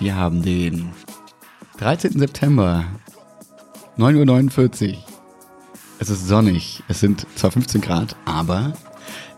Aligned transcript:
Wir 0.00 0.14
haben 0.14 0.42
den 0.42 0.92
13. 1.78 2.18
September, 2.18 2.84
9.49 3.98 4.92
Uhr. 4.92 4.98
Es 5.98 6.08
ist 6.08 6.26
sonnig. 6.28 6.82
Es 6.86 7.00
sind 7.00 7.26
zwar 7.34 7.50
15 7.50 7.80
Grad, 7.80 8.14
aber 8.24 8.72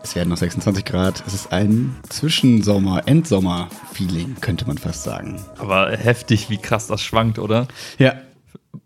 es 0.03 0.15
werden 0.15 0.29
noch 0.29 0.37
26 0.37 0.85
Grad. 0.85 1.23
Es 1.25 1.33
ist 1.33 1.51
ein 1.51 1.95
Zwischensommer, 2.09 3.07
Endsommer-Feeling, 3.07 4.35
könnte 4.39 4.67
man 4.67 4.77
fast 4.77 5.03
sagen. 5.03 5.41
Aber 5.57 5.91
heftig, 5.97 6.51
wie 6.51 6.57
krass 6.59 6.85
das 6.87 7.01
schwankt, 7.01 7.39
oder? 7.39 7.67
Ja. 7.97 8.13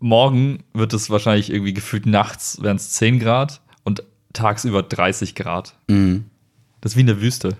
Morgen 0.00 0.64
wird 0.72 0.94
es 0.94 1.10
wahrscheinlich 1.10 1.50
irgendwie 1.50 1.74
gefühlt 1.74 2.06
nachts 2.06 2.60
wären 2.62 2.76
es 2.76 2.90
10 2.92 3.18
Grad 3.20 3.60
und 3.84 4.02
tagsüber 4.32 4.82
30 4.82 5.34
Grad. 5.34 5.74
Mhm. 5.88 6.24
Das 6.80 6.92
ist 6.92 6.96
wie 6.96 7.02
in 7.02 7.06
der 7.06 7.20
Wüste. 7.20 7.56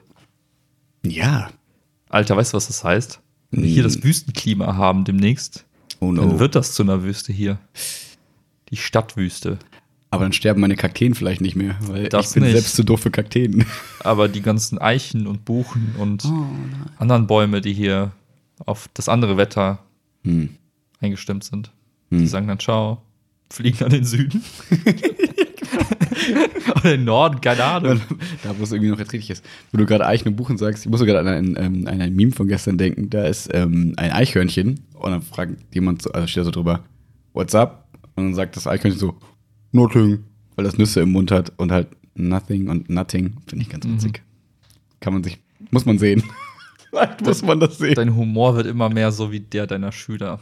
Ja. 1.04 1.50
Alter, 2.08 2.36
weißt 2.36 2.52
du, 2.52 2.56
was 2.56 2.66
das 2.68 2.82
heißt? 2.82 3.20
Wenn 3.50 3.62
wir 3.62 3.70
hier 3.70 3.82
das 3.82 4.02
Wüstenklima 4.02 4.74
haben 4.76 5.04
demnächst, 5.04 5.64
Oh 6.00 6.12
no. 6.12 6.22
dann 6.22 6.38
wird 6.38 6.54
das 6.54 6.72
zu 6.72 6.82
einer 6.82 7.02
Wüste 7.02 7.32
hier. 7.32 7.58
Die 8.70 8.76
Stadtwüste. 8.76 9.58
Aber 10.10 10.24
dann 10.24 10.32
sterben 10.32 10.60
meine 10.60 10.76
Kakteen 10.76 11.14
vielleicht 11.14 11.40
nicht 11.40 11.56
mehr, 11.56 11.76
weil 11.82 12.08
Das 12.08 12.28
ich 12.28 12.34
bin 12.34 12.44
nicht. 12.44 12.52
selbst 12.52 12.76
zu 12.76 12.84
doof 12.84 13.00
für 13.00 13.10
Kakteen. 13.10 13.66
Aber 14.00 14.28
die 14.28 14.40
ganzen 14.40 14.78
Eichen 14.78 15.26
und 15.26 15.44
Buchen 15.44 15.94
und 15.98 16.24
Oh, 16.24 16.46
anderen 16.98 17.26
Bäume, 17.26 17.60
die 17.60 17.72
hier 17.72 18.12
auf 18.64 18.88
das 18.94 19.08
andere 19.08 19.36
Wetter 19.36 19.80
Hm. 20.24 20.50
eingestimmt 21.00 21.44
sind, 21.44 21.70
die 22.10 22.26
sagen 22.26 22.46
dann 22.48 22.58
Ciao, 22.60 23.02
fliegen 23.52 23.84
an 23.84 23.90
den 23.90 24.04
Süden. 24.04 24.42
Oder 26.76 26.90
den 26.96 27.04
Norden, 27.04 27.40
keine 27.40 27.64
Ahnung. 27.64 28.00
da, 28.42 28.58
wo 28.58 28.62
es 28.64 28.72
irgendwie 28.72 28.90
noch 28.90 28.98
erträglich 28.98 29.30
ist. 29.30 29.44
Wo 29.72 29.78
du 29.78 29.86
gerade 29.86 30.06
Eichen 30.06 30.28
und 30.28 30.36
Buchen 30.36 30.56
sagst, 30.58 30.84
ich 30.84 30.90
muss 30.90 31.00
sogar 31.00 31.18
an 31.18 31.28
ein, 31.28 31.56
ähm, 31.58 31.86
an 31.86 32.00
ein 32.00 32.14
Meme 32.14 32.32
von 32.32 32.48
gestern 32.48 32.78
denken. 32.78 33.10
Da 33.10 33.24
ist 33.24 33.48
ähm, 33.52 33.94
ein 33.96 34.10
Eichhörnchen 34.10 34.80
und 34.94 35.10
dann 35.10 35.22
fragt 35.22 35.52
jemand 35.74 36.02
so, 36.02 36.10
also 36.12 36.26
steht 36.26 36.40
da 36.40 36.44
so 36.44 36.50
drüber, 36.50 36.80
what's 37.34 37.54
up? 37.54 37.85
Und 38.16 38.24
dann 38.24 38.34
sagt 38.34 38.56
das 38.56 38.66
Eichhörnchen 38.66 38.98
so, 38.98 39.18
nothing, 39.72 40.24
weil 40.54 40.64
das 40.64 40.78
Nüsse 40.78 41.00
im 41.00 41.12
Mund 41.12 41.30
hat 41.30 41.52
und 41.58 41.70
halt 41.70 41.88
nothing 42.14 42.68
und 42.68 42.88
nothing. 42.88 43.36
Finde 43.46 43.62
ich 43.62 43.68
ganz 43.68 43.86
witzig. 43.86 44.22
Kann 45.00 45.12
man 45.12 45.22
sich, 45.22 45.38
muss 45.70 45.84
man 45.84 45.98
sehen. 45.98 46.22
Vielleicht 46.90 47.20
muss 47.24 47.42
man 47.42 47.60
das 47.60 47.78
sehen. 47.78 47.94
Dein 47.94 48.16
Humor 48.16 48.56
wird 48.56 48.66
immer 48.66 48.88
mehr 48.88 49.12
so 49.12 49.30
wie 49.30 49.40
der 49.40 49.66
deiner 49.66 49.92
Schüler. 49.92 50.40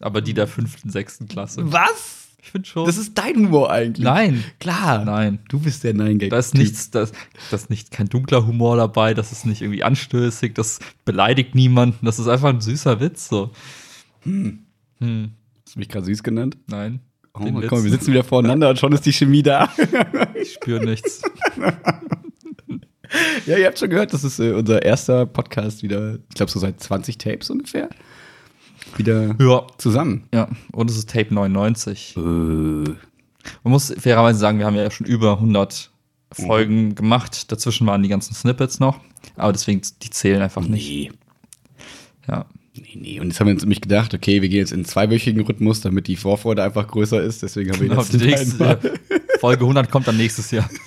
Aber 0.00 0.22
die 0.22 0.32
der 0.32 0.46
fünften, 0.46 0.90
sechsten 0.90 1.28
Klasse. 1.28 1.70
Was? 1.70 2.28
Ich 2.42 2.50
finde 2.50 2.66
schon. 2.66 2.86
Das 2.86 2.96
ist 2.96 3.16
dein 3.18 3.36
Humor 3.36 3.70
eigentlich. 3.70 4.04
Nein. 4.04 4.42
Klar. 4.58 5.04
Nein. 5.04 5.40
Du 5.48 5.60
bist 5.60 5.84
der 5.84 5.94
Nein-Gag. 5.94 6.30
Da 6.30 6.38
ist 6.38 6.54
nichts, 6.54 6.90
da 6.90 7.02
ist, 7.02 7.14
da 7.50 7.56
ist 7.56 7.70
nicht 7.70 7.90
kein 7.90 8.08
dunkler 8.08 8.46
Humor 8.46 8.76
dabei, 8.76 9.14
das 9.14 9.32
ist 9.32 9.46
nicht 9.46 9.62
irgendwie 9.62 9.84
anstößig, 9.84 10.54
das 10.54 10.80
beleidigt 11.04 11.54
niemanden, 11.54 12.04
das 12.04 12.18
ist 12.18 12.26
einfach 12.26 12.48
ein 12.48 12.60
süßer 12.60 12.98
Witz. 13.00 13.28
So. 13.28 13.52
Hm. 14.22 14.64
Hast 15.72 15.76
du 15.76 15.80
mich 15.80 15.88
gerade 15.88 16.04
süß 16.04 16.22
genannt? 16.22 16.58
Nein. 16.66 17.00
Oh, 17.32 17.38
komm, 17.44 17.62
Witz. 17.62 17.70
wir 17.84 17.90
sitzen 17.92 18.12
wieder 18.12 18.24
voreinander 18.24 18.68
und 18.68 18.78
schon 18.78 18.92
ist 18.92 19.06
die 19.06 19.12
Chemie 19.14 19.42
da. 19.42 19.70
Ich 20.34 20.52
spüre 20.52 20.84
nichts. 20.84 21.22
ja, 23.46 23.56
ihr 23.56 23.66
habt 23.66 23.78
schon 23.78 23.88
gehört, 23.88 24.12
das 24.12 24.22
ist 24.22 24.38
äh, 24.38 24.52
unser 24.52 24.82
erster 24.82 25.24
Podcast 25.24 25.82
wieder, 25.82 26.16
ich 26.28 26.34
glaube 26.34 26.52
so 26.52 26.58
seit 26.58 26.78
20 26.78 27.16
Tapes 27.16 27.48
ungefähr. 27.48 27.88
Wieder 28.98 29.34
Ja. 29.40 29.66
zusammen. 29.78 30.24
Ja, 30.34 30.50
und 30.72 30.90
es 30.90 30.98
ist 30.98 31.08
Tape 31.08 31.32
99. 31.32 32.16
Äh, 32.18 32.20
Man 32.20 32.94
muss 33.64 33.94
fairerweise 33.98 34.38
sagen, 34.38 34.58
wir 34.58 34.66
haben 34.66 34.76
ja 34.76 34.90
schon 34.90 35.06
über 35.06 35.32
100 35.38 35.90
Folgen 36.32 36.94
gemacht. 36.94 37.50
Dazwischen 37.50 37.86
waren 37.86 38.02
die 38.02 38.10
ganzen 38.10 38.34
Snippets 38.34 38.78
noch. 38.78 39.00
Aber 39.36 39.52
deswegen, 39.52 39.80
die 40.02 40.10
zählen 40.10 40.42
einfach 40.42 40.66
nicht. 40.66 40.86
nee. 40.86 41.12
Ja. 42.28 42.44
Nee, 42.74 42.96
nee. 42.98 43.20
Und 43.20 43.28
jetzt 43.28 43.38
haben 43.40 43.48
wir 43.48 43.54
uns 43.54 43.62
nämlich 43.62 43.82
gedacht, 43.82 44.14
okay, 44.14 44.40
wir 44.40 44.48
gehen 44.48 44.60
jetzt 44.60 44.72
in 44.72 44.78
einen 44.78 44.84
zweiwöchigen 44.86 45.42
Rhythmus, 45.42 45.82
damit 45.82 46.06
die 46.06 46.16
Vorfreude 46.16 46.62
einfach 46.62 46.88
größer 46.88 47.22
ist. 47.22 47.42
Deswegen 47.42 47.70
haben 47.70 47.80
wir 47.80 47.88
Genau, 47.88 48.00
jetzt 48.00 48.14
die 48.14 48.18
nächste, 48.18 48.78
Folge 49.40 49.64
100 49.64 49.90
kommt 49.90 50.08
dann 50.08 50.16
nächstes 50.16 50.50
Jahr. 50.50 50.68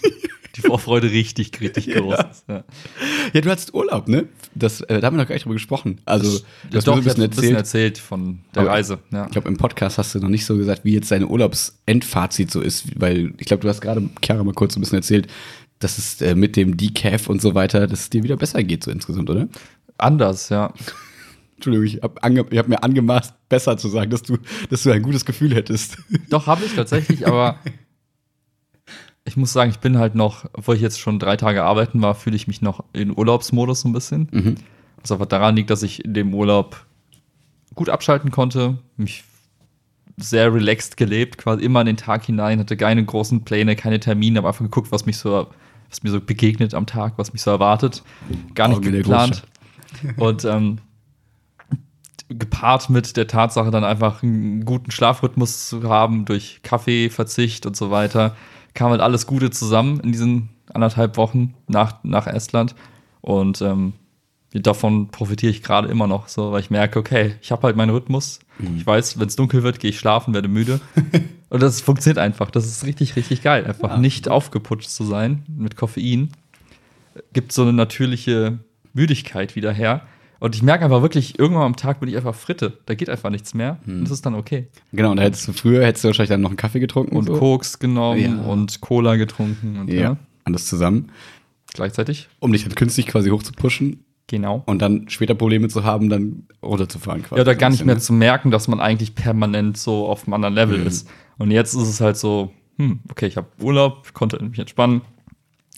Die 0.55 0.61
Vorfreude 0.61 1.11
richtig, 1.11 1.59
richtig 1.59 1.91
groß. 1.91 2.17
ist, 2.17 2.45
Ja. 2.47 2.63
Ja, 3.33 3.41
du 3.41 3.49
hattest 3.49 3.73
Urlaub, 3.73 4.07
ne? 4.07 4.29
Das, 4.53 4.79
äh, 4.79 5.01
da 5.01 5.07
haben 5.07 5.17
wir 5.17 5.23
noch 5.23 5.27
gar 5.27 5.35
nicht 5.35 5.43
drüber 5.43 5.55
gesprochen. 5.55 5.99
Also, 6.05 6.39
du 6.69 6.77
hast 6.77 6.87
Doch, 6.87 6.95
mir 6.95 7.01
so 7.01 7.09
ich 7.09 7.17
hab 7.17 7.23
ein 7.23 7.29
bisschen 7.29 7.55
erzählt 7.57 7.97
von 7.97 8.39
der 8.55 8.61
Aber 8.61 8.71
Reise. 8.71 8.99
Ja. 9.11 9.25
Ich 9.25 9.31
glaube, 9.33 9.49
im 9.49 9.57
Podcast 9.57 9.97
hast 9.97 10.15
du 10.15 10.19
noch 10.19 10.29
nicht 10.29 10.45
so 10.45 10.55
gesagt, 10.55 10.85
wie 10.85 10.93
jetzt 10.93 11.11
deine 11.11 11.27
Urlaubsendfazit 11.27 12.51
so 12.51 12.61
ist, 12.61 12.85
weil 12.97 13.33
ich 13.37 13.47
glaube, 13.47 13.63
du 13.63 13.67
hast 13.67 13.81
gerade 13.81 14.09
Chiara 14.23 14.45
mal 14.45 14.53
kurz 14.53 14.77
ein 14.77 14.79
bisschen 14.79 14.99
erzählt, 14.99 15.27
dass 15.79 15.97
es 15.97 16.21
äh, 16.21 16.35
mit 16.35 16.55
dem 16.55 16.77
Decaf 16.77 17.27
und 17.27 17.41
so 17.41 17.53
weiter, 17.53 17.85
dass 17.87 17.99
es 18.01 18.09
dir 18.09 18.23
wieder 18.23 18.37
besser 18.37 18.63
geht, 18.63 18.85
so 18.85 18.91
insgesamt, 18.91 19.29
oder? 19.29 19.49
Anders, 19.97 20.47
ja. 20.47 20.73
Entschuldigung, 21.55 21.85
ich 21.85 22.01
habe 22.01 22.57
hab 22.57 22.67
mir 22.67 22.83
angemaßt, 22.83 23.33
besser 23.49 23.77
zu 23.77 23.87
sagen, 23.87 24.11
dass 24.11 24.23
du, 24.23 24.37
dass 24.69 24.83
du 24.83 24.91
ein 24.91 25.01
gutes 25.01 25.25
Gefühl 25.25 25.55
hättest. 25.55 25.97
Doch, 26.29 26.47
habe 26.47 26.65
ich 26.65 26.75
tatsächlich, 26.75 27.27
aber 27.27 27.59
ich 29.25 29.37
muss 29.37 29.53
sagen, 29.53 29.71
ich 29.71 29.79
bin 29.79 29.97
halt 29.97 30.15
noch, 30.15 30.45
obwohl 30.53 30.75
ich 30.75 30.81
jetzt 30.81 30.99
schon 30.99 31.17
drei 31.17 31.37
Tage 31.37 31.63
arbeiten 31.63 32.01
war, 32.01 32.13
fühle 32.13 32.35
ich 32.35 32.47
mich 32.47 32.61
noch 32.61 32.83
in 32.93 33.17
Urlaubsmodus 33.17 33.81
so 33.81 33.89
ein 33.89 33.93
bisschen. 33.93 34.27
Mhm. 34.31 34.55
Was 35.01 35.11
einfach 35.11 35.25
daran 35.25 35.55
liegt, 35.55 35.69
dass 35.69 35.83
ich 35.83 36.03
in 36.03 36.13
dem 36.13 36.33
Urlaub 36.33 36.85
gut 37.73 37.89
abschalten 37.89 38.31
konnte, 38.31 38.77
mich 38.97 39.23
sehr 40.17 40.53
relaxed 40.53 40.97
gelebt, 40.97 41.37
quasi 41.37 41.63
immer 41.63 41.81
in 41.81 41.87
den 41.87 41.97
Tag 41.97 42.25
hinein, 42.25 42.59
hatte 42.59 42.77
keine 42.77 43.03
großen 43.03 43.43
Pläne, 43.43 43.75
keine 43.75 43.99
Termine, 43.99 44.37
habe 44.39 44.47
einfach 44.47 44.63
geguckt, 44.63 44.91
was 44.91 45.05
mich 45.05 45.17
so, 45.17 45.47
was 45.89 46.03
mir 46.03 46.11
so 46.11 46.21
begegnet 46.21 46.73
am 46.73 46.85
Tag, 46.85 47.13
was 47.17 47.33
mich 47.33 47.41
so 47.41 47.51
erwartet. 47.51 48.03
Gar 48.53 48.69
nicht 48.69 48.77
Augen 48.77 48.91
geplant. 48.91 49.43
Und 50.17 50.45
ähm, 50.45 50.79
gepaart 52.37 52.89
mit 52.89 53.17
der 53.17 53.27
Tatsache, 53.27 53.71
dann 53.71 53.83
einfach 53.83 54.23
einen 54.23 54.65
guten 54.65 54.91
Schlafrhythmus 54.91 55.67
zu 55.69 55.83
haben 55.89 56.25
durch 56.25 56.59
Kaffeeverzicht 56.63 57.65
und 57.65 57.75
so 57.75 57.91
weiter, 57.91 58.35
kam 58.73 58.91
halt 58.91 59.01
alles 59.01 59.25
Gute 59.27 59.49
zusammen 59.51 59.99
in 60.01 60.11
diesen 60.11 60.49
anderthalb 60.73 61.17
Wochen 61.17 61.53
nach, 61.67 62.03
nach 62.03 62.27
Estland. 62.27 62.75
Und 63.21 63.61
ähm, 63.61 63.93
davon 64.53 65.09
profitiere 65.09 65.51
ich 65.51 65.63
gerade 65.63 65.87
immer 65.87 66.07
noch 66.07 66.27
so, 66.27 66.51
weil 66.51 66.59
ich 66.61 66.69
merke, 66.69 66.99
okay, 66.99 67.35
ich 67.41 67.51
habe 67.51 67.63
halt 67.63 67.75
meinen 67.75 67.89
Rhythmus. 67.91 68.39
Ich 68.77 68.85
weiß, 68.87 69.19
wenn 69.19 69.27
es 69.27 69.35
dunkel 69.35 69.63
wird, 69.63 69.79
gehe 69.79 69.89
ich 69.89 69.99
schlafen, 69.99 70.33
werde 70.33 70.47
müde. 70.47 70.79
und 71.49 71.61
das 71.61 71.81
funktioniert 71.81 72.17
einfach. 72.19 72.49
Das 72.51 72.65
ist 72.65 72.85
richtig, 72.85 73.15
richtig 73.17 73.41
geil. 73.41 73.65
Einfach 73.65 73.91
Ja. 73.91 73.97
nicht 73.97 74.29
aufgeputscht 74.29 74.89
zu 74.89 75.03
sein 75.03 75.43
mit 75.47 75.75
Koffein. 75.75 76.29
Gibt 77.33 77.51
so 77.51 77.63
eine 77.63 77.73
natürliche 77.73 78.59
Müdigkeit 78.93 79.55
wieder 79.57 79.73
her. 79.73 80.01
Und 80.39 80.55
ich 80.55 80.61
merke 80.63 80.83
einfach 80.85 81.01
wirklich, 81.01 81.39
irgendwann 81.39 81.63
am 81.63 81.75
Tag 81.75 81.99
bin 81.99 82.09
ich 82.09 82.17
einfach 82.17 82.35
Fritte. 82.35 82.77
Da 82.85 82.93
geht 82.95 83.09
einfach 83.09 83.29
nichts 83.29 83.53
mehr. 83.53 83.77
Und 83.87 84.03
das 84.03 84.11
ist 84.11 84.25
dann 84.25 84.35
okay. 84.35 84.67
Genau, 84.91 85.11
und 85.11 85.17
da 85.17 85.23
hättest 85.23 85.47
du 85.47 85.53
früher, 85.53 85.85
hättest 85.85 86.03
du 86.03 86.09
wahrscheinlich 86.09 86.29
dann 86.29 86.41
noch 86.41 86.49
einen 86.49 86.57
Kaffee 86.57 86.79
getrunken 86.79 87.15
Und 87.15 87.25
so. 87.27 87.33
Koks 87.37 87.79
genommen 87.79 88.19
Ja. 88.19 88.41
und 88.43 88.81
Cola 88.81 89.15
getrunken 89.15 89.79
und 89.79 89.87
ja. 89.89 90.01
Ja, 90.01 90.17
alles 90.43 90.65
zusammen, 90.67 91.11
gleichzeitig. 91.73 92.27
um 92.39 92.51
dich 92.51 92.63
dann 92.63 92.75
künstlich 92.75 93.07
quasi 93.07 93.29
hochzupushen 93.29 94.03
Genau. 94.27 94.63
und 94.65 94.81
dann 94.81 95.07
später 95.09 95.35
Probleme 95.35 95.67
zu 95.69 95.83
haben, 95.83 96.09
dann 96.09 96.47
runterzufahren 96.63 97.21
quasi. 97.21 97.35
Ja, 97.35 97.41
oder 97.41 97.55
gar 97.55 97.69
nicht 97.69 97.85
mehr 97.85 97.99
zu 97.99 98.11
merken, 98.11 98.49
dass 98.51 98.67
man 98.67 98.79
eigentlich 98.79 99.13
permanent 99.15 99.77
so 99.77 100.07
auf 100.07 100.25
einem 100.25 100.33
anderen 100.33 100.55
Level 100.55 100.79
Mhm. 100.79 100.87
ist. 100.87 101.07
Und 101.37 101.51
jetzt 101.51 101.73
ist 101.75 101.87
es 101.87 102.01
halt 102.01 102.17
so, 102.17 102.51
hm, 102.77 102.99
okay, 103.09 103.27
ich 103.27 103.37
habe 103.37 103.47
Urlaub, 103.61 104.13
konnte 104.13 104.41
mich 104.43 104.57
entspannen, 104.59 105.01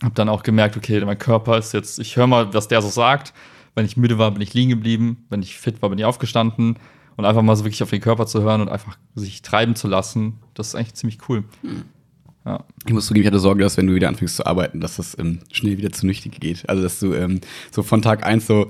habe 0.02 0.14
dann 0.14 0.28
auch 0.28 0.42
gemerkt, 0.42 0.76
okay, 0.76 1.04
mein 1.04 1.18
Körper 1.18 1.58
ist 1.58 1.72
jetzt, 1.74 1.98
ich 1.98 2.16
höre 2.16 2.26
mal, 2.26 2.52
was 2.54 2.68
der 2.68 2.80
so 2.82 2.88
sagt. 2.88 3.34
Wenn 3.78 3.86
ich 3.86 3.96
müde 3.96 4.18
war, 4.18 4.30
bin 4.32 4.42
ich 4.42 4.52
liegen 4.54 4.70
geblieben. 4.70 5.24
Wenn 5.30 5.40
ich 5.42 5.56
fit 5.56 5.80
war, 5.80 5.88
bin 5.88 5.98
ich 5.98 6.04
aufgestanden. 6.04 6.76
Und 7.16 7.24
einfach 7.24 7.42
mal 7.42 7.56
so 7.56 7.64
wirklich 7.64 7.82
auf 7.82 7.90
den 7.90 8.00
Körper 8.00 8.26
zu 8.26 8.42
hören 8.42 8.60
und 8.60 8.68
einfach 8.68 8.96
sich 9.14 9.42
treiben 9.42 9.74
zu 9.74 9.88
lassen, 9.88 10.34
das 10.54 10.68
ist 10.68 10.74
eigentlich 10.76 10.94
ziemlich 10.94 11.18
cool. 11.28 11.42
Ja. 12.44 12.64
Ich 12.86 12.92
muss 12.92 13.06
zugeben, 13.06 13.22
ich 13.24 13.26
hatte 13.26 13.40
Sorge, 13.40 13.62
dass 13.64 13.76
wenn 13.76 13.86
du 13.88 13.94
wieder 13.94 14.08
anfängst 14.08 14.36
zu 14.36 14.46
arbeiten, 14.46 14.80
dass 14.80 14.96
das 14.96 15.18
ähm, 15.18 15.40
schnell 15.52 15.78
wieder 15.78 15.90
zunichte 15.90 16.28
geht. 16.28 16.68
Also, 16.68 16.82
dass 16.82 17.00
du 17.00 17.14
ähm, 17.14 17.40
so 17.72 17.82
von 17.82 18.02
Tag 18.02 18.24
eins 18.24 18.46
so, 18.46 18.68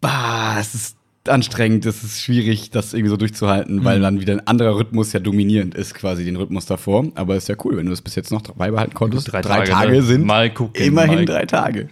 bah, 0.00 0.56
es 0.58 0.74
ist 0.74 0.96
anstrengend, 1.26 1.86
es 1.86 2.04
ist 2.04 2.20
schwierig, 2.20 2.70
das 2.70 2.92
irgendwie 2.92 3.08
so 3.10 3.16
durchzuhalten, 3.16 3.76
Mhm. 3.76 3.84
weil 3.84 4.00
dann 4.00 4.20
wieder 4.20 4.34
ein 4.34 4.46
anderer 4.46 4.76
Rhythmus 4.76 5.12
ja 5.12 5.20
dominierend 5.20 5.74
ist, 5.74 5.94
quasi 5.94 6.24
den 6.24 6.36
Rhythmus 6.36 6.66
davor. 6.66 7.06
Aber 7.14 7.36
ist 7.36 7.48
ja 7.48 7.56
cool, 7.64 7.76
wenn 7.76 7.86
du 7.86 7.90
das 7.90 8.02
bis 8.02 8.14
jetzt 8.14 8.30
noch 8.30 8.42
beibehalten 8.42 8.92
konntest. 8.94 9.26
Gut, 9.26 9.34
drei 9.34 9.40
Tage, 9.42 9.92
ne? 9.92 10.02
sind 10.02 10.26
Mal 10.26 10.52
gucken, 10.52 10.82
immerhin 10.84 11.14
mal- 11.16 11.24
drei 11.24 11.46
Tage. 11.46 11.88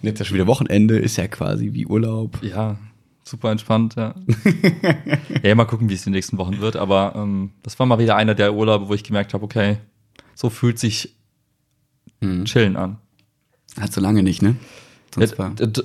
Und 0.00 0.06
jetzt 0.08 0.18
ja 0.18 0.24
schon 0.24 0.34
wieder 0.36 0.46
Wochenende, 0.46 0.98
ist 0.98 1.16
ja 1.16 1.28
quasi 1.28 1.72
wie 1.72 1.86
Urlaub. 1.86 2.42
Ja, 2.42 2.76
super 3.22 3.50
entspannt, 3.50 3.96
ja. 3.96 4.14
ja, 5.42 5.54
mal 5.54 5.64
gucken, 5.66 5.88
wie 5.90 5.94
es 5.94 6.06
in 6.06 6.12
den 6.12 6.16
nächsten 6.16 6.38
Wochen 6.38 6.58
wird. 6.60 6.76
Aber 6.76 7.12
ähm, 7.16 7.50
das 7.62 7.78
war 7.78 7.86
mal 7.86 7.98
wieder 7.98 8.16
einer 8.16 8.34
der 8.34 8.54
Urlaube, 8.54 8.88
wo 8.88 8.94
ich 8.94 9.04
gemerkt 9.04 9.34
habe, 9.34 9.44
okay, 9.44 9.78
so 10.34 10.50
fühlt 10.50 10.78
sich 10.78 11.16
Mhm. 12.22 12.44
Chillen 12.44 12.76
an. 12.76 12.98
Hat 13.80 13.94
so 13.94 14.00
lange 14.02 14.22
nicht, 14.22 14.42
ne? 14.42 14.56
Ja, 15.18 15.26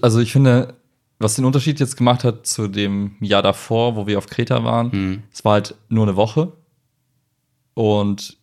Also 0.01 0.19
ich 0.19 0.33
finde, 0.33 0.73
was 1.17 1.35
den 1.35 1.45
Unterschied 1.45 1.79
jetzt 1.79 1.95
gemacht 1.95 2.25
hat 2.25 2.45
zu 2.45 2.67
dem 2.67 3.15
Jahr 3.21 3.41
davor, 3.41 3.95
wo 3.95 4.05
wir 4.05 4.17
auf 4.17 4.27
Kreta 4.27 4.61
waren, 4.65 4.89
Mhm. 4.91 5.23
es 5.31 5.45
war 5.45 5.53
halt 5.53 5.75
nur 5.87 6.03
eine 6.05 6.17
Woche. 6.17 6.51
Und 7.73 8.37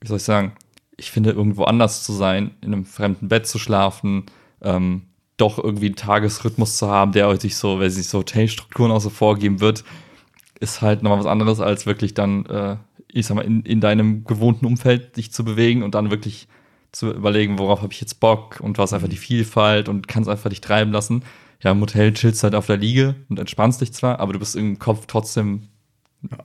wie 0.00 0.08
soll 0.08 0.18
ich 0.18 0.22
sagen, 0.24 0.52
ich 0.96 1.10
finde, 1.10 1.30
irgendwo 1.30 1.64
anders 1.64 2.04
zu 2.04 2.12
sein, 2.12 2.52
in 2.60 2.72
einem 2.72 2.84
fremden 2.84 3.28
Bett 3.28 3.46
zu 3.46 3.58
schlafen, 3.58 4.26
ähm, 4.62 5.02
doch 5.36 5.58
irgendwie 5.58 5.86
einen 5.86 5.96
Tagesrhythmus 5.96 6.76
zu 6.76 6.88
haben, 6.88 7.12
der 7.12 7.38
sich 7.40 7.56
so, 7.56 7.80
weil 7.80 7.90
sich 7.90 8.08
so 8.08 8.18
Hotelstrukturen 8.18 8.92
auch 8.92 9.00
so 9.00 9.10
vorgeben 9.10 9.60
wird, 9.60 9.84
ist 10.60 10.82
halt 10.82 11.02
nochmal 11.02 11.18
was 11.18 11.26
anderes, 11.26 11.60
als 11.60 11.86
wirklich 11.86 12.14
dann, 12.14 12.46
äh, 12.46 12.76
ich 13.08 13.26
sag 13.26 13.34
mal, 13.34 13.44
in, 13.44 13.62
in 13.62 13.80
deinem 13.80 14.24
gewohnten 14.24 14.66
Umfeld 14.66 15.16
dich 15.16 15.32
zu 15.32 15.44
bewegen 15.44 15.82
und 15.82 15.94
dann 15.94 16.10
wirklich 16.10 16.48
zu 16.92 17.10
überlegen, 17.10 17.58
worauf 17.58 17.82
habe 17.82 17.92
ich 17.92 18.00
jetzt 18.00 18.20
Bock 18.20 18.60
und 18.60 18.78
was 18.78 18.92
einfach 18.92 19.08
die 19.08 19.16
Vielfalt 19.16 19.88
und 19.88 20.06
kannst 20.08 20.28
einfach 20.28 20.50
dich 20.50 20.60
treiben 20.60 20.92
lassen. 20.92 21.24
Ja, 21.62 21.72
im 21.72 21.80
Hotel 21.80 22.12
chillst 22.12 22.42
halt 22.42 22.54
auf 22.54 22.66
der 22.66 22.76
Liege 22.76 23.14
und 23.28 23.38
entspannst 23.38 23.80
dich 23.80 23.92
zwar, 23.92 24.20
aber 24.20 24.32
du 24.32 24.38
bist 24.38 24.56
im 24.56 24.78
Kopf 24.78 25.06
trotzdem 25.06 25.68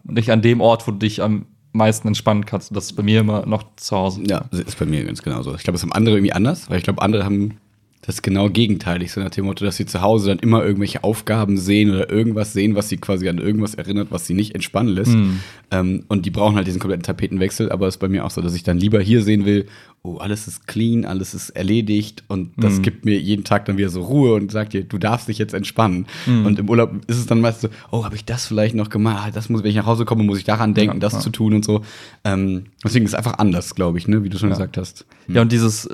nicht 0.03 0.31
an 0.31 0.41
dem 0.41 0.61
Ort, 0.61 0.87
wo 0.87 0.91
du 0.91 0.97
dich 0.97 1.21
am 1.21 1.45
meisten 1.73 2.07
entspannen 2.07 2.45
kannst. 2.45 2.75
Das 2.75 2.85
ist 2.85 2.93
bei 2.93 3.03
mir 3.03 3.19
immer 3.19 3.45
noch 3.45 3.63
zu 3.75 3.95
Hause. 3.95 4.23
Ja, 4.25 4.45
ist 4.51 4.79
bei 4.79 4.85
mir 4.85 5.03
ganz 5.03 5.21
genauso. 5.21 5.53
Ich 5.53 5.63
glaube, 5.63 5.75
das 5.75 5.83
haben 5.83 5.91
andere 5.91 6.15
irgendwie 6.15 6.33
anders, 6.33 6.69
weil 6.69 6.77
ich 6.77 6.83
glaube, 6.83 7.01
andere 7.01 7.25
haben 7.25 7.57
das 8.01 8.21
genau 8.21 8.49
gegenteilig, 8.49 9.11
so 9.11 9.19
nach 9.19 9.31
dem 9.31 9.45
Motto, 9.45 9.65
dass 9.65 9.75
sie 9.75 9.85
zu 9.85 10.01
Hause 10.01 10.29
dann 10.29 10.39
immer 10.39 10.63
irgendwelche 10.63 11.03
Aufgaben 11.03 11.57
sehen 11.57 11.89
oder 11.91 12.09
irgendwas 12.09 12.53
sehen, 12.53 12.75
was 12.75 12.87
sie 12.87 12.97
quasi 12.97 13.27
an 13.27 13.37
irgendwas 13.37 13.73
erinnert, 13.75 14.07
was 14.11 14.25
sie 14.27 14.33
nicht 14.33 14.55
entspannen 14.55 14.93
lässt. 14.93 15.13
Mhm. 15.15 15.39
Ähm, 15.71 16.03
und 16.07 16.25
die 16.25 16.31
brauchen 16.31 16.55
halt 16.55 16.67
diesen 16.67 16.79
kompletten 16.79 17.03
Tapetenwechsel, 17.03 17.69
aber 17.71 17.87
es 17.87 17.95
ist 17.95 17.99
bei 17.99 18.07
mir 18.07 18.23
auch 18.23 18.29
so, 18.31 18.41
dass 18.41 18.53
ich 18.55 18.63
dann 18.63 18.77
lieber 18.77 19.01
hier 19.01 19.21
sehen 19.23 19.45
will, 19.45 19.65
oh, 20.03 20.17
alles 20.17 20.47
ist 20.47 20.67
clean, 20.67 21.03
alles 21.03 21.33
ist 21.33 21.49
erledigt 21.49 22.23
und 22.29 22.51
das 22.55 22.77
Mhm. 22.77 22.81
gibt 22.83 23.03
mir 23.03 23.19
jeden 23.19 23.43
Tag 23.43 23.65
dann 23.65 23.77
wieder 23.77 23.89
so 23.89 24.01
Ruhe 24.03 24.35
und 24.35 24.51
sagt 24.51 24.71
dir, 24.71 24.83
du 24.85 24.97
darfst 24.99 25.27
dich 25.27 25.37
jetzt 25.37 25.53
entspannen. 25.53 26.05
Mhm. 26.27 26.45
Und 26.45 26.59
im 26.59 26.69
Urlaub 26.69 26.91
ist 27.07 27.17
es 27.17 27.25
dann 27.25 27.41
meist 27.41 27.59
so, 27.59 27.67
oh, 27.91 28.05
habe 28.05 28.15
ich 28.15 28.23
das 28.23 28.45
vielleicht 28.45 28.75
noch 28.75 28.89
gemacht? 28.89 29.35
Das 29.35 29.49
muss, 29.49 29.63
wenn 29.63 29.69
ich 29.71 29.75
nach 29.75 29.85
Hause 29.87 30.05
komme, 30.05 30.23
muss 30.23 30.37
ich 30.37 30.45
daran 30.45 30.73
denken, 30.75 30.97
Ja, 30.97 30.99
das 31.01 31.13
ja. 31.13 31.19
zu 31.19 31.29
tun 31.31 31.53
und 31.55 31.65
so. 31.65 31.81
Ähm, 32.23 32.65
deswegen 32.85 33.03
ist 33.05 33.11
es 33.11 33.15
einfach 33.15 33.37
anders, 33.39 33.75
glaube 33.75 33.97
ich, 33.97 34.07
ne, 34.07 34.23
wie 34.23 34.29
du 34.29 34.37
schon 34.37 34.47
Ja. 34.49 34.55
gesagt 34.55 34.77
hast. 34.77 35.05
Ja, 35.27 35.41
und 35.41 35.51
dieses 35.51 35.89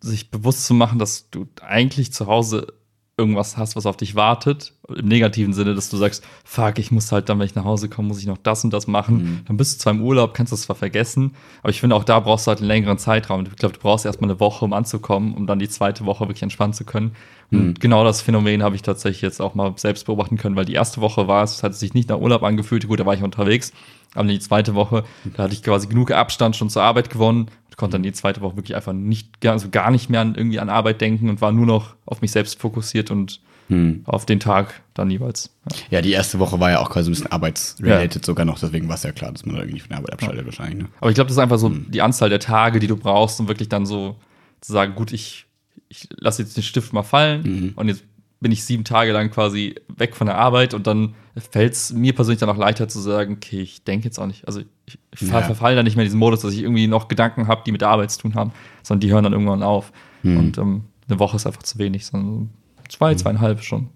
sich 0.00 0.30
bewusst 0.30 0.64
zu 0.66 0.74
machen, 0.74 0.98
dass 0.98 1.30
du 1.30 1.46
eigentlich 1.60 2.12
zu 2.12 2.26
Hause 2.26 2.68
irgendwas 3.16 3.58
hast, 3.58 3.76
was 3.76 3.84
auf 3.84 3.98
dich 3.98 4.14
wartet, 4.14 4.72
im 4.88 5.06
negativen 5.06 5.52
Sinne, 5.52 5.74
dass 5.74 5.90
du 5.90 5.98
sagst, 5.98 6.24
fuck, 6.42 6.78
ich 6.78 6.90
muss 6.90 7.12
halt 7.12 7.28
dann, 7.28 7.38
wenn 7.38 7.44
ich 7.44 7.54
nach 7.54 7.66
Hause 7.66 7.90
komme, 7.90 8.08
muss 8.08 8.18
ich 8.18 8.26
noch 8.26 8.38
das 8.38 8.64
und 8.64 8.72
das 8.72 8.86
machen. 8.86 9.16
Mhm. 9.16 9.40
Dann 9.46 9.58
bist 9.58 9.74
du 9.74 9.82
zwar 9.82 9.92
im 9.92 10.00
Urlaub, 10.00 10.32
kannst 10.32 10.54
das 10.54 10.62
zwar 10.62 10.74
vergessen, 10.76 11.36
aber 11.60 11.68
ich 11.68 11.80
finde 11.80 11.96
auch 11.96 12.04
da 12.04 12.20
brauchst 12.20 12.46
du 12.46 12.48
halt 12.48 12.60
einen 12.60 12.68
längeren 12.68 12.96
Zeitraum. 12.96 13.44
Ich 13.44 13.56
glaube, 13.56 13.74
du 13.74 13.80
brauchst 13.80 14.06
erstmal 14.06 14.30
eine 14.30 14.40
Woche, 14.40 14.64
um 14.64 14.72
anzukommen, 14.72 15.34
um 15.34 15.46
dann 15.46 15.58
die 15.58 15.68
zweite 15.68 16.06
Woche 16.06 16.24
wirklich 16.24 16.42
entspannen 16.42 16.72
zu 16.72 16.84
können. 16.84 17.12
Und 17.52 17.58
Mhm. 17.66 17.74
genau 17.74 18.04
das 18.04 18.22
Phänomen 18.22 18.62
habe 18.62 18.76
ich 18.76 18.82
tatsächlich 18.82 19.20
jetzt 19.20 19.42
auch 19.42 19.54
mal 19.54 19.74
selbst 19.76 20.06
beobachten 20.06 20.38
können, 20.38 20.56
weil 20.56 20.64
die 20.64 20.72
erste 20.74 21.02
Woche 21.02 21.28
war 21.28 21.44
es, 21.44 21.62
hat 21.62 21.74
sich 21.74 21.92
nicht 21.92 22.08
nach 22.08 22.18
Urlaub 22.18 22.42
angefühlt, 22.42 22.88
gut, 22.88 23.00
da 23.00 23.04
war 23.06 23.14
ich 23.14 23.22
unterwegs, 23.22 23.72
aber 24.14 24.28
die 24.28 24.38
zweite 24.38 24.74
Woche, 24.74 25.04
da 25.36 25.42
hatte 25.42 25.52
ich 25.52 25.62
quasi 25.62 25.88
genug 25.88 26.10
Abstand 26.10 26.56
schon 26.56 26.70
zur 26.70 26.84
Arbeit 26.84 27.10
gewonnen 27.10 27.50
konnte 27.80 27.96
dann 27.96 28.02
die 28.04 28.12
zweite 28.12 28.40
Woche 28.42 28.56
wirklich 28.56 28.76
einfach 28.76 28.92
nicht, 28.92 29.44
also 29.46 29.68
gar 29.70 29.90
nicht 29.90 30.08
mehr 30.10 30.20
an, 30.20 30.34
irgendwie 30.36 30.60
an 30.60 30.68
Arbeit 30.68 31.00
denken 31.00 31.28
und 31.28 31.40
war 31.40 31.50
nur 31.50 31.66
noch 31.66 31.96
auf 32.06 32.22
mich 32.22 32.30
selbst 32.30 32.60
fokussiert 32.60 33.10
und 33.10 33.40
Hm. 33.68 34.02
auf 34.04 34.26
den 34.26 34.40
Tag 34.40 34.82
dann 34.94 35.10
jeweils. 35.10 35.54
Ja. 35.70 35.76
Ja, 35.90 36.02
die 36.02 36.10
erste 36.10 36.40
Woche 36.40 36.58
war 36.58 36.72
ja 36.72 36.80
auch 36.80 36.90
quasi 36.90 37.08
ein 37.08 37.12
bisschen 37.14 37.30
arbeitsrelated 37.30 38.24
sogar 38.26 38.44
noch, 38.44 38.58
deswegen 38.58 38.88
war 38.88 38.96
es 38.96 39.04
ja 39.04 39.12
klar, 39.12 39.30
dass 39.30 39.46
man 39.46 39.54
da 39.54 39.62
irgendwie 39.62 39.78
von 39.78 39.90
der 39.90 39.98
Arbeit 39.98 40.12
abschaltet 40.14 40.44
wahrscheinlich. 40.44 40.82
Ne? 40.82 40.88
Aber 41.00 41.08
ich 41.10 41.14
glaube, 41.14 41.28
das 41.28 41.36
ist 41.36 41.42
einfach 41.42 41.58
so 41.58 41.68
die 41.68 42.02
Anzahl 42.02 42.28
der 42.30 42.40
Tage, 42.40 42.80
die 42.80 42.88
du 42.88 42.96
brauchst, 42.96 43.38
um 43.38 43.46
wirklich 43.46 43.68
dann 43.68 43.86
so 43.86 44.16
zu 44.60 44.72
sagen, 44.72 44.96
gut, 44.96 45.12
ich, 45.12 45.46
ich 45.88 46.08
lasse 46.18 46.42
jetzt 46.42 46.56
den 46.56 46.64
Stift 46.64 46.92
mal 46.92 47.04
fallen 47.04 47.72
und 47.76 47.86
jetzt 47.86 48.02
bin 48.40 48.52
ich 48.52 48.64
sieben 48.64 48.84
Tage 48.84 49.12
lang 49.12 49.30
quasi 49.30 49.74
weg 49.96 50.16
von 50.16 50.26
der 50.26 50.38
Arbeit 50.38 50.72
und 50.74 50.86
dann 50.86 51.14
fällt 51.36 51.74
es 51.74 51.92
mir 51.92 52.14
persönlich 52.14 52.40
dann 52.40 52.48
auch 52.48 52.56
leichter 52.56 52.88
zu 52.88 52.98
sagen, 52.98 53.34
okay, 53.34 53.60
ich 53.60 53.84
denke 53.84 54.06
jetzt 54.06 54.18
auch 54.18 54.26
nicht, 54.26 54.46
also 54.46 54.60
ich, 54.86 54.98
ich 55.14 55.20
Ja. 55.20 55.42
verfalle 55.42 55.76
dann 55.76 55.84
nicht 55.84 55.96
mehr 55.96 56.04
in 56.04 56.08
diesen 56.08 56.18
Modus, 56.18 56.40
dass 56.40 56.52
ich 56.54 56.60
irgendwie 56.62 56.86
noch 56.86 57.08
Gedanken 57.08 57.48
habe, 57.48 57.62
die 57.66 57.72
mit 57.72 57.82
der 57.82 57.88
Arbeit 57.90 58.10
zu 58.10 58.20
tun 58.20 58.34
haben, 58.34 58.52
sondern 58.82 59.00
die 59.00 59.12
hören 59.12 59.24
dann 59.24 59.32
irgendwann 59.34 59.62
auf. 59.62 59.92
Und 60.22 60.58
ähm, 60.58 60.84
eine 61.08 61.18
Woche 61.18 61.36
ist 61.36 61.46
einfach 61.46 61.62
zu 61.62 61.78
wenig, 61.78 62.06
sondern 62.06 62.50
zwei, 62.88 63.14
zweieinhalb 63.14 63.62
schon. 63.62 63.88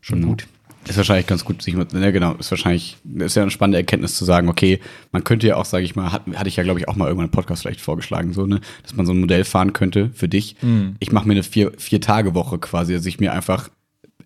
Schon 0.00 0.20
Genau. 0.20 0.28
gut. 0.30 0.46
Ist 0.86 0.96
wahrscheinlich 0.96 1.26
ganz 1.26 1.44
gut, 1.44 1.60
sich 1.60 1.74
mit, 1.74 1.92
ne, 1.92 2.12
genau, 2.12 2.34
ist 2.34 2.50
wahrscheinlich, 2.50 2.96
ist 3.18 3.36
ja 3.36 3.42
eine 3.42 3.50
spannende 3.50 3.78
Erkenntnis 3.78 4.16
zu 4.16 4.24
sagen, 4.24 4.48
okay, 4.48 4.80
man 5.12 5.22
könnte 5.24 5.46
ja 5.46 5.56
auch, 5.56 5.64
sage 5.64 5.84
ich 5.84 5.96
mal, 5.96 6.12
hat, 6.12 6.22
hatte 6.34 6.48
ich 6.48 6.56
ja, 6.56 6.62
glaube 6.62 6.80
ich, 6.80 6.88
auch 6.88 6.96
mal 6.96 7.06
irgendwann 7.06 7.26
im 7.26 7.32
Podcast 7.32 7.62
vielleicht 7.62 7.80
vorgeschlagen, 7.80 8.32
so, 8.32 8.46
ne, 8.46 8.60
dass 8.82 8.96
man 8.96 9.04
so 9.04 9.12
ein 9.12 9.20
Modell 9.20 9.44
fahren 9.44 9.72
könnte 9.72 10.10
für 10.14 10.28
dich. 10.28 10.56
Ich 10.98 11.12
mache 11.12 11.28
mir 11.28 11.34
eine 11.34 11.42
vier, 11.42 11.72
vier 11.76 12.00
Tage 12.00 12.34
Woche 12.34 12.58
quasi, 12.58 12.94
dass 12.94 13.04
ich 13.04 13.20
mir 13.20 13.32
einfach, 13.32 13.68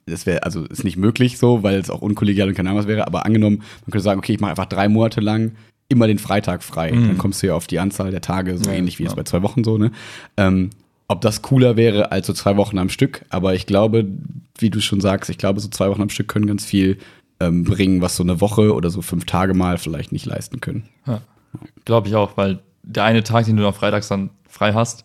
das 0.06 0.26
wäre, 0.26 0.44
also 0.44 0.64
ist 0.64 0.84
nicht 0.84 0.96
möglich 0.96 1.38
so, 1.38 1.62
weil 1.62 1.80
es 1.80 1.90
auch 1.90 2.02
unkollegial 2.02 2.48
und 2.48 2.54
keine 2.54 2.68
Ahnung 2.70 2.80
was 2.80 2.88
wäre, 2.88 3.06
aber 3.06 3.26
angenommen, 3.26 3.58
man 3.58 3.90
könnte 3.90 4.04
sagen, 4.04 4.18
okay, 4.18 4.34
ich 4.34 4.40
mache 4.40 4.50
einfach 4.50 4.66
drei 4.66 4.88
Monate 4.88 5.20
lang 5.20 5.52
immer 5.88 6.06
den 6.06 6.18
Freitag 6.18 6.62
frei. 6.62 6.90
Dann 6.90 7.18
kommst 7.18 7.42
du 7.42 7.48
ja 7.48 7.54
auf 7.54 7.66
die 7.66 7.78
Anzahl 7.78 8.10
der 8.10 8.22
Tage, 8.22 8.56
so 8.56 8.70
Ja, 8.70 8.76
ähnlich 8.76 8.98
wie 8.98 9.04
es 9.04 9.10
ja. 9.10 9.16
bei 9.16 9.24
zwei 9.24 9.42
Wochen 9.42 9.62
so, 9.62 9.76
ne? 9.76 9.90
Ähm, 10.38 10.70
ob 11.08 11.20
das 11.20 11.42
cooler 11.42 11.76
wäre 11.76 12.10
als 12.12 12.26
so 12.26 12.32
zwei 12.32 12.56
Wochen 12.56 12.78
am 12.78 12.88
Stück, 12.88 13.24
aber 13.28 13.54
ich 13.54 13.66
glaube, 13.66 14.06
wie 14.58 14.70
du 14.70 14.80
schon 14.80 15.00
sagst, 15.00 15.28
ich 15.30 15.38
glaube, 15.38 15.60
so 15.60 15.68
zwei 15.68 15.88
Wochen 15.90 16.02
am 16.02 16.08
Stück 16.10 16.28
können 16.28 16.46
ganz 16.46 16.64
viel 16.64 16.98
ähm, 17.40 17.64
bringen, 17.64 18.00
was 18.00 18.16
so 18.16 18.22
eine 18.22 18.40
Woche 18.40 18.72
oder 18.74 18.88
so 18.90 19.02
fünf 19.02 19.24
Tage 19.26 19.52
mal 19.54 19.76
vielleicht 19.78 20.12
nicht 20.12 20.26
leisten 20.26 20.60
können. 20.60 20.88
Ja, 21.06 21.20
glaube 21.84 22.08
ich 22.08 22.14
auch, 22.14 22.36
weil 22.36 22.60
der 22.82 23.04
eine 23.04 23.22
Tag, 23.24 23.46
den 23.46 23.56
du 23.56 23.66
am 23.66 23.74
Freitags 23.74 24.08
dann 24.08 24.30
frei 24.48 24.72
hast, 24.72 25.04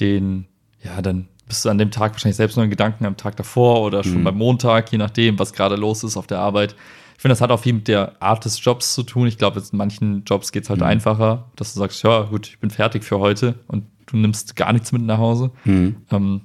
den, 0.00 0.46
ja, 0.82 1.00
dann 1.02 1.28
bist 1.46 1.64
du 1.64 1.68
an 1.68 1.78
dem 1.78 1.90
Tag 1.90 2.12
wahrscheinlich 2.12 2.36
selbst 2.36 2.56
nur 2.56 2.64
in 2.64 2.70
Gedanken 2.70 3.04
am 3.06 3.16
Tag 3.16 3.36
davor 3.36 3.82
oder 3.82 4.04
schon 4.04 4.20
Mhm. 4.20 4.24
beim 4.24 4.36
Montag, 4.38 4.92
je 4.92 4.98
nachdem, 4.98 5.38
was 5.38 5.52
gerade 5.52 5.76
los 5.76 6.04
ist 6.04 6.16
auf 6.16 6.26
der 6.26 6.38
Arbeit. 6.38 6.74
Ich 7.16 7.22
finde, 7.22 7.32
das 7.32 7.40
hat 7.40 7.50
auch 7.50 7.60
viel 7.60 7.74
mit 7.74 7.88
der 7.88 8.20
Art 8.22 8.44
des 8.44 8.64
Jobs 8.64 8.94
zu 8.94 9.02
tun. 9.02 9.26
Ich 9.26 9.36
glaube, 9.36 9.60
in 9.60 9.76
manchen 9.76 10.24
Jobs 10.24 10.52
geht 10.52 10.62
es 10.64 10.70
halt 10.70 10.80
Mhm. 10.80 10.86
einfacher, 10.86 11.50
dass 11.56 11.74
du 11.74 11.80
sagst, 11.80 12.02
ja, 12.02 12.22
gut, 12.22 12.46
ich 12.48 12.58
bin 12.60 12.70
fertig 12.70 13.04
für 13.04 13.18
heute 13.18 13.56
und 13.66 13.84
du 14.10 14.16
nimmst 14.18 14.56
gar 14.56 14.72
nichts 14.72 14.92
mit 14.92 15.02
nach 15.02 15.18
Hause. 15.18 15.50
Mhm. 15.64 15.96
Ähm, 16.10 16.40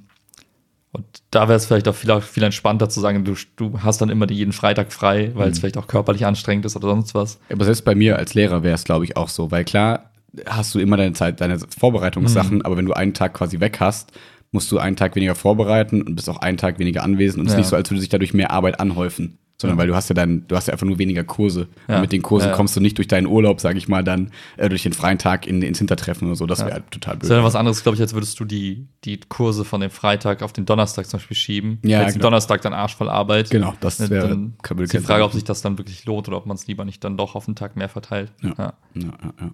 und 0.92 1.04
da 1.30 1.42
wäre 1.48 1.56
es 1.56 1.66
vielleicht 1.66 1.88
auch 1.88 1.94
viel, 1.94 2.20
viel 2.22 2.42
entspannter 2.42 2.88
zu 2.88 3.00
sagen, 3.00 3.24
du, 3.24 3.34
du 3.56 3.82
hast 3.82 4.00
dann 4.00 4.08
immer 4.08 4.30
jeden 4.30 4.52
Freitag 4.52 4.92
frei, 4.92 5.30
weil 5.34 5.46
Mhm. 5.48 5.52
es 5.52 5.58
vielleicht 5.58 5.76
auch 5.76 5.86
körperlich 5.88 6.24
anstrengend 6.24 6.64
ist 6.64 6.74
oder 6.76 6.88
sonst 6.88 7.14
was. 7.14 7.38
Aber 7.52 7.64
selbst 7.66 7.84
bei 7.84 7.94
mir 7.94 8.16
als 8.16 8.32
Lehrer 8.34 8.62
wäre 8.62 8.74
es, 8.74 8.84
glaube 8.84 9.04
ich, 9.04 9.16
auch 9.16 9.28
so, 9.28 9.50
weil 9.50 9.64
klar 9.64 10.10
hast 10.46 10.74
du 10.74 10.78
immer 10.78 10.96
deine 10.96 11.12
Zeit, 11.12 11.40
deine 11.40 11.58
Vorbereitungssachen, 11.58 12.62
aber 12.62 12.76
wenn 12.76 12.86
du 12.86 12.92
einen 12.94 13.14
Tag 13.14 13.34
quasi 13.34 13.60
weg 13.60 13.78
hast, 13.80 14.12
musst 14.52 14.70
du 14.72 14.78
einen 14.78 14.96
Tag 14.96 15.16
weniger 15.16 15.34
vorbereiten 15.34 16.02
und 16.02 16.14
bist 16.14 16.28
auch 16.30 16.38
einen 16.38 16.56
Tag 16.56 16.78
weniger 16.78 17.02
anwesend 17.02 17.40
und 17.40 17.46
es 17.46 17.52
ist 17.52 17.56
Ja. 17.56 17.60
nicht 17.60 17.68
so, 17.68 17.76
als 17.76 17.90
würde 17.90 18.00
sich 18.00 18.08
dadurch 18.08 18.32
mehr 18.34 18.50
Arbeit 18.50 18.80
anhäufen. 18.80 19.38
Sondern 19.58 19.78
weil 19.78 19.86
du 19.86 19.94
hast 19.94 20.10
ja 20.10 20.14
dann, 20.14 20.46
du 20.48 20.54
hast 20.54 20.66
ja 20.68 20.72
einfach 20.74 20.86
nur 20.86 20.98
weniger 20.98 21.24
Kurse. 21.24 21.68
Ja. 21.88 21.96
Und 21.96 22.02
mit 22.02 22.12
den 22.12 22.20
Kursen 22.20 22.46
Ja, 22.46 22.50
ja. 22.50 22.56
kommst 22.56 22.76
du 22.76 22.80
nicht 22.80 22.98
durch 22.98 23.08
deinen 23.08 23.26
Urlaub, 23.26 23.58
sage 23.60 23.78
ich 23.78 23.88
mal, 23.88 24.04
dann 24.04 24.30
äh, 24.58 24.68
durch 24.68 24.82
den 24.82 24.92
freien 24.92 25.16
Tag 25.16 25.46
in, 25.46 25.62
ins 25.62 25.78
Hintertreffen 25.78 26.28
oder 26.28 26.36
so. 26.36 26.44
Das 26.44 26.58
wäre 26.60 26.72
halt 26.74 26.90
total 26.90 27.14
Das 27.14 27.20
blöd. 27.20 27.30
wäre 27.30 27.42
was 27.44 27.54
anderes, 27.54 27.82
glaube 27.82 27.96
ich, 27.96 28.02
als 28.02 28.12
würdest 28.12 28.38
du 28.38 28.44
die, 28.44 28.86
die 29.04 29.18
Kurse 29.28 29.64
von 29.64 29.80
dem 29.80 29.90
Freitag 29.90 30.42
auf 30.42 30.52
den 30.52 30.66
Donnerstag 30.66 31.06
zum 31.06 31.18
Beispiel 31.20 31.36
schieben. 31.38 31.78
Ja, 31.82 32.02
Jetzt 32.02 32.14
genau. 32.14 32.24
Donnerstag 32.24 32.60
dann 32.60 32.74
arschvoll 32.74 33.08
Arbeit. 33.08 33.48
Genau, 33.48 33.72
das 33.80 33.98
Ne, 33.98 34.10
wäre- 34.10 34.28
dann 34.28 34.54
kann- 34.62 34.78
ist 34.78 34.92
die 34.92 34.98
Frage, 34.98 35.24
ob 35.24 35.32
sich 35.32 35.44
das 35.44 35.62
dann 35.62 35.78
wirklich 35.78 36.04
lohnt 36.04 36.28
oder 36.28 36.36
ob 36.36 36.44
man 36.44 36.56
es 36.56 36.66
lieber 36.66 36.84
nicht 36.84 37.02
dann 37.02 37.16
doch 37.16 37.34
auf 37.34 37.46
den 37.46 37.54
Tag 37.56 37.76
mehr 37.76 37.88
verteilt. 37.88 38.32
Ja. 38.42 38.52
Ja, 38.58 38.72
ja, 38.94 39.10
ja. 39.40 39.50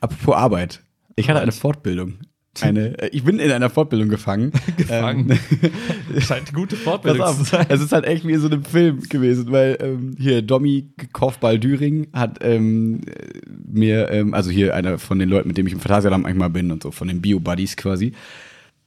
Apropos 0.00 0.34
Arbeit. 0.34 0.80
Ich 1.14 1.28
hatte 1.30 1.40
eine 1.40 1.52
Fortbildung. 1.52 2.14
Eine, 2.62 2.98
äh, 2.98 3.08
ich 3.12 3.24
bin 3.24 3.38
in 3.38 3.50
einer 3.50 3.70
Fortbildung 3.70 4.08
gefangen. 4.08 4.52
Gefangen. 4.76 5.30
Ähm, 5.30 6.20
Scheint 6.20 6.48
eine 6.48 6.56
gute 6.56 6.76
Fortbildung 6.76 7.26
zu 7.36 7.44
sein. 7.44 7.66
es 7.68 7.80
ist 7.80 7.92
halt 7.92 8.04
echt 8.04 8.26
wie 8.26 8.32
in 8.32 8.40
so 8.40 8.48
einem 8.48 8.64
Film 8.64 9.00
gewesen, 9.00 9.50
weil 9.50 9.76
ähm, 9.80 10.16
hier 10.18 10.42
Domi 10.42 10.88
Kaufball 11.12 11.58
Düring 11.58 12.08
hat 12.12 12.38
ähm, 12.42 13.00
äh, 13.06 13.40
mir, 13.66 14.10
ähm, 14.10 14.34
also 14.34 14.50
hier 14.50 14.74
einer 14.74 14.98
von 14.98 15.18
den 15.18 15.28
Leuten, 15.28 15.48
mit 15.48 15.58
dem 15.58 15.66
ich 15.66 15.72
im 15.72 15.80
Phantasialand 15.80 16.22
manchmal 16.22 16.50
bin 16.50 16.70
und 16.70 16.82
so, 16.82 16.90
von 16.90 17.08
den 17.08 17.20
Bio-Buddies 17.20 17.76
quasi, 17.76 18.12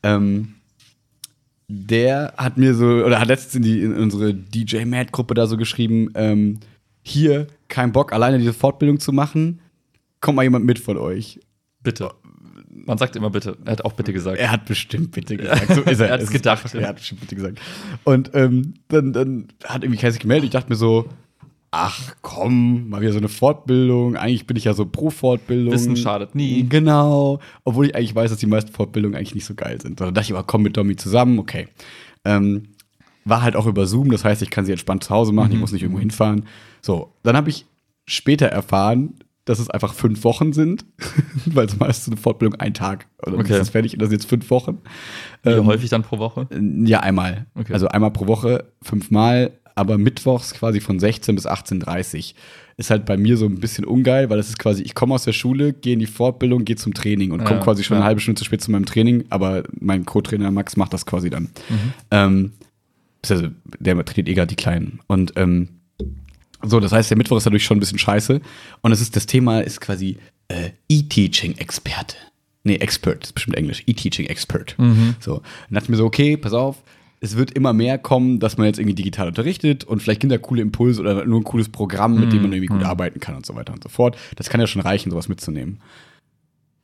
ähm, 0.04 0.56
der 1.68 2.34
hat 2.38 2.58
mir 2.58 2.74
so, 2.74 2.86
oder 2.86 3.20
hat 3.20 3.28
letztens 3.28 3.56
in, 3.56 3.62
die, 3.64 3.82
in 3.82 3.96
unsere 3.96 4.34
DJ-Mad-Gruppe 4.34 5.34
da 5.34 5.48
so 5.48 5.58
geschrieben, 5.58 6.12
ähm, 6.16 6.60
hier, 7.04 7.48
kein 7.68 7.92
Bock, 7.92 8.14
alleine 8.14 8.38
diese 8.38 8.54
Fortbildung 8.54 9.00
zu 9.00 9.14
machen, 9.14 9.62
kommt 10.20 10.36
mal 10.36 10.44
jemand 10.44 10.66
mit 10.66 10.80
von 10.80 10.98
euch. 10.98 11.40
Bitte. 11.84 12.12
Man 12.86 12.98
sagt 12.98 13.16
immer 13.16 13.30
bitte. 13.30 13.58
Er 13.66 13.72
hat 13.74 13.86
auch 13.86 13.94
bitte 13.94 14.14
gesagt. 14.14 14.38
Er 14.40 14.52
hat 14.52 14.66
bestimmt 14.66 15.12
bitte 15.12 15.38
gesagt. 15.38 15.74
So 15.74 15.82
ist 15.82 16.00
er. 16.00 16.08
Er 16.08 16.14
hat's 16.14 16.24
Es 16.26 16.32
gedacht. 16.32 16.74
Er 16.74 16.88
hat 16.88 16.96
bestimmt 16.98 17.22
bitte 17.22 17.36
gesagt. 17.36 17.60
Und 18.04 18.32
ähm, 18.34 18.74
dann, 18.88 19.14
dann 19.14 19.48
hat 19.66 19.84
irgendwie 19.84 20.00
keiner 20.00 20.12
sich 20.14 20.22
gemeldet. 20.22 20.46
Ich 20.46 20.52
dachte 20.52 20.70
mir 20.70 20.76
so, 20.76 21.08
ach 21.72 22.16
komm, 22.22 22.90
mal 22.90 23.02
wieder 23.02 23.14
so 23.14 23.18
eine 23.18 23.30
Fortbildung. 23.30 24.16
Eigentlich 24.18 24.46
bin 24.48 24.58
ich 24.58 24.66
ja 24.66 24.74
so 24.74 24.86
pro 24.86 25.10
Fortbildung. 25.10 25.74
Wissen 25.74 25.96
schadet 25.96 26.36
nie. 26.36 26.64
Genau. 26.68 27.40
Obwohl 27.64 27.86
ich 27.88 27.96
eigentlich 27.96 28.14
weiß, 28.16 28.30
dass 28.32 28.40
die 28.40 28.46
meisten 28.48 28.72
Fortbildungen 28.74 29.16
eigentlich 29.16 29.36
nicht 29.36 29.46
so 29.46 29.54
geil 29.56 29.80
sind. 29.82 30.02
Da 30.02 30.12
dachte 30.12 30.26
ich 30.28 30.34
aber, 30.34 30.44
komm 30.44 30.64
mit 30.64 30.76
Domi 30.76 30.96
zusammen, 30.98 31.40
okay. 31.40 31.68
Ähm, 32.26 32.64
war 33.24 33.42
halt 33.44 33.56
auch 33.56 33.68
über 33.68 33.86
Zoom, 33.86 34.10
das 34.12 34.26
heißt, 34.26 34.42
ich 34.42 34.50
kann 34.50 34.66
sie 34.66 34.72
entspannt 34.72 35.04
zu 35.04 35.12
Hause 35.12 35.32
machen, 35.32 35.50
ich 35.52 35.56
Mhm. 35.56 35.62
muss 35.62 35.72
nicht 35.72 35.84
irgendwo 35.84 36.00
hinfahren. 36.00 36.46
So, 36.82 37.14
dann 37.24 37.38
habe 37.38 37.50
ich 37.52 37.66
später 38.08 38.48
erfahren, 38.48 39.14
dass 39.46 39.60
es 39.60 39.70
einfach 39.70 39.94
fünf 39.94 40.24
Wochen 40.24 40.54
sind, 40.54 40.86
weil 41.46 41.66
es 41.66 41.78
meist 41.80 42.06
so 42.06 42.12
eine 42.12 42.18
Fortbildung 42.22 42.60
ein 42.60 42.74
Tag 42.74 43.08
oder 43.26 43.38
Okay. 43.40 43.54
ist 43.54 43.60
es 43.62 43.70
fertig 43.70 43.94
und 43.94 44.02
das 44.02 44.10
sind 44.10 44.22
jetzt 44.22 44.30
fünf 44.30 44.50
Wochen. 44.50 44.78
Wie 45.44 45.50
Ähm, 45.50 45.66
häufig 45.66 45.90
dann 45.90 46.04
pro 46.04 46.20
Woche? 46.20 46.48
Ja, 46.86 47.00
einmal. 47.00 47.46
Okay. 47.56 47.74
Also 47.74 47.88
einmal 47.88 48.12
pro 48.12 48.28
Woche, 48.28 48.66
fünfmal, 48.84 49.52
aber 49.76 49.98
mittwochs 49.98 50.54
quasi 50.54 50.80
von 50.80 51.00
16 51.00 51.34
bis 51.36 51.48
18.30 51.48 52.34
Ist 52.78 52.90
halt 52.92 53.06
bei 53.06 53.18
mir 53.18 53.36
so 53.38 53.46
ein 53.46 53.60
bisschen 53.60 53.86
ungeil, 53.86 54.30
weil 54.30 54.38
das 54.38 54.50
ist 54.50 54.60
quasi, 54.60 54.84
ich 54.84 54.94
komme 54.96 55.14
aus 55.16 55.24
der 55.24 55.34
Schule, 55.34 55.74
gehe 55.74 55.94
in 55.94 56.00
die 56.00 56.06
Fortbildung, 56.08 56.66
gehe 56.66 56.76
zum 56.76 56.94
Training 56.94 57.32
und 57.32 57.40
Ja, 57.40 57.46
komme 57.46 57.62
quasi 57.62 57.84
schon 57.84 57.96
ja. 57.96 58.02
eine 58.02 58.08
halbe 58.08 58.22
Stunde 58.22 58.38
zu 58.40 58.46
spät 58.46 58.62
zu 58.62 58.70
meinem 58.72 58.86
Training, 58.86 59.26
aber 59.30 59.64
mein 59.80 60.06
Co-Trainer 60.06 60.52
Max 60.52 60.78
macht 60.78 60.94
das 60.94 61.06
quasi 61.06 61.30
dann. 61.30 61.44
Mhm. 61.70 61.94
Ähm, 62.12 62.52
also 63.28 63.48
der 63.80 64.04
trainiert 64.06 64.30
eh 64.30 64.34
gerade 64.34 64.48
die 64.48 64.56
Kleinen. 64.56 65.00
Und 65.08 65.34
ähm, 65.36 65.70
so, 66.64 66.80
das 66.80 66.92
heißt, 66.92 67.10
der 67.10 67.18
Mittwoch 67.18 67.38
ist 67.38 67.46
dadurch 67.46 67.64
schon 67.64 67.78
ein 67.78 67.80
bisschen 67.80 68.00
scheiße. 68.00 68.42
Und 68.82 68.92
es 68.92 69.02
ist, 69.02 69.16
das 69.16 69.26
Thema 69.26 69.62
ist 69.62 69.82
quasi 69.82 70.18
äh, 70.48 70.72
E-Teaching-Experte. 70.90 72.16
Nee, 72.64 72.76
Expert, 72.76 73.24
das 73.24 73.30
ist 73.30 73.34
bestimmt 73.34 73.58
Englisch. 73.58 73.84
E-Teaching-Expert. 73.88 74.76
So, 75.20 75.38
dann 75.38 75.74
dachte 75.74 75.86
ich 75.86 75.90
mir 75.90 75.98
so, 75.98 76.06
okay, 76.06 76.38
pass 76.38 76.54
auf, 76.54 76.84
es 77.20 77.38
wird 77.38 77.52
immer 77.52 77.72
mehr 77.72 77.98
kommen, 77.98 78.40
dass 78.40 78.58
man 78.58 78.66
jetzt 78.66 78.80
irgendwie 78.80 78.96
digital 78.96 79.28
unterrichtet 79.28 79.84
und 79.84 80.02
vielleicht 80.02 80.22
gibt 80.22 80.34
da 80.34 80.40
coole 80.40 80.62
Impulse 80.62 81.02
oder 81.02 81.26
nur 81.26 81.40
ein 81.40 81.44
cooles 81.44 81.70
Programm, 81.70 82.20
mit 82.20 82.34
dem 82.34 82.42
man 82.42 82.52
irgendwie 82.52 82.68
gut 82.68 82.84
arbeiten 82.84 83.20
kann 83.20 83.36
und 83.36 83.46
so 83.46 83.56
weiter 83.56 83.74
und 83.74 83.84
so 83.84 83.90
fort. 83.90 84.18
Das 84.36 84.50
kann 84.50 84.60
ja 84.60 84.66
schon 84.66 84.82
reichen, 84.82 85.12
sowas 85.12 85.30
mitzunehmen. 85.30 85.80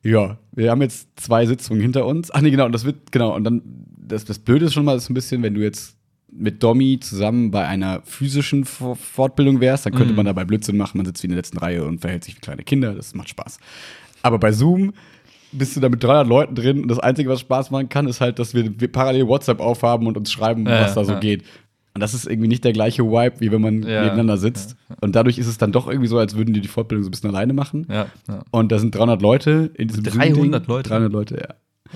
Ja, 0.03 0.37
wir 0.51 0.69
haben 0.69 0.81
jetzt 0.81 1.09
zwei 1.15 1.45
Sitzungen 1.47 1.81
hinter 1.81 2.05
uns. 2.05 2.31
Ach 2.31 2.41
nee, 2.41 2.51
genau, 2.51 2.67
und 2.67 2.71
das 2.71 2.85
wird, 2.85 3.11
genau, 3.11 3.35
und 3.35 3.43
dann, 3.43 3.61
das, 3.97 4.25
das 4.25 4.37
Blöde 4.37 4.65
ist 4.65 4.73
schon 4.73 4.85
mal 4.85 4.99
so 4.99 5.11
ein 5.11 5.15
bisschen, 5.15 5.41
wenn 5.41 5.55
du 5.55 5.61
jetzt 5.61 5.96
mit 6.29 6.61
Domi 6.61 6.99
zusammen 6.99 7.51
bei 7.51 7.65
einer 7.65 8.01
physischen 8.03 8.65
For- 8.65 8.95
Fortbildung 8.95 9.59
wärst, 9.61 9.85
dann 9.85 9.93
könnte 9.93 10.11
Mhm. 10.13 10.17
man 10.17 10.25
dabei 10.25 10.43
Blödsinn 10.45 10.77
machen, 10.77 10.97
man 10.97 11.05
sitzt 11.05 11.23
wie 11.23 11.27
in 11.27 11.31
der 11.31 11.37
letzten 11.37 11.57
Reihe 11.57 11.85
und 11.85 11.99
verhält 12.01 12.23
sich 12.23 12.35
wie 12.35 12.41
kleine 12.41 12.63
Kinder, 12.63 12.93
das 12.93 13.15
macht 13.15 13.29
Spaß. 13.29 13.59
Aber 14.23 14.37
bei 14.37 14.51
Zoom 14.51 14.93
bist 15.53 15.75
du 15.75 15.79
da 15.79 15.87
mit 15.89 16.03
300 16.03 16.27
Leuten 16.27 16.55
drin 16.55 16.81
und 16.81 16.89
das 16.89 16.99
Einzige, 16.99 17.29
was 17.29 17.39
Spaß 17.39 17.71
machen 17.71 17.87
kann, 17.89 18.07
ist 18.07 18.19
halt, 18.19 18.39
dass 18.39 18.53
wir, 18.53 18.79
wir 18.79 18.91
parallel 18.91 19.27
WhatsApp 19.27 19.59
aufhaben 19.61 20.05
und 20.07 20.17
uns 20.17 20.31
schreiben, 20.31 20.65
Ja, 20.65 20.81
was 20.81 20.95
da 20.95 21.05
so 21.05 21.13
ja. 21.13 21.19
geht. 21.19 21.43
Und 21.93 22.01
das 22.01 22.13
ist 22.13 22.27
irgendwie 22.27 22.47
nicht 22.49 22.63
der 22.63 22.73
gleiche 22.73 23.03
Vibe, 23.05 23.39
wie 23.39 23.51
wenn 23.51 23.61
man 23.61 23.81
Ja, 23.81 24.03
nebeneinander 24.03 24.37
sitzt. 24.37 24.75
Und 25.01 25.15
dadlich 25.15 25.39
ist 25.39 25.47
es 25.47 25.57
dann 25.57 25.71
doch 25.71 25.87
irgendwie 25.87 26.07
so, 26.07 26.19
als 26.19 26.35
würden 26.35 26.53
die 26.53 26.61
die 26.61 26.67
Fortbildung 26.67 27.03
so 27.03 27.07
ein 27.07 27.11
bisschen 27.11 27.29
alleine 27.31 27.53
machen. 27.53 27.87
Und 28.51 28.71
da 28.71 28.77
sind 28.77 28.93
300 28.93 29.21
Leute 29.21 29.71
in 29.75 29.87
diesem 29.87 30.03
300 30.03 30.35
Zoom-Ding. 30.35 30.61
Leute? 30.67 30.89
300 30.89 31.11
Leute, 31.13 31.35
ja. 31.37 31.55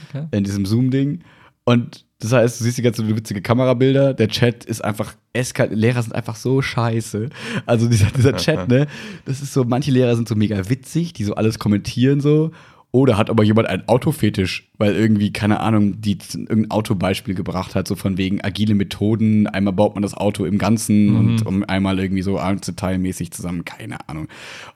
Okay. 0.09 0.25
In 0.31 0.43
diesem 0.43 0.65
Zoom-Ding. 0.65 1.19
Und 1.65 2.05
das 2.21 2.31
heißt, 2.31 2.59
du 2.59 2.63
siehst 2.63 2.77
die 2.77 2.81
ganzen 2.81 3.15
witzige 3.15 3.41
Kamerabilder. 3.41 4.13
Der 4.13 4.27
Chat 4.27 4.63
ist 4.65 4.83
einfach 4.83 5.15
eskal 5.33 5.69
Lehrer 5.73 6.01
sind 6.01 6.13
einfach 6.13 6.35
so 6.35 6.61
scheiße. 6.61 7.29
Also 7.65 7.87
dieser, 7.87 8.07
dieser 8.11 8.35
Chat, 8.37 8.67
ne? 8.69 8.87
Das 9.25 9.41
ist 9.41 9.53
so, 9.53 9.63
manche 9.63 9.91
Lehrer 9.91 10.15
sind 10.15 10.27
so 10.27 10.35
mega 10.35 10.69
witzig, 10.69 11.13
die 11.13 11.23
so 11.23 11.35
alles 11.35 11.59
kommentieren 11.59 12.21
so. 12.21 12.51
Oder 12.93 13.17
hat 13.17 13.29
aber 13.29 13.43
jemand 13.45 13.69
einen 13.69 13.87
Autofetisch, 13.87 14.69
weil 14.77 14.93
irgendwie, 14.95 15.31
keine 15.31 15.61
Ahnung, 15.61 16.01
die 16.01 16.17
irgendein 16.33 16.71
Autobeispiel 16.71 17.35
gebracht 17.35 17.73
hat, 17.73 17.87
so 17.87 17.95
von 17.95 18.17
wegen 18.17 18.43
agile 18.43 18.75
Methoden. 18.75 19.47
Einmal 19.47 19.71
baut 19.73 19.95
man 19.95 20.01
das 20.01 20.13
Auto 20.13 20.43
im 20.43 20.57
Ganzen 20.57 21.15
und 21.15 21.45
um 21.45 21.63
einmal 21.63 21.99
irgendwie 21.99 22.21
so 22.21 22.37
detailmäßig 22.37 23.31
zusammen, 23.31 23.63
keine 23.63 24.09
Ahnung. 24.09 24.27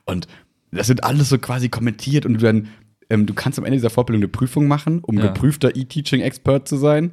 Und 0.06 0.28
das 0.70 0.88
wird 0.88 1.04
alles 1.04 1.28
so 1.28 1.36
quasi 1.38 1.68
kommentiert 1.68 2.24
und 2.24 2.34
du 2.34 2.38
dann, 2.40 2.68
ähm, 3.10 3.26
du 3.26 3.34
kannst 3.34 3.58
am 3.58 3.66
Ende 3.66 3.76
dieser 3.76 3.90
Fortbildung 3.90 4.22
eine 4.22 4.28
Prüfung 4.28 4.66
machen, 4.66 5.00
um 5.02 5.18
Ja. 5.18 5.26
geprüfter 5.26 5.76
E-Teaching-Expert 5.76 6.66
zu 6.66 6.76
sein. 6.76 7.12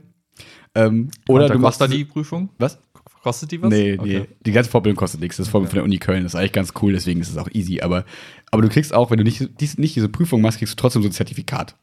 Ähm, 0.76 1.10
oder 1.28 1.50
du 1.50 1.60
machst 1.60 1.80
kostet 1.80 1.98
die 1.98 2.06
Prüfung? 2.06 2.50
Was? 2.58 2.80
Kostet 3.22 3.52
die 3.52 3.62
was? 3.62 3.70
Nee, 3.70 3.98
Okay. 3.98 4.20
nee. 4.20 4.28
Die 4.46 4.52
ganze 4.52 4.70
Fortbildung 4.70 4.98
kostet 4.98 5.22
nichts. 5.22 5.38
Das 5.38 5.48
ist 5.48 5.52
von, 5.52 5.66
von 5.66 5.76
der 5.76 5.84
Uni 5.84 5.98
Köln. 5.98 6.24
Das 6.24 6.34
ist 6.34 6.40
eigentlich 6.40 6.52
ganz 6.52 6.74
cool, 6.82 6.94
deswegen 6.94 7.22
ist 7.22 7.30
es 7.30 7.38
auch 7.38 7.50
easy. 7.54 7.82
Aber, 7.82 8.06
aber 8.52 8.62
du 8.62 8.70
kriegst 8.70 8.94
auch, 8.94 9.12
wenn 9.12 9.18
du 9.18 9.24
nicht, 9.24 9.50
dies, 9.62 9.78
nicht 9.78 9.96
diese 9.96 10.10
Prüfung 10.10 10.42
machst, 10.42 10.58
kriegst 10.60 10.74
du 10.74 10.78
trotzdem 10.78 11.02
so 11.04 11.08
ein 11.10 11.14
Zertifikat. 11.14 11.76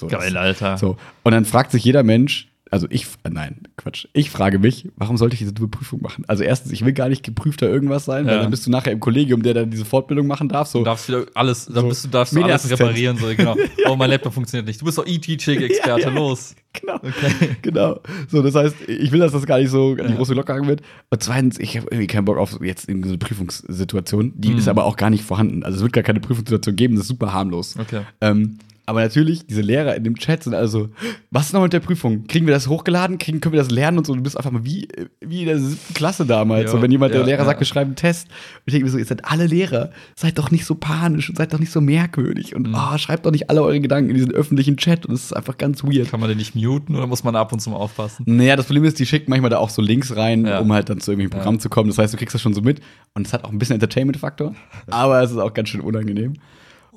So, 0.00 0.06
Geil, 0.08 0.36
Alter. 0.36 0.76
So. 0.78 0.96
Und 1.22 1.32
dann 1.32 1.44
fragt 1.44 1.70
sich 1.72 1.84
jeder 1.84 2.02
Mensch, 2.02 2.48
also 2.70 2.86
ich, 2.90 3.06
äh, 3.24 3.30
nein, 3.30 3.62
Quatsch. 3.76 4.06
Ich 4.12 4.30
frage 4.30 4.58
mich, 4.58 4.88
warum 4.96 5.16
sollte 5.16 5.34
ich 5.34 5.38
diese 5.40 5.52
dumme 5.52 5.68
Prüfung 5.68 6.02
machen? 6.02 6.24
Also 6.28 6.44
erstens, 6.44 6.72
ich 6.72 6.84
will 6.84 6.92
gar 6.92 7.08
nicht 7.08 7.22
geprüfter 7.22 7.68
irgendwas 7.68 8.04
sein, 8.04 8.26
weil 8.26 8.34
Ja. 8.36 8.42
dann 8.42 8.50
bist 8.50 8.66
du 8.66 8.70
nachher 8.70 8.92
im 8.92 9.00
Kollegium, 9.00 9.42
der 9.42 9.54
dann 9.54 9.70
diese 9.70 9.84
Fortbildung 9.84 10.26
machen 10.26 10.48
darf. 10.48 10.68
So, 10.68 10.80
Du 10.80 10.84
darfst 10.84 11.08
wieder 11.08 11.26
alles, 11.34 11.66
dann 11.66 11.74
So, 11.82 11.88
bist 11.88 12.04
du, 12.04 12.08
darfst 12.08 12.34
du 12.36 12.42
alles 12.42 12.70
reparieren. 12.70 13.16
So, 13.16 13.26
genau. 13.36 13.56
Oh, 13.86 13.96
mein 13.96 14.10
Laptop 14.10 14.34
funktioniert 14.34 14.66
nicht. 14.66 14.80
Du 14.80 14.84
bist 14.84 14.98
doch 14.98 15.06
E-Teaching-Experte, 15.06 16.00
Ja, 16.02 16.08
ja. 16.08 16.14
los. 16.14 16.54
Genau. 16.80 16.96
Okay. 16.96 17.56
Genau. 17.62 18.00
So, 18.28 18.42
das 18.42 18.54
heißt, 18.54 18.76
ich 18.86 19.10
will, 19.12 19.20
dass 19.20 19.32
das 19.32 19.46
gar 19.46 19.58
nicht 19.58 19.70
so 19.70 19.90
an 19.92 19.96
die 19.96 20.02
Ja. 20.04 20.14
große 20.16 20.34
Glocke 20.34 20.52
gehangen 20.52 20.68
wird. 20.68 20.82
Und 21.10 21.22
zweitens, 21.22 21.58
ich 21.58 21.76
habe 21.76 21.86
irgendwie 21.90 22.06
keinen 22.06 22.24
Bock 22.26 22.36
auf 22.36 22.60
jetzt 22.62 22.88
irgendeine 22.88 23.18
Prüfungssituation. 23.18 24.32
Die 24.36 24.50
Mhm. 24.50 24.58
ist 24.58 24.68
aber 24.68 24.84
auch 24.84 24.96
gar 24.96 25.10
nicht 25.10 25.24
vorhanden. 25.24 25.62
Also 25.64 25.76
es 25.78 25.82
wird 25.82 25.92
gar 25.92 26.04
keine 26.04 26.20
Prüfungssituation 26.20 26.76
geben, 26.76 26.94
das 26.94 27.02
ist 27.04 27.08
super 27.08 27.32
harmlos. 27.32 27.76
Okay. 27.78 28.02
Ähm, 28.20 28.58
aber 28.88 29.02
natürlich, 29.02 29.44
diese 29.44 29.60
Lehrer 29.60 29.96
in 29.96 30.04
dem 30.04 30.16
Chat 30.16 30.44
sind 30.44 30.54
also, 30.54 30.88
was 31.30 31.48
ist 31.48 31.52
noch 31.52 31.60
mit 31.60 31.74
der 31.74 31.80
Prüfung? 31.80 32.26
Kriegen 32.26 32.46
wir 32.46 32.54
das 32.54 32.68
hochgeladen? 32.68 33.18
Kriegen, 33.18 33.38
können 33.38 33.52
wir 33.52 33.60
das 33.60 33.70
lernen 33.70 33.98
und 33.98 34.06
so? 34.06 34.14
Du 34.14 34.22
bist 34.22 34.34
einfach 34.34 34.50
mal 34.50 34.64
wie, 34.64 34.88
wie 35.20 35.40
in 35.40 35.46
der 35.46 35.58
siebten 35.58 35.92
Klasse 35.92 36.24
damals. 36.24 36.64
Ja, 36.64 36.70
so, 36.70 36.80
wenn 36.80 36.90
jemand, 36.90 37.12
der 37.12 37.20
ja, 37.20 37.26
Lehrer 37.26 37.40
ja. 37.40 37.44
sagt, 37.44 37.60
wir 37.60 37.66
schreiben 37.66 37.90
einen 37.90 37.96
Test. 37.96 38.28
Und 38.28 38.62
ich 38.64 38.72
denke 38.72 38.86
mir 38.86 38.90
so, 38.90 38.96
ihr 38.96 39.04
seid 39.04 39.26
alle 39.26 39.44
Lehrer. 39.44 39.90
Seid 40.16 40.38
doch 40.38 40.50
nicht 40.50 40.64
so 40.64 40.74
panisch 40.74 41.28
und 41.28 41.36
seid 41.36 41.52
doch 41.52 41.58
nicht 41.58 41.70
so 41.70 41.82
merkwürdig. 41.82 42.52
Mhm. 42.52 42.64
Und 42.64 42.74
ah, 42.74 42.96
schreibt 42.96 43.26
doch 43.26 43.30
nicht 43.30 43.50
alle 43.50 43.62
eure 43.62 43.78
Gedanken 43.78 44.08
in 44.08 44.16
diesen 44.16 44.32
öffentlichen 44.32 44.78
Chat. 44.78 45.04
Und 45.04 45.12
es 45.14 45.24
ist 45.24 45.32
einfach 45.36 45.58
ganz 45.58 45.84
weird. 45.84 46.10
Kann 46.10 46.20
man 46.20 46.30
den 46.30 46.38
nicht 46.38 46.54
muten 46.54 46.96
oder 46.96 47.06
muss 47.06 47.22
man 47.24 47.36
ab 47.36 47.52
und 47.52 47.60
zu 47.60 47.68
mal 47.68 47.76
aufpassen? 47.76 48.24
Naja, 48.26 48.56
das 48.56 48.64
Problem 48.64 48.84
ist, 48.84 48.98
die 48.98 49.04
schicken 49.04 49.28
manchmal 49.28 49.50
da 49.50 49.58
auch 49.58 49.68
so 49.68 49.82
Links 49.82 50.16
rein, 50.16 50.46
um 50.46 50.72
halt 50.72 50.88
dann 50.88 51.02
zu 51.02 51.10
irgendwelchen 51.10 51.36
Programmen 51.36 51.60
zu 51.60 51.68
kommen. 51.68 51.90
Das 51.90 51.98
heißt, 51.98 52.14
du 52.14 52.16
kriegst 52.16 52.34
das 52.34 52.40
schon 52.40 52.54
so 52.54 52.62
mit. 52.62 52.80
Und 53.12 53.26
es 53.26 53.34
hat 53.34 53.44
auch 53.44 53.50
ein 53.50 53.58
bisschen 53.58 53.74
Entertainment-Faktor. 53.74 54.54
aber 54.86 55.22
es 55.22 55.30
ist 55.30 55.36
auch 55.36 55.52
ganz 55.52 55.68
schön 55.68 55.82
unangenehm. 55.82 56.36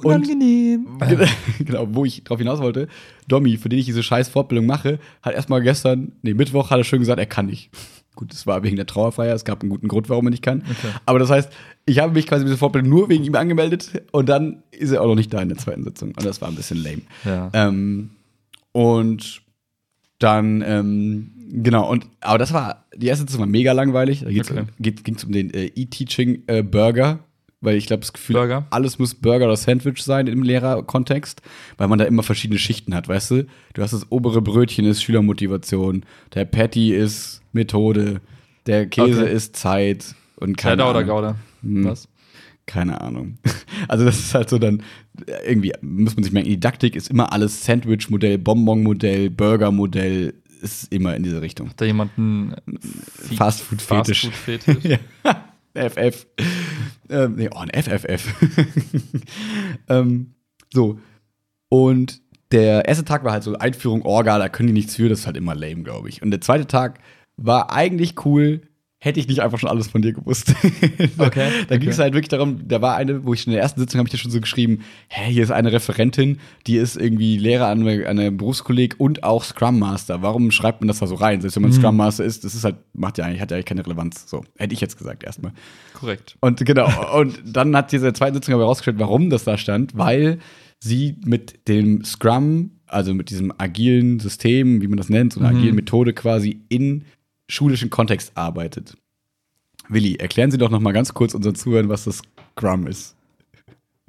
Unangenehm. 0.06 0.86
Und, 1.00 1.28
genau, 1.66 1.88
wo 1.92 2.06
ich 2.06 2.24
drauf 2.24 2.40
hinaus 2.40 2.60
wollte, 2.60 2.88
Domi, 3.28 3.58
für 3.58 3.70
den 3.70 3.80
ich 3.80 3.86
diese 3.86 4.04
scheiß 4.04 4.30
Fortbildung 4.30 4.66
mache, 4.66 5.00
hat 5.22 5.34
erstmal 5.34 5.62
gestern, 5.62 6.14
nee, 6.22 6.34
Mittwoch 6.34 6.70
hat 6.70 6.78
er 6.80 6.84
schön 6.84 7.00
gesagt, 7.00 7.20
er 7.20 7.26
kann 7.26 7.46
nicht. 7.48 7.70
Gut, 8.16 8.34
das 8.34 8.46
war 8.46 8.62
wegen 8.64 8.76
der 8.76 8.86
Trauerfeier, 8.86 9.34
es 9.34 9.46
gab 9.46 9.62
einen 9.62 9.70
guten 9.70 9.88
Grund, 9.88 10.10
warum 10.10 10.28
er 10.28 10.32
nicht 10.32 10.44
kann. 10.44 10.64
Okay. 10.70 10.94
Aber 11.06 11.18
das 11.20 11.30
heißt, 11.30 11.50
ich 11.86 12.00
habe 12.00 12.14
mich 12.14 12.28
quasi 12.28 12.42
für 12.42 12.48
diese 12.48 12.58
Fortbildung 12.58 12.90
nur 12.90 13.08
wegen 13.10 13.24
ihm 13.24 13.36
angemeldet 13.36 14.04
und 14.12 14.28
dann 14.28 14.64
ist 14.72 14.92
er 14.92 15.02
auch 15.02 15.08
noch 15.08 15.16
nicht 15.16 15.34
da 15.34 15.42
in 15.42 15.48
der 15.50 15.58
zweiten 15.58 15.84
Sitzung. 15.84 16.10
Und 16.10 16.26
das 16.26 16.42
war 16.42 16.50
ein 16.50 16.56
bisschen 16.56 16.84
lame. 16.84 17.02
Ja. 17.24 17.50
Ähm, 17.54 18.10
und 18.74 19.42
dann, 20.20 20.62
ähm, 20.66 21.32
genau, 21.64 21.90
und 21.90 22.06
aber 22.20 22.38
das 22.38 22.54
war, 22.54 22.86
die 22.96 23.08
erste 23.08 23.24
Sitzung 23.24 23.40
war 23.40 23.48
mega 23.48 23.72
langweilig. 23.72 24.22
Da 24.22 24.28
Okay. 24.28 24.64
geht, 24.80 25.04
ging's 25.04 25.24
um 25.24 25.32
den 25.32 25.52
äh, 25.54 25.72
E-Teaching-Burger, 25.76 27.20
weil 27.62 27.76
ich 27.78 27.86
glaube, 27.86 28.02
das 28.02 28.12
Gefühl, 28.14 28.36
Burger? 28.36 28.66
alles 28.72 29.00
muss 29.00 29.16
Burger 29.16 29.46
oder 29.46 29.56
Sandwich 29.56 30.04
sein 30.04 30.28
im 30.28 30.44
Lehrerkontext, 30.44 31.42
weil 31.78 31.88
man 31.88 32.00
da 32.00 32.06
immer 32.06 32.24
verschiedene 32.24 32.60
Schichten 32.60 32.94
hat, 32.96 33.08
weißt 33.08 33.32
du? 33.32 33.46
Du 33.74 33.82
hast 33.82 33.92
das 33.94 34.12
obere 34.12 34.42
Brötchen 34.42 34.86
ist 34.86 35.02
Schülermotivation, 35.04 36.04
der 36.34 36.46
Patty 36.46 36.94
ist 36.94 37.42
Methode, 37.54 38.22
der 38.66 38.88
Käse 38.88 39.24
Okay. 39.24 39.34
ist 39.34 39.56
Zeit 39.56 40.16
und 40.38 40.58
keine 40.58 40.86
oder 40.86 41.00
Ahnung. 41.00 41.10
Gouda? 41.16 41.36
Hm. 41.62 41.86
Was? 41.86 42.08
Keine 42.66 43.00
Ahnung. 43.02 43.38
Also 43.88 44.06
das 44.06 44.20
ist 44.20 44.36
halt 44.36 44.48
so 44.50 44.60
dann, 44.60 44.84
irgendwie 45.48 45.74
muss 45.82 46.16
man 46.16 46.24
sich 46.24 46.32
merken, 46.32 46.50
Didaktik 46.50 46.96
ist 46.96 47.10
immer 47.10 47.34
alles 47.34 47.66
Sandwich-Modell, 47.66 48.38
Bonbon-Modell, 48.38 49.30
Burger-Modell, 49.32 50.36
ist 50.62 50.94
immer 50.94 51.16
in 51.16 51.24
diese 51.24 51.42
Richtung. 51.42 51.70
Hat 51.70 51.82
da 51.82 51.86
jemand 51.86 52.12
einen 52.18 52.54
Fastfood-Fetisch. 53.36 54.30
Fastfood-Fetisch? 54.30 54.84
Ja. 55.24 55.44
FF. 55.74 56.28
Ähm, 57.10 57.36
nee, 57.36 57.50
oh, 57.52 57.58
ein 57.58 57.70
FFF. 57.70 58.34
ähm, 59.90 60.36
so. 60.74 61.00
Und 61.70 62.22
der 62.52 62.86
erste 62.86 63.06
Tag 63.06 63.24
war 63.24 63.32
halt 63.32 63.44
so 63.44 63.56
Einführung 63.56 64.04
Orga, 64.04 64.38
da 64.38 64.50
können 64.50 64.68
die 64.68 64.74
nichts 64.74 64.96
für, 64.96 65.10
das 65.10 65.20
ist 65.20 65.26
halt 65.26 65.38
immer 65.38 65.56
lame, 65.56 65.84
glaube 65.84 66.10
ich. 66.10 66.22
Und 66.22 66.32
der 66.32 66.42
zweite 66.42 66.68
Tag 66.68 67.00
war 67.38 67.72
eigentlich 67.72 68.26
cool, 68.26 68.62
hätte 69.04 69.20
ich 69.20 69.28
nicht 69.28 69.40
einfach 69.42 69.58
schon 69.58 69.68
alles 69.70 69.88
von 69.88 70.02
dir 70.04 70.14
gewusst. 70.14 70.54
Okay, 71.18 71.50
Da 71.68 71.78
ging 71.78 71.90
es 71.90 71.96
okay. 71.96 72.04
halt 72.04 72.14
wirklich 72.14 72.30
darum, 72.30 72.68
da 72.68 72.82
war 72.82 72.96
eine, 72.96 73.26
wo 73.26 73.34
ich 73.34 73.46
in 73.48 73.52
der 73.54 73.62
ersten 73.62 73.80
Sitzung 73.80 73.98
habe 74.00 74.08
ich 74.08 74.12
dir 74.12 74.18
schon 74.20 74.30
so 74.32 74.40
geschrieben, 74.40 74.80
hä, 75.10 75.32
hier 75.32 75.44
ist 75.44 75.52
eine 75.52 75.72
Referentin, 75.72 76.38
die 76.68 76.76
ist 76.78 76.98
irgendwie 76.98 77.38
Lehrer 77.38 77.68
an 77.68 77.86
einer 77.88 78.30
Berufskolleg 78.32 78.96
und 79.00 79.24
auch 79.24 79.44
Scrum 79.44 79.80
Master. 79.80 80.22
Warum 80.22 80.52
schreibt 80.52 80.82
man 80.82 80.88
das 80.88 81.00
da 81.00 81.08
so 81.08 81.16
rein? 81.16 81.42
Selbst 81.42 81.56
wenn 81.56 81.64
man 81.64 81.74
Scrum 81.74 81.98
Master 81.98 82.24
ist, 82.24 82.44
das 82.44 82.54
ist 82.54 82.64
halt, 82.64 82.76
macht 82.94 83.18
ja 83.18 83.26
eigentlich, 83.26 83.42
hat 83.42 83.50
ja 83.52 83.58
eigentlich 83.58 83.66
keine 83.66 83.84
Relevanz. 83.86 84.30
So, 84.30 84.44
hätte 84.58 84.74
ich 84.74 84.82
jetzt 84.82 84.98
gesagt 84.98 85.24
erstmal. 85.24 85.52
Korrekt. 85.96 86.38
Und 86.40 86.64
genau, 86.64 86.88
und 87.20 87.42
dann 87.46 87.76
hat 87.76 87.92
diese 87.92 88.14
zweite 88.14 88.36
Sitzung 88.36 88.54
aber 88.54 88.64
herausgestellt, 88.64 89.00
warum 89.00 89.30
das 89.32 89.44
da 89.44 89.58
stand, 89.58 89.98
weil 89.98 90.38
sie 90.80 91.16
mit 91.26 91.68
dem 91.68 92.04
Scrum, 92.04 92.72
also 92.88 93.14
mit 93.14 93.30
diesem 93.32 93.52
agilen 93.58 94.20
System, 94.20 94.82
wie 94.82 94.88
man 94.88 94.98
das 94.98 95.10
nennt, 95.10 95.34
so 95.34 95.40
einer 95.40 95.52
Mhm. 95.52 95.58
agilen 95.58 95.76
Methode 95.76 96.14
quasi 96.14 96.62
in 96.70 97.06
schulischen 97.52 97.90
Kontext 97.90 98.32
arbeitet. 98.36 98.98
Willi, 99.90 100.16
erklären 100.16 100.52
Sie 100.52 100.58
doch 100.58 100.70
noch 100.70 100.80
mal 100.80 100.92
ganz 100.94 101.14
kurz 101.14 101.34
unseren 101.34 101.56
Zuhörern, 101.56 101.90
was 101.90 102.06
das 102.06 102.22
Scrum 102.58 102.88
ist. 102.88 103.16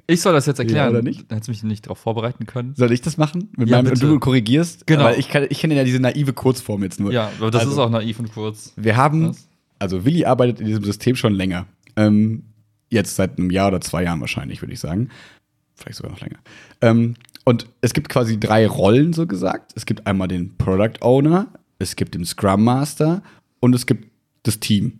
Ich 0.05 0.21
soll 0.21 0.33
das 0.33 0.45
jetzt 0.45 0.59
erklären. 0.59 0.85
Ja, 0.85 0.89
oder 0.89 1.01
nicht? 1.01 1.29
Da 1.31 1.35
hättest 1.35 1.47
du 1.47 1.51
mich 1.51 1.63
nicht 1.63 1.85
darauf 1.85 1.97
vorbereiten 1.97 2.45
können. 2.45 2.73
Soll 2.75 2.91
ich 2.91 3.01
das 3.01 3.17
machen? 3.17 3.49
Mit 3.57 3.69
Ja, 3.69 3.77
meinem, 3.77 3.87
und 3.87 3.93
bitte. 3.93 4.07
du 4.07 4.19
korrigierst? 4.19 4.85
Genau. 4.85 5.05
Weil 5.05 5.17
ich, 5.19 5.29
kann- 5.29 5.47
ich 5.49 5.59
kenne 5.59 5.75
ja 5.75 5.83
diese 5.85 5.99
naive 5.99 6.33
Kurzform 6.33 6.83
jetzt 6.83 6.99
nur. 6.99 7.11
Ja, 7.11 7.31
aber 7.39 7.51
das 7.51 7.61
Also- 7.61 7.73
ist 7.73 7.79
auch 7.79 7.89
naiv 7.89 8.19
und 8.19 8.33
kurz. 8.33 8.73
Wir 8.75 8.97
haben, 8.97 9.29
Was? 9.29 9.47
also 9.79 10.03
Willi 10.05 10.25
arbeitet 10.25 10.59
in 10.59 10.65
diesem 10.67 10.83
System 10.83 11.15
schon 11.15 11.33
länger. 11.33 11.67
Ähm, 11.95 12.43
jetzt 12.89 13.15
seit 13.15 13.37
einem 13.37 13.49
Jahr 13.49 13.69
oder 13.69 13.79
zwei 13.81 14.03
Jahren 14.03 14.19
wahrscheinlich, 14.19 14.61
würde 14.61 14.73
ich 14.73 14.79
sagen. 14.79 15.09
Vielleicht 15.75 15.97
sogar 15.97 16.11
noch 16.11 16.19
länger. 16.21 16.37
Ähm, 16.81 17.15
und 17.45 17.67
es 17.81 17.93
gibt 17.93 18.09
quasi 18.09 18.37
drei 18.39 18.67
Rollen, 18.67 19.13
so 19.13 19.25
gesagt. 19.25 19.71
Es 19.75 19.85
gibt 19.85 20.05
einmal 20.05 20.27
den 20.27 20.55
Product 20.57 21.01
Owner, 21.01 21.47
es 21.83 21.95
gibt 21.95 22.15
den 22.15 22.25
Scrum 22.25 22.63
Master 22.63 23.21
und 23.59 23.73
es 23.75 23.85
gibt 23.85 24.09
das 24.43 24.59
Team. 24.59 24.99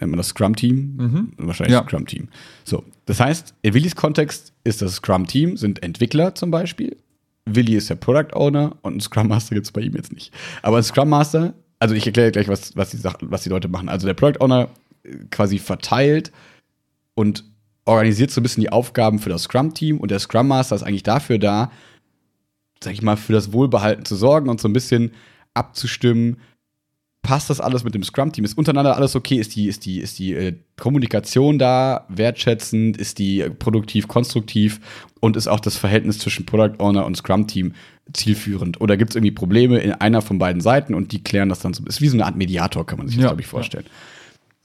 Nennt 0.00 0.12
man 0.12 0.18
das 0.18 0.28
Scrum-Team? 0.28 1.32
Wahrscheinlich 1.38 1.72
Ja. 1.74 1.82
Scrum-Team. 1.82 2.28
So, 2.64 2.84
das 3.06 3.18
heißt, 3.18 3.54
in 3.62 3.74
Willis 3.74 3.96
Kontext 3.96 4.52
ist 4.62 4.80
das 4.80 4.96
Scrum-Team, 4.96 5.56
sind 5.56 5.82
Entwickler 5.82 6.34
zum 6.34 6.50
Beispiel. 6.52 6.96
Willi 7.46 7.74
ist 7.74 7.90
der 7.90 7.96
Product 7.96 8.34
Owner 8.34 8.76
und 8.82 8.92
einen 8.92 9.00
Scrum 9.00 9.28
Master 9.28 9.54
gibt 9.54 9.66
es 9.66 9.72
bei 9.72 9.80
ihm 9.80 9.94
jetzt 9.94 10.12
nicht. 10.12 10.32
Aber 10.62 10.76
ein 10.76 10.82
Scrum 10.84 11.08
Master, 11.08 11.54
also 11.80 11.94
ich 11.94 12.06
erkläre 12.06 12.30
gleich, 12.30 12.46
was, 12.48 12.76
was, 12.76 12.90
die 12.90 12.98
was 13.02 13.42
die 13.42 13.48
Leute 13.48 13.68
machen. 13.68 13.88
Also 13.88 14.06
der 14.06 14.14
Product 14.14 14.40
Owner 14.40 14.68
äh, 15.02 15.16
quasi 15.30 15.58
verteilt 15.58 16.30
und 17.14 17.44
organisiert 17.84 18.30
so 18.30 18.40
ein 18.40 18.42
bisschen 18.42 18.60
die 18.60 18.70
Aufgaben 18.70 19.18
für 19.18 19.30
das 19.30 19.44
Scrum-Team 19.44 19.98
und 19.98 20.10
der 20.10 20.18
Scrum 20.20 20.46
Master 20.46 20.76
ist 20.76 20.82
eigentlich 20.82 21.02
dafür 21.02 21.38
da, 21.38 21.72
sag 22.84 22.92
ich 22.92 23.02
mal, 23.02 23.16
für 23.16 23.32
das 23.32 23.52
Wohlbehalten 23.52 24.04
zu 24.04 24.14
sorgen 24.14 24.48
und 24.48 24.60
so 24.60 24.68
ein 24.68 24.72
bisschen 24.74 25.12
abzustimmen, 25.58 26.38
passt 27.22 27.50
das 27.50 27.60
alles 27.60 27.84
mit 27.84 27.94
dem 27.94 28.02
Scrum-Team? 28.02 28.44
Ist 28.44 28.56
untereinander 28.56 28.96
alles 28.96 29.14
okay? 29.14 29.36
Ist 29.36 29.54
die, 29.54 29.66
ist 29.66 29.84
die, 29.84 30.00
ist 30.00 30.18
die 30.18 30.32
äh, 30.32 30.54
Kommunikation 30.78 31.58
da 31.58 32.06
wertschätzend? 32.08 32.96
Ist 32.96 33.18
die 33.18 33.42
äh, 33.42 33.50
produktiv, 33.50 34.08
konstruktiv? 34.08 34.80
Und 35.20 35.36
ist 35.36 35.48
auch 35.48 35.60
das 35.60 35.76
Verhältnis 35.76 36.18
zwischen 36.18 36.46
Product 36.46 36.78
Owner 36.78 37.04
und 37.04 37.16
Scrum-Team 37.16 37.74
zielführend? 38.12 38.80
Oder 38.80 38.96
gibt 38.96 39.10
es 39.10 39.16
irgendwie 39.16 39.32
Probleme 39.32 39.78
in 39.78 39.92
einer 39.92 40.22
von 40.22 40.38
beiden 40.38 40.62
Seiten 40.62 40.94
und 40.94 41.12
die 41.12 41.22
klären 41.22 41.50
das 41.50 41.60
dann 41.60 41.74
so? 41.74 41.84
Ist 41.84 42.00
wie 42.00 42.08
so 42.08 42.16
eine 42.16 42.24
Art 42.24 42.36
Mediator, 42.36 42.86
kann 42.86 42.98
man 42.98 43.08
sich 43.08 43.16
das, 43.16 43.24
Ja, 43.24 43.28
glaube 43.28 43.42
ich, 43.42 43.46
vorstellen. 43.46 43.84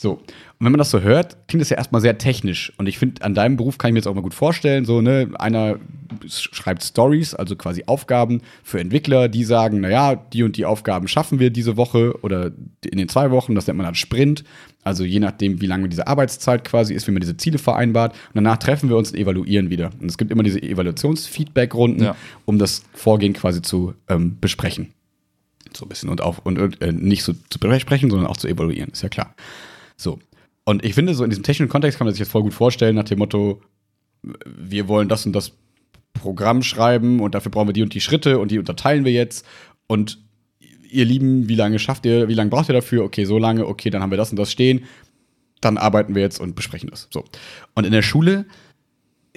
So. 0.03 0.15
Und 0.15 0.25
wenn 0.59 0.73
man 0.73 0.79
das 0.79 0.91
so 0.91 0.99
hört, 0.99 1.37
klingt 1.47 1.61
das 1.61 1.69
ja 1.69 1.77
erstmal 1.77 2.01
sehr 2.01 2.17
technisch. 2.17 2.73
Und 2.77 2.87
ich 2.87 2.97
finde, 2.97 3.21
an 3.23 3.33
deinem 3.33 3.55
Beruf 3.55 3.77
kann 3.77 3.87
ich 3.87 3.93
mir 3.93 3.99
jetzt 3.99 4.07
auch 4.07 4.13
mal 4.13 4.19
gut 4.21 4.33
vorstellen, 4.33 4.83
so, 4.83 4.99
ne, 4.99 5.29
einer 5.39 5.75
sch- 6.25 6.53
schreibt 6.53 6.83
Stories, 6.83 7.33
also 7.33 7.55
quasi 7.55 7.85
Aufgaben 7.87 8.41
für 8.63 8.81
Entwickler, 8.81 9.29
die 9.29 9.45
sagen, 9.45 9.79
naja, 9.79 10.15
die 10.15 10.43
und 10.43 10.57
die 10.57 10.65
Aufgaben 10.65 11.07
schaffen 11.07 11.39
wir 11.39 11.51
diese 11.51 11.77
Woche 11.77 12.19
oder 12.21 12.51
in 12.83 12.97
den 12.97 13.07
zwei 13.07 13.31
Wochen, 13.31 13.55
das 13.55 13.65
nennt 13.65 13.77
man 13.77 13.85
dann 13.85 13.95
Sprint. 13.95 14.43
Also 14.83 15.05
je 15.05 15.21
nachdem, 15.21 15.61
wie 15.61 15.67
lange 15.67 15.87
diese 15.87 16.05
Arbeitszeit 16.07 16.65
quasi 16.65 16.93
ist, 16.93 17.07
wie 17.07 17.11
man 17.11 17.21
diese 17.21 17.37
Ziele 17.37 17.57
vereinbart. 17.57 18.11
Und 18.11 18.35
danach 18.35 18.57
treffen 18.57 18.89
wir 18.89 18.97
uns 18.97 19.11
und 19.11 19.17
evaluieren 19.17 19.69
wieder. 19.69 19.91
Und 20.01 20.09
es 20.09 20.17
gibt 20.17 20.31
immer 20.31 20.43
diese 20.43 20.61
Evaluationsfeedback-Runden, 20.61 22.03
Ja. 22.03 22.15
um 22.43 22.59
das 22.59 22.83
Vorgehen 22.93 23.31
quasi 23.31 23.61
zu 23.61 23.93
ähm, 24.09 24.37
besprechen. 24.41 24.89
So 25.73 25.85
ein 25.85 25.89
bisschen 25.89 26.09
und 26.09 26.19
auch 26.21 26.39
und, 26.43 26.59
und 26.59 26.81
äh, 26.81 26.91
nicht 26.91 27.23
so 27.23 27.33
zu 27.49 27.57
besprechen, 27.57 28.09
sondern 28.09 28.27
auch 28.27 28.37
zu 28.37 28.49
evaluieren, 28.49 28.89
ist 28.91 29.01
ja 29.01 29.09
klar. 29.09 29.33
So. 29.97 30.19
Und 30.65 30.85
ich 30.85 30.93
finde, 30.93 31.13
so 31.13 31.23
in 31.23 31.29
diesem 31.29 31.43
technischen 31.43 31.69
Kontext 31.69 31.97
kann 31.97 32.05
man 32.05 32.13
sich 32.13 32.19
das 32.19 32.29
voll 32.29 32.43
gut 32.43 32.53
vorstellen, 32.53 32.95
nach 32.95 33.03
dem 33.03 33.19
Motto, 33.19 33.61
wir 34.45 34.87
wollen 34.87 35.09
das 35.09 35.25
und 35.25 35.33
das 35.33 35.51
Programm 36.13 36.63
schreiben 36.63 37.19
und 37.19 37.35
dafür 37.35 37.51
brauchen 37.51 37.67
wir 37.67 37.73
die 37.73 37.83
und 37.83 37.93
die 37.93 38.01
Schritte 38.01 38.39
und 38.39 38.51
die 38.51 38.59
unterteilen 38.59 39.03
wir 39.03 39.11
jetzt. 39.11 39.45
Und 39.87 40.19
ihr 40.89 41.05
Lieben, 41.05 41.49
wie 41.49 41.55
lange 41.55 41.79
schafft 41.79 42.05
ihr, 42.05 42.29
wie 42.29 42.33
lange 42.33 42.49
braucht 42.49 42.69
ihr 42.69 42.73
dafür? 42.73 43.03
Okay, 43.03 43.25
so 43.25 43.37
lange, 43.37 43.67
okay, 43.67 43.89
dann 43.89 44.01
haben 44.01 44.11
wir 44.11 44.17
das 44.17 44.31
und 44.31 44.37
das 44.37 44.51
stehen. 44.51 44.85
Dann 45.59 45.77
arbeiten 45.77 46.15
wir 46.15 46.21
jetzt 46.21 46.39
und 46.39 46.55
besprechen 46.55 46.89
das. 46.89 47.07
So. 47.11 47.25
Und 47.73 47.85
in 47.85 47.91
der 47.91 48.01
Schule, 48.01 48.45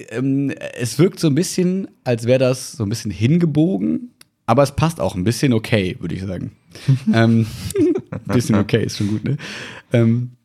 ähm, 0.09 0.51
es 0.77 0.99
wirkt 0.99 1.19
so 1.19 1.27
ein 1.27 1.35
bisschen, 1.35 1.87
als 2.03 2.25
wäre 2.25 2.39
das 2.39 2.73
so 2.73 2.83
ein 2.83 2.89
bisschen 2.89 3.11
hingebogen, 3.11 4.11
aber 4.45 4.63
es 4.63 4.75
passt 4.75 5.01
auch 5.01 5.15
ein 5.15 5.23
bisschen 5.23 5.51
okay, 5.53 5.97
würde 5.99 6.15
ich 6.15 6.21
sagen. 6.21 6.51
ähm, 7.13 7.47
ein 8.11 8.33
bisschen 8.33 8.55
okay 8.55 8.83
ist 8.83 8.97
schon 8.97 9.07
gut, 9.07 9.23
ne? 9.23 9.37
Ähm, 9.91 10.31
äh, 10.31 10.36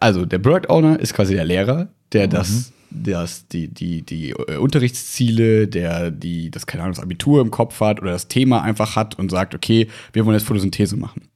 also 0.00 0.24
der 0.24 0.38
Product 0.38 0.68
Owner 0.68 0.98
ist 0.98 1.14
quasi 1.14 1.34
der 1.34 1.44
Lehrer, 1.44 1.88
der 2.12 2.28
das, 2.28 2.72
das 2.90 3.46
die, 3.48 3.68
die, 3.68 4.02
die 4.02 4.30
äh, 4.30 4.56
Unterrichtsziele, 4.56 5.68
der 5.68 6.10
die, 6.10 6.50
das, 6.50 6.66
keine 6.66 6.84
Ahnung, 6.84 6.94
das 6.94 7.02
Abitur 7.02 7.40
im 7.40 7.50
Kopf 7.50 7.80
hat 7.80 8.00
oder 8.00 8.12
das 8.12 8.28
Thema 8.28 8.62
einfach 8.62 8.96
hat 8.96 9.18
und 9.18 9.30
sagt, 9.30 9.54
okay, 9.54 9.88
wir 10.12 10.24
wollen 10.24 10.36
jetzt 10.36 10.46
Photosynthese 10.46 10.96
machen. 10.96 11.28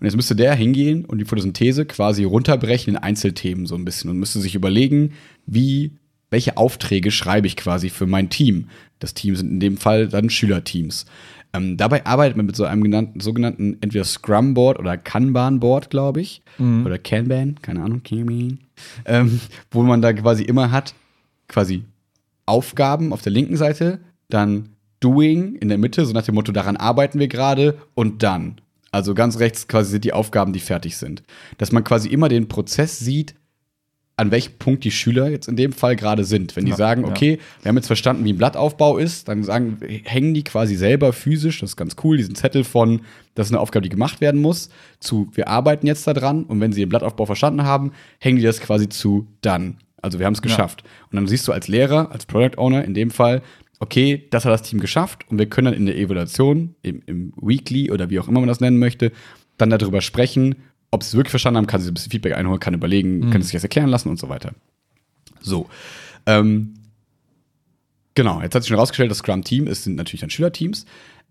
Und 0.00 0.06
jetzt 0.06 0.14
müsste 0.14 0.36
der 0.36 0.54
hingehen 0.54 1.04
und 1.04 1.18
die 1.18 1.24
Photosynthese 1.24 1.84
quasi 1.84 2.22
runterbrechen 2.22 2.94
in 2.94 3.02
Einzelthemen 3.02 3.66
so 3.66 3.74
ein 3.74 3.84
bisschen 3.84 4.10
und 4.10 4.18
müsste 4.18 4.38
sich 4.40 4.54
überlegen, 4.54 5.14
wie, 5.46 5.96
welche 6.30 6.56
Aufträge 6.56 7.10
schreibe 7.10 7.46
ich 7.46 7.56
quasi 7.56 7.90
für 7.90 8.06
mein 8.06 8.30
Team. 8.30 8.68
Das 8.98 9.14
Team 9.14 9.36
sind 9.36 9.50
in 9.50 9.60
dem 9.60 9.76
Fall 9.76 10.08
dann 10.08 10.30
Schülerteams. 10.30 11.06
Ähm, 11.54 11.76
dabei 11.76 12.04
arbeitet 12.04 12.36
man 12.36 12.46
mit 12.46 12.56
so 12.56 12.64
einem 12.64 12.82
genannten, 12.82 13.20
sogenannten 13.20 13.78
entweder 13.80 14.04
Scrum-Board 14.04 14.78
oder 14.78 14.98
Kanban-Board, 14.98 15.88
glaube 15.90 16.20
ich. 16.20 16.42
Oder 16.84 16.98
Kanban, 16.98 17.56
keine 17.62 17.82
Ahnung, 17.82 18.02
Kanban. 18.02 18.58
Ähm, 19.06 19.40
wo 19.70 19.82
man 19.82 20.02
da 20.02 20.12
quasi 20.12 20.42
immer 20.42 20.70
hat, 20.70 20.94
quasi 21.48 21.84
Aufgaben 22.44 23.12
auf 23.12 23.22
der 23.22 23.32
linken 23.32 23.56
Seite, 23.56 24.00
dann 24.28 24.70
Doing 25.00 25.54
in 25.56 25.68
der 25.68 25.78
Mitte, 25.78 26.04
so 26.04 26.12
nach 26.12 26.24
dem 26.24 26.34
Motto, 26.34 26.52
daran 26.52 26.76
arbeiten 26.76 27.18
wir 27.18 27.28
gerade 27.28 27.78
und 27.94 28.22
dann. 28.22 28.60
Also 28.90 29.14
ganz 29.14 29.38
rechts 29.38 29.68
quasi 29.68 29.92
sind 29.92 30.04
die 30.04 30.12
Aufgaben, 30.12 30.52
die 30.52 30.60
fertig 30.60 30.96
sind. 30.96 31.22
Dass 31.58 31.72
man 31.72 31.84
quasi 31.84 32.08
immer 32.08 32.28
den 32.28 32.48
Prozess 32.48 32.98
sieht, 32.98 33.34
an 34.18 34.32
welchem 34.32 34.54
Punkt 34.58 34.82
die 34.82 34.90
Schüler 34.90 35.30
jetzt 35.30 35.46
in 35.46 35.54
dem 35.54 35.72
Fall 35.72 35.94
gerade 35.94 36.24
sind. 36.24 36.56
Wenn 36.56 36.64
die 36.64 36.72
Ja, 36.72 36.76
sagen, 36.76 37.02
ja. 37.02 37.08
okay, 37.08 37.38
wir 37.62 37.68
haben 37.68 37.76
jetzt 37.76 37.86
verstanden, 37.86 38.24
wie 38.24 38.32
ein 38.32 38.36
Blattaufbau 38.36 38.98
ist, 38.98 39.28
dann 39.28 39.44
sagen, 39.44 39.78
hängen 40.04 40.34
die 40.34 40.42
quasi 40.42 40.74
selber 40.74 41.12
physisch, 41.12 41.60
das 41.60 41.70
ist 41.70 41.76
ganz 41.76 41.94
cool, 42.02 42.16
diesen 42.16 42.34
Zettel 42.34 42.64
von, 42.64 43.02
das 43.36 43.46
ist 43.46 43.52
eine 43.52 43.60
Aufgabe, 43.60 43.84
die 43.84 43.88
gemacht 43.88 44.20
werden 44.20 44.40
muss, 44.40 44.70
zu, 44.98 45.30
wir 45.34 45.46
arbeiten 45.46 45.86
jetzt 45.86 46.04
da 46.06 46.14
dran 46.14 46.42
und 46.42 46.60
wenn 46.60 46.72
sie 46.72 46.80
den 46.80 46.88
Blattaufbau 46.88 47.26
verstanden 47.26 47.62
haben, 47.62 47.92
hängen 48.18 48.38
die 48.38 48.42
das 48.42 48.60
quasi 48.60 48.88
zu 48.88 49.28
dann. 49.40 49.76
Also 50.02 50.18
wir 50.18 50.26
haben 50.26 50.34
es 50.34 50.42
geschafft. 50.42 50.82
Und 51.10 51.16
dann 51.16 51.28
siehst 51.28 51.46
du 51.46 51.52
als 51.52 51.68
Lehrer, 51.68 52.10
als 52.10 52.26
Product 52.26 52.58
Owner 52.58 52.84
in 52.84 52.94
dem 52.94 53.12
Fall, 53.12 53.42
okay, 53.78 54.26
das 54.30 54.44
hat 54.44 54.52
das 54.52 54.62
Team 54.62 54.80
geschafft 54.80 55.24
und 55.28 55.38
wir 55.38 55.46
können 55.46 55.66
dann 55.66 55.74
in 55.74 55.86
der 55.86 55.96
Evaluation, 55.96 56.74
im, 56.82 57.02
im 57.06 57.32
Weekly 57.40 57.92
oder 57.92 58.10
wie 58.10 58.18
auch 58.18 58.26
immer 58.26 58.40
man 58.40 58.48
das 58.48 58.60
nennen 58.60 58.78
möchte, 58.78 59.12
dann 59.58 59.70
darüber 59.70 60.00
sprechen, 60.00 60.56
ob 60.90 61.02
sie 61.02 61.08
es 61.08 61.14
wirklich 61.14 61.30
verstanden 61.30 61.58
haben, 61.58 61.66
kann 61.66 61.80
sie 61.80 61.90
ein 61.90 61.94
bisschen 61.94 62.10
Feedback 62.10 62.34
einholen, 62.34 62.60
kann 62.60 62.74
überlegen, 62.74 63.30
kann 63.30 63.40
es 63.40 63.48
sich 63.48 63.54
das 63.54 63.62
erklären 63.62 63.88
lassen 63.88 64.08
und 64.08 64.18
so 64.18 64.28
weiter. 64.28 64.52
So. 65.40 65.68
Ähm, 66.26 66.74
genau, 68.14 68.40
jetzt 68.42 68.54
hat 68.54 68.62
sich 68.62 68.68
schon 68.68 68.78
rausgestellt, 68.78 69.10
das 69.10 69.18
Scrum-Team 69.18 69.66
ist, 69.66 69.84
sind 69.84 69.96
natürlich 69.96 70.20
dann 70.20 70.30
Schülerteams. 70.30 70.86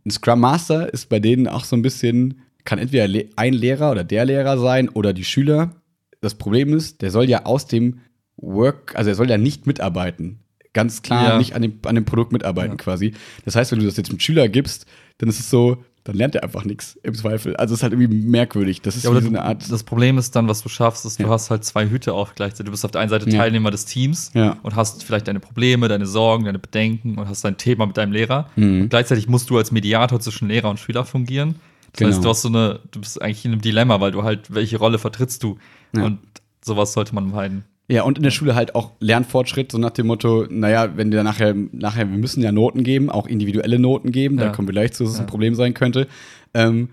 Ein 0.06 0.12
Scrum 0.12 0.40
Master 0.40 0.94
ist 0.94 1.10
bei 1.10 1.20
denen 1.20 1.48
auch 1.48 1.66
so 1.66 1.76
ein 1.76 1.82
bisschen, 1.82 2.42
kann 2.66 2.80
entweder 2.80 3.08
ein 3.36 3.54
Lehrer 3.54 3.92
oder 3.92 4.04
der 4.04 4.26
Lehrer 4.26 4.58
sein 4.58 4.90
oder 4.90 5.14
die 5.14 5.26
Schüler. 5.26 5.76
Das 6.22 6.36
Problem 6.36 6.74
ist, 6.76 7.02
der 7.02 7.12
soll 7.12 7.30
ja 7.30 7.46
aus 7.46 7.68
dem 7.68 8.00
Work, 8.38 8.96
also 8.96 9.10
er 9.10 9.16
soll 9.16 9.30
ja 9.30 9.38
nicht 9.38 9.68
mitarbeiten. 9.68 10.40
Ganz 10.74 11.02
klar 11.02 11.30
Ja. 11.30 11.38
nicht 11.38 11.56
an 11.56 11.62
dem, 11.64 11.80
an 11.86 11.96
dem 11.96 12.06
Produkt 12.06 12.32
mitarbeiten 12.32 12.78
quasi. 12.78 13.14
Das 13.46 13.56
heißt, 13.56 13.72
wenn 13.72 13.80
du 13.80 13.86
das 13.86 13.98
jetzt 13.98 14.12
mit 14.12 14.22
Schüler 14.22 14.48
gibst, 14.48 14.86
dann 15.18 15.28
ist 15.30 15.40
es 15.40 15.50
so, 15.50 15.84
dann 16.08 16.16
lernt 16.16 16.36
er 16.36 16.44
einfach 16.44 16.64
nichts 16.64 16.98
im 17.04 17.14
Zweifel. 17.14 17.56
Also 17.58 17.74
es 17.74 17.80
ist 17.80 17.84
halt 17.84 17.92
irgendwie 17.94 18.16
merkwürdig. 18.28 18.82
Das 18.82 18.96
ist 18.96 19.04
Ja, 19.04 19.12
so 19.12 19.18
eine 19.18 19.42
Art. 19.44 19.70
das 19.70 19.84
Problem 19.84 20.18
ist 20.18 20.36
dann, 20.36 20.48
was 20.48 20.62
du 20.64 20.70
schaffst, 20.70 21.06
ist, 21.06 21.20
Ja. 21.20 21.26
du 21.26 21.32
hast 21.32 21.50
halt 21.50 21.66
zwei 21.66 21.90
Hüte 21.90 22.14
auf 22.14 22.34
gleichzeitig. 22.36 22.66
Du 22.68 22.72
bist 22.72 22.86
auf 22.86 22.92
der 22.92 23.02
einen 23.02 23.10
Seite 23.10 23.30
Ja. 23.30 23.38
Teilnehmer 23.40 23.72
des 23.72 23.86
Teams 23.86 24.32
und 24.64 24.76
hast 24.76 25.04
vielleicht 25.04 25.28
deine 25.28 25.40
Probleme, 25.42 25.88
deine 25.90 26.06
Sorgen, 26.06 26.46
deine 26.46 26.60
Bedenken 26.60 27.18
und 27.18 27.28
hast 27.28 27.44
dein 27.44 27.58
Thema 27.58 27.86
mit 27.86 27.98
deinem 27.98 28.14
Lehrer. 28.14 28.50
Mhm. 28.56 28.84
Und 28.84 28.90
gleichzeitig 28.90 29.28
musst 29.28 29.50
du 29.50 29.58
als 29.58 29.72
Mediator 29.72 30.20
zwischen 30.20 30.48
Lehrer 30.48 30.70
und 30.70 30.80
Schüler 30.80 31.04
fungieren. 31.06 31.56
Das 31.92 32.00
Genau. 32.00 32.12
heißt, 32.12 32.24
du 32.24 32.30
hast 32.30 32.42
so 32.44 32.48
eine, 32.50 32.80
du 32.92 33.00
bist 33.02 33.22
eigentlich 33.22 33.44
in 33.46 33.52
einem 33.52 33.62
Dilemma, 33.62 34.00
weil 34.00 34.12
du 34.12 34.24
halt, 34.24 34.54
welche 34.54 34.78
Rolle 34.78 35.00
vertrittst 35.00 35.44
du? 35.44 35.58
Und 35.94 36.20
sowas 36.64 36.94
sollte 36.94 37.14
man 37.16 37.30
meiden. 37.32 37.64
Ja, 37.90 38.04
und 38.04 38.18
in 38.18 38.24
der 38.24 38.32
Schule 38.32 38.54
halt 38.54 38.76
auch 38.76 38.92
Lernfortschritt, 39.00 39.72
so 39.72 39.78
nach 39.78 39.92
dem 39.92 40.08
Motto, 40.08 40.46
naja, 40.50 40.98
wenn 40.98 41.12
wir 41.12 41.24
nachher, 41.24 41.56
nachher, 41.72 42.10
wir 42.10 42.18
müssen 42.18 42.44
ja 42.44 42.52
Noten 42.52 42.84
geben, 42.84 43.10
auch 43.10 43.28
individuelle 43.28 43.80
Noten 43.80 44.12
geben, 44.12 44.36
da 44.38 44.46
Ja. 44.48 44.52
kommen 44.52 44.68
wir 44.68 44.74
gleich 44.74 44.92
zu, 44.92 45.04
dass 45.04 45.14
es 45.14 45.20
ein 45.20 45.24
Ja. 45.26 45.30
Problem 45.30 45.56
sein 45.56 45.74
könnte. 45.74 46.08
Ähm, 46.54 46.90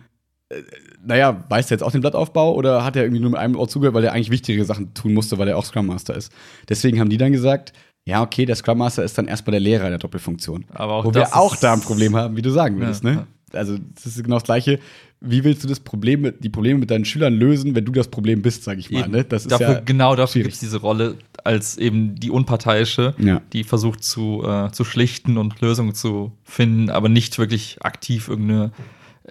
äh, 0.50 0.56
naja, 1.04 1.44
weiß 1.48 1.66
der 1.66 1.76
jetzt 1.76 1.82
auch 1.82 1.90
den 1.90 2.00
Blattaufbau 2.00 2.54
oder 2.54 2.84
hat 2.84 2.94
er 2.94 3.02
irgendwie 3.02 3.20
nur 3.20 3.30
mit 3.32 3.40
einem 3.40 3.56
Ort 3.56 3.72
zugehört, 3.72 3.94
weil 3.94 4.04
er 4.04 4.12
eigentlich 4.12 4.30
wichtige 4.30 4.64
Sachen 4.64 4.94
tun 4.94 5.14
musste, 5.14 5.36
weil 5.38 5.48
er 5.48 5.58
auch 5.58 5.64
Scrum 5.64 5.86
Master 5.86 6.14
ist? 6.14 6.30
Deswegen 6.68 7.00
haben 7.00 7.10
die 7.10 7.18
dann 7.18 7.32
gesagt, 7.32 7.72
ja, 8.06 8.22
okay, 8.22 8.44
der 8.46 8.54
Scrum 8.54 8.78
Master 8.78 9.02
ist 9.02 9.18
dann 9.18 9.26
erstmal 9.26 9.52
der 9.52 9.60
Lehrer 9.60 9.84
in 9.84 9.90
der 9.90 9.98
Doppelfunktion. 9.98 10.64
Aber 10.74 10.92
auch 10.92 11.04
Wo 11.06 11.14
wir 11.14 11.34
auch 11.34 11.56
da 11.56 11.72
ein 11.72 11.80
Problem 11.80 12.14
haben, 12.14 12.36
wie 12.36 12.42
du 12.42 12.50
sagen 12.50 12.78
willst, 12.78 13.02
Ja, 13.02 13.10
ne? 13.10 13.26
Also, 13.54 13.76
das 13.94 14.06
ist 14.06 14.22
genau 14.22 14.36
das 14.36 14.44
Gleiche. 14.44 14.78
Wie 15.20 15.42
willst 15.44 15.64
du 15.64 15.68
das 15.68 15.80
Problem 15.80 16.32
die 16.40 16.48
Probleme 16.50 16.78
mit 16.80 16.90
deinen 16.90 17.04
Schülern 17.04 17.34
lösen, 17.34 17.74
wenn 17.74 17.84
du 17.84 17.92
das 17.92 18.08
Problem 18.08 18.42
bist, 18.42 18.64
sag 18.64 18.78
ich 18.78 18.90
mal, 18.90 19.08
ne? 19.08 19.24
Das 19.24 19.42
ist 19.46 19.52
dafür, 19.52 19.68
ja 19.72 19.80
genau 19.80 20.14
dafür 20.16 20.42
gibt 20.42 20.54
es 20.54 20.60
diese 20.60 20.78
Rolle 20.78 21.16
als 21.44 21.78
eben 21.78 22.14
die 22.16 22.30
Unparteiische, 22.30 23.14
Ja. 23.18 23.40
die 23.52 23.64
versucht 23.64 24.04
zu, 24.04 24.42
äh, 24.46 24.70
zu 24.72 24.84
schlichten 24.84 25.38
und 25.38 25.60
Lösungen 25.60 25.94
zu 25.94 26.32
finden, 26.42 26.90
aber 26.90 27.08
nicht 27.08 27.38
wirklich 27.38 27.78
aktiv 27.80 28.28
irgendeine 28.28 28.72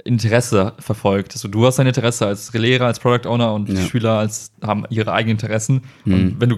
Interesse 0.05 0.73
verfolgt. 0.79 1.33
Also 1.33 1.47
du 1.47 1.65
hast 1.65 1.77
dein 1.77 1.87
Interesse 1.87 2.25
als 2.25 2.51
Lehrer, 2.53 2.87
als 2.87 2.99
Product 2.99 3.27
Owner 3.29 3.53
und 3.53 3.69
die 3.69 3.73
Ja. 3.73 3.81
Schüler 3.85 4.13
als, 4.17 4.51
haben 4.61 4.85
ihre 4.89 5.13
eigenen 5.13 5.37
Interessen. 5.37 5.81
Mhm. 6.05 6.13
Und 6.13 6.41
wenn 6.41 6.49
du, 6.49 6.57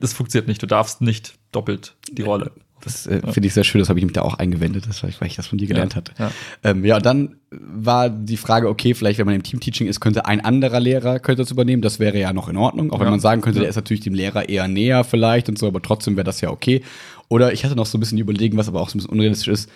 das 0.00 0.12
funktioniert 0.12 0.48
nicht, 0.48 0.62
du 0.62 0.66
darfst 0.66 1.00
nicht 1.00 1.34
doppelt 1.52 1.96
die 2.12 2.22
Rolle. 2.22 2.52
Das 2.84 3.06
äh, 3.06 3.20
finde 3.32 3.46
ich 3.48 3.54
sehr 3.54 3.64
schön, 3.64 3.80
das 3.80 3.88
habe 3.88 3.98
ich 3.98 4.04
mich 4.04 4.14
da 4.14 4.22
auch 4.22 4.34
eingewendet, 4.34 4.86
das, 4.88 5.02
weil 5.02 5.10
ich 5.26 5.36
das 5.36 5.46
von 5.46 5.58
dir 5.58 5.66
gelernt 5.66 5.92
Ja, 5.94 5.96
hatte. 5.96 6.12
ja. 6.18 6.30
Ähm, 6.62 6.84
ja, 6.84 7.00
dann 7.00 7.36
war 7.50 8.08
die 8.08 8.36
Frage, 8.36 8.68
okay, 8.68 8.94
vielleicht, 8.94 9.18
wenn 9.18 9.26
man 9.26 9.34
im 9.34 9.42
Teamteaching 9.42 9.86
ist, 9.88 10.00
könnte 10.00 10.26
ein 10.26 10.40
anderer 10.40 10.78
Lehrer 10.80 11.18
könnte 11.18 11.42
das 11.42 11.50
übernehmen. 11.50 11.82
Das 11.82 11.98
wäre 11.98 12.18
ja 12.18 12.32
noch 12.32 12.48
in 12.48 12.56
Ordnung. 12.56 12.90
Auch 12.92 13.00
wenn 13.00 13.06
Ja. 13.06 13.10
man 13.10 13.20
sagen 13.20 13.40
könnte, 13.42 13.58
Ja. 13.58 13.62
der 13.62 13.70
ist 13.70 13.76
natürlich 13.76 14.02
dem 14.02 14.14
Lehrer 14.14 14.48
eher 14.48 14.68
näher 14.68 15.02
vielleicht 15.04 15.48
und 15.48 15.58
so, 15.58 15.66
aber 15.66 15.82
trotzdem 15.82 16.16
wäre 16.16 16.24
das 16.24 16.40
ja 16.40 16.50
okay. 16.50 16.82
Oder 17.28 17.52
ich 17.52 17.64
hatte 17.64 17.74
noch 17.76 17.86
so 17.86 17.98
ein 17.98 18.00
bisschen 18.00 18.18
überlegen, 18.18 18.56
was 18.56 18.68
aber 18.68 18.80
auch 18.80 18.88
so 18.88 18.96
ein 18.96 18.98
bisschen 18.98 19.12
unrealistisch 19.12 19.48
ist, 19.48 19.70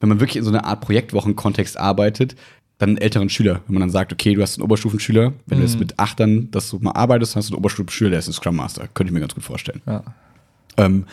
wenn 0.00 0.08
man 0.08 0.20
wirklich 0.20 0.36
in 0.36 0.44
so 0.44 0.50
einer 0.50 0.64
Art 0.64 0.80
Projektwochenkontext 0.82 1.76
arbeitet, 1.78 2.36
dann 2.78 2.96
älteren 2.96 3.28
Schüler. 3.28 3.60
Wenn 3.66 3.74
man 3.74 3.80
dann 3.82 3.90
sagt, 3.90 4.12
okay, 4.12 4.34
du 4.34 4.42
hast 4.42 4.56
einen 4.58 4.64
Oberstufenschüler, 4.64 5.32
wenn 5.46 5.58
du 5.58 5.64
jetzt 5.64 5.78
mit 5.78 5.98
Achtern, 6.00 6.50
dass 6.50 6.68
du 6.70 6.78
mal 6.80 6.90
arbeitest, 6.92 7.34
dann 7.34 7.40
hast 7.40 7.50
du 7.50 7.54
einen 7.54 7.58
Oberstufenschüler, 7.60 8.10
der 8.10 8.18
ist 8.18 8.28
ein 8.28 8.32
Scrum 8.32 8.56
Master. 8.56 8.88
Könnte 8.92 9.10
ich 9.10 9.14
mir 9.14 9.20
ganz 9.20 9.34
gut 9.34 9.44
vorstellen. 9.44 9.80
Ja. 9.86 10.02
Ähm, 10.76 11.06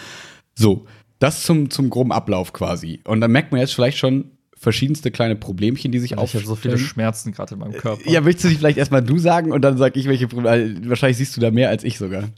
so, 0.56 0.86
das 1.20 1.44
zum, 1.44 1.70
zum 1.70 1.90
groben 1.90 2.12
Ablauf 2.12 2.54
quasi. 2.54 3.02
Und 3.06 3.22
dann 3.22 3.32
merkt 3.32 3.52
man 3.52 3.62
jetzt 3.62 3.74
vielleicht 3.74 3.98
schon 3.98 4.32
verschiedenste 4.58 5.12
kleine 5.12 5.36
Problemchen, 5.36 5.92
die 5.92 6.00
sich 6.00 6.12
Ich 6.12 6.18
habe 6.18 6.40
so 6.40 6.56
viele. 6.56 6.78
Schmerzen 6.78 7.32
gerade 7.32 7.54
in 7.54 7.60
meinem 7.60 7.74
Körper. 7.74 8.10
Ja, 8.10 8.26
willst 8.26 8.44
du 8.44 8.50
dich 8.50 8.58
vielleicht 8.58 8.78
erstmal 8.78 9.04
du 9.04 9.18
sagen 9.18 9.52
und 9.52 9.62
dann 9.62 9.78
sag 9.78 9.96
ich, 9.96 10.08
welche 10.08 10.28
Probleme. 10.28 10.90
Wahrscheinlich 10.90 11.18
siehst 11.18 11.36
du 11.38 11.42
da 11.42 11.52
mehr 11.52 11.70
als 11.70 11.84
ich 11.84 11.98
sogar. 11.98 12.30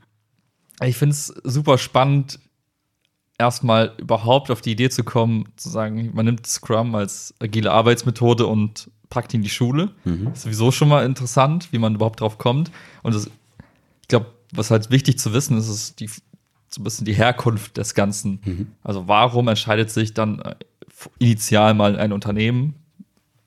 Ich 0.84 0.98
finde 0.98 1.14
es 1.14 1.28
super 1.44 1.78
spannend, 1.78 2.40
erstmal 3.38 3.94
überhaupt 3.98 4.52
auf 4.52 4.62
die 4.62 4.72
Idee 4.72 4.90
zu 4.90 5.04
kommen, 5.04 5.50
zu 5.56 5.70
sagen, 5.70 6.12
man 6.14 6.26
nimmt 6.26 6.46
Scrum 6.46 6.94
als 6.94 7.34
agile 7.40 7.72
Arbeitsmethode 7.72 8.46
und 8.46 8.90
packt 9.10 9.34
ihn 9.34 9.40
in 9.40 9.44
die 9.44 9.50
Schule. 9.50 9.92
Ist 10.34 10.44
sowieso 10.44 10.72
schon 10.72 10.90
mal 10.90 11.06
interessant, 11.06 11.70
wie 11.72 11.80
man 11.80 11.96
überhaupt 11.96 12.22
drauf 12.22 12.38
kommt. 12.38 12.72
Und 13.02 13.16
das, 13.16 13.26
ich 13.26 14.08
glaube, 14.08 14.28
was 14.54 14.70
halt 14.70 14.92
wichtig 14.92 15.18
zu 15.18 15.34
wissen 15.34 15.58
ist, 15.58 15.68
ist 15.68 16.00
die, 16.00 16.10
so 16.74 16.82
ein 16.82 16.84
bisschen 16.84 17.06
die 17.06 17.14
Herkunft 17.14 17.78
des 17.78 17.94
Ganzen. 17.96 18.40
Also 18.84 19.08
warum 19.08 19.48
entscheidet 19.48 19.90
sich 19.92 20.14
dann 20.14 20.40
äh, 20.40 20.56
initial 21.20 21.74
mal 21.74 21.98
ein 21.98 22.14
Unternehmen, 22.14 22.76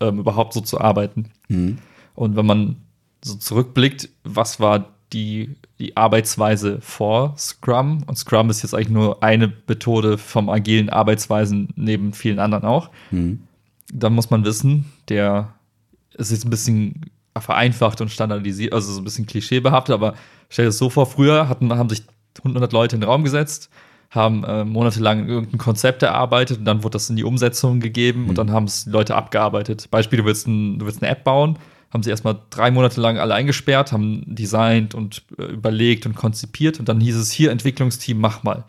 ähm, 0.00 0.18
überhaupt 0.18 0.52
so 0.52 0.60
zu 0.60 0.80
arbeiten? 0.80 1.30
Und 2.14 2.36
wenn 2.36 2.46
man 2.46 2.76
so 3.24 3.34
zurückblickt, 3.36 4.08
was 4.24 4.60
war 4.60 4.90
die, 5.12 5.56
die 5.78 5.96
Arbeitsweise 5.96 6.80
vor 6.80 7.34
Scrum? 7.38 8.02
Und 8.06 8.16
Scrum 8.18 8.50
ist 8.50 8.62
jetzt 8.62 8.74
eigentlich 8.74 8.88
nur 8.90 9.22
eine 9.22 9.52
Methode 9.66 10.18
vom 10.18 10.48
agilen 10.50 10.90
Arbeitsweisen 10.90 11.68
neben 11.76 12.12
vielen 12.12 12.38
anderen 12.38 12.64
auch. 12.64 12.90
Dann 13.92 14.14
muss 14.14 14.30
man 14.30 14.44
wissen, 14.44 14.86
der 15.08 15.54
es 16.16 16.30
ist 16.30 16.44
ein 16.44 16.50
bisschen 16.50 17.10
vereinfacht 17.38 18.00
und 18.00 18.10
standardisiert, 18.10 18.72
also 18.72 18.92
so 18.92 19.00
ein 19.00 19.04
bisschen 19.04 19.26
klischeebehaftet, 19.26 19.92
aber 19.92 20.14
stell 20.48 20.64
dir 20.64 20.68
das 20.68 20.78
so 20.78 20.88
vor, 20.90 21.06
früher 21.06 21.48
hatten, 21.48 21.72
haben 21.72 21.88
sich 21.88 22.04
100 22.38 22.72
Leute 22.72 22.96
in 22.96 23.00
den 23.00 23.08
Raum 23.08 23.24
gesetzt, 23.24 23.70
haben 24.10 24.44
äh, 24.44 24.64
monatelang 24.64 25.28
irgendein 25.28 25.58
Konzept 25.58 26.02
erarbeitet 26.02 26.58
und 26.58 26.64
dann 26.64 26.82
wurde 26.82 26.92
das 26.92 27.10
in 27.10 27.16
die 27.16 27.24
Umsetzung 27.24 27.80
gegeben 27.80 28.28
und 28.28 28.38
dann 28.38 28.52
haben 28.52 28.64
es 28.64 28.84
die 28.84 28.90
Leute 28.90 29.16
abgearbeitet. 29.16 29.90
Beispiel, 29.90 30.18
du 30.18 30.24
willst, 30.24 30.46
ein, 30.46 30.78
du 30.78 30.86
willst 30.86 31.02
eine 31.02 31.10
App 31.10 31.24
bauen, 31.24 31.58
haben 31.92 32.02
sie 32.02 32.10
erstmal 32.10 32.38
drei 32.50 32.70
Monate 32.70 33.00
lang 33.00 33.18
alle 33.18 33.34
eingesperrt, 33.34 33.92
haben 33.92 34.22
designt 34.26 34.94
und 34.94 35.22
äh, 35.38 35.44
überlegt 35.44 36.06
und 36.06 36.14
konzipiert 36.14 36.78
und 36.78 36.88
dann 36.88 37.00
hieß 37.00 37.16
es 37.16 37.30
hier 37.30 37.50
Entwicklungsteam, 37.50 38.18
mach 38.18 38.42
mal. 38.42 38.64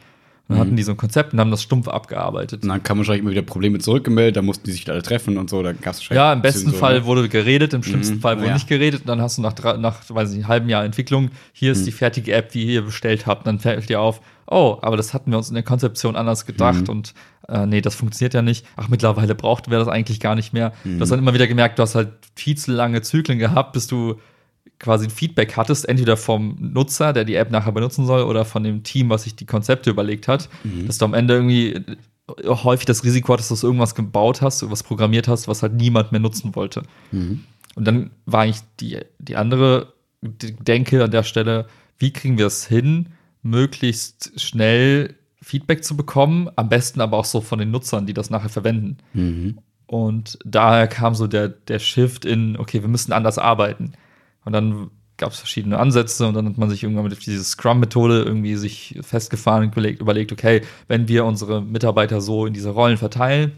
Und 0.47 0.55
dann 0.58 0.60
hatten 0.60 0.75
die 0.75 0.84
so 0.84 0.91
ein 0.91 0.97
Konzept 0.97 1.34
und 1.34 1.39
haben 1.39 1.49
das 1.49 1.63
stumpf 1.63 1.88
abgearbeitet. 1.88 2.62
Und 2.62 2.69
dann 2.69 2.84
kam 2.84 2.99
wahrscheinlich 2.99 3.21
immer 3.21 3.31
wieder 3.31 3.41
Probleme 3.41 3.79
zurückgemeldet, 3.79 4.38
da 4.38 4.41
mussten 4.43 4.65
die 4.65 4.73
sich 4.73 4.88
alle 4.89 5.01
treffen 5.01 5.38
und 5.39 5.49
so. 5.49 5.63
Da 5.63 5.73
gab 5.73 5.95
es 5.95 6.08
Ja, 6.10 6.31
im 6.34 6.43
besten 6.43 6.71
Fall 6.71 7.05
wurde 7.05 7.27
geredet, 7.29 7.73
im 7.73 7.81
schlimmsten 7.81 8.17
Mhm, 8.17 8.21
Fall 8.21 8.38
wurde 8.38 8.49
ja. 8.49 8.53
nicht 8.53 8.67
geredet. 8.67 9.01
Und 9.01 9.08
dann 9.08 9.21
hast 9.21 9.38
du 9.39 9.41
nach, 9.41 9.55
nach 9.79 10.01
weiß 10.08 10.29
ich, 10.29 10.36
nicht, 10.38 10.45
einem 10.45 10.49
halben 10.49 10.69
Jahr 10.69 10.86
Entwicklung, 10.86 11.31
hier 11.51 11.69
Mhm. 11.71 11.77
ist 11.79 11.88
die 11.88 11.91
fertige 11.91 12.34
App, 12.34 12.49
die 12.51 12.63
ihr 12.65 12.84
bestellt 12.84 13.25
habt. 13.25 13.47
Dann 13.47 13.58
fällt 13.60 13.89
dir 13.89 13.99
auf, 13.99 14.21
oh, 14.45 14.77
aber 14.84 14.97
das 14.97 15.15
hatten 15.15 15.31
wir 15.31 15.38
uns 15.39 15.49
in 15.49 15.55
der 15.55 15.63
Konzeption 15.63 16.15
anders 16.15 16.45
gedacht 16.45 16.84
Mhm. 16.84 16.89
und 16.89 17.13
äh, 17.49 17.65
nee, 17.65 17.81
das 17.81 17.95
funktioniert 17.95 18.36
ja 18.36 18.41
nicht. 18.43 18.65
Ach, 18.75 18.88
mittlerweile 18.88 19.34
braucht 19.34 19.71
wir 19.71 19.79
das 19.79 19.88
eigentlich 19.88 20.19
gar 20.19 20.36
nicht 20.36 20.53
mehr. 20.53 20.73
Mhm. 20.84 20.97
Du 20.97 21.01
hast 21.01 21.10
dann 21.12 21.19
immer 21.19 21.34
wieder 21.34 21.47
gemerkt, 21.47 21.79
du 21.79 21.84
hast 21.84 21.95
halt 21.95 22.10
viel 22.36 22.55
zu 22.55 22.71
lange 22.71 23.01
Zyklen 23.01 23.39
gehabt, 23.39 23.73
bis 23.73 23.88
du 23.88 24.19
quasi 24.79 25.05
ein 25.05 25.09
Feedback 25.11 25.55
hattest, 25.57 25.88
entweder 25.88 26.17
vom 26.17 26.57
Nutzer, 26.59 27.13
der 27.13 27.23
die 27.25 27.35
App 27.35 27.51
nachher 27.51 27.71
benutzen 27.71 28.05
soll, 28.05 28.23
oder 28.23 28.45
von 28.45 28.63
dem 28.63 28.83
Team, 28.83 29.09
was 29.09 29.23
sich 29.23 29.35
die 29.35 29.45
Konzepte 29.45 29.89
überlegt 29.89 30.27
hat, 30.27 30.49
Mhm. 30.63 30.88
dass 30.88 30.97
du 30.97 31.05
am 31.05 31.13
Ende 31.13 31.33
irgendwie 31.35 31.73
äh, 31.73 31.95
häufig 32.47 32.85
das 32.85 33.03
Risiko 33.03 33.33
hattest, 33.33 33.51
dass 33.51 33.61
du 33.61 33.67
irgendwas 33.67 33.95
gebaut 33.95 34.41
hast, 34.41 34.61
irgendwas 34.61 34.83
programmiert 34.83 35.27
hast, 35.27 35.47
was 35.47 35.61
halt 35.61 35.73
niemand 35.75 36.11
mehr 36.11 36.21
nutzen 36.21 36.55
wollte. 36.55 36.83
Und 37.75 37.85
dann 37.85 38.11
war 38.25 38.41
eigentlich 38.41 38.63
die, 38.79 38.99
die 39.19 39.35
andere 39.35 39.93
Denke 40.21 41.03
an 41.03 41.11
der 41.11 41.23
Stelle, 41.23 41.67
wie 41.99 42.11
kriegen 42.11 42.38
wir 42.38 42.47
es 42.47 42.65
hin, 42.65 43.07
möglichst 43.43 44.39
schnell 44.41 45.15
Feedback 45.41 45.83
zu 45.83 45.95
bekommen, 45.95 46.49
am 46.55 46.67
besten 46.69 46.99
aber 46.99 47.17
auch 47.17 47.25
so 47.25 47.41
von 47.41 47.59
den 47.59 47.69
Nutzern, 47.71 48.07
die 48.07 48.13
das 48.15 48.29
nachher 48.31 48.49
verwenden. 48.49 48.97
Und 49.85 50.39
daher 50.43 50.88
kam 50.88 51.13
so 51.13 51.27
der, 51.27 51.49
der 51.49 51.77
Shift 51.77 52.25
in, 52.25 52.57
okay, 52.57 52.81
wir 52.81 52.89
müssen 52.89 53.13
anders 53.13 53.38
arbeiten. 53.38 53.93
Und 54.45 54.53
dann 54.53 54.89
gab 55.17 55.31
es 55.31 55.39
verschiedene 55.39 55.79
Ansätze 55.79 56.27
und 56.27 56.34
dann 56.34 56.45
hat 56.45 56.58
man 56.58 56.69
sich 56.69 56.84
irgendwann 56.84 57.05
mit 57.05 57.25
dieser 57.25 57.43
Scrum-Methode 57.43 58.23
irgendwie 58.23 58.55
sich 58.55 58.99
festgefahren 59.01 59.63
und 59.63 59.71
überlegt, 59.71 60.01
überlegt, 60.01 60.31
okay, 60.31 60.62
wenn 60.88 61.08
wir 61.08 61.25
unsere 61.25 61.62
Mitarbeiter 61.62 62.21
so 62.21 62.45
in 62.45 62.53
diese 62.53 62.69
Rollen 62.69 62.97
verteilen, 62.97 63.53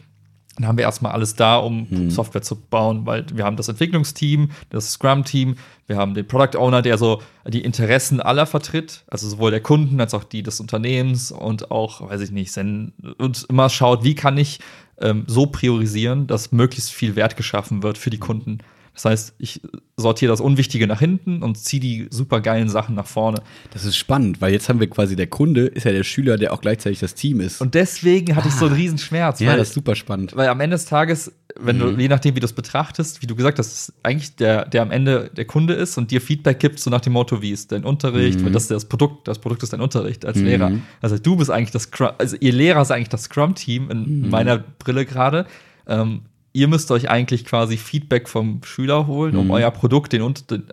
dann 0.58 0.68
haben 0.68 0.78
wir 0.78 0.86
erstmal 0.86 1.12
alles 1.12 1.36
da, 1.36 1.58
um 1.58 1.88
Software 2.10 2.42
zu 2.42 2.56
bauen, 2.56 3.06
weil 3.06 3.26
wir 3.32 3.46
haben 3.46 3.58
das 3.58 3.70
Entwicklungsteam, 3.70 4.50
das 4.70 4.94
Scrum-Team, 4.94 5.56
wir 5.86 5.98
haben 5.98 6.16
den 6.16 6.28
Product 6.28 6.58
Owner, 6.58 6.82
der 6.82 6.98
so 6.98 7.22
die 7.48 7.62
Interessen 7.62 8.20
aller 8.20 8.48
vertritt, 8.48 9.04
also 9.08 9.30
sowohl 9.30 9.52
der 9.52 9.62
Kunden 9.62 10.02
als 10.02 10.16
auch 10.16 10.24
die 10.24 10.42
des 10.42 10.60
Unternehmens 10.60 11.32
und 11.32 11.70
auch, 11.70 12.02
weiß 12.02 12.22
ich 12.22 12.32
nicht, 12.32 12.58
und 12.58 13.46
immer 13.50 13.70
schaut, 13.70 14.04
wie 14.04 14.16
kann 14.16 14.38
ich 14.38 14.60
ähm, 15.00 15.26
so 15.28 15.46
priorisieren, 15.46 16.26
dass 16.26 16.52
möglichst 16.52 16.92
viel 16.92 17.16
Wert 17.16 17.38
geschaffen 17.38 17.84
wird 17.84 18.00
für 18.00 18.10
die 18.10 18.18
Kunden. 18.18 18.60
Das 18.98 19.06
heißt, 19.06 19.36
ich 19.38 19.62
sortiere 19.96 20.32
das 20.32 20.42
Unwichtige 20.42 20.88
nach 20.88 20.98
hinten 21.00 21.44
und 21.44 21.56
ziehe 21.56 21.80
die 21.80 22.08
super 22.10 22.42
geilen 22.42 22.68
Sachen 22.68 22.96
nach 22.96 23.06
vorne. 23.06 23.44
Das 23.72 23.86
ist 23.86 23.96
spannend, 23.96 24.42
weil 24.42 24.52
jetzt 24.52 24.70
haben 24.70 24.80
wir 24.80 24.90
quasi 24.90 25.16
der 25.16 25.28
Kunde, 25.28 25.68
ist 25.68 25.84
ja 25.84 25.92
der 25.92 26.04
Schüler, 26.04 26.38
der 26.38 26.52
auch 26.52 26.62
gleichzeitig 26.62 27.00
das 27.00 27.14
Team 27.14 27.40
ist. 27.40 27.62
Und 27.62 27.76
deswegen 27.76 28.36
hatte 28.36 28.48
ich 28.48 28.56
so 28.56 28.66
einen 28.66 28.74
Riesenschmerz. 28.74 29.40
ja, 29.40 29.50
weil- 29.52 29.58
das 29.60 29.68
ist 29.68 29.76
super 29.76 29.94
spannend. 29.96 30.36
Weil 30.36 30.48
am 30.50 30.60
Ende 30.62 30.76
des 30.78 30.86
Tages, 30.86 31.32
wenn 31.60 31.78
du, 31.78 31.90
je 31.92 32.08
nachdem, 32.08 32.36
wie 32.36 32.40
du 32.40 32.46
es 32.46 32.54
betrachtest, 32.54 33.22
wie 33.22 33.28
du 33.28 33.36
gesagt 33.36 33.60
hast, 33.60 33.72
ist 33.90 33.94
eigentlich 34.02 34.36
der, 34.36 34.66
der 34.66 34.82
am 34.82 34.90
Ende 34.90 35.30
der 35.38 35.46
Kunde 35.46 35.76
ist 35.76 35.96
und 36.00 36.10
dir 36.10 36.20
Feedback 36.20 36.60
gibt, 36.60 36.80
so 36.80 36.90
nach 36.90 37.02
dem 37.02 37.14
Motto, 37.14 37.44
wie 37.44 37.52
ist 37.52 37.72
dein 37.72 37.84
Unterricht, 37.84 38.44
weil 38.44 38.52
das 38.52 38.64
ist 38.64 38.72
das 38.72 38.86
Produkt, 38.86 39.28
das 39.28 39.38
Produkt 39.38 39.62
ist 39.62 39.74
dein 39.74 39.82
Unterricht 39.82 40.26
als 40.26 40.38
Lehrer. 40.40 40.72
Also 41.02 41.20
du 41.20 41.36
bist 41.36 41.52
eigentlich 41.52 41.72
das 41.72 41.84
Scrum, 41.84 42.10
also 42.18 42.36
ihr 42.40 42.52
Lehrer 42.52 42.82
ist 42.82 42.90
eigentlich 42.92 43.10
das 43.10 43.24
Scrum-Team 43.26 43.92
in 43.92 44.30
meiner 44.32 44.58
Brille 44.58 45.06
gerade. 45.06 45.46
Ähm, 45.88 46.22
ihr 46.58 46.68
müsst 46.68 46.90
euch 46.90 47.08
eigentlich 47.08 47.46
quasi 47.46 47.78
Feedback 47.78 48.28
vom 48.28 48.62
Schüler 48.64 49.06
holen, 49.06 49.36
um 49.36 49.52
euer 49.52 49.70
Produkt, 49.70 50.12
den, 50.12 50.24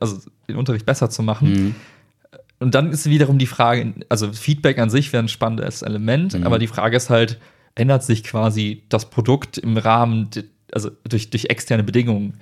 also 0.01 0.19
den 0.49 0.57
Unterricht 0.57 0.87
besser 0.87 1.11
zu 1.11 1.23
machen. 1.23 1.77
Und 2.59 2.75
dann 2.75 2.91
ist 2.91 3.09
wiederum 3.11 3.39
die 3.39 3.47
Frage, 3.47 3.93
also 4.09 4.33
Feedback 4.33 4.79
an 4.79 4.89
sich 4.89 5.13
wäre 5.13 5.23
ein 5.23 5.29
spannendes 5.29 5.83
Element, 5.83 6.35
aber 6.47 6.59
die 6.59 6.69
Frage 6.69 6.97
ist 6.97 7.11
halt, 7.11 7.39
ändert 7.75 8.03
sich 8.03 8.25
quasi 8.25 8.85
das 8.89 9.11
Produkt 9.11 9.59
im 9.59 9.77
Rahmen, 9.77 10.31
also 10.73 10.91
durch, 11.07 11.29
durch 11.29 11.47
externe 11.47 11.83
Bedingungen? 11.83 12.39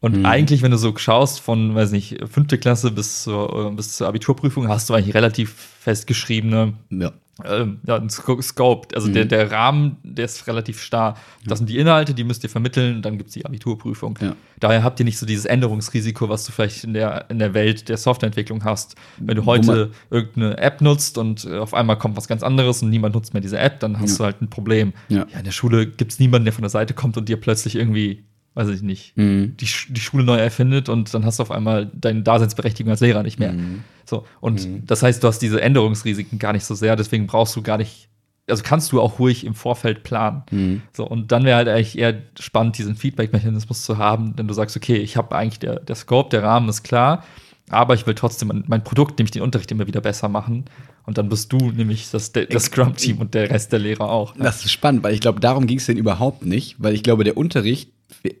Und 0.00 0.24
eigentlich, 0.24 0.62
wenn 0.62 0.70
du 0.70 0.78
so 0.78 0.96
schaust, 0.96 1.40
von, 1.40 1.74
weiß 1.74 1.90
nicht, 1.90 2.18
fünfte 2.30 2.56
Klasse 2.58 2.92
bis 2.92 3.24
zur, 3.24 3.72
bis 3.76 3.96
zur 3.96 4.06
Abiturprüfung, 4.08 4.68
hast 4.68 4.88
du 4.88 4.94
eigentlich 4.94 5.14
relativ 5.14 5.52
festgeschriebene 5.80 6.74
Ja. 6.90 7.12
Ähm, 7.44 7.80
ja, 7.86 7.96
ein 7.96 8.08
Sco- 8.08 8.40
Scope. 8.40 8.94
Also 8.94 9.08
der, 9.12 9.26
der 9.26 9.50
Rahmen, 9.52 9.98
der 10.02 10.24
ist 10.24 10.46
relativ 10.46 10.80
starr. 10.80 11.16
Das 11.44 11.58
sind 11.58 11.68
die 11.68 11.76
Inhalte, 11.78 12.14
die 12.14 12.24
müsst 12.24 12.42
ihr 12.44 12.48
vermitteln, 12.50 13.02
dann 13.02 13.18
gibt 13.18 13.28
es 13.28 13.34
die 13.34 13.44
Abiturprüfung. 13.44 14.18
Ja. 14.22 14.34
Daher 14.58 14.82
habt 14.82 14.98
ihr 15.00 15.04
nicht 15.04 15.18
so 15.18 15.26
dieses 15.26 15.44
Änderungsrisiko, 15.44 16.28
was 16.30 16.46
du 16.46 16.52
vielleicht 16.52 16.84
in 16.84 16.94
der, 16.94 17.28
in 17.28 17.38
der 17.38 17.52
Welt 17.52 17.90
der 17.90 17.98
Softwareentwicklung 17.98 18.64
hast. 18.64 18.94
Wenn 19.18 19.36
du 19.36 19.44
heute 19.44 19.90
irgendeine 20.10 20.56
App 20.56 20.80
nutzt 20.80 21.18
und 21.18 21.44
äh, 21.44 21.58
auf 21.58 21.74
einmal 21.74 21.98
kommt 21.98 22.16
was 22.16 22.26
ganz 22.26 22.42
anderes 22.42 22.82
und 22.82 22.88
niemand 22.88 23.14
nutzt 23.14 23.34
mehr 23.34 23.42
diese 23.42 23.58
App, 23.58 23.80
dann 23.80 24.00
hast 24.00 24.12
Ja. 24.12 24.16
du 24.18 24.24
halt 24.24 24.40
ein 24.40 24.48
Problem. 24.48 24.94
Ja. 25.08 25.26
in 25.36 25.44
der 25.44 25.52
Schule 25.52 25.86
gibt 25.86 26.12
es 26.12 26.18
niemanden, 26.18 26.46
der 26.46 26.54
von 26.54 26.62
der 26.62 26.70
Seite 26.70 26.94
kommt 26.94 27.16
und 27.18 27.28
dir 27.28 27.38
plötzlich 27.38 27.76
irgendwie, 27.76 28.24
weiß 28.56 28.68
ich 28.70 28.82
nicht, 28.82 29.16
Mhm. 29.16 29.56
die, 29.58 29.68
die 29.90 30.00
Schule 30.00 30.24
neu 30.24 30.38
erfindet 30.38 30.88
und 30.88 31.12
dann 31.14 31.24
hast 31.24 31.38
du 31.38 31.42
auf 31.42 31.50
einmal 31.52 31.90
deine 31.94 32.22
Daseinsberechtigung 32.22 32.90
als 32.90 33.00
Lehrer 33.00 33.22
nicht 33.22 33.38
mehr. 33.38 33.52
Mhm. 33.52 33.84
So, 34.04 34.24
und 34.40 34.66
das 34.90 35.02
heißt, 35.02 35.22
du 35.22 35.28
hast 35.28 35.38
diese 35.40 35.60
Änderungsrisiken 35.60 36.38
gar 36.38 36.52
nicht 36.52 36.64
so 36.64 36.74
sehr, 36.74 36.96
deswegen 36.96 37.26
brauchst 37.26 37.54
du 37.54 37.62
gar 37.62 37.76
nicht, 37.78 38.08
also 38.48 38.62
kannst 38.64 38.92
du 38.92 39.00
auch 39.00 39.18
ruhig 39.18 39.44
im 39.44 39.54
Vorfeld 39.54 40.02
planen. 40.04 40.42
Mhm. 40.50 40.82
So, 40.92 41.06
und 41.06 41.32
dann 41.32 41.44
wäre 41.44 41.56
halt 41.58 41.68
eigentlich 41.68 41.98
eher 41.98 42.14
spannend, 42.40 42.78
diesen 42.78 42.96
Feedback-Mechanismus 42.96 43.82
zu 43.84 43.98
haben, 43.98 44.34
denn 44.36 44.48
du 44.48 44.54
sagst, 44.54 44.76
okay, 44.76 44.96
ich 44.96 45.16
habe 45.16 45.36
eigentlich 45.36 45.58
der, 45.58 45.80
der 45.80 45.94
Scope, 45.96 46.30
der 46.30 46.42
Rahmen 46.42 46.68
ist 46.68 46.82
klar, 46.82 47.24
aber 47.68 47.94
ich 47.94 48.06
will 48.06 48.14
trotzdem 48.14 48.48
mein, 48.48 48.64
mein 48.68 48.84
Produkt, 48.84 49.18
nämlich 49.18 49.32
den 49.32 49.42
Unterricht 49.42 49.70
immer 49.72 49.86
wieder 49.86 50.00
besser 50.00 50.28
machen. 50.28 50.64
Und 51.04 51.18
dann 51.18 51.28
bist 51.28 51.52
du 51.52 51.58
nämlich 51.72 52.10
das, 52.10 52.32
das 52.32 52.64
Scrum-Team 52.64 53.18
und 53.18 53.34
der 53.34 53.50
Rest 53.50 53.70
der 53.72 53.80
Lehrer 53.80 54.08
auch. 54.10 54.34
Das 54.36 54.64
ist 54.64 54.70
spannend, 54.72 55.02
weil 55.04 55.14
ich 55.14 55.20
glaube, 55.20 55.40
darum 55.40 55.66
ging 55.66 55.78
es 55.78 55.86
denn 55.86 55.96
überhaupt 55.98 56.44
nicht, 56.46 56.76
weil 56.78 56.94
ich 56.94 57.02
glaube, 57.02 57.22
der 57.24 57.36
Unterricht 57.36 57.90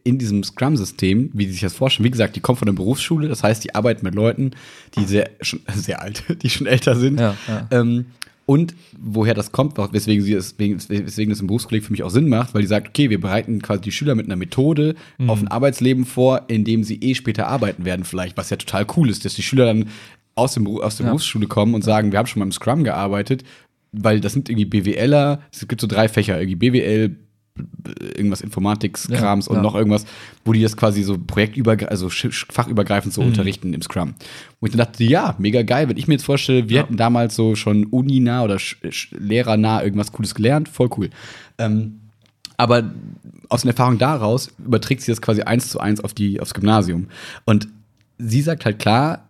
in 0.04 0.18
diesem 0.18 0.44
Scrum-System, 0.44 1.30
wie 1.32 1.46
Sie 1.46 1.52
sich 1.52 1.60
das 1.60 1.74
vorstellen, 1.74 2.04
wie 2.04 2.10
gesagt, 2.10 2.36
die 2.36 2.40
kommen 2.40 2.56
von 2.56 2.66
der 2.66 2.72
Berufsschule, 2.72 3.28
das 3.28 3.42
heißt, 3.42 3.64
die 3.64 3.74
arbeiten 3.74 4.04
mit 4.04 4.14
Leuten, 4.14 4.52
die 4.96 5.04
sehr, 5.04 5.30
schon, 5.40 5.60
sehr 5.74 6.02
alt, 6.02 6.24
die 6.42 6.50
schon 6.50 6.66
älter 6.66 6.96
sind. 6.96 7.20
Ja, 7.20 7.36
ja. 7.48 7.68
Ähm, 7.70 8.06
Und 8.46 8.76
woher 8.96 9.34
das 9.34 9.50
kommt, 9.50 9.76
weswegen, 9.76 10.24
sie 10.24 10.32
es, 10.34 10.56
weswegen 10.56 11.30
das 11.30 11.40
im 11.40 11.48
Berufskolleg 11.48 11.84
für 11.84 11.90
mich 11.90 12.04
auch 12.04 12.10
Sinn 12.10 12.28
macht, 12.28 12.54
weil 12.54 12.62
die 12.62 12.68
sagt, 12.68 12.88
okay, 12.88 13.10
wir 13.10 13.20
bereiten 13.20 13.60
quasi 13.60 13.80
die 13.80 13.92
Schüler 13.92 14.14
mit 14.14 14.26
einer 14.26 14.36
Methode 14.36 14.94
mhm. 15.18 15.30
auf 15.30 15.40
ein 15.40 15.48
Arbeitsleben 15.48 16.04
vor, 16.04 16.42
in 16.46 16.64
dem 16.64 16.84
sie 16.84 16.96
eh 17.00 17.16
später 17.16 17.48
arbeiten 17.48 17.84
werden, 17.84 18.04
vielleicht, 18.04 18.36
was 18.36 18.50
ja 18.50 18.56
total 18.56 18.86
cool 18.96 19.10
ist, 19.10 19.24
dass 19.24 19.34
die 19.34 19.42
Schüler 19.42 19.66
dann 19.66 19.88
aus, 20.36 20.54
dem, 20.54 20.66
aus 20.68 20.96
der 20.96 21.06
ja. 21.06 21.10
Berufsschule 21.10 21.48
kommen 21.48 21.74
und 21.74 21.82
sagen, 21.82 22.12
wir 22.12 22.20
haben 22.20 22.26
schon 22.26 22.38
mal 22.38 22.46
im 22.46 22.52
Scrum 22.52 22.84
gearbeitet, 22.84 23.42
weil 23.90 24.20
das 24.20 24.32
sind 24.32 24.48
irgendwie 24.48 24.66
BWLer, 24.66 25.40
es 25.52 25.66
gibt 25.66 25.80
so 25.80 25.88
drei 25.88 26.08
Fächer, 26.08 26.38
irgendwie 26.40 26.70
BWL, 26.70 27.16
irgendwas 28.00 28.40
Informatik-Krams 28.40 29.46
ja, 29.46 29.50
und 29.50 29.56
ja. 29.56 29.62
noch 29.62 29.74
irgendwas, 29.74 30.04
wo 30.44 30.52
die 30.52 30.62
das 30.62 30.76
quasi 30.76 31.02
so 31.02 31.18
projektübergreifend, 31.18 31.90
also 31.90 32.08
fachübergreifend 32.08 33.14
so 33.14 33.22
mhm. 33.22 33.28
unterrichten 33.28 33.72
im 33.74 33.82
Scrum. 33.82 34.14
Wo 34.60 34.66
ich 34.66 34.72
dann 34.72 34.86
dachte, 34.86 35.04
ja, 35.04 35.34
mega 35.38 35.62
geil, 35.62 35.88
wenn 35.88 35.96
ich 35.96 36.08
mir 36.08 36.14
jetzt 36.14 36.24
vorstelle, 36.24 36.68
wir 36.68 36.76
ja. 36.76 36.82
hätten 36.82 36.96
damals 36.96 37.36
so 37.36 37.54
schon 37.54 37.84
uninah 37.86 38.42
oder 38.42 38.58
lehrernah 39.10 39.82
irgendwas 39.82 40.12
Cooles 40.12 40.34
gelernt, 40.34 40.68
voll 40.68 40.88
cool. 40.96 41.10
Ähm, 41.58 42.00
aber 42.56 42.90
aus 43.48 43.62
der 43.62 43.72
Erfahrung 43.72 43.98
daraus 43.98 44.50
überträgt 44.64 45.02
sie 45.02 45.12
das 45.12 45.20
quasi 45.20 45.42
eins 45.42 45.68
zu 45.68 45.78
eins 45.78 46.00
auf 46.00 46.14
die, 46.14 46.40
aufs 46.40 46.54
Gymnasium. 46.54 47.08
Und 47.44 47.68
sie 48.18 48.40
sagt 48.40 48.64
halt 48.64 48.78
klar, 48.78 49.28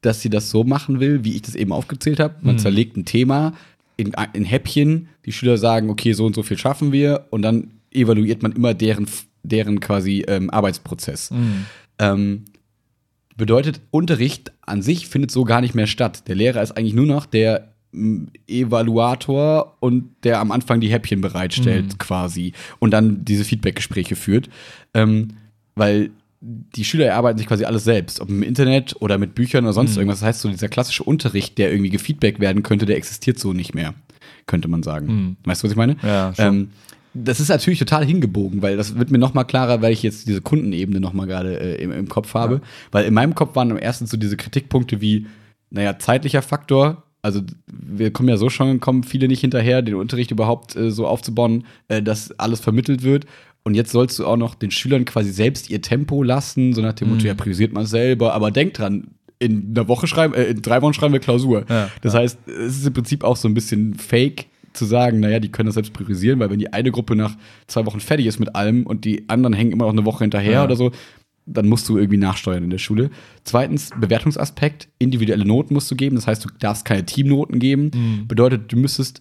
dass 0.00 0.20
sie 0.20 0.30
das 0.30 0.50
so 0.50 0.64
machen 0.64 1.00
will, 1.00 1.24
wie 1.24 1.34
ich 1.34 1.42
das 1.42 1.54
eben 1.54 1.72
aufgezählt 1.72 2.20
habe. 2.20 2.34
Man 2.40 2.56
mhm. 2.56 2.60
zerlegt 2.60 2.96
ein 2.96 3.04
Thema, 3.04 3.54
in, 3.96 4.12
in 4.32 4.44
Häppchen. 4.44 5.08
Die 5.24 5.32
Schüler 5.32 5.58
sagen, 5.58 5.90
okay, 5.90 6.12
so 6.12 6.26
und 6.26 6.34
so 6.34 6.42
viel 6.42 6.58
schaffen 6.58 6.92
wir 6.92 7.26
und 7.30 7.42
dann 7.42 7.72
evaluiert 7.90 8.42
man 8.42 8.52
immer 8.52 8.74
deren, 8.74 9.06
deren 9.42 9.80
quasi 9.80 10.24
ähm, 10.26 10.50
Arbeitsprozess. 10.50 11.30
Mhm. 11.30 11.66
Ähm, 11.98 12.44
bedeutet, 13.36 13.80
Unterricht 13.90 14.52
an 14.62 14.82
sich 14.82 15.08
findet 15.08 15.30
so 15.30 15.44
gar 15.44 15.60
nicht 15.60 15.74
mehr 15.74 15.86
statt. 15.86 16.28
Der 16.28 16.34
Lehrer 16.34 16.62
ist 16.62 16.72
eigentlich 16.72 16.94
nur 16.94 17.06
noch 17.06 17.26
der 17.26 17.72
Evaluator 18.46 19.76
und 19.80 20.14
der 20.24 20.40
am 20.40 20.50
Anfang 20.50 20.80
die 20.80 20.90
Häppchen 20.90 21.20
bereitstellt, 21.20 21.92
mhm. 21.92 21.98
quasi, 21.98 22.52
und 22.78 22.90
dann 22.90 23.24
diese 23.24 23.44
Feedbackgespräche 23.44 24.16
führt. 24.16 24.48
Ähm, 24.94 25.28
weil 25.74 26.10
die 26.44 26.84
Schüler 26.84 27.06
erarbeiten 27.06 27.38
sich 27.38 27.46
quasi 27.46 27.64
alles 27.64 27.84
selbst, 27.84 28.20
ob 28.20 28.28
im 28.28 28.42
Internet 28.42 28.96
oder 29.00 29.16
mit 29.16 29.34
Büchern 29.34 29.64
oder 29.64 29.72
sonst 29.72 29.92
mhm. 29.92 29.98
irgendwas. 30.00 30.20
Das 30.20 30.28
heißt, 30.28 30.40
so 30.40 30.48
dieser 30.48 30.68
klassische 30.68 31.04
Unterricht, 31.04 31.56
der 31.56 31.70
irgendwie 31.70 31.90
gefeedback 31.90 32.40
werden 32.40 32.64
könnte, 32.64 32.84
der 32.84 32.96
existiert 32.96 33.38
so 33.38 33.52
nicht 33.52 33.74
mehr, 33.74 33.94
könnte 34.46 34.66
man 34.66 34.82
sagen. 34.82 35.06
Mhm. 35.06 35.36
Weißt 35.44 35.62
du, 35.62 35.66
was 35.66 35.72
ich 35.72 35.76
meine? 35.76 35.96
Ja, 36.02 36.34
schon. 36.34 36.44
Ähm, 36.44 36.68
das 37.14 37.40
ist 37.40 37.48
natürlich 37.48 37.78
total 37.78 38.04
hingebogen, 38.04 38.62
weil 38.62 38.76
das 38.76 38.96
wird 38.96 39.10
mir 39.10 39.18
noch 39.18 39.34
mal 39.34 39.44
klarer, 39.44 39.82
weil 39.82 39.92
ich 39.92 40.02
jetzt 40.02 40.26
diese 40.26 40.40
Kundenebene 40.40 40.98
noch 40.98 41.12
mal 41.12 41.26
gerade 41.26 41.60
äh, 41.60 41.82
im, 41.82 41.92
im, 41.92 42.08
Kopf 42.08 42.34
habe. 42.34 42.54
Ja. 42.54 42.60
Weil 42.90 43.04
in 43.04 43.14
meinem 43.14 43.34
Kopf 43.34 43.54
waren 43.54 43.70
am 43.70 43.76
ersten 43.76 44.06
so 44.06 44.16
diese 44.16 44.36
Kritikpunkte 44.36 45.00
wie, 45.00 45.26
naja, 45.70 45.98
zeitlicher 45.98 46.42
Faktor. 46.42 47.04
Also 47.20 47.42
wir 47.66 48.12
kommen 48.12 48.28
ja 48.28 48.36
so 48.36 48.48
schon, 48.48 48.80
kommen 48.80 49.04
viele 49.04 49.28
nicht 49.28 49.42
hinterher, 49.42 49.82
den 49.82 49.94
Unterricht 49.94 50.30
überhaupt 50.30 50.74
äh, 50.74 50.90
so 50.90 51.06
aufzubauen, 51.06 51.66
äh, 51.88 52.02
dass 52.02 52.36
alles 52.38 52.60
vermittelt 52.60 53.02
wird. 53.02 53.26
Und 53.64 53.74
jetzt 53.74 53.92
sollst 53.92 54.18
du 54.18 54.26
auch 54.26 54.36
noch 54.36 54.54
den 54.54 54.70
Schülern 54.70 55.04
quasi 55.04 55.30
selbst 55.30 55.70
ihr 55.70 55.80
Tempo 55.80 56.22
lassen, 56.22 56.72
so 56.72 56.82
nach 56.82 56.94
dem 56.94 57.08
Motto, 57.08 57.22
mhm. 57.22 57.28
ja, 57.28 57.34
priorisiert 57.34 57.72
man 57.72 57.86
selber, 57.86 58.34
aber 58.34 58.50
denk 58.50 58.74
dran, 58.74 59.08
in 59.38 59.72
einer 59.74 59.88
Woche 59.88 60.06
schreiben, 60.06 60.34
äh, 60.34 60.44
in 60.44 60.62
drei 60.62 60.82
Wochen 60.82 60.94
schreiben 60.94 61.12
wir 61.12 61.20
Klausur. 61.20 61.64
Ja, 61.68 61.90
das 62.00 62.14
ja. 62.14 62.20
heißt, 62.20 62.38
es 62.46 62.78
ist 62.78 62.86
im 62.86 62.92
Prinzip 62.92 63.24
auch 63.24 63.36
so 63.36 63.48
ein 63.48 63.54
bisschen 63.54 63.94
fake 63.94 64.46
zu 64.72 64.84
sagen, 64.84 65.20
naja, 65.20 65.38
die 65.38 65.50
können 65.50 65.66
das 65.66 65.74
selbst 65.74 65.92
priorisieren, 65.92 66.40
weil 66.40 66.50
wenn 66.50 66.58
die 66.58 66.72
eine 66.72 66.90
Gruppe 66.90 67.14
nach 67.14 67.36
zwei 67.66 67.84
Wochen 67.86 68.00
fertig 68.00 68.26
ist 68.26 68.38
mit 68.38 68.54
allem 68.54 68.86
und 68.86 69.04
die 69.04 69.28
anderen 69.28 69.52
hängen 69.52 69.72
immer 69.72 69.84
noch 69.84 69.92
eine 69.92 70.04
Woche 70.04 70.24
hinterher 70.24 70.52
ja. 70.52 70.64
oder 70.64 70.76
so, 70.76 70.92
dann 71.44 71.68
musst 71.68 71.88
du 71.88 71.98
irgendwie 71.98 72.18
nachsteuern 72.18 72.64
in 72.64 72.70
der 72.70 72.78
Schule. 72.78 73.10
Zweitens, 73.44 73.90
Bewertungsaspekt, 73.98 74.88
individuelle 74.98 75.44
Noten 75.44 75.74
musst 75.74 75.90
du 75.90 75.96
geben, 75.96 76.16
das 76.16 76.26
heißt, 76.26 76.44
du 76.44 76.48
darfst 76.58 76.84
keine 76.84 77.04
Teamnoten 77.04 77.58
geben. 77.58 77.90
Mhm. 77.94 78.28
Bedeutet, 78.28 78.72
du 78.72 78.76
müsstest 78.76 79.20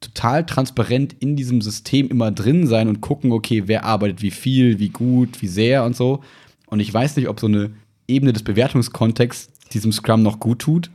total 0.00 0.44
transparent 0.44 1.14
in 1.20 1.36
diesem 1.36 1.60
System 1.60 2.08
immer 2.08 2.30
drin 2.30 2.66
sein 2.66 2.88
und 2.88 3.00
gucken, 3.00 3.32
okay, 3.32 3.64
wer 3.66 3.84
arbeitet 3.84 4.22
wie 4.22 4.30
viel, 4.30 4.78
wie 4.78 4.90
gut, 4.90 5.40
wie 5.42 5.48
sehr 5.48 5.84
und 5.84 5.96
so. 5.96 6.22
Und 6.66 6.80
ich 6.80 6.92
weiß 6.92 7.16
nicht, 7.16 7.28
ob 7.28 7.40
so 7.40 7.46
eine 7.46 7.70
Ebene 8.08 8.32
des 8.32 8.42
Bewertungskontexts 8.42 9.48
diesem 9.72 9.92
Scrum 9.92 10.22
noch 10.22 10.38
gut 10.38 10.60
tut. 10.60 10.90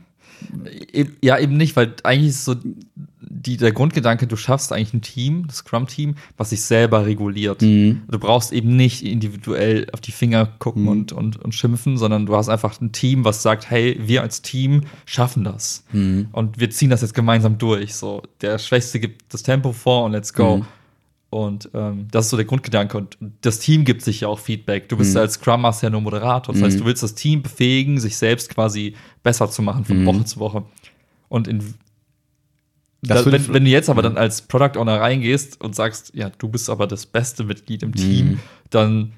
Ja, 1.22 1.38
eben 1.38 1.56
nicht, 1.56 1.76
weil 1.76 1.94
eigentlich 2.02 2.30
ist 2.30 2.44
so 2.44 2.54
die, 3.20 3.56
der 3.56 3.72
Grundgedanke, 3.72 4.26
du 4.26 4.36
schaffst 4.36 4.72
eigentlich 4.72 4.94
ein 4.94 5.02
Team, 5.02 5.46
das 5.46 5.56
Scrum-Team, 5.56 6.16
was 6.36 6.50
sich 6.50 6.62
selber 6.62 7.06
reguliert. 7.06 7.62
Mhm. 7.62 8.02
Du 8.08 8.18
brauchst 8.18 8.52
eben 8.52 8.76
nicht 8.76 9.04
individuell 9.04 9.86
auf 9.92 10.00
die 10.00 10.12
Finger 10.12 10.46
gucken 10.58 10.82
mhm. 10.82 10.88
und, 10.88 11.12
und, 11.12 11.36
und 11.42 11.54
schimpfen, 11.54 11.96
sondern 11.96 12.26
du 12.26 12.36
hast 12.36 12.48
einfach 12.48 12.80
ein 12.80 12.92
Team, 12.92 13.24
was 13.24 13.42
sagt, 13.42 13.70
hey, 13.70 13.98
wir 14.00 14.22
als 14.22 14.42
Team 14.42 14.82
schaffen 15.06 15.44
das. 15.44 15.84
Mhm. 15.92 16.28
Und 16.32 16.60
wir 16.60 16.70
ziehen 16.70 16.90
das 16.90 17.00
jetzt 17.00 17.14
gemeinsam 17.14 17.58
durch. 17.58 17.94
So, 17.94 18.22
der 18.40 18.58
Schwächste 18.58 19.00
gibt 19.00 19.32
das 19.32 19.42
Tempo 19.42 19.72
vor 19.72 20.04
und 20.04 20.12
let's 20.12 20.32
go. 20.32 20.64
Und 21.32 21.70
ähm, 21.72 22.08
das 22.10 22.26
ist 22.26 22.30
so 22.30 22.36
der 22.36 22.44
Grundgedanke. 22.44 22.98
Und 22.98 23.16
das 23.40 23.58
Team 23.58 23.86
gibt 23.86 24.02
sich 24.02 24.20
ja 24.20 24.28
auch 24.28 24.38
Feedback. 24.38 24.90
Du 24.90 24.98
bist 24.98 25.14
mhm. 25.14 25.20
als 25.20 25.34
Scrum 25.34 25.62
Master 25.62 25.86
ja 25.86 25.90
nur 25.90 26.02
Moderator. 26.02 26.52
Das 26.52 26.60
mhm. 26.60 26.66
heißt, 26.66 26.80
du 26.80 26.84
willst 26.84 27.02
das 27.02 27.14
Team 27.14 27.40
befähigen, 27.40 27.98
sich 27.98 28.18
selbst 28.18 28.50
quasi 28.50 28.96
besser 29.22 29.48
zu 29.48 29.62
machen 29.62 29.86
von 29.86 30.02
mhm. 30.02 30.06
Woche 30.06 30.24
zu 30.26 30.40
Woche. 30.40 30.64
Und 31.30 31.48
in, 31.48 31.72
da, 33.00 33.24
wenn, 33.24 33.54
wenn, 33.54 33.64
du 33.64 33.70
jetzt 33.70 33.88
aber 33.88 34.02
mhm. 34.02 34.14
dann 34.14 34.18
als 34.18 34.42
Product 34.42 34.78
Owner 34.78 35.00
reingehst 35.00 35.58
und 35.58 35.74
sagst, 35.74 36.12
ja, 36.14 36.28
du 36.28 36.48
bist 36.48 36.68
aber 36.68 36.86
das 36.86 37.06
beste 37.06 37.44
Mitglied 37.44 37.82
im 37.82 37.94
Team, 37.94 38.26
mhm. 38.26 38.40
dann 38.68 39.12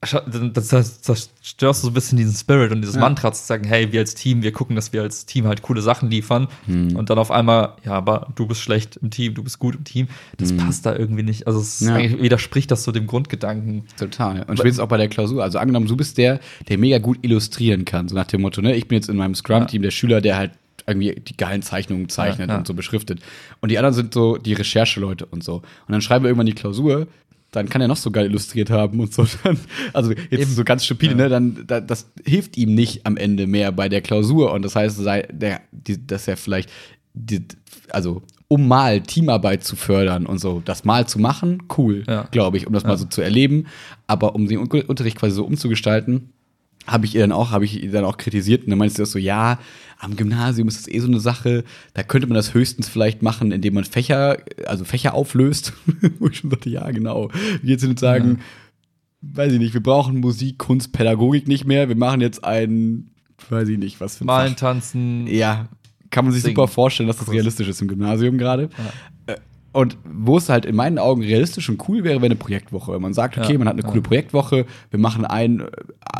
das, 0.00 0.68
das, 0.68 1.00
das 1.02 1.30
störst 1.42 1.82
du 1.82 1.86
so 1.86 1.90
ein 1.90 1.94
bisschen 1.94 2.16
diesen 2.16 2.34
Spirit 2.34 2.72
und 2.72 2.80
dieses 2.80 2.94
ja. 2.94 3.02
Mantra 3.02 3.32
zu 3.32 3.44
sagen, 3.44 3.64
hey, 3.64 3.92
wir 3.92 4.00
als 4.00 4.14
Team, 4.14 4.42
wir 4.42 4.50
gucken, 4.50 4.74
dass 4.74 4.94
wir 4.94 5.02
als 5.02 5.26
Team 5.26 5.46
halt 5.46 5.60
coole 5.60 5.82
Sachen 5.82 6.10
liefern 6.10 6.48
hm. 6.64 6.96
und 6.96 7.10
dann 7.10 7.18
auf 7.18 7.30
einmal, 7.30 7.74
ja, 7.84 7.92
aber 7.92 8.28
du 8.34 8.46
bist 8.46 8.62
schlecht 8.62 8.96
im 8.96 9.10
Team, 9.10 9.34
du 9.34 9.42
bist 9.42 9.58
gut 9.58 9.74
im 9.74 9.84
Team, 9.84 10.08
das 10.38 10.50
hm. 10.50 10.56
passt 10.56 10.86
da 10.86 10.96
irgendwie 10.96 11.22
nicht. 11.22 11.46
Also 11.46 11.60
es 11.60 11.80
ja. 11.80 11.98
widerspricht 11.98 12.70
das 12.70 12.82
so 12.82 12.92
dem 12.92 13.06
Grundgedanken. 13.06 13.84
Total. 13.98 14.42
Und 14.44 14.56
spätestens 14.56 14.80
auch 14.80 14.88
bei 14.88 14.96
der 14.96 15.08
Klausur. 15.08 15.42
Also 15.42 15.58
angenommen, 15.58 15.86
du 15.86 15.96
bist 15.96 16.16
der, 16.16 16.40
der 16.68 16.78
mega 16.78 16.96
gut 16.96 17.18
illustrieren 17.20 17.84
kann, 17.84 18.08
so 18.08 18.14
nach 18.14 18.26
dem 18.26 18.40
Motto, 18.40 18.62
ne, 18.62 18.74
ich 18.74 18.88
bin 18.88 18.96
jetzt 18.96 19.10
in 19.10 19.16
meinem 19.16 19.34
Scrum-Team 19.34 19.82
ja. 19.82 19.88
der 19.88 19.90
Schüler, 19.90 20.20
der 20.22 20.38
halt 20.38 20.52
irgendwie 20.86 21.14
die 21.14 21.36
geilen 21.36 21.60
Zeichnungen 21.60 22.08
zeichnet 22.08 22.48
ja, 22.48 22.54
ja. 22.54 22.58
und 22.58 22.66
so 22.66 22.72
beschriftet. 22.72 23.20
Und 23.60 23.70
die 23.70 23.76
anderen 23.76 23.94
sind 23.94 24.14
so 24.14 24.38
die 24.38 24.54
Rechercheleute 24.54 25.26
und 25.26 25.44
so. 25.44 25.56
Und 25.56 25.64
dann 25.88 26.00
schreiben 26.00 26.24
wir 26.24 26.30
irgendwann 26.30 26.46
die 26.46 26.54
Klausur 26.54 27.06
dann 27.50 27.68
kann 27.68 27.80
er 27.80 27.88
noch 27.88 27.96
so 27.96 28.10
geil 28.10 28.26
illustriert 28.26 28.70
haben 28.70 29.00
und 29.00 29.12
so. 29.12 29.26
also 29.92 30.12
jetzt 30.12 30.32
Eben. 30.32 30.52
so 30.52 30.64
ganz 30.64 30.84
stupide, 30.84 31.12
ja. 31.12 31.16
ne? 31.16 31.28
Dann 31.28 31.64
da, 31.66 31.80
das 31.80 32.10
hilft 32.24 32.56
ihm 32.56 32.74
nicht 32.74 33.06
am 33.06 33.16
Ende 33.16 33.46
mehr 33.46 33.72
bei 33.72 33.88
der 33.88 34.00
Klausur 34.00 34.52
und 34.52 34.62
das 34.62 34.76
heißt, 34.76 34.96
sei 34.96 35.22
der, 35.32 35.60
die, 35.72 36.06
dass 36.06 36.28
er 36.28 36.36
vielleicht, 36.36 36.70
die, 37.12 37.42
also 37.90 38.22
um 38.52 38.66
mal 38.66 39.00
Teamarbeit 39.00 39.62
zu 39.62 39.76
fördern 39.76 40.26
und 40.26 40.38
so, 40.38 40.60
das 40.64 40.84
mal 40.84 41.06
zu 41.06 41.20
machen, 41.20 41.62
cool, 41.78 42.02
ja. 42.08 42.26
glaube 42.32 42.56
ich, 42.56 42.66
um 42.66 42.72
das 42.72 42.82
ja. 42.82 42.88
mal 42.88 42.98
so 42.98 43.04
zu 43.04 43.20
erleben. 43.22 43.66
Aber 44.08 44.34
um 44.34 44.48
den 44.48 44.58
Unterricht 44.58 45.16
quasi 45.16 45.36
so 45.36 45.44
umzugestalten, 45.44 46.32
habe 46.86 47.06
ich 47.06 47.14
ihr 47.14 47.20
dann 47.20 47.32
auch, 47.32 47.50
habe 47.50 47.64
ich 47.64 47.82
ihr 47.82 47.92
dann 47.92 48.04
auch 48.04 48.16
kritisiert 48.16 48.64
und 48.64 48.70
dann 48.70 48.78
meinte 48.78 48.94
sie 48.94 49.06
so, 49.06 49.18
ja, 49.18 49.58
am 49.98 50.16
Gymnasium 50.16 50.66
ist 50.66 50.78
das 50.78 50.88
eh 50.88 50.98
so 50.98 51.08
eine 51.08 51.20
Sache, 51.20 51.64
da 51.94 52.02
könnte 52.02 52.26
man 52.26 52.34
das 52.34 52.54
höchstens 52.54 52.88
vielleicht 52.88 53.22
machen, 53.22 53.52
indem 53.52 53.74
man 53.74 53.84
Fächer, 53.84 54.38
also 54.66 54.84
Fächer 54.84 55.14
auflöst. 55.14 55.74
Wo 56.18 56.28
ich 56.28 56.38
schon 56.38 56.50
sagte, 56.50 56.70
ja, 56.70 56.90
genau. 56.90 57.30
Wie 57.62 57.70
jetzt 57.70 57.84
nicht 57.84 57.98
sagen, 57.98 58.38
ja. 59.22 59.36
weiß 59.36 59.52
ich 59.52 59.58
nicht, 59.58 59.74
wir 59.74 59.82
brauchen 59.82 60.20
Musik, 60.20 60.58
Kunst, 60.58 60.92
Pädagogik 60.92 61.46
nicht 61.46 61.66
mehr, 61.66 61.88
wir 61.88 61.96
machen 61.96 62.22
jetzt 62.22 62.44
ein, 62.44 63.10
weiß 63.50 63.68
ich 63.68 63.78
nicht, 63.78 64.00
was 64.00 64.16
für 64.16 64.24
ein 64.24 64.26
Malen, 64.26 64.52
Fach. 64.52 64.60
tanzen. 64.60 65.26
Ja, 65.26 65.68
kann 66.10 66.24
man 66.24 66.32
sich 66.32 66.42
singen. 66.42 66.56
super 66.56 66.68
vorstellen, 66.68 67.06
dass 67.06 67.18
das 67.18 67.30
realistisch 67.30 67.68
ist 67.68 67.80
im 67.82 67.88
Gymnasium 67.88 68.36
gerade. 68.36 68.64
Ja. 68.76 68.92
Und 69.72 69.96
wo 70.04 70.36
es 70.36 70.48
halt 70.48 70.64
in 70.64 70.74
meinen 70.74 70.98
Augen 70.98 71.22
realistisch 71.22 71.68
und 71.68 71.88
cool 71.88 72.02
wäre, 72.02 72.16
wäre 72.16 72.26
eine 72.26 72.36
Projektwoche. 72.36 72.98
Man 72.98 73.14
sagt, 73.14 73.38
okay, 73.38 73.52
ja, 73.52 73.58
man 73.58 73.68
hat 73.68 73.74
eine 73.74 73.82
ja. 73.82 73.88
coole 73.88 74.02
Projektwoche, 74.02 74.66
wir 74.90 74.98
machen 74.98 75.24
ein, 75.24 75.64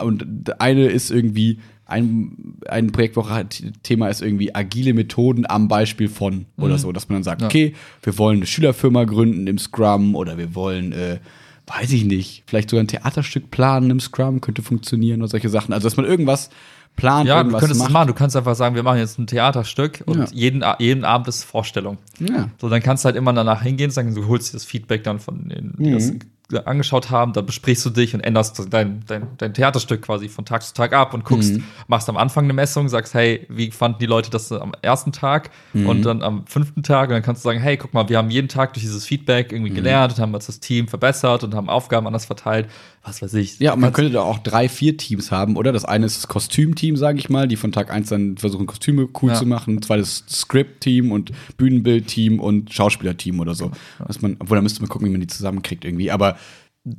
und 0.02 0.60
eine 0.60 0.86
ist 0.86 1.10
irgendwie, 1.10 1.58
ein, 1.90 2.56
ein 2.68 2.92
Projektwoche-Thema 2.92 4.08
ist 4.08 4.22
irgendwie 4.22 4.54
agile 4.54 4.94
Methoden 4.94 5.44
am 5.48 5.66
Beispiel 5.66 6.08
von 6.08 6.46
mhm. 6.56 6.64
oder 6.64 6.78
so, 6.78 6.92
dass 6.92 7.08
man 7.08 7.16
dann 7.16 7.24
sagt, 7.24 7.42
ja. 7.42 7.48
okay, 7.48 7.74
wir 8.02 8.16
wollen 8.18 8.38
eine 8.38 8.46
Schülerfirma 8.46 9.04
gründen 9.04 9.48
im 9.48 9.58
Scrum 9.58 10.14
oder 10.14 10.38
wir 10.38 10.54
wollen, 10.54 10.92
äh, 10.92 11.18
weiß 11.66 11.90
ich 11.92 12.04
nicht, 12.04 12.44
vielleicht 12.46 12.70
sogar 12.70 12.84
ein 12.84 12.88
Theaterstück 12.88 13.50
planen 13.50 13.90
im 13.90 14.00
Scrum, 14.00 14.40
könnte 14.40 14.62
funktionieren 14.62 15.20
oder 15.20 15.28
solche 15.28 15.48
Sachen. 15.48 15.72
Also, 15.72 15.86
dass 15.88 15.96
man 15.96 16.06
irgendwas 16.06 16.50
plant, 16.96 17.29
ja, 17.29 17.38
irgendwas 17.38 17.61
du 17.61 17.66
könntest 17.66 17.87
es 17.87 17.92
machen. 17.92 18.09
Du 18.09 18.14
kannst 18.14 18.37
einfach 18.37 18.55
sagen, 18.55 18.74
wir 18.74 18.83
machen 18.83 18.98
jetzt 18.98 19.18
ein 19.18 19.26
Theaterstück 19.26 20.03
und 20.07 20.18
ja. 20.18 20.26
jeden, 20.33 20.64
jeden 20.79 21.05
Abend 21.05 21.29
ist 21.29 21.44
Vorstellung. 21.44 21.98
Ja. 22.18 22.48
So, 22.61 22.68
dann 22.68 22.83
kannst 22.83 23.05
du 23.05 23.07
halt 23.07 23.16
immer 23.16 23.33
danach 23.33 23.62
hingehen 23.62 23.88
und 23.88 23.94
sagen, 23.94 24.14
du 24.14 24.26
holst 24.26 24.53
dir 24.53 24.57
das 24.57 24.64
Feedback 24.64 25.05
dann 25.05 25.18
von 25.18 25.48
den, 25.48 25.74
die 25.79 25.90
mhm. 25.90 25.94
das 25.94 26.12
angeschaut 26.59 27.11
haben, 27.11 27.33
dann 27.33 27.46
besprichst 27.46 27.85
du 27.87 27.90
dich 27.90 28.14
und 28.14 28.20
änderst 28.20 28.66
dein, 28.70 29.05
dein, 29.07 29.29
dein 29.38 29.55
Theaterstück 29.55 30.03
quasi 30.03 30.29
von 30.29 30.44
Tag 30.44 30.62
zu 30.62 30.74
Tag 30.74 30.92
ab 30.92 31.14
und 31.14 31.24
guckst, 31.24 31.55
mhm. 31.55 31.64
machst 31.87 32.09
am 32.09 32.16
Anfang 32.16 32.44
eine 32.44 32.53
Messung, 32.53 32.88
sagst, 32.88 33.14
hey, 33.14 33.46
wie 33.48 33.70
fanden 33.70 33.98
die 34.00 34.07
Leute 34.07 34.31
das 34.31 34.50
am 34.53 34.72
ersten 34.83 35.12
Tag 35.12 35.50
mhm. 35.72 35.87
und 35.87 36.03
dann 36.03 36.22
am 36.22 36.46
fünften 36.46 36.83
Tag 36.83 37.09
und 37.09 37.14
dann 37.14 37.22
kannst 37.22 37.44
du 37.44 37.48
sagen, 37.48 37.61
hey, 37.61 37.76
guck 37.76 37.94
mal, 37.94 38.09
wir 38.09 38.18
haben 38.18 38.31
jeden 38.31 38.48
Tag 38.48 38.72
durch 38.72 38.83
dieses 38.83 39.07
Feedback 39.07 39.53
irgendwie 39.53 39.70
mhm. 39.70 39.76
gelernt 39.76 40.14
und 40.14 40.18
haben 40.20 40.35
uns 40.35 40.46
das 40.46 40.61
Team 40.61 40.88
verbessert 40.88 41.44
und 41.44 41.55
haben 41.55 41.68
Aufgaben 41.68 42.07
anders 42.07 42.24
verteilt. 42.24 42.68
Was 43.02 43.22
weiß 43.22 43.32
ich. 43.34 43.58
Ja, 43.60 43.72
und 43.72 43.80
man 43.80 43.92
könnte 43.94 44.10
da 44.12 44.22
auch 44.22 44.38
drei, 44.38 44.68
vier 44.68 44.96
Teams 44.96 45.30
haben, 45.32 45.56
oder? 45.56 45.72
Das 45.72 45.84
eine 45.86 46.04
ist 46.06 46.18
das 46.18 46.28
Kostümteam, 46.28 46.96
sage 46.96 47.18
ich 47.18 47.30
mal, 47.30 47.48
die 47.48 47.56
von 47.56 47.72
Tag 47.72 47.90
eins 47.90 48.10
dann 48.10 48.36
versuchen, 48.36 48.66
Kostüme 48.66 49.08
cool 49.22 49.30
Ja. 49.30 49.36
zu 49.36 49.46
machen. 49.46 49.80
Zweites 49.80 50.24
Script-Team 50.28 51.10
und 51.10 51.32
Bühnenbild-Team 51.56 52.40
und 52.40 52.72
Schauspieler-Team 52.72 53.40
oder 53.40 53.54
so. 53.54 53.70
Dass 54.06 54.20
man, 54.20 54.36
obwohl, 54.38 54.56
da 54.56 54.62
müsste 54.62 54.80
man 54.80 54.88
gucken, 54.90 55.06
wie 55.08 55.12
man 55.12 55.20
die 55.20 55.26
zusammenkriegt 55.28 55.84
irgendwie. 55.84 56.10
Aber 56.10 56.36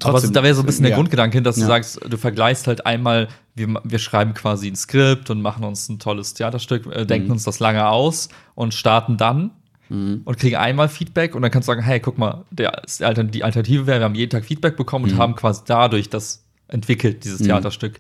Aber 0.04 0.20
so, 0.20 0.30
da 0.32 0.44
wäre 0.44 0.54
so 0.56 0.62
ein 0.62 0.66
bisschen 0.68 0.84
der 0.84 0.92
ja. 0.92 0.96
Grundgedanke 0.96 1.38
hin, 1.38 1.44
dass 1.44 1.56
du 1.56 1.62
Ja. 1.62 1.68
sagst, 1.68 2.00
du 2.08 2.18
vergleichst 2.18 2.68
halt 2.68 2.86
einmal, 2.86 3.28
wir, 3.56 3.68
wir 3.84 4.00
schreiben 4.00 4.34
quasi 4.34 4.68
ein 4.68 4.76
Skript 4.76 5.30
und 5.30 5.42
machen 5.42 5.64
uns 5.64 5.90
ein 5.90 5.98
tolles 6.00 6.34
Theaterstück, 6.36 6.86
äh, 6.88 7.06
denken 7.06 7.28
Mhm. 7.28 7.34
uns 7.34 7.44
das 7.44 7.60
lange 7.60 7.88
aus 7.88 8.30
und 8.56 8.74
starten 8.74 9.18
dann 9.18 9.52
und 9.92 10.38
kriegen 10.38 10.56
einmal 10.56 10.88
Feedback 10.88 11.36
und 11.36 11.42
dann 11.42 11.52
kannst 11.52 11.68
du 11.68 11.72
sagen, 11.72 11.82
hey, 11.82 12.00
guck 12.00 12.18
mal, 12.18 12.46
der, 12.50 12.82
die 13.00 13.04
Altern- 13.06 13.30
die 13.32 13.44
Alternative 13.44 13.88
wäre, 13.88 14.00
wir 14.00 14.06
haben 14.06 14.16
jeden 14.16 14.30
Tag 14.30 14.46
Feedback 14.46 14.78
bekommen 14.78 15.06
Mhm. 15.06 15.12
und 15.12 15.18
haben 15.18 15.36
quasi 15.36 15.62
dadurch 15.66 16.10
das 16.10 16.44
entwickelt, 16.70 17.26
dieses 17.26 17.42
Theaterstück. 17.42 18.00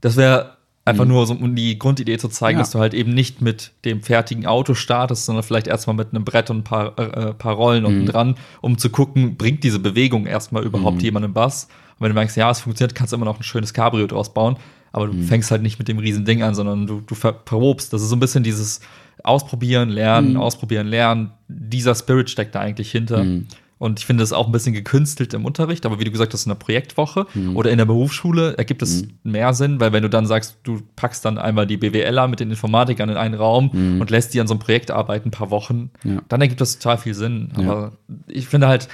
Das 0.00 0.16
wäre 0.16 0.56
einfach 0.84 1.04
nur 1.04 1.26
so, 1.26 1.34
um 1.34 1.56
die 1.56 1.78
Grundidee 1.80 2.16
zu 2.16 2.28
zeigen, 2.28 2.56
Mhm. 2.56 2.60
Ja. 2.60 2.62
dass 2.62 2.70
du 2.70 2.78
halt 2.78 2.94
eben 2.94 3.12
nicht 3.12 3.42
mit 3.42 3.72
dem 3.84 4.02
fertigen 4.02 4.46
Auto 4.46 4.74
startest, 4.74 5.26
sondern 5.26 5.42
vielleicht 5.42 5.66
erstmal 5.66 5.96
mit 5.96 6.12
einem 6.14 6.24
Brett 6.24 6.48
und 6.48 6.58
ein 6.58 6.64
paar, 6.64 6.96
äh, 6.98 7.34
paar 7.34 7.54
Rollen 7.54 7.82
Mhm. 7.82 7.86
unten 7.88 8.06
dran, 8.06 8.34
um 8.60 8.78
zu 8.78 8.90
gucken, 8.90 9.36
bringt 9.36 9.64
diese 9.64 9.80
Bewegung 9.80 10.26
erstmal 10.26 10.62
überhaupt 10.64 11.02
jemandem 11.02 11.34
was? 11.34 11.64
Und 11.98 12.04
wenn 12.04 12.10
du 12.10 12.14
merkst, 12.14 12.36
ja, 12.36 12.48
es 12.50 12.60
funktioniert, 12.60 12.94
kannst 12.94 13.12
du 13.12 13.16
immer 13.16 13.24
noch 13.24 13.40
ein 13.40 13.42
schönes 13.42 13.74
Cabrio 13.74 14.06
draus 14.06 14.32
bauen, 14.32 14.58
aber 14.92 15.06
du 15.08 15.12
Mhm. 15.14 15.24
fängst 15.24 15.50
halt 15.50 15.62
nicht 15.62 15.78
mit 15.78 15.88
dem 15.88 15.98
riesen 15.98 16.24
Ding 16.24 16.42
an, 16.42 16.54
sondern 16.54 16.86
du, 16.86 17.00
du 17.00 17.14
verprobst. 17.14 17.92
Das 17.92 18.02
ist 18.02 18.08
so 18.08 18.16
ein 18.16 18.20
bisschen 18.20 18.42
dieses 18.44 18.80
Ausprobieren, 19.22 19.88
Lernen, 19.90 20.32
Mhm. 20.32 20.36
Ausprobieren, 20.40 20.86
Lernen. 20.86 21.30
Dieser 21.48 21.94
Spirit 21.94 22.30
steckt 22.30 22.54
da 22.54 22.60
eigentlich 22.60 22.90
hinter. 22.90 23.24
Mhm. 23.24 23.46
Und 23.78 23.98
ich 23.98 24.06
finde 24.06 24.22
das 24.22 24.32
auch 24.32 24.46
ein 24.46 24.52
bisschen 24.52 24.72
gekünstelt 24.72 25.34
im 25.34 25.44
Unterricht, 25.44 25.84
aber 25.84 26.00
wie 26.00 26.04
du 26.04 26.10
gesagt 26.10 26.32
hast, 26.32 26.46
in 26.46 26.50
der 26.50 26.54
Projektwoche 26.56 27.26
Mhm. 27.34 27.56
oder 27.56 27.70
in 27.70 27.76
der 27.76 27.84
Berufsschule 27.84 28.56
ergibt 28.56 28.80
es 28.80 29.04
mehr 29.22 29.52
Sinn, 29.52 29.80
weil 29.80 29.92
wenn 29.92 30.02
du 30.02 30.08
dann 30.08 30.24
sagst, 30.24 30.56
du 30.62 30.80
packst 30.96 31.26
dann 31.26 31.36
einmal 31.36 31.66
die 31.66 31.76
BWLer 31.76 32.26
mit 32.26 32.40
den 32.40 32.48
Informatikern 32.50 33.10
in 33.10 33.18
einen 33.18 33.34
Raum 33.34 33.68
und 34.00 34.08
lässt 34.10 34.32
die 34.32 34.40
an 34.40 34.46
so 34.46 34.54
einem 34.54 34.60
Projekt 34.60 34.90
arbeiten, 34.90 35.28
ein 35.28 35.32
paar 35.32 35.50
Wochen, 35.50 35.90
Mhm. 36.04 36.14
Ja. 36.14 36.22
dann 36.28 36.40
ergibt 36.40 36.60
das 36.62 36.78
total 36.78 36.96
viel 36.96 37.12
Sinn. 37.12 37.50
Ja. 37.58 37.70
Aber 37.70 37.92
ich 38.28 38.46
finde 38.48 38.66
halt, 38.68 38.88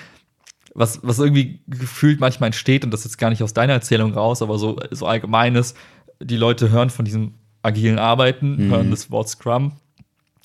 was, 0.75 1.01
was 1.03 1.19
irgendwie 1.19 1.61
gefühlt 1.69 2.21
manchmal 2.21 2.49
entsteht, 2.49 2.85
und 2.85 2.91
das 2.93 3.01
ist 3.01 3.13
jetzt 3.13 3.19
gar 3.19 3.31
nicht 3.31 3.43
aus 3.43 3.53
deiner 3.55 3.75
Erzählung 3.75 4.15
raus, 4.15 4.43
aber 4.43 4.59
so, 4.59 4.79
so 4.91 5.07
allgemeines, 5.07 5.75
die 6.23 6.37
Leute 6.37 6.71
hören 6.71 6.91
von 6.91 7.05
diesem 7.05 7.35
agilen 7.63 7.99
Arbeiten, 7.99 8.67
Mhm. 8.67 8.71
hören 8.71 8.91
das 8.91 9.11
Wort 9.11 9.29
Scrum 9.29 9.73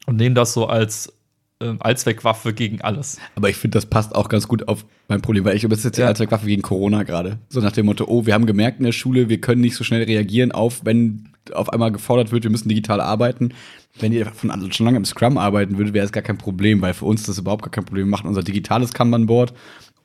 und 0.05 0.17
nehmen 0.17 0.35
das 0.35 0.53
so 0.53 0.67
als 0.67 1.13
ähm, 1.59 1.77
Allzweckwaffe 1.79 2.53
gegen 2.53 2.81
alles. 2.81 3.17
Aber 3.35 3.49
ich 3.49 3.55
finde, 3.55 3.77
das 3.77 3.87
passt 3.87 4.13
auch 4.13 4.29
ganz 4.29 4.47
gut 4.47 4.67
auf 4.67 4.85
mein 5.07 5.21
Problem, 5.21 5.43
weil 5.43 5.55
ich 5.55 5.61
glaube, 5.61 5.71
das 5.73 5.79
ist 5.79 5.85
jetzt 5.85 5.97
die 5.97 6.01
Ja. 6.01 6.07
Allzweckwaffe 6.07 6.45
gegen 6.45 6.61
Corona 6.61 7.01
gerade. 7.01 7.39
So 7.49 7.61
nach 7.61 7.71
dem 7.71 7.87
Motto, 7.87 8.05
oh, 8.07 8.27
wir 8.27 8.35
haben 8.35 8.45
gemerkt 8.45 8.77
in 8.77 8.85
der 8.85 8.91
Schule, 8.91 9.27
wir 9.27 9.41
können 9.41 9.61
nicht 9.61 9.75
so 9.75 9.83
schnell 9.83 10.03
reagieren 10.03 10.51
auf, 10.51 10.81
wenn 10.85 11.29
auf 11.53 11.69
einmal 11.73 11.91
gefordert 11.91 12.31
wird, 12.31 12.43
wir 12.43 12.51
müssen 12.51 12.69
digital 12.69 13.01
arbeiten. 13.01 13.53
Wenn 13.99 14.11
ihr 14.13 14.27
von 14.27 14.51
schon 14.71 14.85
lange 14.85 14.97
im 14.97 15.05
Scrum 15.05 15.39
arbeiten 15.39 15.79
würdet, 15.79 15.95
wäre 15.95 16.05
es 16.05 16.11
gar 16.11 16.21
kein 16.21 16.37
Problem, 16.37 16.81
weil 16.81 16.93
für 16.93 17.05
uns 17.05 17.23
das 17.23 17.39
überhaupt 17.39 17.63
gar 17.63 17.71
kein 17.71 17.85
Problem. 17.85 18.07
Machen 18.09 18.27
unser 18.27 18.43
digitales 18.43 18.93
Kanban-Board 18.93 19.53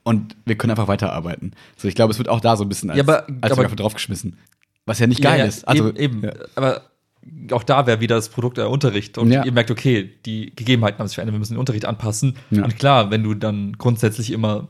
und 0.03 0.35
wir 0.45 0.55
können 0.57 0.71
einfach 0.71 0.87
weiterarbeiten. 0.87 1.51
So, 1.77 1.87
ich 1.87 1.95
glaube, 1.95 2.11
es 2.11 2.17
wird 2.17 2.29
auch 2.29 2.41
da 2.41 2.55
so 2.57 2.63
ein 2.63 2.69
bisschen 2.69 2.89
als, 2.89 2.97
Ja, 2.97 3.03
aber- 3.03 3.25
als 3.41 3.51
aber- 3.57 3.67
draufgeschmissen. 3.67 4.37
Was 4.85 4.99
ja 4.99 5.07
nicht 5.07 5.21
geil 5.21 5.39
Ja, 5.39 5.45
ist. 5.45 5.65
Also, 5.67 5.89
eben, 5.89 5.97
eben. 5.97 6.23
Ja. 6.23 6.31
aber 6.55 6.81
auch 7.51 7.63
da 7.63 7.87
wäre 7.87 8.01
wieder 8.01 8.15
das 8.17 8.27
Produkt 8.27 8.57
der 8.57 8.69
Unterricht. 8.69 9.17
Und 9.17 9.31
Ja. 9.31 9.45
ihr 9.45 9.51
merkt, 9.53 9.71
okay, 9.71 10.09
die 10.25 10.53
Gegebenheiten 10.53 10.99
haben 10.99 11.07
sich 11.07 11.15
verändert, 11.15 11.35
wir 11.35 11.39
müssen 11.39 11.53
den 11.53 11.59
Unterricht 11.59 11.85
anpassen. 11.85 12.35
Ja. 12.51 12.65
Und 12.65 12.77
klar, 12.77 13.11
wenn 13.11 13.23
du 13.23 13.33
dann 13.33 13.77
grundsätzlich 13.77 14.31
immer 14.31 14.67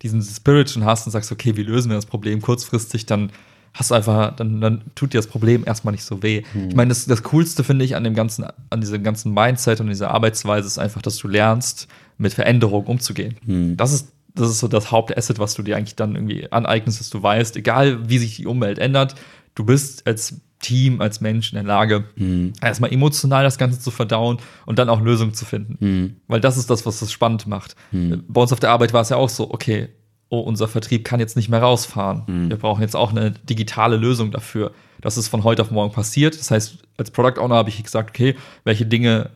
diesen 0.00 0.22
Spirit 0.22 0.70
schon 0.70 0.84
hast 0.86 1.04
und 1.06 1.12
sagst, 1.12 1.30
okay, 1.30 1.56
wie 1.56 1.62
lösen 1.62 1.90
wir 1.90 1.96
das 1.96 2.06
Problem 2.06 2.40
kurzfristig, 2.40 3.04
dann 3.04 3.30
hast 3.74 3.90
du 3.90 3.94
einfach, 3.94 4.34
dann, 4.34 4.60
dann 4.62 4.82
tut 4.94 5.12
dir 5.12 5.18
das 5.18 5.26
Problem 5.26 5.62
erstmal 5.66 5.92
nicht 5.92 6.04
so 6.04 6.22
weh. 6.22 6.42
Hm. 6.52 6.70
Ich 6.70 6.74
meine, 6.74 6.88
das, 6.88 7.04
das 7.04 7.22
Coolste 7.22 7.64
finde 7.64 7.84
ich 7.84 7.96
an 7.96 8.04
dem 8.04 8.14
ganzen, 8.14 8.46
an 8.70 8.80
diesem 8.80 9.02
ganzen 9.02 9.34
Mindset 9.34 9.80
und 9.80 9.88
dieser 9.88 10.10
Arbeitsweise 10.10 10.66
ist 10.66 10.78
einfach, 10.78 11.02
dass 11.02 11.16
du 11.18 11.28
lernst, 11.28 11.86
mit 12.16 12.32
Veränderung 12.32 12.86
umzugehen. 12.86 13.36
Hm. 13.44 13.76
Das 13.76 13.92
ist 13.92 14.08
das 14.38 14.50
ist 14.50 14.60
so 14.60 14.68
das 14.68 14.90
Hauptasset, 14.90 15.38
was 15.38 15.54
du 15.54 15.62
dir 15.62 15.76
eigentlich 15.76 15.96
dann 15.96 16.14
irgendwie 16.14 16.50
aneignest, 16.50 17.00
dass 17.00 17.10
du 17.10 17.22
weißt, 17.22 17.56
egal 17.56 18.08
wie 18.08 18.18
sich 18.18 18.36
die 18.36 18.46
Umwelt 18.46 18.78
ändert, 18.78 19.14
du 19.54 19.64
bist 19.64 20.06
als 20.06 20.40
Team, 20.60 21.00
als 21.00 21.20
Mensch 21.20 21.52
in 21.52 21.56
der 21.56 21.64
Lage, 21.64 22.04
Hm. 22.16 22.52
erstmal 22.60 22.92
emotional 22.92 23.44
das 23.44 23.58
Ganze 23.58 23.78
zu 23.78 23.90
verdauen 23.90 24.38
und 24.66 24.78
dann 24.78 24.88
auch 24.88 25.00
Lösungen 25.00 25.34
zu 25.34 25.44
finden. 25.44 25.76
Hm. 25.80 26.16
Weil 26.26 26.40
das 26.40 26.56
ist 26.56 26.68
das, 26.68 26.84
was 26.84 27.00
das 27.00 27.12
spannend 27.12 27.46
macht. 27.46 27.76
Bei 27.92 28.40
uns 28.40 28.52
auf 28.52 28.60
der 28.60 28.70
Arbeit 28.70 28.92
war 28.92 29.02
es 29.02 29.08
ja 29.08 29.16
auch 29.16 29.28
so, 29.28 29.50
okay, 29.52 29.88
oh, 30.30 30.40
unser 30.40 30.68
Vertrieb 30.68 31.04
kann 31.04 31.20
jetzt 31.20 31.36
nicht 31.36 31.48
mehr 31.48 31.62
rausfahren. 31.62 32.26
Hm. 32.26 32.50
Wir 32.50 32.56
brauchen 32.56 32.82
jetzt 32.82 32.96
auch 32.96 33.12
eine 33.12 33.30
digitale 33.30 33.96
Lösung 33.96 34.30
dafür. 34.30 34.72
Das 35.00 35.16
ist 35.16 35.28
von 35.28 35.44
heute 35.44 35.62
auf 35.62 35.70
morgen 35.70 35.92
passiert. 35.92 36.38
Das 36.38 36.50
heißt, 36.50 36.78
als 36.96 37.10
Product 37.10 37.40
Owner 37.40 37.54
habe 37.54 37.68
ich 37.68 37.82
gesagt, 37.82 38.10
okay, 38.10 38.34
welche 38.64 38.84
Dinge 38.84 39.30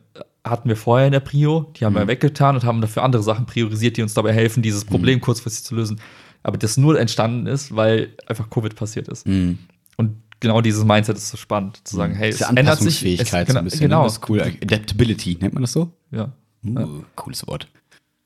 hatten 0.45 0.69
wir 0.69 0.77
vorher 0.77 1.07
in 1.07 1.13
der 1.13 1.21
Prio, 1.21 1.73
die 1.77 1.85
haben 1.85 1.95
wir 1.95 2.09
weggetan 2.09 2.57
und 2.57 2.65
haben 2.65 2.81
dafür 2.81 3.05
andere 3.05 3.23
Sachen 3.23 3.47
priorisiert, 3.47 3.97
die 3.97 4.03
uns 4.03 4.15
dabei 4.15 4.33
helfen, 4.33 4.63
dieses 4.63 4.85
Problem 4.85 5.21
kurzfristig 5.21 5.65
zu 5.65 5.77
lösen. 5.77 6.01
Aber 6.43 6.59
das 6.59 6.77
nur 6.77 6.99
entstanden 6.99 7.47
ist, 7.47 7.75
weil 7.77 8.17
einfach 8.27 8.51
Covid 8.51 8.75
passiert 8.75 9.09
ist. 9.09 9.25
Hm. 9.25 9.59
Und 9.97 10.17
genau 10.41 10.61
dieses 10.61 10.85
Mindset 10.85 11.17
ist 11.17 11.29
so 11.29 11.37
spannend, 11.37 11.81
zu 11.87 11.95
sagen, 11.95 12.15
hey, 12.15 12.31
Das 12.31 12.35
ist 12.35 12.41
ja 12.41 12.51
es 12.51 12.57
ändert 12.57 12.79
sich. 12.81 13.21
Es, 13.21 13.31
so 13.31 13.37
ein 13.37 13.65
bisschen. 13.65 13.81
Genau. 13.81 14.05
Das 14.05 14.15
ist 14.15 14.29
cool. 14.29 14.41
Adaptability, 14.41 15.39
nennt 15.41 15.55
man 15.55 15.63
das 15.63 15.73
so? 15.73 15.93
Ja. 16.11 16.33
Uh, 16.67 17.03
Cooles 17.15 17.47
Wort. 17.47 17.69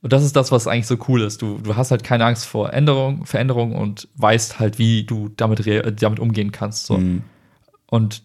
Und 0.02 0.12
das 0.12 0.22
ist 0.22 0.36
das, 0.36 0.52
was 0.52 0.66
eigentlich 0.66 0.86
so 0.86 0.96
cool 1.08 1.22
ist. 1.22 1.42
Du, 1.42 1.58
du 1.58 1.76
hast 1.76 1.90
halt 1.90 2.04
keine 2.04 2.24
Angst 2.24 2.46
vor 2.46 2.72
Änderung, 2.72 3.26
Veränderung 3.26 3.74
und 3.74 4.08
weißt 4.16 4.58
halt, 4.58 4.78
wie 4.78 5.04
du 5.04 5.28
damit, 5.36 5.66
damit 6.00 6.20
umgehen 6.20 6.52
kannst. 6.52 6.86
So. 6.86 6.98
Mhm. 6.98 7.22
Und 7.86 8.22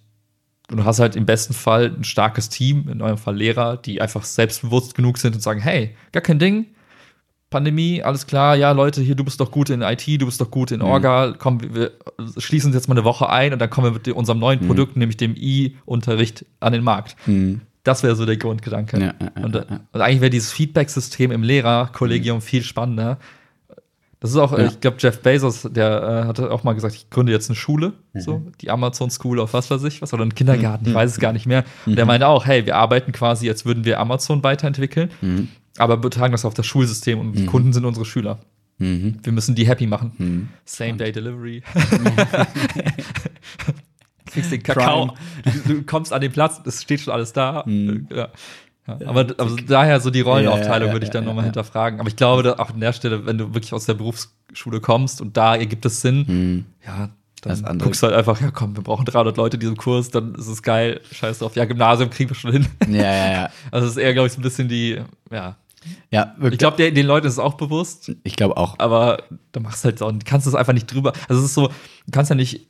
du 0.78 0.86
hast 0.86 1.00
halt 1.00 1.16
im 1.16 1.26
besten 1.26 1.54
Fall 1.54 1.94
ein 1.98 2.04
starkes 2.04 2.50
Team, 2.50 2.88
in 2.92 3.02
eurem 3.02 3.18
Fall 3.18 3.36
Lehrer, 3.36 3.78
die 3.78 4.02
einfach 4.02 4.24
selbstbewusst 4.24 4.96
genug 4.96 5.18
sind 5.18 5.36
und 5.36 5.42
sagen, 5.42 5.60
hey, 5.60 5.96
gar 6.12 6.22
kein 6.22 6.40
Ding, 6.40 6.68
Pandemie, 7.50 8.02
alles 8.02 8.28
klar, 8.28 8.56
ja, 8.56 8.72
Leute, 8.72 9.02
hier, 9.02 9.16
du 9.16 9.26
bist 9.26 9.42
doch 9.42 9.52
gut 9.52 9.70
in 9.70 9.82
IT, 9.82 10.08
du 10.22 10.26
bist 10.26 10.40
doch 10.40 10.50
gut 10.50 10.72
Mhm. 10.72 10.76
in 10.76 10.82
Orga, 10.84 11.34
komm, 11.38 11.60
wir- 11.76 11.92
schließen 12.38 12.68
uns 12.70 12.76
jetzt 12.76 12.88
mal 12.88 12.94
eine 12.96 13.04
Woche 13.04 13.30
ein 13.30 13.52
und 13.52 13.60
dann 13.60 13.70
kommen 13.70 13.88
wir 13.88 13.92
mit 13.92 14.08
unserem 14.08 14.38
Mhm. 14.38 14.42
neuen 14.42 14.60
Produkt, 14.68 14.96
nämlich 14.96 15.18
dem 15.18 15.36
I-Unterricht, 15.36 16.46
an 16.62 16.72
den 16.72 16.84
Markt. 16.84 17.16
Mhm. 17.28 17.62
Das 17.84 18.04
wäre 18.04 18.16
so 18.16 18.26
der 18.26 18.38
Grundgedanke. 18.38 18.98
Ja, 19.00 19.06
ja, 19.20 19.32
ja, 19.38 19.44
und, 19.44 19.56
und 19.56 20.02
eigentlich 20.02 20.22
wäre 20.22 20.30
dieses 20.30 20.52
Feedback-System 20.54 21.32
im 21.32 21.44
Lehrerkollegium 21.44 22.40
viel 22.42 22.64
spannender. 22.64 23.18
Das 24.22 24.30
ist 24.30 24.38
auch, 24.38 24.54
äh, 24.54 24.62
Ja. 24.62 24.68
ich 24.70 24.80
glaube, 24.80 24.98
Jeff 25.00 25.20
Bezos, 25.22 25.68
der 25.70 26.24
äh, 26.24 26.28
hatte 26.28 26.52
auch 26.52 26.64
mal 26.64 26.74
gesagt, 26.74 26.94
ich 26.96 27.10
gründe 27.10 27.32
jetzt 27.34 27.50
eine 27.50 27.56
Schule, 27.56 27.94
Mhm. 28.14 28.22
so 28.22 28.42
die 28.62 28.70
Amazon 28.70 29.10
School 29.10 29.40
of 29.40 29.54
was 29.54 29.70
weiß 29.72 29.84
ich 29.84 30.02
was, 30.02 30.14
oder 30.14 30.22
einen 30.22 30.36
Kindergarten, 30.36 30.88
ich 30.88 30.94
weiß 30.94 31.12
es 31.12 31.20
gar 31.20 31.34
nicht 31.34 31.48
mehr. 31.48 31.66
Und 31.88 31.94
Mhm. 31.94 31.96
der 31.98 32.06
meinte 32.06 32.28
auch, 32.28 32.46
hey, 32.46 32.66
wir 32.66 32.78
arbeiten 32.78 33.12
quasi, 33.12 33.50
als 33.50 33.66
würden 33.66 33.84
wir 33.84 34.00
Amazon 34.00 34.44
weiterentwickeln, 34.44 35.10
Mhm. 35.22 35.48
aber 35.78 35.98
betragen 35.98 36.32
das 36.32 36.46
auf 36.46 36.54
das 36.54 36.68
Schulsystem 36.68 37.20
und 37.20 37.34
die 37.34 37.48
Kunden 37.48 37.74
sind 37.74 37.84
unsere 37.84 38.06
Schüler. 38.06 38.40
Mhm. 38.78 39.18
Wir 39.24 39.32
müssen 39.34 39.56
die 39.56 39.68
happy 39.68 39.88
machen. 39.88 40.12
Mhm. 40.18 40.50
Same-Day-Delivery. 40.66 41.64
Kriegst 44.28 44.52
den 44.52 44.64
Kakao, 44.64 45.14
du, 45.66 45.74
du 45.76 45.84
kommst 45.84 46.14
an 46.14 46.22
den 46.22 46.32
Platz, 46.32 46.62
es 46.66 46.82
steht 46.82 47.02
schon 47.02 47.14
alles 47.14 47.34
da. 47.34 47.64
Mhm. 47.66 48.08
Ja. 48.14 48.30
Ja, 49.00 49.08
aber 49.08 49.28
also 49.38 49.56
daher 49.56 50.00
so 50.00 50.10
die 50.10 50.22
Rollenaufteilung 50.22 50.88
Ja, 50.90 50.94
würde 50.94 51.06
ich 51.06 51.12
dann 51.12 51.24
ja, 51.24 51.28
nochmal 51.30 51.44
ja. 51.44 51.48
hinterfragen. 51.48 52.00
Aber 52.00 52.10
ich 52.10 52.16
glaube, 52.16 52.44
da 52.44 52.54
auch 52.54 52.70
an 52.72 52.80
der 52.80 52.94
Stelle, 52.94 53.26
wenn 53.26 53.38
du 53.38 53.54
wirklich 53.54 53.74
aus 53.74 53.86
der 53.86 53.94
Berufsschule 53.94 54.82
kommst 54.82 55.22
und 55.22 55.38
da 55.38 55.56
ergibt 55.56 55.86
es 55.86 56.02
Sinn, 56.02 56.26
Mhm. 56.28 56.66
ja, 56.86 57.10
dann 57.44 57.80
guckst 57.80 58.04
du 58.04 58.08
halt 58.08 58.16
einfach, 58.16 58.40
ja 58.40 58.52
komm, 58.52 58.76
wir 58.76 58.84
brauchen 58.84 59.04
300 59.06 59.36
Leute 59.38 59.56
in 59.58 59.62
diesem 59.62 59.78
Kurs, 59.78 60.10
dann 60.12 60.36
ist 60.36 60.48
es 60.48 60.62
geil, 60.62 61.02
scheiß 61.12 61.40
drauf. 61.40 61.56
Ja, 61.56 61.66
Gymnasium 61.66 62.10
kriegen 62.12 62.30
wir 62.30 62.36
schon 62.36 62.52
hin. 62.52 62.68
Ja, 62.88 63.02
ja, 63.02 63.32
ja. 63.32 63.50
Also 63.72 63.88
es 63.88 63.94
ist 63.94 63.98
eher, 63.98 64.14
glaube 64.14 64.28
ich, 64.28 64.34
so 64.34 64.40
ein 64.40 64.44
bisschen 64.44 64.68
die, 64.68 65.00
ja. 65.32 65.56
Ja, 66.12 66.36
wirklich. 66.38 66.54
Ich 66.54 66.60
glaube, 66.60 66.92
den 66.92 67.06
Leuten 67.08 67.26
ist 67.26 67.34
es 67.34 67.40
auch 67.40 67.56
bewusst, 67.56 68.12
ich 68.24 68.36
glaube 68.36 68.56
auch. 68.58 68.78
aber 68.78 69.24
du 69.54 69.60
machst 69.62 69.84
halt 69.84 69.98
so, 69.98 70.12
du 70.12 70.20
kannst 70.24 70.46
es 70.46 70.54
einfach 70.54 70.74
nicht 70.74 70.86
drüber. 70.94 71.14
Also 71.28 71.40
es 71.42 71.48
ist 71.48 71.54
so, 71.56 71.70
du 71.70 72.12
kannst 72.12 72.30
ja 72.30 72.36
nicht, 72.36 72.68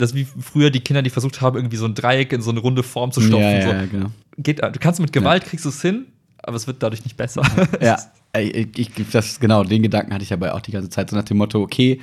das 0.00 0.10
ist 0.10 0.16
wie 0.16 0.26
früher 0.40 0.70
die 0.70 0.80
Kinder, 0.80 1.02
die 1.02 1.10
versucht 1.10 1.40
haben, 1.40 1.56
irgendwie 1.56 1.76
so 1.76 1.84
ein 1.84 1.94
Dreieck 1.94 2.32
in 2.32 2.42
so 2.42 2.50
eine 2.50 2.60
runde 2.60 2.82
Form 2.82 3.12
zu 3.12 3.20
stopfen. 3.20 3.42
ja, 3.42 3.62
so. 3.62 3.68
ja, 3.68 3.86
genau. 3.86 4.10
Geht, 4.38 4.62
du 4.62 4.78
kannst 4.78 5.00
mit 5.00 5.12
Gewalt 5.12 5.44
kriegst 5.44 5.64
du 5.64 5.68
es 5.68 5.82
hin, 5.82 6.06
aber 6.38 6.56
es 6.56 6.66
wird 6.66 6.82
dadurch 6.82 7.04
nicht 7.04 7.16
besser. 7.16 7.42
Ja, 7.80 7.98
ich, 8.38 8.78
ich, 8.78 9.10
das, 9.12 9.40
genau, 9.40 9.64
den 9.64 9.82
Gedanken 9.82 10.12
hatte 10.12 10.22
ich 10.22 10.30
dabei 10.30 10.52
auch 10.54 10.60
die 10.60 10.72
ganze 10.72 10.90
Zeit, 10.90 11.10
so 11.10 11.16
nach 11.16 11.24
dem 11.24 11.36
Motto, 11.36 11.60
okay, 11.60 12.00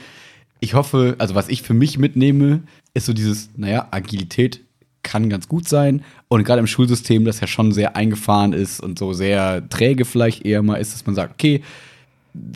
ich 0.60 0.74
hoffe, 0.74 1.16
also 1.20 1.36
was 1.36 1.50
ich 1.50 1.62
für 1.62 1.74
mich 1.74 1.98
mitnehme, 1.98 2.62
ist 2.94 3.06
so 3.06 3.14
dieses, 3.14 3.50
naja, 3.56 3.88
Agilität 3.92 4.62
kann 5.04 5.30
ganz 5.30 5.48
gut 5.48 5.68
sein. 5.68 6.04
Und 6.28 6.44
gerade 6.44 6.60
im 6.60 6.68
Schulsystem, 6.68 7.26
das 7.26 7.40
ja 7.40 7.48
schon 7.48 7.72
sehr 7.72 7.96
eingefahren 7.96 8.54
ist 8.54 8.82
und 8.82 9.00
so 9.00 9.14
sehr 9.14 9.68
träge 9.70 10.06
vielleicht 10.06 10.46
eher 10.46 10.62
mal 10.64 10.76
ist, 10.76 10.94
dass 10.94 11.06
man 11.06 11.16
sagt, 11.16 11.34
okay, 11.34 11.62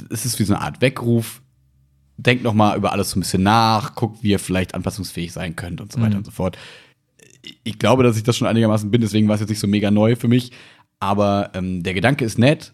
es 0.10 0.26
ist 0.26 0.40
wie 0.40 0.44
so 0.44 0.54
eine 0.54 0.64
Art 0.64 0.82
Weckruf. 0.82 1.41
Denkt 2.24 2.44
noch 2.44 2.54
mal 2.54 2.78
über 2.78 2.92
alles 2.92 3.10
so 3.12 3.18
ein 3.20 3.22
bisschen 3.22 3.44
nach, 3.44 3.96
guckt, 3.96 4.22
wie 4.24 4.30
ihr 4.32 4.40
vielleicht 4.40 4.76
anpassungsfähig 4.76 5.32
sein 5.32 5.56
könnt 5.56 5.82
und 5.82 5.92
so 5.92 6.00
weiter 6.00 6.12
Mhm. 6.12 6.18
und 6.18 6.26
so 6.26 6.32
fort. 6.32 6.58
Ich 7.64 7.80
glaube, 7.80 8.04
dass 8.04 8.18
ich 8.18 8.24
das 8.24 8.38
schon 8.38 8.48
einigermaßen 8.48 8.92
bin, 8.92 9.02
deswegen 9.02 9.28
war 9.28 9.36
es 9.36 9.42
jetzt 9.42 9.50
nicht 9.50 9.60
so 9.60 9.68
mega 9.68 9.90
neu 9.92 10.16
für 10.16 10.28
mich. 10.28 10.52
Aber 11.00 11.50
ähm, 11.56 11.82
der 11.84 11.94
Gedanke 11.96 12.24
ist 12.26 12.38
nett. 12.38 12.74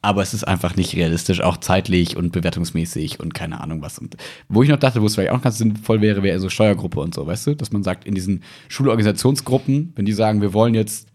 aber 0.00 0.22
es 0.22 0.32
ist 0.32 0.44
einfach 0.44 0.76
nicht 0.76 0.94
realistisch, 0.94 1.40
auch 1.40 1.56
zeitlich 1.56 2.16
und 2.16 2.30
bewertungsmäßig 2.30 3.18
und 3.18 3.34
keine 3.34 3.60
Ahnung 3.60 3.82
was. 3.82 3.98
Und 3.98 4.16
wo 4.48 4.62
ich 4.62 4.68
noch 4.68 4.78
dachte, 4.78 5.02
wo 5.02 5.06
es 5.06 5.16
vielleicht 5.16 5.32
auch 5.32 5.42
ganz 5.42 5.58
sinnvoll 5.58 6.00
wäre, 6.00 6.22
wäre 6.22 6.38
so 6.38 6.48
Steuergruppe 6.48 7.00
und 7.00 7.14
so, 7.14 7.26
weißt 7.26 7.48
du? 7.48 7.54
Dass 7.56 7.72
man 7.72 7.82
sagt, 7.82 8.04
in 8.06 8.14
diesen 8.14 8.44
Schulorganisationsgruppen, 8.68 9.92
wenn 9.96 10.04
die 10.06 10.12
sagen, 10.12 10.40
wir 10.40 10.52
wollen 10.54 10.74
jetzt 10.74 11.08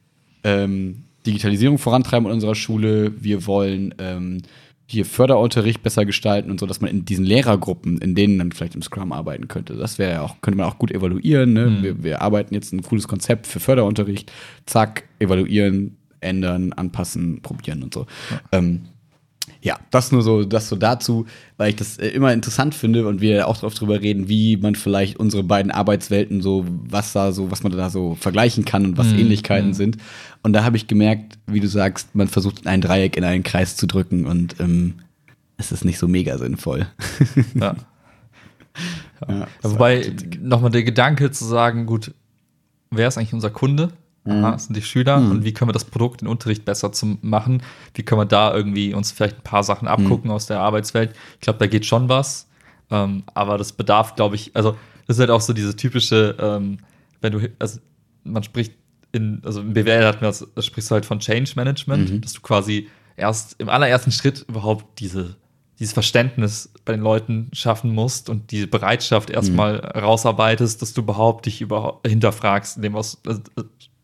ähm, 0.43 1.03
Digitalisierung 1.25 1.77
vorantreiben 1.77 2.27
in 2.27 2.33
unserer 2.33 2.55
Schule, 2.55 3.13
wir 3.23 3.45
wollen 3.45 3.95
ähm, 3.99 4.41
hier 4.85 5.05
Förderunterricht 5.05 5.81
besser 5.81 6.05
gestalten 6.05 6.51
und 6.51 6.59
so, 6.59 6.65
dass 6.65 6.81
man 6.81 6.91
in 6.91 7.05
diesen 7.05 7.25
Lehrergruppen, 7.25 7.99
in 7.99 8.15
denen 8.15 8.37
dann 8.37 8.51
vielleicht 8.51 8.75
im 8.75 8.81
Scrum 8.81 9.11
arbeiten 9.11 9.47
könnte. 9.47 9.75
Das 9.75 9.97
wäre 9.97 10.11
ja 10.11 10.21
auch, 10.21 10.41
könnte 10.41 10.57
man 10.57 10.67
auch 10.67 10.77
gut 10.77 10.91
evaluieren. 10.91 11.53
Ne? 11.53 11.67
Mhm. 11.67 11.83
Wir, 11.83 12.03
wir 12.03 12.21
arbeiten 12.21 12.53
jetzt 12.53 12.73
ein 12.73 12.83
cooles 12.83 13.07
Konzept 13.07 13.47
für 13.47 13.59
Förderunterricht, 13.59 14.31
zack, 14.65 15.03
evaluieren, 15.19 15.97
ändern, 16.19 16.73
anpassen, 16.73 17.41
probieren 17.41 17.83
und 17.83 17.93
so. 17.93 18.05
Ja. 18.29 18.59
Ähm, 18.59 18.81
ja, 19.65 19.79
das 19.91 20.11
nur 20.11 20.21
so, 20.21 20.43
das 20.43 20.67
so 20.67 20.75
dazu, 20.75 21.25
weil 21.55 21.69
ich 21.69 21.77
das 21.77 21.97
äh, 21.97 22.09
immer 22.09 22.33
interessant 22.33 22.75
finde 22.75 23.07
und 23.07 23.21
wir 23.21 23.47
auch 23.47 23.57
drauf 23.57 23.73
drüber 23.73 24.01
reden, 24.01 24.27
wie 24.27 24.57
man 24.57 24.75
vielleicht 24.75 25.17
unsere 25.17 25.41
beiden 25.41 25.71
Arbeitswelten 25.71 26.41
so, 26.41 26.65
was 26.67 27.13
da 27.13 27.31
so, 27.31 27.49
was 27.49 27.63
man 27.63 27.71
da 27.71 27.89
so 27.89 28.15
vergleichen 28.15 28.65
kann 28.65 28.85
und 28.85 28.97
was 28.97 29.07
Mhm. 29.13 29.19
Ähnlichkeiten 29.19 29.69
Mhm. 29.69 29.73
sind. 29.73 29.97
Und 30.41 30.51
da 30.51 30.65
habe 30.65 30.75
ich 30.75 30.87
gemerkt, 30.87 31.39
wie 31.47 31.61
du 31.61 31.67
sagst, 31.69 32.13
man 32.13 32.27
versucht 32.27 32.67
ein 32.67 32.81
Dreieck 32.81 33.15
in 33.15 33.23
einen 33.23 33.43
Kreis 33.43 33.77
zu 33.77 33.87
drücken 33.87 34.25
und 34.25 34.59
ähm, 34.59 34.95
es 35.55 35.71
ist 35.71 35.85
nicht 35.85 35.97
so 35.97 36.07
mega 36.09 36.37
sinnvoll. 36.37 36.85
Ja. 37.55 37.75
Ja, 39.27 39.33
Ja, 39.39 39.47
wobei 39.61 40.11
nochmal 40.41 40.71
der 40.71 40.83
Gedanke 40.83 41.31
zu 41.31 41.45
sagen, 41.45 41.85
gut, 41.85 42.13
wer 42.91 43.07
ist 43.07 43.17
eigentlich 43.17 43.33
unser 43.33 43.51
Kunde? 43.51 43.91
Aha, 44.25 44.51
das 44.51 44.65
sind 44.65 44.77
die 44.77 44.81
Schüler 44.81 45.19
Mhm. 45.19 45.31
und 45.31 45.43
wie 45.45 45.53
können 45.53 45.69
wir 45.69 45.73
das 45.73 45.85
Produkt, 45.85 46.21
den 46.21 46.27
Unterricht 46.29 46.63
besser 46.65 46.91
zu 46.91 47.17
machen? 47.21 47.61
Wie 47.93 48.03
können 48.03 48.21
wir 48.21 48.25
da 48.25 48.53
irgendwie 48.53 48.93
uns 48.93 49.11
vielleicht 49.11 49.37
ein 49.39 49.43
paar 49.43 49.63
Sachen 49.63 49.87
abgucken 49.87 50.31
aus 50.31 50.45
der 50.45 50.59
Arbeitswelt? 50.61 51.13
Ich 51.35 51.41
glaube, 51.41 51.59
da 51.59 51.67
geht 51.67 51.85
schon 51.85 52.07
was. 52.09 52.47
Ähm, 52.91 53.23
aber 53.33 53.57
das 53.57 53.71
bedarf, 53.73 54.15
glaube 54.15 54.35
ich, 54.35 54.55
also 54.55 54.77
das 55.07 55.17
ist 55.17 55.19
halt 55.19 55.29
auch 55.31 55.41
so 55.41 55.51
diese 55.53 55.75
typische, 55.75 56.35
ähm, 56.39 56.77
wenn 57.21 57.33
du, 57.33 57.49
also 57.59 57.79
man 58.23 58.43
spricht 58.43 58.73
in, 59.11 59.41
also 59.43 59.61
im 59.61 59.73
BWL 59.73 60.05
hat 60.05 60.21
man 60.21 60.29
das, 60.29 60.47
das 60.55 60.65
sprichst 60.65 60.89
du 60.91 60.95
halt 60.95 61.05
von 61.05 61.19
Change 61.19 61.51
Management, 61.55 62.09
Mhm. 62.11 62.21
dass 62.21 62.33
du 62.33 62.41
quasi 62.41 62.87
erst 63.17 63.55
im 63.59 63.67
allerersten 63.69 64.11
Schritt 64.11 64.45
überhaupt 64.47 64.99
diese, 64.99 65.35
dieses 65.79 65.93
Verständnis 65.93 66.71
bei 66.85 66.93
den 66.93 67.01
Leuten 67.01 67.49
schaffen 67.53 67.93
musst 67.93 68.29
und 68.29 68.51
diese 68.51 68.67
Bereitschaft 68.67 69.29
erstmal 69.29 69.77
rausarbeitest, 69.79 70.81
dass 70.81 70.93
du 70.93 71.01
überhaupt 71.01 71.45
dich 71.45 71.61
überhaupt 71.61 72.07
hinterfragst, 72.07 72.77
in 72.77 72.83
dem 72.83 72.93
was, 72.93 73.17
also, 73.27 73.41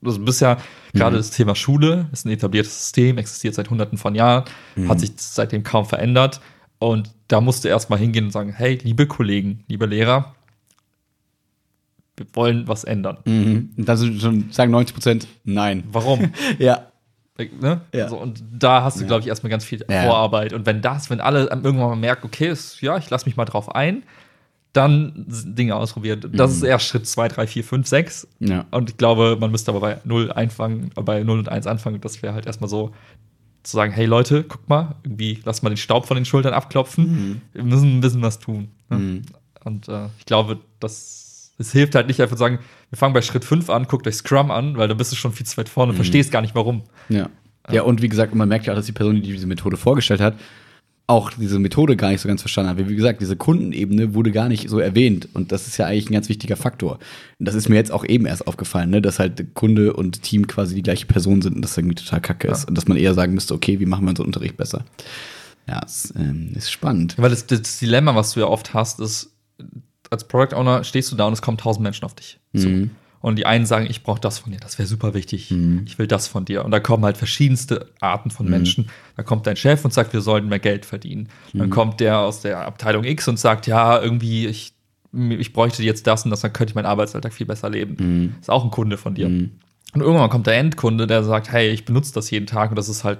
also 0.03 0.19
bisher 0.19 0.57
gerade 0.93 1.17
das 1.17 1.31
Thema 1.31 1.55
Schule 1.55 2.07
ist 2.11 2.25
ein 2.25 2.31
etabliertes 2.31 2.79
System, 2.79 3.17
existiert 3.17 3.55
seit 3.55 3.69
hunderten 3.69 3.97
von 3.97 4.15
Jahren, 4.15 4.45
hat 4.87 4.99
sich 4.99 5.11
seitdem 5.17 5.63
kaum 5.63 5.85
verändert 5.85 6.39
und 6.79 7.11
da 7.27 7.41
musst 7.41 7.63
du 7.63 7.67
erstmal 7.67 7.99
hingehen 7.99 8.25
und 8.25 8.31
sagen, 8.31 8.53
hey, 8.53 8.79
liebe 8.81 9.05
Kollegen, 9.07 9.63
liebe 9.67 9.85
Lehrer, 9.85 10.33
wir 12.17 12.25
wollen 12.33 12.67
was 12.67 12.83
ändern. 12.83 13.17
Mhm. 13.25 13.71
Und 13.77 13.87
dann 13.87 13.97
sind 13.97 14.21
schon 14.21 14.51
sagen 14.51 14.71
90 14.71 14.93
Prozent 14.93 15.27
nein. 15.43 15.83
Warum? 15.91 16.31
Ja. 16.59 16.85
Ne? 17.61 17.79
Ja. 17.93 18.09
So, 18.09 18.17
und 18.17 18.43
da 18.51 18.83
hast 18.83 18.97
du, 18.97 19.01
Ja. 19.03 19.07
glaube 19.07 19.21
ich, 19.21 19.27
erstmal 19.27 19.49
ganz 19.49 19.63
viel 19.63 19.85
Ja. 19.89 20.03
Vorarbeit. 20.03 20.51
Und 20.51 20.65
wenn 20.65 20.81
das, 20.81 21.09
wenn 21.09 21.21
alle 21.21 21.45
irgendwann 21.45 21.77
mal 21.77 21.95
merken, 21.95 22.25
okay, 22.25 22.49
ist, 22.49 22.81
ja, 22.81 22.97
ich 22.97 23.09
lasse 23.09 23.25
mich 23.25 23.37
mal 23.37 23.45
drauf 23.45 23.73
ein, 23.73 24.03
dann 24.73 25.25
Dinge 25.27 25.75
ausprobieren. 25.75 26.21
Das 26.33 26.51
Mhm. 26.51 26.57
ist 26.57 26.63
erst 26.63 26.85
Schritt 26.85 27.07
2, 27.07 27.27
3, 27.29 27.47
4, 27.47 27.63
5, 27.63 27.87
6. 27.87 28.27
Ja. 28.39 28.65
Und 28.71 28.91
ich 28.91 28.97
glaube, 28.97 29.37
man 29.39 29.49
müsste 29.51 29.71
aber 29.71 29.79
bei 29.79 29.97
0 30.03 30.31
einfangen, 30.31 30.91
bei 30.95 31.23
0 31.23 31.39
und 31.39 31.49
1 31.49 31.65
anfangen. 31.67 31.99
Das 32.01 32.21
wäre 32.21 32.33
halt 32.33 32.45
erstmal 32.45 32.69
so 32.69 32.91
zu 33.63 33.75
sagen, 33.75 33.91
hey 33.91 34.05
Leute, 34.05 34.43
guck 34.43 34.69
mal, 34.69 34.95
irgendwie 35.03 35.39
lass 35.43 35.61
mal 35.63 35.69
den 35.69 35.77
Staub 35.77 36.05
von 36.05 36.15
den 36.15 36.25
Schultern 36.25 36.53
abklopfen. 36.53 37.41
Wir 37.53 37.63
müssen 37.63 37.97
ein 37.97 38.01
bisschen 38.01 38.21
was 38.21 38.39
tun. 38.39 38.69
Ne? 38.89 38.97
Mhm. 38.97 39.21
Und 39.65 39.89
äh, 39.89 40.05
ich 40.19 40.25
glaube, 40.25 40.59
das, 40.79 41.51
es 41.57 41.71
hilft 41.71 41.95
halt 41.95 42.07
nicht 42.07 42.21
einfach 42.21 42.35
zu 42.35 42.39
sagen, 42.39 42.59
wir 42.89 42.97
fangen 42.97 43.13
bei 43.13 43.21
Schritt 43.21 43.43
5 43.43 43.69
an, 43.69 43.83
guckt 43.85 44.07
euch 44.07 44.15
Scrum 44.15 44.49
an, 44.51 44.77
weil 44.77 44.87
dann 44.87 44.97
bist 44.97 45.11
du 45.11 45.15
schon 45.15 45.33
viel 45.33 45.45
zu 45.45 45.57
weit 45.57 45.67
vorne 45.67 45.91
und 45.91 45.95
verstehst 45.97 46.31
gar 46.31 46.41
nicht, 46.41 46.55
warum. 46.55 46.83
Ja. 47.09 47.29
Ja, 47.71 47.83
und 47.83 48.01
wie 48.01 48.09
gesagt, 48.09 48.33
man 48.33 48.47
merkt 48.49 48.65
ja 48.65 48.73
auch, 48.73 48.77
dass 48.77 48.85
die 48.87 48.93
Person, 48.93 49.15
die 49.15 49.21
diese 49.33 49.45
Methode 49.45 49.77
vorgestellt 49.77 50.21
hat, 50.21 50.35
auch 51.09 51.31
diese 51.31 51.57
Methode 51.57 51.95
gar 51.95 52.11
nicht 52.11 52.21
so 52.21 52.27
ganz 52.27 52.41
verstanden 52.41 52.69
hat. 52.69 52.87
Wie 52.87 52.95
gesagt, 52.95 53.19
diese 53.19 53.35
Kundenebene 53.35 54.13
wurde 54.13 54.31
gar 54.31 54.47
nicht 54.47 54.69
so 54.69 54.77
erwähnt. 54.77 55.27
Und 55.33 55.51
das 55.51 55.65
ist 55.65 55.77
ja 55.77 55.87
eigentlich 55.87 56.07
ein 56.09 56.13
ganz 56.13 56.29
wichtiger 56.29 56.55
Faktor. 56.55 56.99
Und 57.39 57.47
das 57.47 57.55
ist 57.55 57.67
mir 57.67 57.77
jetzt 57.77 57.91
auch 57.91 58.05
eben 58.05 58.27
erst 58.27 58.45
aufgefallen, 58.45 58.91
ne? 58.91 59.01
dass 59.01 59.17
halt 59.17 59.55
Kunde 59.55 59.93
und 59.93 60.21
Team 60.21 60.45
quasi 60.45 60.75
die 60.75 60.83
gleiche 60.83 61.07
Person 61.07 61.41
sind 61.41 61.55
und 61.55 61.63
das 61.63 61.75
irgendwie 61.75 61.95
total 61.95 62.21
kacke 62.21 62.47
ist. 62.47 62.65
Und 62.65 62.77
dass 62.77 62.87
man 62.87 62.95
eher 62.95 63.15
sagen 63.15 63.33
müsste, 63.33 63.55
okay, 63.55 63.79
wie 63.79 63.87
machen 63.87 64.05
wir 64.05 64.11
unseren 64.11 64.27
Unterricht 64.27 64.55
besser? 64.55 64.85
Ja, 65.67 65.81
es 65.83 66.13
ähm, 66.15 66.51
ist 66.55 66.71
spannend. 66.71 67.15
Weil 67.17 67.31
das, 67.31 67.47
das 67.47 67.79
Dilemma, 67.79 68.13
was 68.13 68.33
du 68.33 68.41
ja 68.41 68.45
oft 68.45 68.75
hast, 68.75 68.99
ist, 68.99 69.31
als 70.11 70.27
Product 70.27 70.55
Owner 70.55 70.83
stehst 70.83 71.11
du 71.11 71.15
da 71.15 71.25
und 71.25 71.33
es 71.33 71.41
kommen 71.41 71.57
tausend 71.57 71.83
Menschen 71.83 72.05
auf 72.05 72.13
dich. 72.13 72.39
Mhm. 72.53 72.91
Und 73.21 73.35
die 73.35 73.45
einen 73.45 73.65
sagen, 73.65 73.85
ich 73.89 74.03
brauche 74.03 74.21
das 74.21 74.39
von 74.39 74.51
dir, 74.53 74.59
das 74.59 74.77
wäre 74.79 74.87
super 74.87 75.13
wichtig. 75.13 75.53
Ich 75.85 75.99
will 75.99 76.07
das 76.07 76.27
von 76.27 76.45
dir. 76.45 76.63
Und 76.63 76.71
da 76.71 76.79
kommen 76.79 77.03
halt 77.03 77.17
verschiedenste 77.17 77.89
Arten 77.99 78.31
von 78.31 78.49
Menschen. 78.49 78.89
Da 79.17 79.23
kommt 79.23 79.45
dein 79.45 79.57
Chef 79.57 79.83
und 79.83 79.93
sagt, 79.93 80.13
wir 80.13 80.21
sollten 80.21 80.47
mehr 80.47 80.59
Geld 80.59 80.85
verdienen. 80.85 81.27
Dann 81.53 81.69
kommt 81.69 81.99
der 81.99 82.19
aus 82.19 82.41
der 82.41 82.65
Abteilung 82.65 83.03
X 83.03 83.27
und 83.27 83.37
sagt, 83.37 83.67
ja, 83.67 84.01
irgendwie, 84.01 84.47
ich, 84.47 84.73
ich 85.11 85.51
bräuchte 85.51 85.83
jetzt 85.83 86.07
das 86.07 86.23
und 86.23 86.31
das, 86.31 86.41
dann 86.41 86.53
könnte 86.53 86.71
ich 86.71 86.75
meinen 86.75 86.85
Arbeitsalltag 86.85 87.33
viel 87.33 87.45
besser 87.47 87.69
leben. 87.69 88.35
Ist 88.39 88.49
auch 88.49 88.63
ein 88.63 88.71
Kunde 88.71 88.97
von 88.97 89.15
dir. 89.15 89.25
Und 89.27 90.01
irgendwann 90.01 90.29
kommt 90.29 90.47
der 90.47 90.55
Endkunde, 90.57 91.05
der 91.07 91.23
sagt, 91.23 91.51
hey, 91.51 91.69
ich 91.71 91.83
benutze 91.83 92.13
das 92.13 92.29
jeden 92.31 92.45
Tag 92.45 92.69
und 92.69 92.77
das 92.77 92.87
ist 92.89 93.03
halt, 93.03 93.19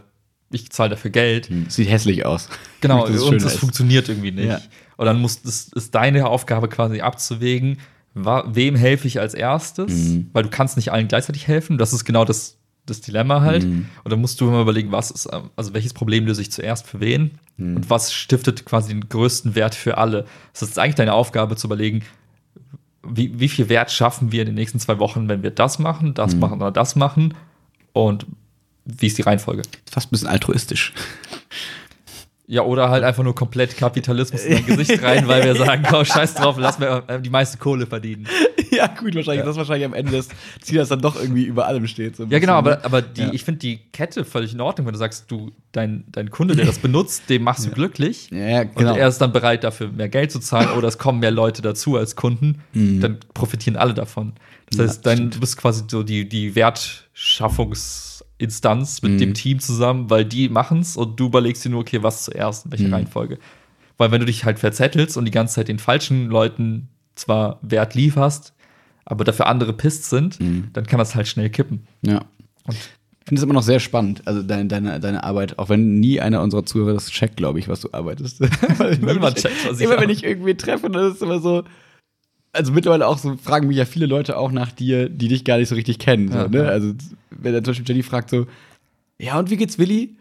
ich 0.52 0.70
zahle 0.72 0.92
dafür 0.92 1.12
Geld. 1.12 1.50
Sieht 1.68 1.90
hässlich 1.90 2.26
aus. 2.26 2.48
Genau, 2.82 3.06
Das 3.06 3.16
ist 3.18 3.22
und 3.24 3.42
das 3.44 3.54
ist. 3.56 3.60
funktioniert 3.60 4.08
irgendwie 4.08 4.32
nicht. 4.32 4.48
Ja. 4.48 4.62
Und 4.96 5.06
dann 5.08 5.20
muss 5.20 5.42
das 5.42 5.68
ist 5.76 5.94
deine 5.94 6.28
Aufgabe 6.28 6.70
quasi 6.70 7.02
abzuwägen, 7.02 7.80
wem 8.14 8.76
helfe 8.76 9.08
ich 9.08 9.20
als 9.20 9.34
erstes, 9.34 9.92
Mhm. 9.94 10.30
weil 10.34 10.44
du 10.44 10.50
kannst 10.50 10.76
nicht 10.78 10.92
allen 10.92 11.08
gleichzeitig 11.08 11.48
helfen. 11.48 11.78
Das 11.78 11.94
ist 11.94 12.06
genau 12.06 12.26
das, 12.26 12.58
das 12.86 13.02
Dilemma 13.02 13.42
halt. 13.42 13.64
Mhm. 13.66 13.88
Und 14.04 14.12
dann 14.12 14.20
musst 14.20 14.42
du 14.42 14.48
immer 14.48 14.62
überlegen, 14.62 14.92
was 14.92 15.12
ist, 15.12 15.30
ähm, 15.32 15.50
also 15.56 15.74
welches 15.74 15.94
Problem 15.94 16.26
löse 16.26 16.42
ich 16.42 16.52
zuerst 16.52 16.88
für 16.88 17.00
wen 17.00 17.32
Mhm. 17.58 17.76
und 17.78 17.90
was 17.90 18.14
stiftet 18.14 18.66
quasi 18.66 18.90
den 18.90 19.08
größten 19.10 19.54
Wert 19.56 19.76
für 19.76 19.98
alle. 19.98 20.26
Das 20.54 20.64
ist 20.64 20.80
eigentlich 20.80 20.96
deine 20.96 21.14
Aufgabe 21.14 21.56
zu 21.56 21.68
überlegen, 21.68 22.02
wie, 23.08 23.40
wie 23.40 23.48
viel 23.50 23.70
Wert 23.70 23.92
schaffen 23.92 24.32
wir 24.32 24.42
in 24.42 24.48
den 24.48 24.56
nächsten 24.56 24.80
zwei 24.80 25.00
Wochen, 25.00 25.30
wenn 25.30 25.42
wir 25.44 25.52
das 25.52 25.80
machen, 25.80 26.14
das 26.14 26.34
Mhm. 26.34 26.40
machen 26.42 26.62
oder 26.62 26.72
das 26.72 26.96
machen 26.96 27.34
und 27.94 28.26
wie 28.86 29.08
ist 29.08 29.18
die 29.20 29.22
Reihenfolge? 29.22 29.62
Fast 29.90 30.08
ein 30.08 30.12
bisschen 30.12 30.28
altruistisch. 30.28 30.94
Ja, 32.52 32.64
oder 32.64 32.90
halt 32.90 33.04
einfach 33.04 33.22
nur 33.24 33.36
komplett 33.36 33.78
Kapitalismus 33.78 34.44
in 34.44 34.54
dein 34.56 34.66
Gesicht 34.66 35.04
rein, 35.04 35.28
weil 35.28 35.44
wir 35.44 35.56
sagen, 35.56 35.84
komm, 35.88 36.04
scheiß 36.04 36.34
drauf, 36.34 36.56
lass 36.58 36.80
mir 36.80 37.04
äh, 37.06 37.22
die 37.22 37.30
meiste 37.30 37.60
Kohle 37.60 37.86
verdienen. 37.86 38.26
ja, 38.72 38.88
gut, 38.88 39.14
wahrscheinlich. 39.14 39.44
Das 39.46 39.52
ist 39.52 39.58
wahrscheinlich 39.58 39.86
am 39.86 39.94
Ende 39.94 40.14
das 40.14 40.30
Ziel, 40.60 40.80
das 40.80 40.90
dann 40.90 41.00
doch 41.00 41.16
irgendwie 41.16 41.44
über 41.44 41.68
allem 41.68 41.86
steht. 41.86 42.16
so 42.16 42.24
Ja, 42.24 42.40
genau, 42.40 42.60
bisschen, 42.64 42.80
aber, 42.80 42.86
aber 42.86 43.02
die, 43.04 43.22
Ja. 43.22 43.30
ich 43.34 43.44
finde 43.44 43.60
die 43.60 43.78
Kette 43.94 44.26
völlig 44.26 44.52
in 44.54 44.62
Ordnung, 44.62 44.88
wenn 44.88 44.94
du 44.94 44.98
sagst, 44.98 45.30
du, 45.30 45.52
dein, 45.74 46.06
dein 46.12 46.32
Kunde, 46.32 46.56
der 46.56 46.66
das 46.66 46.80
benutzt, 46.80 47.30
dem 47.30 47.44
machst 47.44 47.68
du 47.68 47.70
glücklich. 47.70 48.32
ne? 48.32 48.52
Ja, 48.52 48.64
genau. 48.64 48.94
Und 48.94 48.98
er 48.98 49.08
ist 49.08 49.20
dann 49.20 49.32
bereit, 49.32 49.64
dafür 49.64 49.90
mehr 49.90 50.10
Geld 50.10 50.32
zu 50.32 50.40
zahlen 50.40 50.70
oder 50.76 50.88
es 50.88 50.98
kommen 50.98 51.20
mehr 51.20 51.30
Leute 51.30 51.62
dazu 51.62 51.98
als 51.98 52.16
Kunden, 52.16 52.64
dann 52.74 53.20
profitieren 53.36 53.78
alle 53.78 53.94
davon. 53.94 54.34
Das 54.72 54.78
Mhm. 54.78 54.82
Ja, 54.84 54.88
heißt, 54.90 55.06
dann, 55.06 55.18
stimmt. 55.18 55.36
du 55.36 55.40
bist 55.40 55.58
quasi 55.58 55.84
so 55.88 56.02
die, 56.02 56.28
die 56.28 56.56
Wertschöpfungsinstanz 58.40 59.02
mit 59.02 59.12
Mhm. 59.14 59.18
dem 59.18 59.34
Team 59.34 59.60
zusammen, 59.60 60.10
weil 60.10 60.26
die 60.26 60.50
machen's 60.50 60.96
und 60.98 61.20
du 61.20 61.26
überlegst 61.28 61.64
dir 61.66 61.70
nur, 61.70 61.82
okay, 61.82 62.02
was 62.04 62.26
zuerst, 62.26 62.66
in 62.66 62.72
welcher 62.72 62.88
Mhm. 62.88 62.94
Reihenfolge. 62.94 63.38
Weil 63.98 64.12
wenn 64.12 64.20
du 64.22 64.26
dich 64.26 64.46
halt 64.46 64.60
verzettelst 64.60 65.18
und 65.18 65.26
die 65.26 65.32
ganze 65.32 65.56
Zeit 65.56 65.68
den 65.68 65.80
falschen 65.80 66.30
Leuten 66.30 66.88
zwar 67.16 67.60
Wert 67.62 67.96
lieferst, 67.96 68.54
aber 69.06 69.24
dafür 69.24 69.48
andere 69.48 69.74
pisst 69.74 70.10
sind, 70.10 70.40
Mhm. 70.40 70.70
dann 70.74 70.86
kann 70.88 71.00
das 71.00 71.16
halt 71.16 71.28
schnell 71.28 71.50
kippen. 71.50 71.86
Ja. 72.02 72.20
Und 72.66 72.78
Ich 73.22 73.30
finde 73.30 73.42
es 73.42 73.44
immer 73.44 73.54
noch 73.54 73.62
sehr 73.64 73.80
spannend, 73.80 74.24
also 74.26 74.42
deine, 74.42 74.66
deine, 74.66 75.00
deine 75.00 75.24
Arbeit, 75.24 75.60
auch 75.60 75.70
wenn 75.70 76.00
nie 76.00 76.20
einer 76.20 76.42
unserer 76.42 76.66
Zuhörer 76.66 76.94
das 76.94 77.12
checkt, 77.12 77.38
glaube 77.38 77.60
ich, 77.60 77.68
was 77.68 77.82
du 77.82 77.90
arbeitest. 77.92 78.40
Weil 78.80 78.94
immer, 78.94 79.08
wenn 79.08 79.16
Niemand 79.18 79.38
ich, 79.38 79.44
checkt, 79.44 79.70
was 79.70 79.80
ich 79.80 79.86
immer 79.86 80.00
wenn 80.02 80.10
ich 80.10 80.24
irgendwie 80.24 80.56
treffe, 80.56 80.90
dann 80.90 81.08
ist 81.10 81.18
es 81.18 81.22
immer 81.22 81.40
so. 81.40 81.64
Also 82.52 82.72
mittlerweile 82.72 83.08
auch 83.08 83.18
so, 83.18 83.38
fragen 83.38 83.68
mich 83.68 83.78
ja 83.78 83.86
viele 83.86 84.06
Leute 84.08 84.38
auch 84.38 84.52
nach 84.52 84.72
dir, 84.72 85.08
die 85.10 85.28
dich 85.28 85.46
gar 85.46 85.58
nicht 85.58 85.70
so 85.70 85.76
richtig 85.76 86.00
kennen. 86.00 86.32
So, 86.32 86.38
Ja, 86.38 86.48
ne? 86.48 86.64
ja. 86.64 86.70
Also, 86.70 86.94
wenn 87.30 87.54
dann 87.54 87.64
zum 87.64 87.72
Beispiel 87.74 87.88
Jenny 87.88 88.04
fragt 88.04 88.30
so, 88.30 88.48
ja, 89.20 89.38
und 89.38 89.50
wie 89.50 89.58
geht's 89.58 89.78
Willi? 89.78 90.16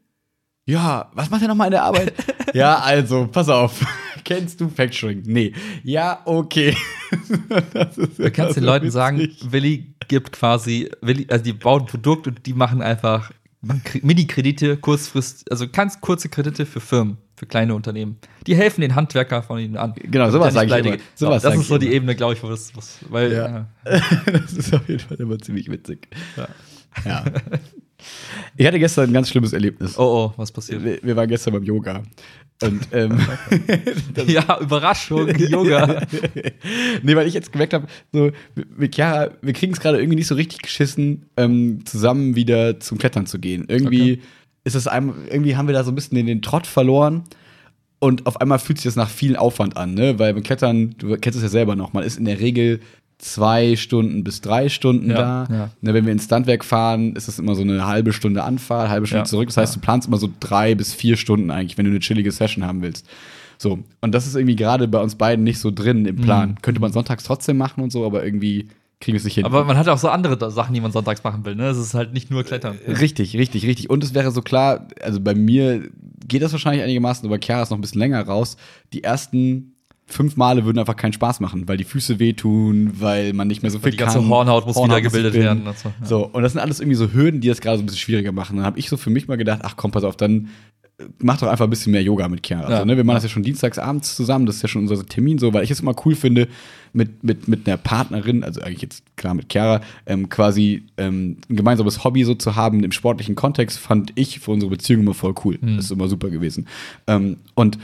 Ja, 0.66 1.10
was 1.14 1.30
macht 1.30 1.40
er 1.42 1.48
nochmal 1.48 1.68
in 1.68 1.72
der 1.72 1.84
Arbeit? 1.84 2.12
ja, 2.54 2.78
also, 2.80 3.26
pass 3.32 3.48
auf. 3.48 3.84
Kennst 4.24 4.60
du 4.60 4.68
Factoring? 4.68 5.22
Nee. 5.24 5.54
Ja, 5.84 6.20
okay. 6.26 6.76
Du 8.18 8.30
kannst 8.30 8.56
den 8.56 8.64
so 8.64 8.70
Leuten 8.70 8.90
sagen, 8.90 9.18
witzig. 9.18 9.50
Willi 9.52 9.94
gibt 10.08 10.32
quasi, 10.32 10.90
Willi, 11.00 11.26
also 11.30 11.42
die 11.44 11.52
bauen 11.54 11.82
ein 11.82 11.86
Produkt 11.86 12.26
und 12.26 12.44
die 12.46 12.52
machen 12.52 12.82
einfach 12.82 13.30
Kre- 13.64 14.04
Mini-Kredite, 14.04 14.76
kurzfrist, 14.76 15.50
also 15.50 15.66
ganz 15.68 16.00
kurze 16.00 16.28
Kredite 16.28 16.66
für 16.66 16.80
Firmen, 16.80 17.16
für 17.38 17.46
kleine 17.46 17.74
Unternehmen. 17.74 18.18
Die 18.46 18.56
helfen 18.56 18.80
den 18.80 18.94
Handwerker 18.94 19.42
von 19.42 19.58
ihnen 19.58 19.76
an. 19.76 19.94
Genau, 19.96 20.30
sowas 20.30 20.54
sag 20.54 20.66
nicht 20.66 20.78
ich 20.78 20.86
immer. 20.86 20.96
Sowas 21.14 21.42
das 21.42 21.56
ist 21.56 21.68
so 21.68 21.78
die 21.78 21.86
immer. 21.86 21.94
Ebene, 21.96 22.16
glaube 22.16 22.34
ich, 22.34 22.42
wo 22.42 22.48
das, 22.48 22.76
was, 22.76 22.98
weil, 23.08 23.32
Ja. 23.32 23.48
ja. 23.48 23.66
das 24.32 24.52
ist 24.52 24.74
auf 24.74 24.88
jeden 24.88 25.00
Fall 25.00 25.18
immer 25.18 25.38
ziemlich 25.38 25.70
witzig. 25.70 26.08
Ja. 26.36 26.48
Ja. 27.04 27.24
Ich 28.56 28.66
hatte 28.66 28.78
gestern 28.78 29.10
ein 29.10 29.12
ganz 29.12 29.28
schlimmes 29.28 29.52
Erlebnis. 29.52 29.98
Oh, 29.98 30.02
oh, 30.02 30.32
was 30.36 30.52
passiert? 30.52 30.84
Wir, 30.84 30.98
wir 31.02 31.16
waren 31.16 31.28
gestern 31.28 31.52
beim 31.54 31.64
Yoga. 31.64 32.02
Und, 32.62 32.88
ähm, 32.92 33.18
ja, 34.26 34.60
Überraschung, 34.60 35.28
Yoga. 35.36 36.02
nee, 37.02 37.14
weil 37.14 37.26
ich 37.26 37.34
jetzt 37.34 37.52
gemerkt 37.52 37.72
habe, 37.72 37.86
so, 38.12 38.30
mit 38.76 38.94
Chiara, 38.94 39.30
wir 39.42 39.52
kriegen 39.52 39.72
es 39.72 39.80
gerade 39.80 39.98
irgendwie 39.98 40.16
nicht 40.16 40.26
so 40.26 40.34
richtig 40.34 40.62
geschissen, 40.62 41.26
ähm, 41.36 41.84
zusammen 41.84 42.34
wieder 42.34 42.80
zum 42.80 42.98
Klettern 42.98 43.26
zu 43.26 43.38
gehen. 43.38 43.66
Irgendwie 43.68 44.14
Okay. 44.14 44.22
Ist 44.68 44.74
es 44.74 44.86
einem, 44.86 45.14
irgendwie 45.30 45.56
haben 45.56 45.66
wir 45.66 45.74
da 45.74 45.82
so 45.82 45.90
ein 45.90 45.94
bisschen 45.94 46.16
den, 46.16 46.26
den 46.26 46.42
Trott 46.42 46.66
verloren. 46.66 47.24
Und 48.00 48.26
auf 48.26 48.40
einmal 48.40 48.60
fühlt 48.60 48.78
sich 48.78 48.84
das 48.84 48.94
nach 48.94 49.08
viel 49.08 49.36
Aufwand 49.36 49.76
an, 49.76 49.94
ne? 49.94 50.20
Weil 50.20 50.32
beim 50.32 50.44
Klettern, 50.44 50.94
du 50.98 51.16
kennst 51.16 51.36
es 51.36 51.42
ja 51.42 51.48
selber 51.48 51.74
noch, 51.74 51.92
man 51.92 52.04
ist 52.04 52.16
in 52.16 52.26
der 52.26 52.38
Regel 52.38 52.78
zwei 53.18 53.74
Stunden 53.74 54.22
bis 54.22 54.40
drei 54.40 54.68
Stunden 54.68 55.10
Ja, 55.10 55.16
da. 55.46 55.46
ja. 55.50 55.70
Ne, 55.80 55.94
wenn 55.94 56.04
wir 56.06 56.12
ins 56.12 56.26
Standwerk 56.26 56.64
fahren, 56.64 57.16
ist 57.16 57.26
das 57.26 57.40
immer 57.40 57.56
so 57.56 57.62
eine 57.62 57.84
halbe 57.84 58.12
Stunde 58.12 58.44
Anfahrt, 58.44 58.88
halbe 58.88 59.08
Stunde 59.08 59.22
Ja, 59.22 59.24
zurück. 59.24 59.48
Das 59.48 59.56
heißt, 59.56 59.74
du 59.74 59.80
planst 59.80 60.06
immer 60.06 60.18
so 60.18 60.28
drei 60.38 60.76
bis 60.76 60.94
vier 60.94 61.16
Stunden 61.16 61.50
eigentlich, 61.50 61.76
wenn 61.76 61.84
du 61.86 61.90
eine 61.90 61.98
chillige 61.98 62.30
Session 62.30 62.64
haben 62.64 62.80
willst. 62.82 63.08
So, 63.58 63.80
und 64.00 64.14
das 64.14 64.28
ist 64.28 64.36
irgendwie 64.36 64.54
gerade 64.54 64.86
bei 64.86 65.00
uns 65.00 65.16
beiden 65.16 65.42
nicht 65.42 65.58
so 65.58 65.72
drin 65.72 66.04
im 66.06 66.16
Plan. 66.16 66.50
Mhm. 66.50 66.62
Könnte 66.62 66.80
man 66.80 66.92
sonntags 66.92 67.24
trotzdem 67.24 67.56
machen 67.56 67.82
und 67.82 67.90
so, 67.90 68.06
aber 68.06 68.24
irgendwie 68.24 68.68
kriegen 69.00 69.14
wir 69.14 69.18
es 69.18 69.24
nicht 69.24 69.34
hin. 69.34 69.44
Aber 69.44 69.64
man 69.64 69.76
hat 69.76 69.88
auch 69.88 69.98
so 69.98 70.08
andere 70.08 70.50
Sachen, 70.50 70.74
die 70.74 70.80
man 70.80 70.92
sonntags 70.92 71.22
machen 71.22 71.44
will, 71.44 71.54
ne? 71.54 71.68
Es 71.68 71.78
ist 71.78 71.94
halt 71.94 72.12
nicht 72.12 72.30
nur 72.30 72.42
Klettern. 72.44 72.78
Richtig, 72.86 73.36
richtig, 73.36 73.66
richtig. 73.66 73.90
Und 73.90 74.02
es 74.02 74.14
wäre 74.14 74.30
so 74.30 74.42
klar, 74.42 74.88
also 75.02 75.20
bei 75.20 75.34
mir 75.34 75.88
geht 76.26 76.42
das 76.42 76.52
wahrscheinlich 76.52 76.82
einigermaßen, 76.82 77.26
aber 77.26 77.38
Chiara 77.38 77.62
ist 77.62 77.70
noch 77.70 77.78
ein 77.78 77.80
bisschen 77.80 78.00
länger 78.00 78.22
raus. 78.22 78.56
Die 78.92 79.04
ersten 79.04 79.74
fünf 80.06 80.36
Male 80.36 80.64
würden 80.64 80.78
einfach 80.78 80.96
keinen 80.96 81.12
Spaß 81.12 81.40
machen, 81.40 81.68
weil 81.68 81.76
die 81.76 81.84
Füße 81.84 82.18
wehtun, 82.18 82.92
weil 82.94 83.34
man 83.34 83.46
nicht 83.46 83.62
mehr 83.62 83.70
so 83.70 83.78
viel 83.78 83.92
Die 83.92 83.98
ganze 83.98 84.18
kann. 84.18 84.28
Hornhaut 84.28 84.66
muss 84.66 84.76
wieder 84.76 84.94
sich 84.94 85.04
gebildet 85.04 85.34
werden. 85.34 85.66
Und 85.66 85.78
so. 85.78 85.92
Ja. 86.00 86.06
So, 86.06 86.26
und 86.26 86.42
das 86.42 86.52
sind 86.52 86.60
alles 86.60 86.80
irgendwie 86.80 86.96
so 86.96 87.12
Hürden, 87.12 87.40
die 87.40 87.48
das 87.48 87.60
gerade 87.60 87.76
so 87.76 87.82
ein 87.82 87.86
bisschen 87.86 88.00
schwieriger 88.00 88.32
machen. 88.32 88.56
Dann 88.56 88.64
habe 88.64 88.78
ich 88.78 88.88
so 88.88 88.96
für 88.96 89.10
mich 89.10 89.28
mal 89.28 89.36
gedacht, 89.36 89.60
ach 89.62 89.76
komm, 89.76 89.90
pass 89.90 90.04
auf, 90.04 90.16
dann 90.16 90.48
mach 91.18 91.38
doch 91.38 91.48
einfach 91.48 91.66
ein 91.66 91.70
bisschen 91.70 91.92
mehr 91.92 92.02
Yoga 92.02 92.28
mit 92.28 92.46
Chiara. 92.46 92.62
Ja, 92.68 92.76
Also, 92.76 92.84
ne, 92.84 92.96
wir 92.96 93.04
machen 93.04 93.16
das 93.16 93.24
ja 93.24 93.28
schon 93.28 93.42
dienstags 93.42 93.78
abends 93.78 94.16
zusammen, 94.16 94.46
das 94.46 94.56
ist 94.56 94.62
ja 94.62 94.68
schon 94.68 94.82
unser 94.82 95.04
Termin 95.06 95.38
so, 95.38 95.52
weil 95.52 95.64
ich 95.64 95.70
es 95.70 95.80
immer 95.80 95.94
cool 96.04 96.14
finde, 96.14 96.48
mit, 96.92 97.22
mit, 97.22 97.48
mit 97.48 97.66
einer 97.68 97.76
Partnerin, 97.76 98.42
also 98.42 98.60
eigentlich 98.60 98.82
jetzt 98.82 99.04
klar 99.16 99.34
mit 99.34 99.52
Chiara, 99.52 99.80
ähm, 100.06 100.28
quasi 100.28 100.84
ähm, 100.96 101.36
ein 101.48 101.56
gemeinsames 101.56 102.02
Hobby 102.04 102.24
so 102.24 102.34
zu 102.34 102.56
haben 102.56 102.82
im 102.82 102.92
sportlichen 102.92 103.34
Kontext, 103.34 103.78
fand 103.78 104.12
ich 104.16 104.40
für 104.40 104.50
unsere 104.50 104.70
Beziehung 104.70 105.02
immer 105.02 105.14
voll 105.14 105.34
cool. 105.44 105.58
Hm. 105.60 105.76
Das 105.76 105.86
ist 105.86 105.90
immer 105.90 106.08
super 106.08 106.30
gewesen. 106.30 106.66
Ähm, 107.06 107.36
und 107.54 107.78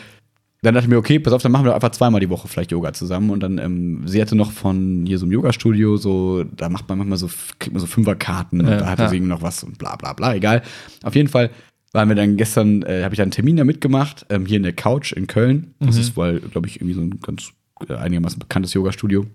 dann 0.63 0.73
dachte 0.73 0.87
ich 0.87 0.91
mir, 0.91 0.97
okay, 0.97 1.19
pass 1.19 1.35
auf, 1.35 1.43
dann 1.43 1.53
machen 1.53 1.67
wir 1.67 1.75
einfach 1.75 1.91
zweimal 1.91 2.21
die 2.21 2.31
Woche 2.31 2.49
vielleicht 2.49 2.73
Yoga 2.73 2.95
zusammen. 2.95 3.29
Und 3.29 3.41
dann, 3.41 3.59
ähm, 3.59 4.03
sie 4.07 4.21
hatte 4.23 4.35
noch 4.35 4.51
von 4.51 5.05
hier 5.07 5.19
so 5.19 5.27
einem 5.27 5.33
Yoga-Studio, 5.33 5.99
so, 5.99 6.45
da 6.45 6.71
macht 6.71 6.89
man 6.89 6.97
manchmal 6.97 7.19
so, 7.19 7.29
kriegt 7.59 7.75
man 7.75 7.81
so 7.81 7.87
Fünferkarten 7.87 8.63
und 8.63 8.69
Ja, 8.69 8.79
da 8.79 8.87
hatte 8.87 9.03
ja. 9.03 9.09
sie 9.11 9.17
irgendwie 9.17 9.33
noch 9.33 9.43
was 9.43 9.63
und 9.63 9.77
bla 9.77 9.95
bla 9.97 10.15
bla, 10.15 10.35
egal. 10.35 10.63
Auf 11.03 11.15
jeden 11.15 11.29
Fall 11.29 11.51
waren 11.95 12.09
wir 12.09 12.17
dann 12.17 12.37
gestern, 12.37 12.83
äh, 12.83 13.03
habe 13.05 13.15
ich 13.15 13.23
einen 13.23 13.31
Termin 13.31 13.57
da 13.57 13.65
mitgemacht, 13.65 14.27
ähm, 14.29 14.45
hier 14.47 14.59
in 14.59 14.63
der 14.65 14.73
Couch 14.75 15.13
in 15.13 15.27
Köln. 15.27 15.75
Das 15.81 15.95
Mhm. 15.95 16.01
ist 16.03 16.17
wohl, 16.17 16.41
glaube 16.41 16.67
ich, 16.69 16.77
irgendwie 16.77 16.95
so 16.95 17.01
ein 17.01 17.21
ganz 17.21 17.53
äh, 17.89 17.95
einigermaßen 17.95 18.39
bekanntes 18.39 18.73
Yoga-Studio. 18.75 19.27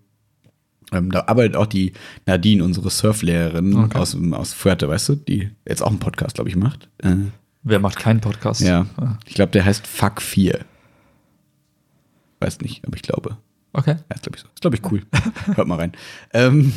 Ähm, 0.92 1.12
da 1.12 1.26
arbeitet 1.28 1.56
auch 1.56 1.66
die 1.68 1.94
Nadine, 2.26 2.64
unsere 2.64 2.90
Surflehrerin 2.90 3.76
Okay. 3.76 3.98
aus, 3.98 4.16
aus 4.32 4.54
Fuerte, 4.54 4.88
weißt 4.90 5.10
du, 5.10 5.16
die 5.16 5.50
jetzt 5.68 5.82
auch 5.84 5.90
einen 5.90 6.00
Podcast, 6.00 6.36
glaube 6.36 6.50
ich, 6.50 6.56
macht. 6.56 6.90
Äh, 7.00 7.16
Wer 7.64 7.80
macht 7.80 7.98
keinen 7.98 8.22
Podcast? 8.22 8.62
ja, 8.62 8.86
Ah, 8.98 9.18
ich 9.26 9.36
glaube, 9.36 9.52
der 9.52 9.66
heißt 9.66 9.86
Fuck 9.86 10.22
4. 10.22 10.60
Weiß 12.40 12.62
nicht, 12.62 12.86
aber 12.88 12.96
ich 12.96 13.02
glaube. 13.04 13.38
Okay. 13.74 13.96
Ja, 14.10 14.16
ist 14.16 14.24
glaube 14.24 14.38
ich 14.38 14.42
so. 14.42 14.48
Ist 14.48 14.62
glaube 14.62 14.76
ich 14.78 14.92
cool. 14.92 15.04
Hört 15.56 15.68
mal 15.68 15.76
rein. 15.76 15.92
Ähm, 16.34 16.74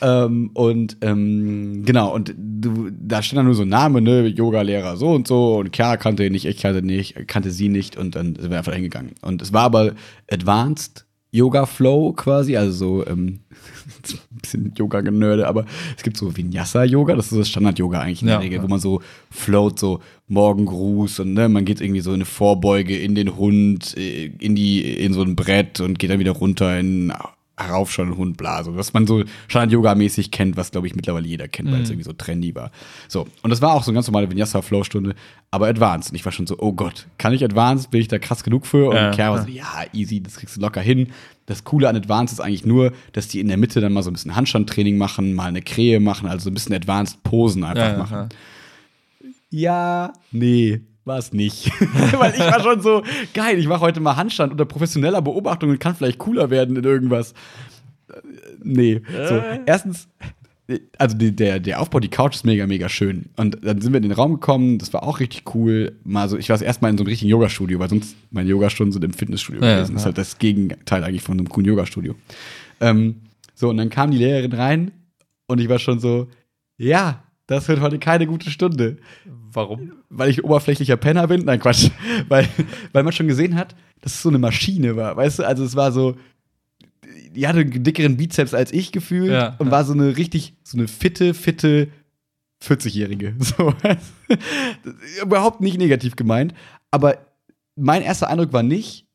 ähm, 0.00 0.50
und 0.54 0.96
ähm, 1.00 1.82
genau, 1.84 2.14
und 2.14 2.32
du, 2.36 2.90
da 2.90 3.22
stand 3.22 3.38
dann 3.38 3.46
nur 3.46 3.54
so 3.54 3.62
ein 3.62 3.68
Name, 3.68 4.00
ne, 4.00 4.26
Yoga-Lehrer 4.26 4.96
so 4.96 5.10
und 5.10 5.26
so 5.26 5.56
und 5.58 5.74
Chiara 5.74 5.96
kannte 5.96 6.24
ihn 6.24 6.32
nicht, 6.32 6.44
ich 6.44 6.58
kannte 6.58 6.82
nicht, 6.82 7.26
kannte 7.26 7.50
sie 7.50 7.68
nicht 7.68 7.96
und 7.96 8.14
dann 8.14 8.36
sind 8.36 8.50
wir 8.50 8.58
einfach 8.58 8.72
hingegangen. 8.72 9.14
Und 9.22 9.42
es 9.42 9.52
war 9.52 9.62
aber 9.62 9.94
Advanced 10.30 11.07
Yoga 11.30 11.66
Flow 11.66 12.12
quasi, 12.12 12.56
also 12.56 12.72
so 12.72 13.06
ähm, 13.06 13.40
ein 14.30 14.40
bisschen 14.40 14.72
Yoga-Genörde, 14.76 15.46
aber 15.46 15.66
es 15.96 16.02
gibt 16.02 16.16
so 16.16 16.34
Vinyasa-Yoga, 16.36 17.14
das 17.16 17.32
ist 17.32 17.38
das 17.38 17.48
Standard-Yoga 17.48 18.00
eigentlich 18.00 18.22
in 18.22 18.28
Ja, 18.28 18.36
der 18.36 18.44
Regel, 18.44 18.58
ja. 18.58 18.62
wo 18.62 18.68
man 18.68 18.80
so 18.80 19.02
float, 19.30 19.78
so 19.78 20.00
Morgengruß 20.28 21.20
und 21.20 21.34
ne, 21.34 21.48
man 21.48 21.64
geht 21.64 21.80
irgendwie 21.80 22.00
so 22.00 22.10
in 22.10 22.16
eine 22.16 22.24
Vorbeuge 22.24 22.96
in 22.96 23.14
den 23.14 23.36
Hund, 23.36 23.96
äh, 23.96 24.26
in 24.38 24.54
die, 24.54 24.80
in 24.80 25.12
so 25.12 25.22
ein 25.22 25.36
Brett 25.36 25.80
und 25.80 25.98
geht 25.98 26.10
dann 26.10 26.18
wieder 26.18 26.32
runter 26.32 26.78
in 26.78 27.12
heraufschauen 27.58 28.16
Hund, 28.16 28.36
bla, 28.36 28.62
so, 28.62 28.76
was 28.76 28.92
man 28.92 29.06
so 29.06 29.24
Standard-Yoga-mäßig 29.48 30.30
kennt, 30.30 30.56
was 30.56 30.70
glaube 30.70 30.86
ich 30.86 30.94
mittlerweile 30.94 31.26
jeder 31.26 31.48
kennt, 31.48 31.70
weil 31.72 31.82
es 31.82 31.90
irgendwie 31.90 32.04
so 32.04 32.12
trendy 32.12 32.54
war. 32.54 32.70
So, 33.08 33.26
und 33.42 33.50
das 33.50 33.60
war 33.60 33.74
auch 33.74 33.82
so 33.82 33.90
eine 33.90 33.96
ganz 33.96 34.06
normale 34.06 34.30
Vinyasa-Flow-Stunde, 34.30 35.14
aber 35.50 35.66
Advanced. 35.66 36.12
Und 36.12 36.16
ich 36.16 36.24
war 36.24 36.32
schon 36.32 36.46
so, 36.46 36.56
oh 36.58 36.72
Gott, 36.72 37.06
kann 37.18 37.32
ich 37.32 37.44
Advanced? 37.44 37.90
Bin 37.90 38.00
ich 38.00 38.08
da 38.08 38.18
krass 38.18 38.44
genug 38.44 38.66
für? 38.66 38.90
Und 38.90 38.96
Ja, 38.96 39.12
Chiara 39.12 39.36
war 39.36 39.42
so, 39.44 39.50
ja, 39.50 39.84
easy, 39.92 40.22
das 40.22 40.36
kriegst 40.36 40.56
du 40.56 40.60
locker 40.60 40.80
hin. 40.80 41.08
Das 41.46 41.64
Coole 41.64 41.88
an 41.88 41.96
Advanced 41.96 42.38
ist 42.38 42.40
eigentlich 42.40 42.66
nur, 42.66 42.92
dass 43.12 43.28
die 43.28 43.40
in 43.40 43.48
der 43.48 43.56
Mitte 43.56 43.80
dann 43.80 43.92
mal 43.92 44.02
so 44.02 44.10
ein 44.10 44.12
bisschen 44.12 44.36
Handstandtraining 44.36 44.98
machen, 44.98 45.34
mal 45.34 45.46
eine 45.46 45.62
Krähe 45.62 46.00
machen, 46.00 46.28
also 46.28 46.44
so 46.44 46.50
ein 46.50 46.54
bisschen 46.54 46.74
Advanced 46.74 47.22
Posen 47.22 47.64
einfach 47.64 47.92
ja, 47.92 47.98
machen. 47.98 48.14
ja. 48.14 48.28
Ja, 49.50 50.12
nee, 50.30 50.82
war 51.08 51.18
es 51.18 51.32
nicht. 51.32 51.70
Weil 52.18 52.34
ich 52.34 52.40
war 52.40 52.62
schon 52.62 52.80
so, 52.80 53.02
geil, 53.34 53.58
ich 53.58 53.66
mache 53.66 53.80
heute 53.80 53.98
mal 54.00 54.16
Handstand 54.16 54.52
unter 54.52 54.64
professioneller 54.64 55.22
Beobachtung 55.22 55.70
und 55.70 55.80
kann 55.80 55.96
vielleicht 55.96 56.18
cooler 56.18 56.50
werden 56.50 56.76
in 56.76 56.84
irgendwas. 56.84 57.32
Äh, 58.08 58.14
Nee. 58.62 59.02
So, 59.28 59.40
erstens, 59.66 60.08
äh, 60.68 60.80
also 60.98 61.16
die, 61.16 61.34
der, 61.34 61.60
der 61.60 61.80
Aufbau, 61.80 62.00
die 62.00 62.08
Couch 62.08 62.34
ist 62.34 62.44
mega, 62.44 62.66
mega 62.66 62.88
schön. 62.88 63.26
Und 63.36 63.58
dann 63.64 63.80
sind 63.80 63.92
wir 63.92 63.98
in 63.98 64.02
den 64.02 64.12
Raum 64.12 64.34
gekommen, 64.34 64.78
das 64.78 64.92
war 64.92 65.02
auch 65.02 65.20
richtig 65.20 65.54
cool. 65.54 65.96
Mal 66.04 66.28
so, 66.28 66.36
ich 66.36 66.48
war 66.48 66.54
das 66.54 66.62
erste 66.62 66.82
Mal 66.82 66.90
in 66.90 66.98
so 66.98 67.02
einem 67.02 67.08
richtigen 67.08 67.30
Yogastudio, 67.30 67.78
weil 67.78 67.88
sonst 67.88 68.16
meine 68.30 68.48
Yogastunden 68.48 68.92
sind 68.92 69.04
im 69.04 69.12
Fitnessstudio 69.12 69.62
Ja, 69.62 69.76
gewesen. 69.76 69.94
Das 69.94 70.02
ist 70.02 70.04
ja. 70.04 70.06
halt 70.06 70.18
das 70.18 70.38
Gegenteil 70.38 71.04
eigentlich 71.04 71.22
von 71.22 71.38
einem 71.38 71.48
coolen 71.48 71.66
Yogastudio. 71.66 72.14
Ähm, 72.80 73.22
so, 73.54 73.70
und 73.70 73.76
dann 73.76 73.90
kam 73.90 74.10
die 74.10 74.18
Lehrerin 74.18 74.52
rein 74.52 74.90
und 75.46 75.60
ich 75.60 75.68
war 75.68 75.78
schon 75.78 75.98
so, 75.98 76.28
ja, 76.76 77.24
das 77.48 77.66
wird 77.66 77.80
heute 77.80 77.98
keine 77.98 78.26
gute 78.26 78.50
Stunde 78.50 78.98
Warum? 79.24 79.92
weil 80.10 80.30
ich 80.30 80.44
oberflächlicher 80.44 80.96
Penner 80.96 81.26
bin. 81.26 81.44
Nein, 81.44 81.58
Quatsch. 81.58 81.90
weil, 82.28 82.48
weil 82.92 83.02
man 83.02 83.12
schon 83.12 83.26
gesehen 83.26 83.56
hat, 83.56 83.74
dass 84.02 84.14
es 84.14 84.22
so 84.22 84.28
eine 84.28 84.38
Maschine 84.38 84.94
war. 84.96 85.16
Weißt 85.16 85.40
du, 85.40 85.46
also 85.46 85.64
es 85.64 85.74
war 85.74 85.90
so, 85.90 86.16
die 87.34 87.48
hatte 87.48 87.60
einen 87.60 87.82
dickeren 87.82 88.16
Bizeps 88.16 88.54
als 88.54 88.72
ich 88.72 88.92
gefühlt 88.92 89.32
Ja, 89.32 89.56
und 89.58 89.66
ja. 89.66 89.72
war 89.72 89.84
so 89.84 89.94
eine 89.94 90.16
richtig, 90.16 90.54
so 90.62 90.76
eine 90.78 90.86
fitte, 90.86 91.34
fitte 91.34 91.88
40-Jährige. 92.62 93.34
So. 93.40 93.72
Überhaupt 95.22 95.60
nicht 95.60 95.78
negativ 95.78 96.16
gemeint. 96.16 96.54
Aber 96.90 97.18
mein 97.76 98.02
erster 98.02 98.28
Eindruck 98.28 98.52
war 98.52 98.62
nicht, 98.62 99.06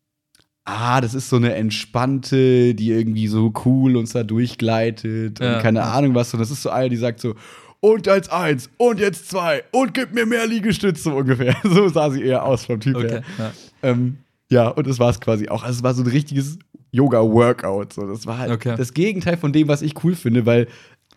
ah, 0.65 1.01
das 1.01 1.13
ist 1.13 1.29
so 1.29 1.35
eine 1.35 1.53
entspannte, 1.53 2.73
die 2.73 2.89
irgendwie 2.89 3.27
so 3.27 3.53
cool 3.65 3.97
uns 3.97 4.13
da 4.13 4.23
durchgleitet 4.23 5.39
Ja, 5.39 5.55
und 5.57 5.61
keine. 5.61 5.83
Ahnung 5.83 6.15
was. 6.15 6.33
Und 6.33 6.39
das 6.39 6.51
ist 6.51 6.61
so 6.63 6.69
eine, 6.69 6.89
die 6.89 6.97
sagt 6.97 7.19
so, 7.19 7.35
und 7.83 8.07
als 8.07 8.29
eins 8.29 8.69
und 8.77 8.97
jetzt 9.01 9.29
zwei 9.29 9.61
und 9.71 9.93
gib 9.93 10.13
mir 10.13 10.25
mehr 10.25 10.47
Liegestütze 10.47 11.13
ungefähr. 11.13 11.53
So 11.63 11.89
sah 11.89 12.09
sie 12.09 12.23
eher 12.23 12.45
aus 12.45 12.63
vom 12.65 12.79
Typ 12.79 12.95
Okay. 12.95 13.07
her. 13.09 13.23
Ja. 13.37 13.51
Ähm, 13.81 14.17
ja, 14.49 14.69
und 14.69 14.87
das 14.87 14.99
war 14.99 15.09
es 15.09 15.19
quasi 15.19 15.49
auch. 15.49 15.63
Also 15.63 15.79
es 15.79 15.83
war 15.83 15.93
so 15.93 16.01
ein 16.03 16.07
richtiges 16.07 16.57
Yoga-Workout. 16.91 17.91
So. 17.93 18.07
Das 18.07 18.25
war 18.25 18.37
halt 18.37 18.51
Okay. 18.51 18.75
das 18.77 18.93
Gegenteil 18.93 19.35
von 19.35 19.51
dem, 19.51 19.67
was 19.67 19.81
ich 19.81 20.01
cool 20.03 20.15
finde, 20.15 20.45
weil 20.45 20.67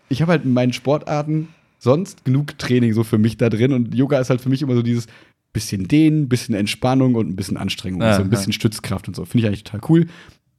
ich 0.08 0.22
habe 0.22 0.32
halt 0.32 0.44
in 0.44 0.52
meinen 0.52 0.72
Sportarten 0.72 1.48
sonst 1.78 2.24
genug 2.24 2.58
Training 2.58 2.92
so 2.94 3.04
für 3.04 3.18
mich 3.18 3.36
da 3.36 3.48
drin 3.48 3.72
und 3.72 3.94
Yoga 3.94 4.18
ist 4.18 4.30
halt 4.30 4.40
für 4.40 4.48
mich 4.48 4.62
immer 4.62 4.74
so 4.74 4.82
dieses 4.82 5.06
bisschen 5.52 5.86
Dehnen, 5.86 6.28
bisschen 6.28 6.54
Entspannung 6.54 7.14
und 7.14 7.28
ein 7.28 7.36
bisschen 7.36 7.56
Anstrengung, 7.56 8.00
Ja, 8.02 8.14
so 8.16 8.22
ein 8.22 8.30
bisschen 8.30 8.52
Stützkraft 8.52 9.06
und 9.08 9.14
so. 9.14 9.24
Finde 9.24 9.38
ich 9.40 9.46
eigentlich 9.46 9.64
total 9.64 9.80
cool. 9.88 10.06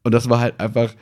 Und 0.03 0.13
das 0.13 0.29
war 0.29 0.39
halt 0.39 0.59
einfach, 0.59 0.93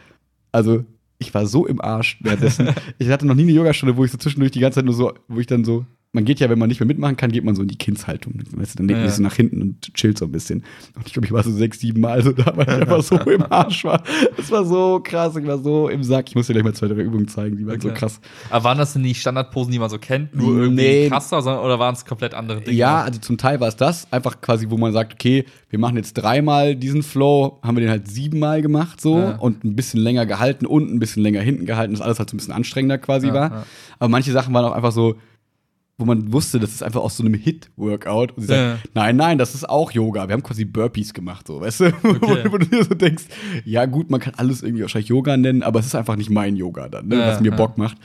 also 0.52 0.84
ich 1.18 1.34
war 1.34 1.46
so 1.46 1.66
im 1.66 1.82
Arsch 1.82 2.18
währenddessen. 2.22 2.74
ich 2.98 3.10
hatte 3.10 3.26
noch 3.26 3.36
nie 3.36 3.44
eine 3.44 3.52
Yogastunde, 3.52 3.98
wo 3.98 4.06
ich 4.06 4.12
so 4.12 4.18
zwischendurch 4.18 4.52
die 4.52 4.60
ganze 4.60 4.78
Zeit 4.78 4.86
nur 4.86 4.94
so, 4.94 5.14
wo 5.28 5.40
ich 5.40 5.48
dann 5.48 5.64
so, 5.64 5.86
man 6.16 6.26
geht 6.26 6.40
ja, 6.40 6.50
wenn 6.50 6.58
man 6.58 6.70
nicht 6.70 6.80
mehr 6.80 6.88
mitmachen 6.88 7.18
kann, 7.18 7.32
geht 7.32 7.44
man 7.44 7.54
so 7.56 7.62
in 7.62 7.68
die 7.68 7.78
Kindshaltung. 7.78 8.42
Weißt 8.54 8.74
du, 8.74 8.78
dann 8.78 8.88
legt 8.88 9.00
man 9.00 9.06
Ja. 9.06 9.10
sich 9.12 9.18
so 9.18 9.24
nach 9.24 9.36
hinten 9.36 9.62
und 9.62 9.94
chillt 9.94 10.18
so 10.18 10.26
ein 10.26 10.32
bisschen. 10.32 10.64
Und 10.96 11.06
ich 11.06 11.14
glaube, 11.14 11.26
ich 11.28 11.32
war 11.32 11.44
so 11.44 11.52
sechs, 11.52 11.80
sieben 11.80 12.02
Mal 12.02 12.24
so 12.24 12.32
da, 12.32 12.56
weil 12.56 12.68
ich 12.68 12.74
einfach 12.74 13.04
so 13.04 13.16
im 13.30 13.44
Arsch 13.52 13.84
war. 13.84 14.02
Es 14.38 14.50
war 14.50 14.66
so 14.66 15.00
krass, 15.04 15.36
ich 15.36 15.46
war 15.46 15.60
so 15.60 15.90
im 15.90 16.04
Sack. 16.04 16.30
Ich 16.30 16.36
muss 16.36 16.48
dir 16.48 16.54
gleich 16.54 16.64
mal 16.64 16.74
zwei, 16.74 16.88
drei 16.88 17.02
Übungen 17.02 17.28
zeigen, 17.28 17.58
die 17.58 17.68
waren 17.68 17.80
so 17.80 17.90
Okay. 17.90 17.98
krass. 18.00 18.20
Aber 18.50 18.64
waren 18.64 18.78
das 18.78 18.94
denn 18.94 19.04
die 19.04 19.14
Standardposen, 19.14 19.72
die 19.72 19.80
man 19.80 19.90
so 19.90 20.00
kennt? 20.00 20.34
Nur 20.34 20.56
irgendwie 20.58 20.84
Nee. 20.84 21.10
krasser, 21.10 21.38
oder 21.64 21.78
waren 21.80 21.94
es 21.94 22.06
komplett 22.06 22.34
andere 22.34 22.62
Dinge? 22.62 22.78
Ja, 22.78 23.02
also 23.04 23.20
zum 23.20 23.38
Teil 23.38 23.60
war 23.60 23.68
es 23.68 23.76
das, 23.76 24.12
einfach 24.12 24.40
quasi, 24.42 24.70
wo 24.70 24.78
man 24.78 24.94
sagt, 24.94 25.14
okay, 25.14 25.46
wir 25.70 25.80
machen 25.80 25.98
jetzt 25.98 26.14
dreimal 26.14 26.76
diesen 26.76 27.04
Flow, 27.04 27.60
haben 27.62 27.76
wir 27.76 27.82
den 27.82 27.90
halt 27.90 28.08
siebenmal 28.08 28.62
gemacht 28.62 29.02
so 29.02 29.20
Ja. 29.20 29.36
und 29.36 29.64
ein 29.66 29.76
bisschen 29.76 30.00
länger 30.00 30.26
gehalten 30.26 30.66
und 30.66 30.90
ein 30.94 31.00
bisschen 31.00 31.22
länger 31.24 31.42
hinten 31.42 31.66
gehalten, 31.66 31.94
dass 31.94 32.02
alles 32.02 32.20
halt 32.20 32.30
so 32.30 32.36
ein 32.36 32.38
bisschen 32.38 32.54
anstrengender 32.54 32.98
quasi 32.98 33.28
Ja, 33.28 33.34
war. 33.34 33.66
Aber 34.00 34.10
manche 34.10 34.32
Sachen 34.32 34.54
waren 34.54 34.64
auch 34.66 34.72
einfach 34.72 34.92
so, 34.94 35.16
wo 35.98 36.04
man 36.04 36.34
wusste, 36.34 36.60
das 36.60 36.72
ist 36.72 36.84
einfach 36.84 37.00
aus 37.00 37.16
so 37.16 37.24
einem 37.24 37.34
Hit-Workout. 37.36 38.34
Und 38.34 38.44
sie 38.44 38.54
Ja. 38.54 38.72
sagt, 38.72 38.90
nein, 38.96 39.16
nein, 39.16 39.38
das 39.38 39.56
ist 39.56 39.68
auch 39.70 39.92
Yoga. 39.92 40.28
Wir 40.28 40.34
haben 40.34 40.44
quasi 40.44 40.66
Burpees 40.66 41.14
gemacht, 41.14 41.48
so, 41.48 41.62
weißt 41.62 41.80
du? 41.80 41.86
Okay. 42.04 42.44
Wo, 42.52 42.58
du 42.58 42.66
dir 42.66 42.84
so 42.84 42.96
denkst, 42.96 43.24
ja 43.64 43.86
gut, 43.86 44.10
man 44.10 44.20
kann 44.20 44.34
alles 44.36 44.62
irgendwie 44.62 44.82
wahrscheinlich 44.82 45.08
Yoga 45.08 45.38
nennen, 45.38 45.64
aber 45.64 45.80
es 45.80 45.86
ist 45.86 45.96
einfach 45.96 46.18
nicht 46.18 46.30
mein 46.30 46.58
Yoga 46.58 46.90
dann, 46.90 47.08
ne, 47.08 47.16
Ja, 47.20 47.28
was 47.28 47.40
mir 47.40 47.52
ja. 47.52 47.56
Bock 47.56 47.78
macht. 47.78 47.98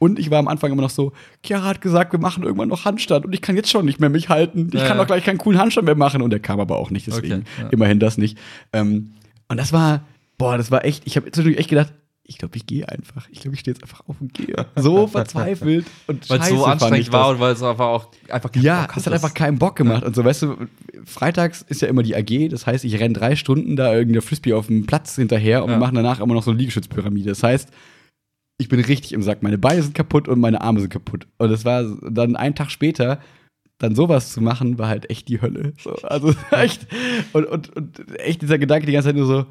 Und 0.00 0.18
ich 0.18 0.30
war 0.30 0.40
am 0.40 0.48
Anfang 0.48 0.72
immer 0.72 0.82
noch 0.82 0.90
so, 0.90 1.12
Chiara 1.44 1.66
hat 1.66 1.80
gesagt, 1.80 2.12
wir 2.12 2.18
machen 2.18 2.42
irgendwann 2.42 2.68
noch 2.68 2.84
Handstand 2.84 3.24
und 3.24 3.32
ich 3.32 3.42
kann 3.42 3.54
jetzt 3.54 3.70
schon 3.70 3.84
nicht 3.84 4.00
mehr 4.00 4.10
mich 4.10 4.28
halten. 4.28 4.70
Ich 4.72 4.84
kann 4.84 4.98
doch 4.98 5.06
gleich 5.06 5.22
keinen 5.24 5.38
coolen 5.38 5.58
Handstand 5.60 5.86
mehr 5.86 5.94
machen. 5.94 6.22
Und 6.22 6.30
der 6.30 6.40
kam 6.40 6.58
aber 6.58 6.76
auch 6.78 6.90
nicht, 6.90 7.06
deswegen 7.06 7.44
Okay, 7.58 7.68
immerhin 7.70 8.00
das 8.00 8.18
nicht. 8.18 8.36
Ähm, 8.72 9.12
und 9.48 9.56
das 9.58 9.72
war, 9.72 10.02
boah, 10.36 10.56
das 10.58 10.72
war 10.72 10.84
echt, 10.84 11.06
ich 11.06 11.16
habe 11.16 11.30
zwischendurch 11.30 11.60
echt 11.60 11.70
gedacht, 11.70 11.92
ich 12.28 12.38
glaube, 12.38 12.56
ich 12.56 12.66
gehe 12.66 12.88
einfach. 12.88 13.28
Ich 13.30 13.40
glaube, 13.40 13.54
ich 13.54 13.60
stehe 13.60 13.74
jetzt 13.74 13.82
einfach 13.82 14.00
auf 14.08 14.16
und 14.20 14.34
gehe. 14.34 14.54
So 14.76 15.06
verzweifelt 15.06 15.86
und 16.06 16.28
Weil 16.28 16.40
es 16.40 16.48
so 16.48 16.64
anstrengend 16.64 17.12
war 17.12 17.22
das. 17.22 17.30
und 17.34 17.40
weil 17.40 17.52
es 17.52 17.62
einfach 17.62 17.86
auch 17.86 18.08
einfach 18.28 18.50
Ja, 18.56 18.82
Bock 18.86 18.96
es 18.96 19.06
hat 19.06 19.12
einfach 19.12 19.34
keinen 19.34 19.58
Bock 19.58 19.76
gemacht. 19.76 20.02
Und 20.04 20.16
so, 20.16 20.24
weißt 20.24 20.42
du, 20.42 20.56
freitags 21.04 21.62
ist 21.62 21.82
ja 21.82 21.88
immer 21.88 22.02
die 22.02 22.16
AG, 22.16 22.48
das 22.50 22.66
heißt, 22.66 22.84
ich 22.84 22.98
renne 22.98 23.14
drei 23.14 23.36
Stunden 23.36 23.76
da 23.76 23.92
irgendeine 23.94 24.22
Frisbee 24.22 24.54
auf 24.54 24.66
dem 24.66 24.86
Platz 24.86 25.14
hinterher 25.16 25.62
und 25.62 25.70
Ja. 25.70 25.76
wir 25.76 25.80
machen 25.80 25.94
danach 25.94 26.20
immer 26.20 26.34
noch 26.34 26.42
so 26.42 26.50
eine 26.50 26.58
Liegestützpyramide. 26.58 27.28
Das 27.28 27.42
heißt, 27.42 27.70
ich 28.58 28.68
bin 28.68 28.80
richtig 28.80 29.12
im 29.12 29.22
Sack. 29.22 29.42
Meine 29.42 29.58
Beine 29.58 29.82
sind 29.82 29.94
kaputt 29.94 30.26
und 30.28 30.40
meine 30.40 30.62
Arme 30.62 30.80
sind 30.80 30.90
kaputt. 30.90 31.26
Und 31.38 31.50
es 31.50 31.64
war 31.64 31.84
dann 32.10 32.36
einen 32.36 32.54
Tag 32.54 32.70
später, 32.70 33.20
dann 33.78 33.94
sowas 33.94 34.32
zu 34.32 34.40
machen, 34.40 34.78
war 34.78 34.88
halt 34.88 35.10
echt 35.10 35.28
die 35.28 35.40
Hölle. 35.42 35.74
So, 35.78 35.92
also 35.96 36.34
echt. 36.50 36.86
Und, 37.34 37.44
und, 37.46 37.76
und 37.76 38.18
echt 38.18 38.40
dieser 38.42 38.58
Gedanke 38.58 38.86
die 38.86 38.92
ganze 38.92 39.08
Zeit 39.10 39.16
nur 39.16 39.26
so, 39.26 39.46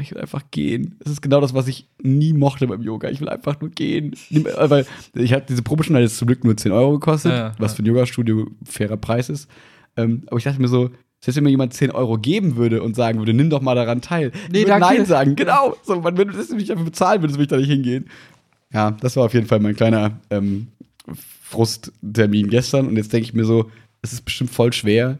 ich 0.00 0.10
will 0.12 0.20
einfach 0.20 0.42
gehen. 0.50 0.96
Das 1.00 1.12
ist 1.12 1.20
genau 1.22 1.40
das, 1.40 1.54
was 1.54 1.68
ich 1.68 1.88
nie 2.02 2.32
mochte 2.32 2.66
beim 2.66 2.82
Yoga. 2.82 3.10
Ich 3.10 3.20
will 3.20 3.28
einfach 3.28 3.60
nur 3.60 3.70
gehen. 3.70 4.14
Äh, 4.30 4.44
Weil 4.70 4.86
ich 5.14 5.32
hatte 5.32 5.54
diese 5.54 5.62
hat 5.62 6.00
jetzt 6.00 6.18
zum 6.18 6.26
Glück 6.26 6.44
nur 6.44 6.56
10 6.56 6.72
Euro 6.72 6.92
gekostet, 6.92 7.32
Ja, 7.32 7.38
ja, 7.38 7.54
was 7.58 7.74
für 7.74 7.82
ein 7.82 7.86
Yoga-Studio 7.86 8.48
fairer 8.64 8.96
Preis 8.96 9.28
ist. 9.28 9.48
Ähm, 9.96 10.22
aber 10.26 10.38
ich 10.38 10.44
dachte 10.44 10.60
mir 10.60 10.68
so, 10.68 10.90
selbst 11.20 11.36
wenn 11.36 11.44
mir 11.44 11.50
jemand 11.50 11.72
10 11.72 11.90
Euro 11.90 12.18
geben 12.18 12.56
würde 12.56 12.82
und 12.82 12.96
sagen 12.96 13.18
würde, 13.18 13.32
nimm 13.32 13.48
doch 13.48 13.62
mal 13.62 13.74
daran 13.74 14.00
teil. 14.00 14.32
Nee, 14.52 14.64
danke. 14.64 14.86
Nein 14.86 15.06
sagen, 15.06 15.36
genau. 15.36 15.76
So, 15.82 16.00
man, 16.00 16.18
wenn 16.18 16.28
du 16.28 16.34
das 16.34 16.50
nicht 16.50 16.68
dafür 16.68 16.84
bezahlen 16.84 17.22
würdest, 17.22 17.38
würde 17.38 17.44
ich 17.44 17.48
da 17.48 17.56
nicht 17.56 17.70
hingehen. 17.70 18.06
Ja, 18.72 18.90
das 18.90 19.16
war 19.16 19.24
auf 19.24 19.34
jeden 19.34 19.46
Fall 19.46 19.60
mein 19.60 19.76
kleiner 19.76 20.18
ähm, 20.30 20.66
Frusttermin 21.42 22.50
gestern. 22.50 22.88
Und 22.88 22.96
jetzt 22.96 23.12
denke 23.12 23.26
ich 23.26 23.34
mir 23.34 23.44
so, 23.44 23.70
es 24.02 24.12
ist 24.12 24.24
bestimmt 24.24 24.50
voll 24.50 24.72
schwer, 24.72 25.18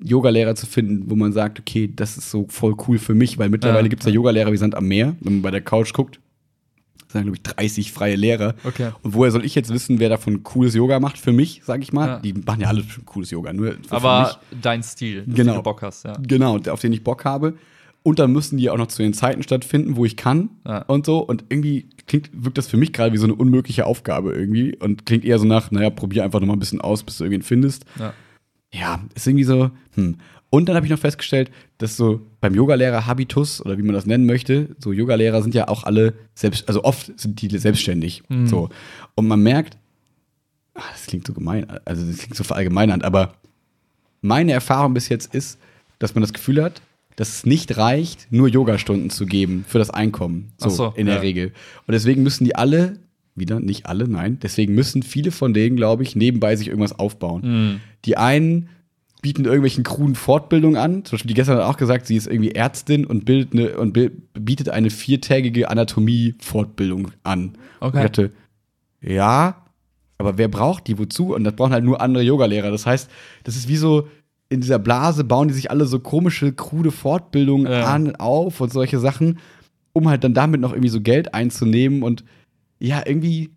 Yogalehrer 0.00 0.54
zu 0.54 0.66
finden, 0.66 1.10
wo 1.10 1.16
man 1.16 1.32
sagt, 1.32 1.58
okay, 1.60 1.90
das 1.94 2.16
ist 2.16 2.30
so 2.30 2.46
voll 2.48 2.74
cool 2.86 2.98
für 2.98 3.14
mich, 3.14 3.38
weil 3.38 3.48
mittlerweile 3.48 3.84
Ja, 3.84 3.88
gibt 3.88 4.02
es 4.02 4.06
ja 4.06 4.12
Yogalehrer 4.12 4.52
wie 4.52 4.56
Sand 4.56 4.74
am 4.74 4.86
Meer, 4.86 5.16
wenn 5.20 5.34
man 5.34 5.42
bei 5.42 5.50
der 5.50 5.60
Couch 5.60 5.92
guckt. 5.92 6.20
Das 7.06 7.14
sind, 7.14 7.22
glaube 7.22 7.36
ich, 7.36 7.42
30 7.42 7.90
freie 7.92 8.16
Lehrer. 8.16 8.54
Okay. 8.64 8.90
Und 9.02 9.14
woher 9.14 9.30
soll 9.30 9.44
ich 9.44 9.54
jetzt 9.54 9.72
wissen, 9.72 9.98
wer 9.98 10.10
davon 10.10 10.42
cooles 10.42 10.74
Yoga 10.74 11.00
macht 11.00 11.16
für 11.18 11.32
mich, 11.32 11.62
sag 11.64 11.82
ich 11.82 11.92
mal? 11.92 12.06
Ja. 12.06 12.18
Die 12.20 12.34
machen 12.34 12.60
ja 12.60 12.68
alle 12.68 12.82
schon 12.84 13.06
cooles 13.06 13.30
Yoga, 13.30 13.52
nur 13.54 13.72
für 13.72 13.78
Aber 13.92 14.38
dein 14.60 14.82
Stil, 14.82 15.20
auf 15.26 15.34
Genau. 15.34 15.52
den 15.52 15.56
du 15.58 15.62
Bock 15.62 15.80
hast, 15.82 16.04
ja. 16.04 16.12
Genau, 16.26 16.58
auf 16.58 16.80
den 16.80 16.92
ich 16.92 17.02
Bock 17.02 17.24
habe. 17.24 17.54
Und 18.02 18.18
dann 18.20 18.30
müssen 18.32 18.58
die 18.58 18.68
auch 18.70 18.76
noch 18.78 18.86
zu 18.88 19.02
den 19.02 19.14
Zeiten 19.14 19.42
stattfinden, 19.42 19.96
wo 19.96 20.04
ich 20.04 20.16
kann 20.16 20.50
Ja. 20.66 20.82
und 20.82 21.06
so. 21.06 21.18
Und 21.18 21.44
irgendwie 21.48 21.88
klingt, 22.06 22.30
wirkt 22.32 22.58
das 22.58 22.68
für 22.68 22.76
mich 22.76 22.92
gerade 22.92 23.12
wie 23.14 23.18
so 23.18 23.24
eine 23.24 23.34
unmögliche 23.34 23.86
Aufgabe 23.86 24.32
irgendwie 24.34 24.76
und 24.76 25.04
klingt 25.06 25.24
eher 25.24 25.38
so 25.38 25.46
nach, 25.46 25.70
naja, 25.70 25.90
probier 25.90 26.24
einfach 26.24 26.40
noch 26.40 26.46
mal 26.46 26.52
ein 26.54 26.58
bisschen 26.60 26.80
aus, 26.80 27.02
bis 27.02 27.18
du 27.18 27.24
irgendwen 27.24 27.42
findest. 27.42 27.84
ja. 27.98 28.12
Ja, 28.72 29.02
ist 29.14 29.26
irgendwie 29.26 29.44
so, 29.44 29.70
hm. 29.94 30.16
Und 30.50 30.66
dann 30.68 30.76
habe 30.76 30.86
ich 30.86 30.90
noch 30.90 30.98
festgestellt, 30.98 31.50
dass 31.76 31.96
so 31.96 32.22
beim 32.40 32.54
Yogalehrer 32.54 33.06
Habitus 33.06 33.60
oder 33.60 33.76
wie 33.76 33.82
man 33.82 33.94
das 33.94 34.06
nennen 34.06 34.24
möchte, 34.24 34.74
so 34.78 34.92
Yogalehrer 34.92 35.42
sind 35.42 35.54
ja 35.54 35.68
auch 35.68 35.84
alle 35.84 36.14
selbst, 36.34 36.68
also 36.68 36.84
oft 36.84 37.12
sind 37.20 37.42
die 37.42 37.58
selbstständig. 37.58 38.22
So. 38.46 38.70
Und 39.14 39.28
man 39.28 39.42
merkt, 39.42 39.76
ah, 40.74 40.80
das 40.92 41.04
klingt 41.04 41.26
so 41.26 41.34
gemein, 41.34 41.66
also 41.84 42.02
das 42.06 42.16
klingt 42.16 42.34
so 42.34 42.44
verallgemeinernd, 42.44 43.04
aber 43.04 43.34
meine 44.22 44.52
Erfahrung 44.52 44.94
bis 44.94 45.10
jetzt 45.10 45.34
ist, 45.34 45.58
dass 45.98 46.14
man 46.14 46.22
das 46.22 46.32
Gefühl 46.32 46.62
hat, 46.62 46.80
dass 47.16 47.28
es 47.28 47.46
nicht 47.46 47.76
reicht, 47.76 48.28
nur 48.30 48.48
Yogastunden 48.48 49.10
zu 49.10 49.26
geben 49.26 49.64
für 49.68 49.78
das 49.78 49.90
Einkommen. 49.90 50.52
So, 50.56 50.68
Ach 50.68 50.72
so, 50.72 50.92
in 50.96 51.06
der 51.06 51.16
ja. 51.16 51.20
Regel. 51.20 51.48
Und 51.86 51.92
deswegen 51.92 52.22
müssen 52.22 52.44
die 52.44 52.54
alle, 52.54 52.98
wieder, 53.40 53.60
nicht 53.60 53.86
alle, 53.86 54.08
nein, 54.08 54.38
deswegen 54.42 54.74
müssen 54.74 55.02
viele 55.02 55.30
von 55.30 55.54
denen, 55.54 55.76
glaube 55.76 56.02
ich, 56.02 56.16
nebenbei 56.16 56.56
sich 56.56 56.68
irgendwas 56.68 56.98
aufbauen. 56.98 57.42
Mhm. 57.44 57.80
Die 58.04 58.16
einen 58.16 58.68
bieten 59.20 59.44
irgendwelchen 59.44 59.82
kruden 59.82 60.14
Fortbildungen 60.14 60.76
an. 60.76 61.04
Zum 61.04 61.16
Beispiel, 61.16 61.28
die 61.28 61.34
gestern 61.34 61.56
hat 61.58 61.64
auch 61.64 61.76
gesagt, 61.76 62.06
sie 62.06 62.16
ist 62.16 62.28
irgendwie 62.28 62.52
Ärztin 62.52 63.04
und, 63.04 63.24
bildet 63.24 63.52
eine, 63.52 63.76
und 63.78 63.98
bietet 64.34 64.68
eine 64.68 64.90
viertägige 64.90 65.68
Anatomie-Fortbildung 65.70 67.10
an. 67.24 67.54
Okay. 67.80 67.96
Und 67.96 67.96
ich 67.96 68.02
dachte, 68.10 68.32
ja, 69.00 69.64
aber 70.18 70.38
wer 70.38 70.48
braucht 70.48 70.86
die 70.86 70.98
wozu? 70.98 71.34
Und 71.34 71.44
das 71.44 71.54
brauchen 71.54 71.72
halt 71.72 71.84
nur 71.84 72.00
andere 72.00 72.22
Yogalehrer. 72.22 72.70
Das 72.70 72.86
heißt, 72.86 73.10
das 73.44 73.56
ist 73.56 73.68
wie 73.68 73.76
so, 73.76 74.08
in 74.48 74.60
dieser 74.60 74.78
Blase 74.78 75.24
bauen 75.24 75.48
die 75.48 75.54
sich 75.54 75.70
alle 75.70 75.84
so 75.86 76.00
komische, 76.00 76.52
krude 76.52 76.90
Fortbildungen 76.90 77.70
Ja. 77.70 77.84
an, 77.86 78.16
auf 78.16 78.60
und 78.60 78.72
solche 78.72 78.98
Sachen, 78.98 79.38
um 79.92 80.08
halt 80.08 80.24
dann 80.24 80.34
damit 80.34 80.60
noch 80.60 80.72
irgendwie 80.72 80.88
so 80.88 81.00
Geld 81.00 81.34
einzunehmen. 81.34 82.02
Und 82.02 82.24
ja, 82.78 83.02
irgendwie, 83.04 83.50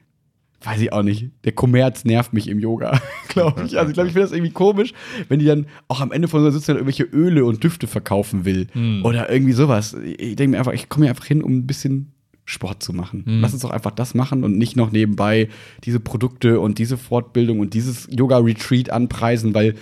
weiß 0.63 0.82
ich 0.82 0.93
auch 0.93 1.03
nicht, 1.03 1.32
der 1.43 1.51
Kommerz 1.53 2.05
nervt 2.05 2.34
mich 2.34 2.47
im 2.47 2.59
Yoga, 2.59 2.99
glaube 3.30 3.63
ich. 3.65 3.78
Also 3.78 3.89
ich 3.89 3.93
glaube, 3.93 4.07
ich 4.07 4.13
finde 4.13 4.28
das 4.28 4.32
irgendwie 4.32 4.51
komisch, 4.51 4.93
wenn 5.28 5.39
die 5.39 5.45
dann 5.45 5.65
auch 5.88 6.01
am 6.01 6.11
Ende 6.11 6.28
von 6.28 6.41
so 6.41 6.47
einer 6.47 6.53
Sitzung 6.53 6.76
irgendwelche 6.76 7.03
Öle 7.03 7.45
und 7.45 7.63
Düfte 7.63 7.88
verkaufen 7.88 8.45
will. 8.45 8.67
Hm. 8.74 9.03
Oder 9.05 9.32
irgendwie 9.32 9.53
sowas. 9.53 9.93
Ich 9.93 10.36
denke 10.36 10.51
mir 10.51 10.57
einfach, 10.59 10.74
ich 10.74 10.89
komme 10.89 11.05
hier 11.05 11.11
einfach 11.11 11.26
hin, 11.26 11.43
um 11.43 11.53
ein 11.57 11.67
bisschen 11.67 12.11
Sport 12.45 12.84
zu 12.84 12.93
machen. 12.93 13.24
Hm. 13.26 13.41
Lass 13.41 13.53
uns 13.53 13.61
doch 13.61 13.72
einfach 13.72 13.91
das 13.91 14.13
machen 14.13 14.43
und 14.43 14.57
nicht 14.57 14.76
noch 14.76 14.91
nebenbei 14.91 15.47
diese 15.84 15.99
Produkte 15.99 16.59
und 16.59 16.80
diese 16.80 16.97
Fortbildung 16.97 17.59
und 17.59 17.74
dieses 17.74 18.07
Yoga-Retreat 18.11 18.89
anpreisen, 18.89 19.53
weil 19.53 19.76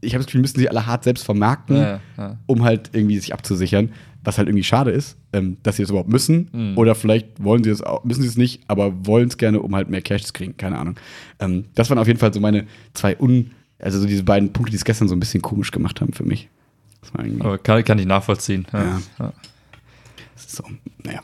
ich 0.00 0.14
habe 0.14 0.20
das 0.20 0.26
Gefühl, 0.26 0.42
müssen 0.42 0.58
sich 0.58 0.70
alle 0.70 0.86
hart 0.86 1.04
selbst 1.04 1.24
vermarkten, 1.24 1.76
Ja, 1.76 2.00
ja. 2.16 2.38
um 2.46 2.62
halt 2.62 2.90
irgendwie 2.92 3.18
sich 3.18 3.34
abzusichern. 3.34 3.90
Was 4.28 4.36
halt 4.36 4.46
irgendwie 4.46 4.62
schade 4.62 4.90
ist, 4.90 5.16
ähm, 5.32 5.56
dass 5.62 5.76
sie 5.76 5.82
das 5.82 5.88
überhaupt 5.88 6.10
müssen. 6.10 6.50
Mhm. 6.52 6.76
Oder 6.76 6.94
vielleicht 6.94 7.42
wollen 7.42 7.64
sie 7.64 7.70
es 7.70 7.82
auch, 7.82 8.04
müssen 8.04 8.20
sie 8.20 8.28
es 8.28 8.36
nicht, 8.36 8.60
aber 8.68 9.06
wollen 9.06 9.28
es 9.28 9.38
gerne, 9.38 9.58
um 9.62 9.74
halt 9.74 9.88
mehr 9.88 10.02
Cash 10.02 10.24
zu 10.24 10.34
kriegen. 10.34 10.54
Keine 10.58 10.78
Ahnung. 10.78 10.96
Ähm, 11.38 11.64
das 11.74 11.88
waren 11.88 11.98
auf 11.98 12.06
jeden 12.06 12.18
Fall 12.18 12.34
so 12.34 12.38
meine 12.38 12.66
zwei 12.92 13.18
un, 13.18 13.52
also 13.78 13.98
so 13.98 14.06
diese 14.06 14.24
beiden 14.24 14.52
Punkte, 14.52 14.72
die 14.72 14.76
es 14.76 14.84
gestern 14.84 15.08
so 15.08 15.16
ein 15.16 15.20
bisschen 15.20 15.40
komisch 15.40 15.70
gemacht 15.70 16.02
haben 16.02 16.12
für 16.12 16.24
mich. 16.24 16.50
Aber 17.38 17.56
kann, 17.56 17.82
kann 17.84 17.98
ich 17.98 18.04
nachvollziehen. 18.04 18.66
Ja. 18.70 18.84
Ja. 18.84 19.00
Ja. 19.18 19.32
so, 20.36 20.62
naja. 21.04 21.22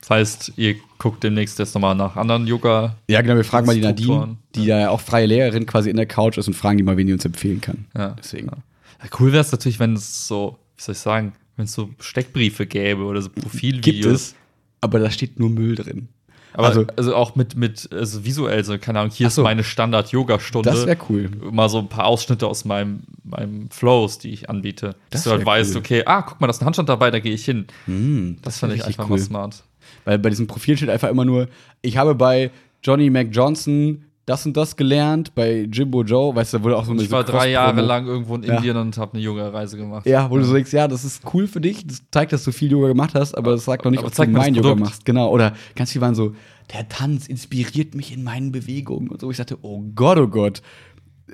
Das 0.00 0.10
heißt, 0.10 0.52
ihr 0.56 0.74
guckt 0.98 1.22
demnächst 1.22 1.60
jetzt 1.60 1.76
nochmal 1.76 1.94
nach 1.94 2.16
anderen 2.16 2.48
Yoga. 2.48 2.96
Ja, 3.08 3.22
genau, 3.22 3.36
wir 3.36 3.44
fragen 3.44 3.68
mal 3.68 3.76
die 3.76 3.82
Nadine, 3.82 4.36
die 4.56 4.64
ja 4.64 4.90
auch 4.90 5.00
freie 5.00 5.26
Lehrerin 5.26 5.64
quasi 5.64 5.90
in 5.90 5.96
der 5.96 6.06
Couch 6.06 6.38
ist 6.38 6.48
und 6.48 6.54
fragen 6.54 6.76
die 6.76 6.82
mal, 6.82 6.96
wen 6.96 7.06
die 7.06 7.12
uns 7.12 7.24
empfehlen 7.24 7.60
kann. 7.60 7.84
Ja. 7.96 8.16
Deswegen. 8.18 8.48
Ja. 8.48 8.56
Ja, 9.00 9.10
cool 9.20 9.30
wäre 9.30 9.42
es 9.42 9.52
natürlich, 9.52 9.78
wenn 9.78 9.94
es 9.94 10.26
so, 10.26 10.58
wie 10.76 10.82
soll 10.82 10.94
ich 10.94 10.98
sagen, 10.98 11.34
wenn 11.56 11.64
es 11.66 11.72
so 11.72 11.90
Steckbriefe 12.00 12.66
gäbe 12.66 13.02
oder 13.04 13.22
so 13.22 13.30
Profilvideos. 13.30 13.82
Gibt 13.84 14.04
es, 14.06 14.34
aber 14.80 14.98
da 14.98 15.10
steht 15.10 15.38
nur 15.38 15.50
Müll 15.50 15.74
drin. 15.76 16.08
Aber 16.56 16.68
Also- 16.68 16.86
also, 16.96 17.16
auch 17.16 17.34
mit, 17.34 17.56
mit 17.56 17.88
also 17.92 18.24
visuell, 18.24 18.62
so, 18.64 18.78
keine 18.78 19.00
Ahnung, 19.00 19.12
hier 19.12 19.28
so. 19.28 19.40
ist 19.42 19.44
meine 19.44 19.64
Standard-Yoga-Stunde. 19.64 20.70
Das 20.70 20.86
wäre 20.86 20.96
cool. 21.08 21.28
Mal 21.50 21.68
so 21.68 21.78
ein 21.80 21.88
paar 21.88 22.04
Ausschnitte 22.06 22.46
aus 22.46 22.64
meinem, 22.64 23.00
meinem 23.24 23.68
Flows, 23.70 24.18
die 24.18 24.30
ich 24.30 24.48
anbiete. 24.48 24.94
Das 25.10 25.22
Dass 25.22 25.24
du 25.24 25.30
halt 25.30 25.40
wär 25.40 25.46
weißt, 25.46 25.72
cool. 25.74 25.80
okay, 25.80 26.02
ah, 26.06 26.22
guck 26.22 26.40
mal, 26.40 26.46
da 26.46 26.52
ist 26.52 26.62
ein 26.62 26.66
Handstand 26.66 26.88
dabei, 26.88 27.10
da 27.10 27.18
gehe 27.18 27.34
ich 27.34 27.44
hin. 27.44 27.66
Hm, 27.86 28.36
Das 28.42 28.58
fand 28.60 28.72
wär 28.72 28.78
ich 28.80 28.86
einfach 28.86 29.08
mal 29.08 29.18
smart. 29.18 29.64
Weil 30.04 30.18
bei 30.20 30.30
diesem 30.30 30.46
Profil 30.46 30.76
steht 30.76 30.90
einfach 30.90 31.08
immer 31.08 31.24
nur, 31.24 31.48
ich 31.82 31.96
habe 31.96 32.14
bei 32.14 32.52
Johnny 32.84 33.10
Mac 33.10 33.28
Johnson 33.32 34.04
das 34.26 34.46
und 34.46 34.56
das 34.56 34.76
gelernt, 34.76 35.34
bei 35.34 35.68
Jimbo 35.70 36.02
Joe, 36.02 36.34
weißt 36.34 36.54
du, 36.54 36.58
da 36.58 36.64
wurde 36.64 36.76
auch 36.78 36.84
so 36.84 36.92
eine 36.92 37.02
ich 37.02 37.10
war 37.10 37.24
drei 37.24 37.50
Jahre 37.50 37.82
lang 37.82 38.06
irgendwo 38.06 38.36
in 38.36 38.42
Ja. 38.44 38.56
Indien 38.56 38.76
und 38.76 38.96
habe 38.96 39.14
eine 39.14 39.22
Yoga-Reise 39.22 39.76
gemacht. 39.76 40.06
Ja, 40.06 40.30
wo 40.30 40.38
du 40.38 40.44
so 40.44 40.54
denkst, 40.54 40.72
ja, 40.72 40.88
das 40.88 41.04
ist 41.04 41.22
cool 41.34 41.46
für 41.46 41.60
dich, 41.60 41.86
das 41.86 42.02
zeigt, 42.10 42.32
dass 42.32 42.44
du 42.44 42.52
viel 42.52 42.70
Yoga 42.70 42.88
gemacht 42.88 43.14
hast, 43.14 43.36
aber 43.36 43.50
das 43.52 43.64
sagt 43.64 43.84
noch 43.84 43.90
nicht, 43.90 44.02
ob 44.02 44.14
du 44.14 44.26
mein 44.26 44.54
Yoga 44.54 44.74
machst. 44.74 45.04
Genau, 45.04 45.30
oder 45.30 45.52
ganz 45.74 45.92
viele 45.92 46.02
waren 46.02 46.14
so, 46.14 46.34
der 46.72 46.88
Tanz 46.88 47.26
inspiriert 47.26 47.94
mich 47.94 48.12
in 48.12 48.24
meinen 48.24 48.50
Bewegungen 48.50 49.08
und 49.08 49.20
so. 49.20 49.30
Ich 49.30 49.36
dachte, 49.36 49.58
oh 49.60 49.82
Gott, 49.94 50.18
oh 50.18 50.28
Gott, 50.28 50.62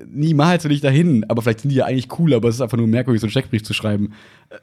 niemals 0.07 0.65
will 0.65 0.73
ich 0.73 0.81
dahin. 0.81 1.25
Aber 1.29 1.43
vielleicht 1.43 1.61
sind 1.61 1.71
die 1.71 1.77
ja 1.77 1.87
eigentlich 1.87 2.19
cool, 2.19 2.35
aber 2.35 2.49
es 2.49 2.57
ist 2.57 2.61
einfach 2.61 2.79
nur 2.79 2.87
merkwürdig, 2.87 3.21
so 3.21 3.27
einen 3.27 3.31
Steckbrief 3.31 3.63
zu 3.63 3.75
schreiben. 3.75 4.13
Äh, 4.51 4.59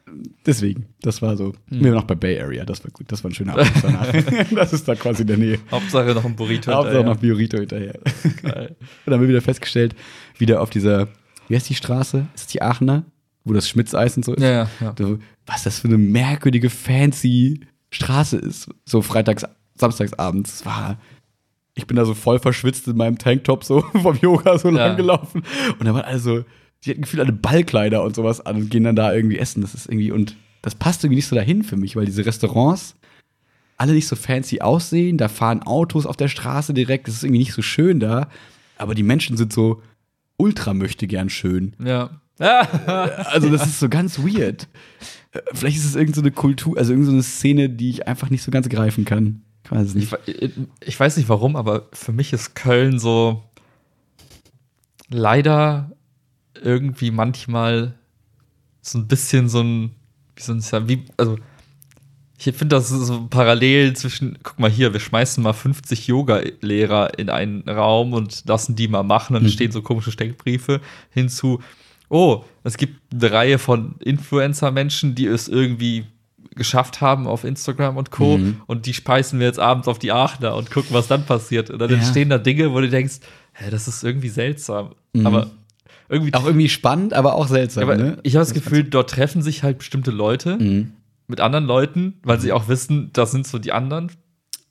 Deswegen, 0.45 0.87
das 1.01 1.21
war 1.21 1.37
so. 1.37 1.53
Hm. 1.69 1.79
Wir 1.79 1.85
waren 1.91 1.95
noch 1.95 2.03
bei 2.03 2.15
Bay 2.15 2.39
Area, 2.39 2.65
das 2.65 2.83
war 2.83 2.91
gut, 2.91 3.11
das 3.11 3.23
war 3.23 3.31
ein 3.31 3.33
schöner 3.33 3.53
Abend 3.53 3.71
danach. 3.81 4.11
das 4.55 4.73
ist 4.73 4.87
da 4.87 4.95
quasi 4.95 5.21
in 5.21 5.27
der 5.27 5.37
Nähe. 5.37 5.59
Hauptsache 5.71 6.13
noch 6.13 6.25
ein 6.25 6.35
Burrito. 6.35 6.71
Hauptsache 6.71 6.97
hinterher. 6.97 7.13
noch 7.13 7.19
Biorito 7.19 7.57
hinterher. 7.57 7.99
Geil. 8.41 8.75
Und 8.79 8.87
dann 9.05 9.13
haben 9.15 9.21
wir 9.21 9.29
wieder 9.29 9.41
festgestellt, 9.41 9.95
wieder 10.37 10.61
auf 10.61 10.69
dieser, 10.69 11.07
wie 11.47 11.55
heißt 11.55 11.69
die 11.69 11.75
Straße? 11.75 12.27
Ist 12.35 12.41
es 12.41 12.47
die 12.47 12.61
Aachener? 12.61 13.05
Wo 13.43 13.53
das 13.53 13.69
Schmitzeis 13.69 14.17
und 14.17 14.25
so 14.25 14.33
ist? 14.33 14.43
Ja, 14.43 14.49
ja, 14.49 14.69
ja. 14.81 14.95
So, 14.99 15.19
was 15.45 15.63
das 15.63 15.79
für 15.79 15.87
eine 15.87 15.97
merkwürdige, 15.97 16.69
fancy 16.69 17.61
Straße 17.91 18.37
ist. 18.37 18.69
So 18.83 19.01
freitags, 19.01 19.45
samstags 19.75 20.13
abends. 20.13 20.55
Es 20.55 20.65
war. 20.65 20.99
Ich 21.77 21.87
bin 21.87 21.95
da 21.95 22.05
so 22.05 22.13
voll 22.13 22.39
verschwitzt 22.39 22.87
in 22.87 22.97
meinem 22.97 23.17
Tanktop 23.17 23.63
so 23.63 23.81
vom 24.01 24.17
Yoga 24.21 24.57
so 24.57 24.69
Ja. 24.69 24.87
lang 24.87 24.97
gelaufen. 24.97 25.43
Und 25.79 25.85
da 25.85 25.93
waren 25.93 26.03
alle 26.03 26.19
so, 26.19 26.43
die 26.83 26.91
hatten 26.91 27.01
gefühlt 27.01 27.21
alle 27.21 27.31
Ballkleider 27.31 28.03
und 28.03 28.15
sowas 28.15 28.45
an 28.45 28.55
und 28.57 28.69
gehen 28.69 28.83
dann 28.83 28.95
da 28.95 29.13
irgendwie 29.13 29.37
essen. 29.37 29.61
Das 29.61 29.73
ist 29.73 29.87
irgendwie, 29.87 30.11
und 30.11 30.35
das 30.61 30.75
passt 30.75 31.03
irgendwie 31.03 31.17
nicht 31.17 31.27
so 31.27 31.35
dahin 31.35 31.63
für 31.63 31.77
mich, 31.77 31.95
weil 31.95 32.05
diese 32.05 32.25
Restaurants 32.25 32.95
alle 33.77 33.93
nicht 33.93 34.07
so 34.07 34.15
fancy 34.15 34.59
aussehen. 34.61 35.17
Da 35.17 35.27
fahren 35.27 35.61
Autos 35.63 36.05
auf 36.07 36.17
der 36.17 36.27
Straße 36.27 36.73
direkt. 36.73 37.07
Das 37.07 37.15
ist 37.15 37.23
irgendwie 37.23 37.39
nicht 37.39 37.53
so 37.53 37.61
schön 37.61 37.99
da. 37.99 38.27
aber 38.77 38.95
die 38.95 39.03
Menschen 39.03 39.37
sind 39.37 39.53
so 39.53 39.81
ultra 40.37 40.73
möchte 40.73 41.07
gern 41.07 41.29
schön. 41.29 41.73
Ja. 41.83 42.09
Also 42.39 43.49
das 43.49 43.65
ist 43.65 43.79
so 43.79 43.89
ganz 43.89 44.19
weird. 44.19 44.67
Äh, 45.31 45.39
Vielleicht 45.53 45.77
ist 45.77 45.85
es 45.85 45.95
irgendeine 45.95 46.27
so 46.29 46.31
Kultur, 46.35 46.77
also 46.77 46.91
irgendeine 46.93 47.21
so 47.21 47.27
Szene, 47.27 47.69
die 47.69 47.89
ich 47.89 48.07
einfach 48.07 48.29
nicht 48.29 48.43
so 48.43 48.51
ganz 48.51 48.69
greifen 48.69 49.05
kann. 49.05 49.41
Ich 49.69 49.71
weiß 49.71 49.87
es 49.89 49.95
Ich, 49.95 50.11
nicht. 50.11 50.11
we- 50.57 50.67
ich 50.79 50.99
weiß 50.99 51.17
nicht 51.17 51.27
warum, 51.29 51.55
aber 51.55 51.87
für 51.93 52.13
mich 52.13 52.31
ist 52.33 52.55
Köln 52.55 52.99
so 52.99 53.43
leider 55.09 55.91
irgendwie 56.61 57.11
manchmal 57.11 57.93
so 58.81 58.97
ein 58.99 59.07
bisschen 59.07 59.49
so 59.49 59.61
ein, 59.61 59.91
wie 60.35 60.41
soll 60.41 60.57
ich 60.57 60.65
sagen, 60.65 60.87
wie, 60.89 61.05
also 61.17 61.37
ich 62.37 62.43
finde 62.55 62.75
das 62.75 62.89
so 62.89 63.27
parallel 63.27 63.95
zwischen, 63.95 64.37
guck 64.43 64.59
mal 64.59 64.69
hier, 64.69 64.93
wir 64.93 64.99
schmeißen 64.99 65.43
mal 65.43 65.53
50 65.53 66.07
Yoga-Lehrer 66.07 67.17
in 67.17 67.29
einen 67.29 67.67
Raum 67.67 68.13
und 68.13 68.43
lassen 68.45 68.75
die 68.75 68.87
mal 68.87 69.03
machen, 69.03 69.33
dann 69.33 69.43
Mhm. 69.43 69.49
stehen 69.49 69.71
so 69.71 69.81
komische 69.81 70.11
Steckbriefe 70.11 70.79
hinzu. 71.09 71.61
Oh, 72.09 72.43
es 72.63 72.77
gibt 72.77 73.01
eine 73.11 73.31
Reihe 73.31 73.57
von 73.59 73.95
Influencer-Menschen, 73.99 75.15
die 75.15 75.25
es 75.25 75.47
irgendwie 75.47 76.05
geschafft 76.57 76.99
haben 77.01 77.27
auf 77.27 77.43
Instagram 77.45 77.95
und 77.97 78.11
Co. 78.11 78.37
Mhm. 78.37 78.61
Und 78.67 78.85
die 78.85 78.93
speisen 78.93 79.39
wir 79.39 79.47
jetzt 79.47 79.59
abends 79.59 79.87
auf 79.87 79.99
die 79.99 80.11
Aachener 80.11 80.55
und 80.55 80.69
gucken, 80.71 80.89
was 80.91 81.07
dann 81.07 81.25
passiert. 81.25 81.69
Und 81.69 81.79
dann 81.79 81.89
Ja. 81.89 81.97
entstehen 81.97 82.29
da 82.29 82.37
Dinge, 82.37 82.73
wo 82.73 82.81
du 82.81 82.89
denkst, 82.89 83.19
hä, 83.53 83.69
das 83.69 83.87
ist 83.87 84.03
irgendwie 84.03 84.29
seltsam. 84.29 84.95
Aber 85.23 85.51
irgendwie. 86.09 86.31
Mhm. 86.31 86.35
Auch 86.35 86.45
irgendwie 86.45 86.69
spannend, 86.69 87.13
aber 87.13 87.35
auch 87.35 87.47
seltsam. 87.47 87.83
aber 87.83 87.95
ne? 87.97 88.17
ich 88.23 88.35
habe 88.35 88.45
das 88.45 88.53
Gefühl, 88.53 88.83
dort 88.83 89.09
treffen 89.09 89.41
sich 89.41 89.63
halt 89.63 89.77
bestimmte 89.79 90.11
Leute 90.11 90.57
Mhm. 90.57 90.91
mit 91.27 91.39
anderen 91.41 91.65
Leuten, 91.65 92.15
weil 92.23 92.39
sie 92.39 92.51
auch 92.51 92.67
wissen, 92.67 93.09
das 93.13 93.31
sind 93.31 93.47
so 93.47 93.59
die 93.59 93.71
anderen. 93.71 94.11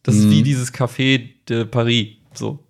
Das 0.03 0.14
ist 0.14 0.26
Mhm. 0.26 0.30
wie 0.30 0.43
dieses 0.43 0.72
Café 0.72 1.30
de 1.49 1.64
Paris. 1.64 2.09
So. 2.34 2.61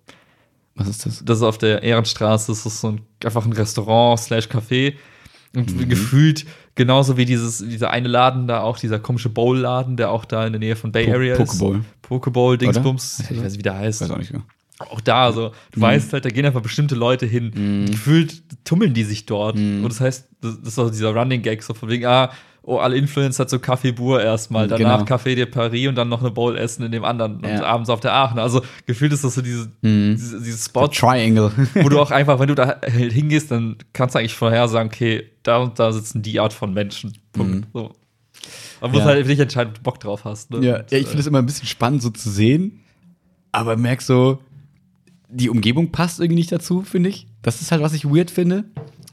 Was 0.75 0.87
ist 0.87 1.05
das? 1.05 1.23
Das 1.25 1.37
ist 1.39 1.43
auf 1.43 1.57
der 1.57 1.81
Ehrenstraße, 1.83 2.51
das 2.51 2.65
ist 2.65 2.81
so 2.81 2.89
ein, 2.89 3.01
einfach 3.23 3.45
ein 3.45 3.53
Restaurant 3.53 4.19
slash 4.19 4.45
Café. 4.47 4.93
Und 5.55 5.75
Mhm. 5.75 5.89
gefühlt 5.89 6.45
genauso 6.75 7.17
wie 7.17 7.25
dieses, 7.25 7.59
dieser 7.59 7.89
eine 7.89 8.07
Laden 8.07 8.47
da 8.47 8.61
auch, 8.61 8.77
dieser 8.77 8.99
komische 8.99 9.29
Bowl-Laden, 9.29 9.97
der 9.97 10.11
auch 10.11 10.25
da 10.25 10.45
in 10.45 10.53
der 10.53 10.59
Nähe 10.59 10.75
von 10.75 10.91
Bay 10.91 11.05
Po- 11.05 11.13
Area 11.13 11.35
Pokeball. 11.35 11.77
ist. 11.79 12.01
Pokeball, 12.01 12.57
Dingsbums. 12.57 13.19
Oder? 13.21 13.31
Ich 13.31 13.37
weiß 13.43 13.51
nicht, 13.53 13.59
wie 13.59 13.63
der 13.63 13.77
heißt. 13.77 14.01
Weiß 14.01 14.11
auch 14.11 14.17
nicht. 14.17 14.31
Ja. 14.33 14.39
Auch 14.79 15.01
da, 15.01 15.31
so, 15.31 15.51
du 15.71 15.81
weißt 15.81 16.13
halt, 16.13 16.23
da 16.25 16.29
gehen 16.29 16.45
einfach 16.45 16.61
bestimmte 16.61 16.93
Leute 16.93 17.25
hin. 17.25 17.51
Mhm. 17.55 17.91
Gefühlt 17.91 18.43
tummeln 18.63 18.93
die 18.93 19.03
sich 19.03 19.25
dort. 19.25 19.55
Und 19.55 19.83
das 19.83 19.99
heißt, 19.99 20.27
das, 20.41 20.59
das 20.59 20.67
ist 20.73 20.79
auch 20.79 20.91
dieser 20.91 21.15
Running 21.15 21.41
Gag, 21.41 21.63
so 21.63 21.73
von 21.73 21.89
wegen, 21.89 22.05
ah, 22.05 22.29
oh, 22.67 22.77
alle 22.79 22.97
Influencer 22.97 23.47
zu 23.47 23.55
Café 23.57 23.93
Bour 23.93 24.21
erstmal, 24.21 24.67
danach 24.67 25.05
Genau. 25.05 25.17
Café 25.17 25.35
de 25.35 25.45
Paris 25.45 25.87
und 25.87 25.95
dann 25.95 26.09
noch 26.09 26.19
eine 26.19 26.31
Bowl 26.31 26.57
essen 26.57 26.83
in 26.85 26.91
dem 26.91 27.03
anderen 27.05 27.37
und 27.37 27.45
Ja. 27.47 27.63
abends 27.63 27.89
auf 27.89 28.01
der 28.01 28.13
Aachen. 28.13 28.37
Also 28.39 28.61
gefühlt 28.85 29.13
ist 29.13 29.23
das 29.23 29.35
so 29.35 29.41
diese, 29.41 29.69
diese, 29.81 30.41
diese 30.41 30.57
Spots, 30.65 30.97
Triangle. 30.99 31.51
wo 31.75 31.87
du 31.89 31.99
auch 32.01 32.11
einfach, 32.11 32.39
wenn 32.39 32.49
du 32.49 32.55
da 32.55 32.67
halt 32.81 33.13
hingehst, 33.13 33.49
dann 33.51 33.77
kannst 33.93 34.15
du 34.15 34.19
eigentlich 34.19 34.35
vorher 34.35 34.67
sagen, 34.67 34.89
okay, 34.93 35.23
da 35.43 35.57
und 35.57 35.79
da 35.79 35.91
sitzen 35.93 36.21
die 36.21 36.39
Art 36.39 36.51
von 36.53 36.73
Menschen. 36.73 37.17
Punkt. 37.31 37.67
So. 37.73 37.93
Man 38.81 38.91
muss 38.91 38.99
Ja. 38.99 39.05
halt 39.05 39.25
nicht 39.27 39.39
entscheiden, 39.39 39.69
ob 39.69 39.75
du 39.77 39.81
Bock 39.83 39.99
drauf 40.01 40.25
hast. 40.25 40.51
Ne? 40.51 40.57
Ja, 40.65 40.75
Und, 40.79 40.91
ja 40.91 40.97
ich 40.97 41.05
finde 41.07 41.21
es 41.21 41.27
immer 41.27 41.39
ein 41.39 41.45
bisschen 41.45 41.67
spannend, 41.67 42.01
so 42.03 42.09
zu 42.09 42.29
sehen. 42.29 42.81
Aber 43.53 43.75
merk 43.77 44.01
so, 44.01 44.39
die 45.29 45.49
Umgebung 45.49 45.91
passt 45.91 46.19
irgendwie 46.19 46.39
nicht 46.39 46.51
dazu, 46.51 46.81
finde 46.83 47.09
ich. 47.09 47.27
Das 47.41 47.61
ist 47.61 47.71
halt, 47.71 47.81
was 47.81 47.93
ich 47.93 48.05
weird 48.05 48.31
finde. 48.31 48.65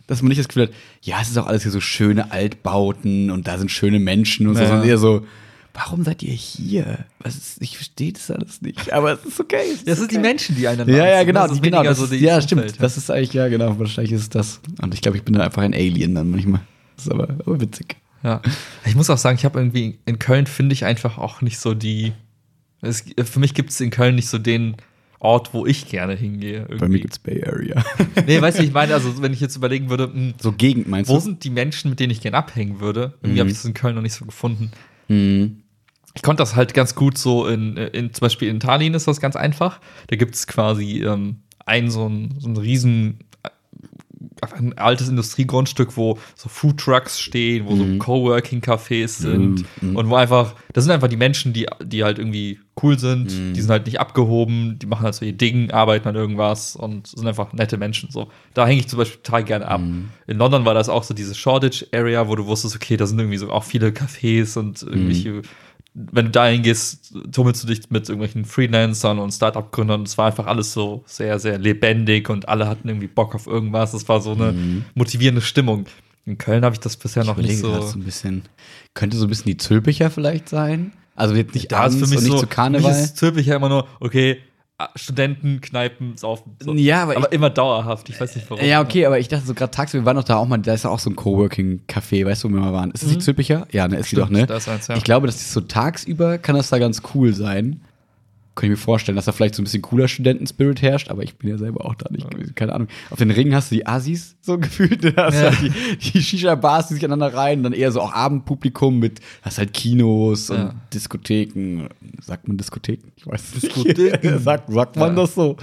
Dass 0.06 0.20
man 0.20 0.28
nicht 0.28 0.38
das 0.38 0.48
Gefühl 0.48 0.64
hat, 0.64 0.72
ja, 1.00 1.16
es 1.22 1.30
ist 1.30 1.38
auch 1.38 1.46
alles 1.46 1.62
hier 1.62 1.72
so 1.72 1.80
schöne 1.80 2.30
Altbauten 2.30 3.30
und 3.30 3.48
da 3.48 3.56
sind 3.58 3.70
schöne 3.70 3.98
Menschen 3.98 4.46
und 4.46 4.54
so, 4.54 4.60
Ja. 4.62 4.68
sondern 4.68 4.86
eher 4.86 4.98
so, 4.98 5.24
warum 5.72 6.04
seid 6.04 6.22
ihr 6.22 6.34
hier? 6.34 7.06
Was 7.20 7.36
ist, 7.36 7.62
ich 7.62 7.76
verstehe 7.76 8.12
das 8.12 8.30
alles 8.30 8.60
nicht. 8.60 8.92
Aber 8.92 9.12
es 9.14 9.24
ist 9.24 9.40
okay. 9.40 9.56
Es 9.66 9.78
ist 9.78 9.88
Das 9.88 9.98
sind 9.98 10.10
die 10.12 10.16
okay. 10.18 10.26
Menschen, 10.26 10.56
die 10.56 10.68
einen 10.68 10.88
Ja, 10.88 11.06
ja, 11.06 11.22
genau, 11.24 11.48
Das 11.48 11.60
genau. 11.62 11.82
Das 11.82 11.98
so 11.98 12.04
ja, 12.14 12.34
Umfeld, 12.36 12.42
stimmt. 12.44 12.82
Das 12.82 12.96
ist 12.98 13.10
eigentlich, 13.10 13.32
ja, 13.32 13.48
genau. 13.48 13.78
Wahrscheinlich 13.78 14.12
ist 14.12 14.34
das. 14.34 14.60
Und 14.82 14.92
ich 14.92 15.00
glaube, 15.00 15.16
ich 15.16 15.24
bin 15.24 15.32
dann 15.32 15.42
einfach 15.42 15.62
ein 15.62 15.72
Alien 15.74 16.14
dann 16.14 16.30
manchmal. 16.30 16.60
Das 16.96 17.06
ist 17.06 17.12
aber, 17.12 17.30
aber 17.30 17.60
witzig. 17.60 17.96
Ja. 18.22 18.40
Ich 18.84 18.94
muss 18.94 19.08
auch 19.10 19.18
sagen, 19.18 19.36
ich 19.38 19.44
habe 19.46 19.58
irgendwie 19.58 19.98
in 20.06 20.18
Köln 20.18 20.46
finde 20.46 20.74
ich 20.74 20.84
einfach 20.84 21.16
auch 21.18 21.40
nicht 21.40 21.58
so 21.58 21.74
die. 21.74 22.12
Es, 22.82 23.04
für 23.24 23.40
mich 23.40 23.54
gibt 23.54 23.70
es 23.70 23.80
in 23.80 23.88
Köln 23.90 24.14
nicht 24.16 24.28
so 24.28 24.36
den 24.38 24.76
Ort, 25.20 25.54
wo 25.54 25.64
ich 25.66 25.88
gerne 25.88 26.14
hingehe. 26.14 26.58
Irgendwie. 26.60 26.78
Bei 26.78 26.88
mir 26.88 27.00
gibt's 27.00 27.18
Bay 27.18 27.42
Area. 27.46 27.82
nee, 28.26 28.40
weißt 28.40 28.58
du, 28.58 28.62
ich 28.62 28.72
meine, 28.72 28.92
also 28.94 29.22
wenn 29.22 29.32
ich 29.32 29.40
jetzt 29.40 29.56
überlegen 29.56 29.88
würde, 29.90 30.08
mh, 30.08 30.34
so 30.40 30.52
Gegend 30.52 30.86
meinst 30.88 31.10
wo 31.10 31.14
du? 31.14 31.20
sind 31.20 31.44
die 31.44 31.50
Menschen, 31.50 31.88
mit 31.90 32.00
denen 32.00 32.10
ich 32.10 32.20
gerne 32.20 32.36
abhängen 32.36 32.80
würde? 32.80 33.14
Irgendwie 33.22 33.36
Mhm. 33.36 33.40
habe 33.40 33.50
ich 33.50 33.56
das 33.56 33.64
in 33.64 33.74
Köln 33.74 33.94
noch 33.94 34.02
nicht 34.02 34.12
so 34.14 34.24
gefunden. 34.26 34.70
Mhm. 35.08 35.62
Ich 36.14 36.22
konnte 36.22 36.42
das 36.42 36.54
halt 36.56 36.74
ganz 36.74 36.94
gut 36.94 37.18
so 37.18 37.46
in, 37.46 37.76
in 37.76 38.12
zum 38.12 38.20
Beispiel 38.26 38.48
in 38.48 38.60
Tallinn 38.60 38.94
ist 38.94 39.08
das 39.08 39.20
ganz 39.20 39.34
einfach. 39.34 39.80
Da 40.08 40.16
gibt 40.16 40.34
es 40.34 40.46
quasi 40.46 41.02
ähm, 41.02 41.38
ein 41.66 41.90
so 41.90 42.06
ein, 42.08 42.34
so 42.38 42.48
ein 42.48 42.56
riesen 42.56 43.20
äh, 43.42 43.48
ein 44.56 44.76
altes 44.78 45.08
Industriegrundstück, 45.08 45.96
wo 45.96 46.18
so 46.36 46.48
Foodtrucks 46.48 47.18
stehen, 47.20 47.64
wo 47.66 47.74
so 47.76 47.84
Coworking-Cafés 47.84 49.08
sind 49.08 49.64
Mhm. 49.80 49.96
und 49.96 50.08
wo 50.08 50.16
einfach, 50.16 50.54
das 50.72 50.84
sind 50.84 50.92
einfach 50.92 51.08
die 51.08 51.16
Menschen, 51.16 51.52
die, 51.52 51.66
die 51.82 52.04
halt 52.04 52.18
irgendwie 52.18 52.60
cool 52.82 52.98
sind, 52.98 53.26
Mhm. 53.32 53.54
die 53.54 53.60
sind 53.60 53.70
halt 53.70 53.86
nicht 53.86 54.00
abgehoben, 54.00 54.78
die 54.80 54.86
machen 54.86 55.04
halt 55.04 55.14
so 55.14 55.24
ihr 55.24 55.32
Ding, 55.32 55.70
arbeiten 55.70 56.08
an 56.08 56.14
irgendwas 56.16 56.74
und 56.76 57.06
sind 57.06 57.26
einfach 57.26 57.52
nette 57.52 57.76
Menschen. 57.78 58.10
So, 58.10 58.28
da 58.52 58.66
hänge 58.66 58.80
ich 58.80 58.88
zum 58.88 58.98
Beispiel 58.98 59.20
total 59.22 59.44
gerne 59.44 59.68
ab. 59.68 59.80
Mhm. 59.80 60.08
In 60.26 60.38
London 60.38 60.64
war 60.64 60.74
das 60.74 60.88
auch 60.88 61.04
so 61.04 61.14
diese 61.14 61.34
Shoreditch-Area, 61.34 62.26
wo 62.28 62.34
du 62.36 62.46
wusstest, 62.46 62.74
okay, 62.74 62.96
da 62.96 63.06
sind 63.06 63.18
irgendwie 63.18 63.38
so 63.38 63.50
auch 63.50 63.64
viele 63.64 63.88
Cafés 63.90 64.58
und 64.58 64.82
irgendwelche 64.82 65.42
wenn 65.96 66.24
du 66.24 66.30
dahin 66.32 66.62
gehst, 66.64 67.14
tummelst 67.30 67.62
du 67.62 67.68
dich 67.68 67.88
mit 67.88 68.08
irgendwelchen 68.08 68.44
Freelancern 68.44 69.20
und 69.20 69.30
Startup-Gründern. 69.30 70.02
Es 70.02 70.18
war 70.18 70.26
einfach 70.26 70.46
alles 70.48 70.72
so 70.72 71.04
sehr, 71.06 71.38
sehr 71.38 71.56
lebendig 71.56 72.28
und 72.30 72.48
alle 72.48 72.66
hatten 72.66 72.88
irgendwie 72.88 73.06
Bock 73.06 73.32
auf 73.36 73.46
irgendwas. 73.46 73.94
Es 73.94 74.08
war 74.08 74.20
so 74.20 74.32
eine 74.32 74.82
motivierende 74.96 75.40
Stimmung. 75.40 75.84
In 76.26 76.36
Köln 76.36 76.64
habe 76.64 76.74
ich 76.74 76.80
das 76.80 76.96
bisher 76.96 77.22
noch 77.22 77.38
Ich 77.38 77.46
nicht 77.46 77.58
so. 77.58 77.70
grad 77.70 77.84
so 77.86 77.96
ein 77.96 78.02
bisschen. 78.02 78.42
Könnte 78.94 79.16
so 79.16 79.26
ein 79.26 79.28
bisschen 79.28 79.46
die 79.46 79.56
Zülpicher 79.56 80.10
vielleicht 80.10 80.48
sein? 80.48 80.92
Also 81.14 81.34
jetzt 81.34 81.54
nicht 81.54 81.70
Da 81.72 81.86
ist 81.86 81.94
abends 81.94 81.98
für 82.00 82.08
mich 82.08 82.18
und 82.18 82.24
nicht 82.24 82.32
so, 82.32 82.38
zu 82.38 82.40
für 82.40 82.46
mich 82.46 82.54
Karneval. 82.56 82.90
ist 82.92 83.16
Zülpich 83.16 83.46
ja 83.46 83.56
immer 83.56 83.68
nur, 83.68 83.86
okay, 84.00 84.38
ah, 84.78 84.88
Studenten, 84.96 85.60
Kneipen, 85.60 86.16
saufen. 86.16 86.56
So. 86.60 86.74
Ja, 86.74 87.04
aber 87.04 87.16
aber 87.16 87.28
ich- 87.28 87.32
immer 87.34 87.50
dauerhaft. 87.50 88.08
Ich 88.08 88.20
weiß 88.20 88.34
nicht 88.34 88.50
warum. 88.50 88.64
ja, 88.64 88.80
okay, 88.80 89.06
aber 89.06 89.18
ich 89.18 89.28
dachte 89.28 89.46
so 89.46 89.54
gerade 89.54 89.70
tagsüber, 89.70 90.02
wir 90.02 90.06
waren 90.06 90.16
doch 90.16 90.24
da 90.24 90.36
auch 90.36 90.46
mal, 90.48 90.58
da 90.58 90.74
ist 90.74 90.84
ja 90.84 90.90
auch 90.90 90.98
so 90.98 91.10
ein 91.10 91.16
Coworking-Café, 91.16 92.26
weißt 92.26 92.44
du, 92.44 92.48
wo 92.50 92.54
wir 92.54 92.60
mal 92.60 92.72
waren. 92.72 92.90
Ist 92.90 93.04
das 93.04 93.10
die 93.10 93.18
Zülpicher? 93.18 93.66
Ja, 93.70 93.86
ne, 93.88 93.98
ist 93.98 94.10
die 94.10 94.16
Mhm. 94.16 94.22
Stimmt, 94.26 94.40
doch, 94.42 94.48
ne? 94.48 94.56
ist 94.56 94.68
eins, 94.68 94.86
ja. 94.88 94.96
Ich 94.96 95.04
glaube, 95.04 95.26
dass 95.28 95.36
das 95.36 95.52
so 95.52 95.60
tagsüber 95.60 96.38
kann 96.38 96.56
das 96.56 96.68
da 96.70 96.78
ganz 96.78 97.02
cool 97.14 97.32
sein. 97.34 97.80
Könnte 98.54 98.72
ich 98.74 98.78
mir 98.78 98.84
vorstellen, 98.84 99.16
dass 99.16 99.24
da 99.24 99.32
vielleicht 99.32 99.56
so 99.56 99.62
ein 99.62 99.64
bisschen 99.64 99.82
cooler 99.82 100.06
Studentenspirit 100.06 100.80
herrscht, 100.80 101.10
aber 101.10 101.24
ich 101.24 101.36
bin 101.36 101.50
ja 101.50 101.58
selber 101.58 101.84
auch 101.84 101.96
da 101.96 102.08
nicht 102.10 102.30
gewesen, 102.30 102.54
keine 102.54 102.72
Ahnung. 102.72 102.86
Auf 103.10 103.18
den 103.18 103.32
Ringen 103.32 103.52
hast 103.54 103.70
du 103.72 103.74
die 103.74 103.86
Assis 103.86 104.36
so 104.40 104.58
gefühlt, 104.60 105.02
da 105.16 105.26
hast 105.26 105.34
Ja. 105.34 105.50
halt 105.50 105.58
die, 105.60 106.10
die 106.12 106.22
Shisha-Bars, 106.22 106.86
die 106.88 106.94
sich 106.94 107.04
aneinander 107.04 107.36
rein, 107.36 107.62
dann 107.64 107.72
eher 107.72 107.90
so 107.90 108.00
auch 108.00 108.12
Abendpublikum 108.12 108.98
mit, 109.00 109.20
hast 109.42 109.58
halt 109.58 109.72
Kinos 109.72 110.50
und 110.50 110.56
Ja. 110.56 110.74
Diskotheken. 110.92 111.88
Sagt 112.20 112.46
man 112.46 112.56
Diskotheken? 112.56 113.08
Ich 113.16 113.26
weiß 113.26 113.54
nicht. 113.54 113.64
Diskotheken. 113.76 114.38
sagt, 114.38 114.72
sagt 114.72 114.96
man 114.96 115.10
Ja. 115.16 115.22
das 115.22 115.34
so? 115.34 115.56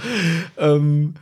Ähm, 0.58 1.14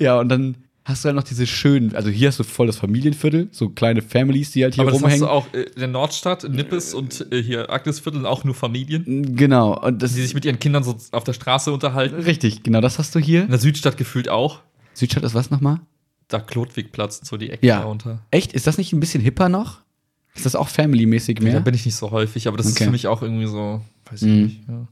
ja, 0.00 0.18
und 0.20 0.30
dann 0.30 0.56
hast 0.84 1.04
du 1.04 1.06
halt 1.08 1.16
noch 1.16 1.22
diese 1.22 1.46
schönen, 1.46 1.94
also 1.94 2.08
hier 2.10 2.28
hast 2.28 2.38
du 2.38 2.44
voll 2.44 2.66
das 2.66 2.76
Familienviertel, 2.76 3.48
so 3.52 3.68
kleine 3.68 4.02
Families, 4.02 4.50
die 4.50 4.62
halt 4.64 4.74
hier 4.74 4.82
aber 4.82 4.90
das 4.90 4.98
hast 4.98 5.04
rumhängen. 5.04 5.26
du 5.26 5.30
auch 5.30 5.52
äh, 5.54 5.62
in 5.62 5.78
der 5.78 5.88
Nordstadt, 5.88 6.44
in 6.44 6.52
Nippes 6.52 6.94
und 6.94 7.26
äh, 7.32 7.42
hier 7.42 7.70
Agnesviertel 7.70 8.24
auch 8.26 8.44
nur 8.44 8.54
Familien, 8.54 9.36
Genau, 9.36 9.78
und 9.80 10.02
das 10.02 10.14
die 10.14 10.22
sich 10.22 10.34
mit 10.34 10.44
ihren 10.44 10.58
Kindern 10.58 10.82
so 10.82 10.96
auf 11.12 11.24
der 11.24 11.32
Straße 11.34 11.72
unterhalten. 11.72 12.16
Richtig, 12.16 12.62
genau, 12.62 12.80
das 12.80 12.98
hast 12.98 13.14
du 13.14 13.18
hier. 13.18 13.42
In 13.44 13.50
der 13.50 13.58
Südstadt 13.60 13.96
gefühlt 13.96 14.28
auch. 14.28 14.60
Südstadt 14.94 15.22
ist 15.24 15.34
was 15.34 15.50
nochmal? 15.50 15.80
Da 16.28 16.38
Klotwigplatz, 16.40 17.20
so 17.24 17.36
die 17.36 17.50
Ecke 17.50 17.66
Ja. 17.66 17.80
darunter. 17.80 18.20
Echt? 18.30 18.52
Ist 18.52 18.66
das 18.66 18.78
nicht 18.78 18.92
ein 18.92 19.00
bisschen 19.00 19.20
hipper 19.22 19.48
noch? 19.48 19.80
Ist 20.34 20.46
das 20.46 20.54
auch 20.54 20.68
family-mäßig 20.68 21.38
Da 21.38 21.42
mehr? 21.44 21.60
bin 21.60 21.74
ich 21.74 21.84
nicht 21.84 21.96
so 21.96 22.10
häufig, 22.12 22.46
aber 22.48 22.56
das 22.56 22.66
Okay. 22.66 22.74
ist 22.74 22.84
für 22.84 22.90
mich 22.92 23.06
auch 23.08 23.20
irgendwie 23.22 23.46
so, 23.46 23.80
weiß 24.10 24.22
ich 24.22 24.28
Mhm. 24.28 24.42
nicht. 24.44 24.60
Ja. 24.68 24.86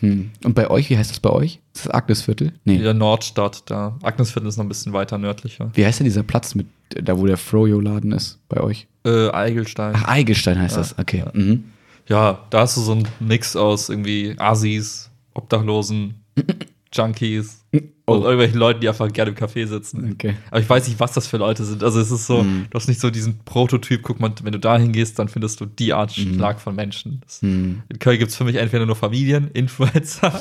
Hm. 0.00 0.30
Und 0.44 0.54
bei 0.54 0.68
euch, 0.70 0.90
wie 0.90 0.98
heißt 0.98 1.10
das 1.10 1.20
bei 1.20 1.30
euch? 1.30 1.60
Ist 1.74 1.86
das 1.86 1.94
Agnesviertel? 1.94 2.52
Nee. 2.64 2.76
In 2.76 2.82
der 2.82 2.94
Nordstadt, 2.94 3.62
da. 3.66 3.98
Agnesviertel 4.02 4.48
ist 4.48 4.56
noch 4.56 4.64
ein 4.64 4.68
bisschen 4.68 4.92
weiter 4.92 5.18
nördlicher. 5.18 5.70
Wie 5.74 5.84
heißt 5.84 6.00
denn 6.00 6.04
dieser 6.04 6.22
Platz 6.22 6.54
mit, 6.54 6.66
da 6.90 7.18
wo 7.18 7.26
der 7.26 7.36
Froyo-Laden 7.36 8.12
ist, 8.12 8.38
bei 8.48 8.60
euch? 8.60 8.86
Äh, 9.04 9.30
Eigelstein. 9.30 9.94
Ach, 9.96 10.04
Eigelstein 10.04 10.58
heißt 10.58 10.76
das, 10.76 10.98
okay. 10.98 11.24
Mhm. 11.32 11.64
Ja, 12.08 12.40
da 12.50 12.60
hast 12.60 12.76
du 12.76 12.80
so 12.80 12.92
einen 12.92 13.08
Mix 13.20 13.54
aus 13.56 13.88
irgendwie 13.88 14.34
Asis, 14.38 15.10
Obdachlosen, 15.34 16.14
Junkies 16.92 17.59
Oh. 17.72 18.14
und 18.14 18.22
irgendwelchen 18.22 18.58
Leuten, 18.58 18.80
die 18.80 18.88
einfach 18.88 19.12
gerne 19.12 19.30
im 19.30 19.36
Café 19.36 19.64
sitzen. 19.68 20.10
Okay. 20.14 20.34
Aber 20.50 20.58
ich 20.60 20.68
weiß 20.68 20.88
nicht, 20.88 20.98
was 20.98 21.12
das 21.12 21.28
für 21.28 21.36
Leute 21.36 21.64
sind. 21.64 21.84
Also 21.84 22.00
es 22.00 22.10
ist 22.10 22.26
so, 22.26 22.42
Mhm. 22.42 22.66
du 22.68 22.74
hast 22.76 22.88
nicht 22.88 23.00
so 23.00 23.08
diesen 23.10 23.38
Prototyp, 23.44 24.02
guck 24.02 24.18
mal, 24.18 24.32
wenn 24.42 24.50
du 24.50 24.58
da 24.58 24.76
hingehst, 24.76 25.16
dann 25.20 25.28
findest 25.28 25.60
du 25.60 25.66
die 25.66 25.92
Art 25.92 26.12
Schlag 26.12 26.60
von 26.60 26.74
Menschen. 26.74 27.20
Das, 27.24 27.40
Mhm. 27.42 27.82
In 27.88 27.98
Köln 28.00 28.18
gibt 28.18 28.32
es 28.32 28.36
für 28.36 28.42
mich 28.42 28.56
entweder 28.56 28.86
nur 28.86 28.96
Familien, 28.96 29.48
Influencer 29.52 30.32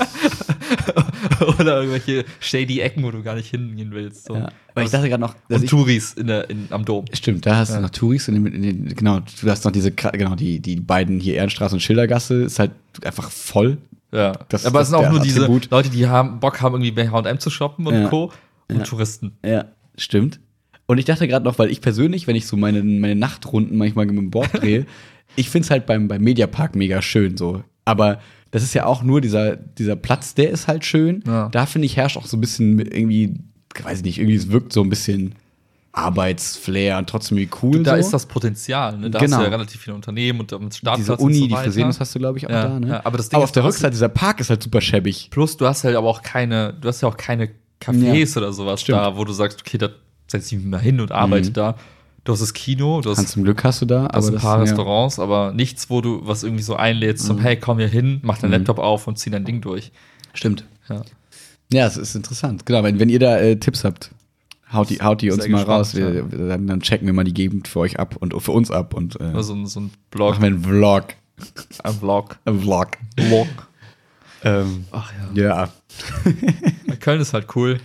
oder 1.59 1.77
irgendwelche 1.81 2.25
shady 2.39 2.79
Ecken, 2.81 3.03
wo 3.03 3.11
du 3.11 3.21
gar 3.23 3.35
nicht 3.35 3.49
hingehen 3.49 3.91
willst. 3.91 4.25
So. 4.25 4.35
Ja. 4.35 4.49
Aber 4.73 4.83
ich 4.83 4.91
dachte 4.91 5.09
gerade 5.09 5.21
noch, 5.21 5.35
und 5.49 5.63
ich, 5.63 5.69
Touris 5.69 6.13
in 6.13 6.27
der, 6.27 6.49
in, 6.49 6.67
am 6.69 6.85
Dom. 6.85 7.05
Stimmt, 7.13 7.45
da 7.45 7.57
hast 7.57 7.69
Ja. 7.69 7.77
du 7.77 7.81
noch 7.83 7.89
Touris 7.89 8.27
und 8.29 8.35
in, 8.47 8.63
in, 8.63 8.95
genau, 8.95 9.19
du 9.19 9.49
hast 9.49 9.65
noch 9.65 9.71
diese, 9.71 9.91
genau, 9.91 10.35
die, 10.35 10.59
die 10.59 10.75
beiden 10.77 11.19
hier 11.19 11.35
Ehrenstraße 11.35 11.75
und 11.75 11.81
Schildergasse 11.81 12.43
ist 12.43 12.59
halt 12.59 12.71
einfach 13.03 13.29
voll. 13.29 13.77
Ja. 14.11 14.33
Das- 14.49 14.65
Aber 14.65 14.81
es 14.81 14.87
sind 14.89 14.97
auch 14.97 15.09
nur 15.09 15.19
diese 15.19 15.41
Attribut. 15.41 15.69
Leute, 15.71 15.89
die 15.89 16.07
haben 16.07 16.39
Bock 16.39 16.61
haben, 16.61 16.75
irgendwie 16.81 16.91
bei 16.91 17.09
HM 17.09 17.39
zu 17.39 17.49
shoppen 17.49 17.85
und 17.87 17.93
Ja. 17.93 18.07
Co. 18.09 18.31
und 18.69 18.85
Touristen. 18.85 19.33
Ja, 19.45 19.65
stimmt. 19.97 20.39
Und 20.87 20.97
ich 20.97 21.05
dachte 21.05 21.27
gerade 21.27 21.45
noch, 21.45 21.59
weil 21.59 21.69
ich 21.69 21.81
persönlich, 21.81 22.25
wenn 22.25 22.35
ich 22.35 22.47
so 22.47 22.57
meine, 22.57 22.81
meine 22.83 23.15
Nachtrunden 23.15 23.77
manchmal 23.77 24.07
mit 24.07 24.17
dem 24.17 24.31
Board 24.31 24.49
drehe, 24.61 24.85
ich 25.35 25.49
finde 25.49 25.65
es 25.65 25.71
halt 25.71 25.85
beim, 25.85 26.07
beim 26.07 26.21
Mediapark 26.23 26.75
mega 26.75 27.01
schön 27.03 27.37
so. 27.37 27.63
Aber 27.85 28.19
das 28.51 28.63
ist 28.63 28.73
ja 28.73 28.85
auch 28.85 29.03
nur 29.03 29.21
dieser, 29.21 29.55
dieser 29.55 29.95
Platz, 29.95 30.33
der 30.33 30.49
ist 30.49 30.67
halt 30.67 30.85
schön. 30.85 31.23
Ja. 31.27 31.49
Da 31.49 31.65
finde 31.65 31.85
ich, 31.85 31.97
herrscht 31.97 32.17
auch 32.17 32.25
so 32.25 32.37
ein 32.37 32.41
bisschen 32.41 32.79
irgendwie, 32.79 33.35
weiß 33.83 33.99
ich 33.99 34.03
nicht, 34.03 34.17
irgendwie 34.17 34.35
es 34.35 34.49
wirkt 34.51 34.73
so 34.73 34.81
ein 34.81 34.89
bisschen 34.89 35.35
Arbeitsflair 35.91 36.97
und 36.97 37.09
trotzdem 37.09 37.37
wie 37.37 37.49
cool. 37.61 37.83
Da 37.83 37.93
so. 37.95 37.99
ist 37.99 38.11
das 38.11 38.25
Potenzial. 38.25 38.97
Ne? 38.97 39.09
Da 39.09 39.19
Genau. 39.19 39.37
hast 39.37 39.41
du 39.41 39.45
ja 39.45 39.51
relativ 39.51 39.81
viele 39.81 39.95
Unternehmen 39.95 40.39
und 40.39 40.51
mit 40.61 40.73
Startplatz 40.75 40.97
diese 40.97 41.17
Uni, 41.17 41.39
so 41.39 41.47
die. 41.47 41.53
Fresenius 41.55 41.99
hast 41.99 42.15
du, 42.15 42.19
glaube 42.19 42.37
ich, 42.37 42.45
auch 42.47 42.51
Ja, 42.51 42.63
da, 42.67 42.79
ne? 42.79 42.87
ja, 42.87 43.01
aber 43.05 43.17
das 43.17 43.29
Ding 43.29 43.35
aber 43.37 43.43
auf 43.43 43.51
der 43.51 43.63
du 43.63 43.67
Rückseite, 43.69 43.91
dieser 43.91 44.09
Park 44.09 44.39
ist 44.39 44.49
halt 44.49 44.63
super 44.63 44.81
schäbig. 44.81 45.29
Plus, 45.31 45.57
du 45.57 45.65
hast 45.65 45.83
halt 45.83 45.95
aber 45.95 46.07
auch 46.07 46.21
keine, 46.21 46.73
du 46.79 46.87
hast 46.87 47.01
ja 47.01 47.07
auch 47.09 47.17
keine 47.17 47.49
Cafés 47.81 48.37
oder 48.37 48.53
sowas 48.53 48.81
Stimmt. 48.81 48.99
da, 48.99 49.17
wo 49.17 49.23
du 49.25 49.33
sagst, 49.33 49.61
okay, 49.61 49.77
da 49.77 49.89
setze 50.27 50.55
ich 50.55 50.61
mich 50.61 50.69
mal 50.69 50.79
hin 50.81 50.99
und 51.01 51.11
arbeite 51.11 51.49
Mhm. 51.49 51.53
da. 51.53 51.75
Du 52.29 52.33
hast 52.33 52.41
das 52.41 52.53
Kino, 52.53 53.01
du 53.01 53.09
hast, 53.09 53.17
Hans, 53.17 53.31
zum 53.31 53.43
Glück 53.43 53.63
hast 53.63 53.81
du 53.81 53.87
da, 53.87 54.03
aber 54.05 54.27
ein 54.27 54.35
paar 54.35 54.59
das, 54.59 54.69
ja. 54.69 54.75
Restaurants, 54.75 55.17
aber 55.17 55.51
nichts, 55.51 55.89
wo 55.89 55.99
du 55.99 56.21
was 56.27 56.43
irgendwie 56.43 56.61
so 56.61 56.75
einlädst, 56.75 57.23
Mhm. 57.23 57.27
zum 57.27 57.39
hey, 57.39 57.57
komm 57.57 57.79
hier 57.79 57.87
hin, 57.87 58.19
mach 58.21 58.37
deinen 58.37 58.51
Laptop 58.51 58.77
auf 58.77 59.07
und 59.07 59.17
zieh 59.17 59.31
dein 59.31 59.45
Ding 59.45 59.61
durch. 59.61 59.91
Stimmt. 60.35 60.63
Ja. 60.89 61.01
Ja, 61.73 61.87
es 61.87 61.97
ist 61.97 62.13
interessant. 62.13 62.67
Genau, 62.67 62.83
wenn, 62.83 62.99
wenn 62.99 63.09
ihr 63.09 63.17
da 63.17 63.39
äh, 63.39 63.55
Tipps 63.55 63.83
habt, 63.83 64.11
haut 64.71 64.91
die, 64.91 65.01
haut 65.01 65.23
die 65.23 65.31
uns 65.31 65.39
mal 65.47 65.57
gespannt, 65.57 65.67
raus. 65.69 65.95
Wir, 65.95 66.21
dann, 66.23 66.67
dann 66.67 66.81
checken 66.81 67.07
wir 67.07 67.13
mal 67.15 67.23
die 67.23 67.33
Gegend 67.33 67.67
für 67.67 67.79
euch 67.79 67.97
ab 67.99 68.15
und 68.19 68.39
für 68.39 68.51
uns 68.51 68.69
ab 68.69 68.93
und 68.93 69.19
äh, 69.19 69.41
so 69.41 69.53
ein- 69.55 69.65
so 69.65 69.79
ein 69.79 69.91
Blog, 70.11 70.33
machen 70.39 70.41
wir 70.43 70.47
einen 70.49 70.63
Vlog. 70.63 71.05
ein 71.83 71.93
Vlog. 71.95 72.37
Einen 72.45 72.59
Vlog. 72.61 72.89
Vlog. 73.19 73.47
Ähm, 74.43 74.85
Ach 74.91 75.11
ja. 75.33 75.41
ja. 75.41 76.93
Köln 76.99 77.21
ist 77.21 77.33
halt 77.33 77.47
cool, 77.55 77.79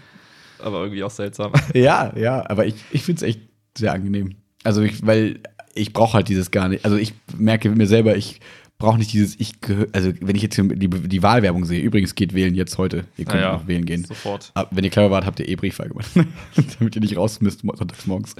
aber 0.62 0.82
irgendwie 0.82 1.03
auch 1.03 1.11
seltsam. 1.11 1.53
ja, 1.72 2.12
ja, 2.14 2.45
aber 2.51 2.66
ich, 2.66 2.74
ich 2.90 3.03
finde 3.05 3.20
es 3.20 3.22
echt 3.22 3.40
sehr 3.76 3.92
angenehm. 3.92 4.36
Also, 4.62 4.82
ich, 4.82 5.06
weil 5.06 5.40
ich 5.74 5.92
brauche 5.92 6.14
halt 6.14 6.28
dieses 6.28 6.50
gar 6.50 6.68
nicht. 6.68 6.84
Also, 6.84 6.96
ich 6.96 7.14
merke 7.36 7.70
mir 7.70 7.86
selber, 7.86 8.16
ich 8.16 8.40
brauche 8.78 8.98
nicht 8.98 9.12
dieses, 9.12 9.38
ich 9.38 9.52
also 9.92 10.12
wenn 10.20 10.36
ich 10.36 10.42
jetzt 10.42 10.56
die, 10.56 10.88
die 10.88 11.22
Wahlwerbung 11.22 11.64
sehe, 11.64 11.80
übrigens 11.80 12.14
geht 12.14 12.34
wählen 12.34 12.54
jetzt 12.54 12.76
heute. 12.76 13.04
Ihr 13.16 13.24
könnt 13.24 13.40
ja, 13.40 13.52
noch 13.52 13.66
wählen 13.66 13.84
gehen. 13.84 14.04
Sofort. 14.04 14.52
Ah, 14.54 14.66
Wenn 14.70 14.84
ihr 14.84 14.90
clever 14.90 15.10
wart, 15.10 15.26
habt 15.26 15.40
ihr 15.40 15.48
eh 15.48 15.56
Briefwahl 15.56 15.88
gemacht. 15.88 16.10
Damit 16.78 16.96
ihr 16.96 17.00
nicht 17.00 17.16
raus 17.16 17.40
müsst 17.40 17.60
sonntags 17.60 18.06
morgens. 18.06 18.34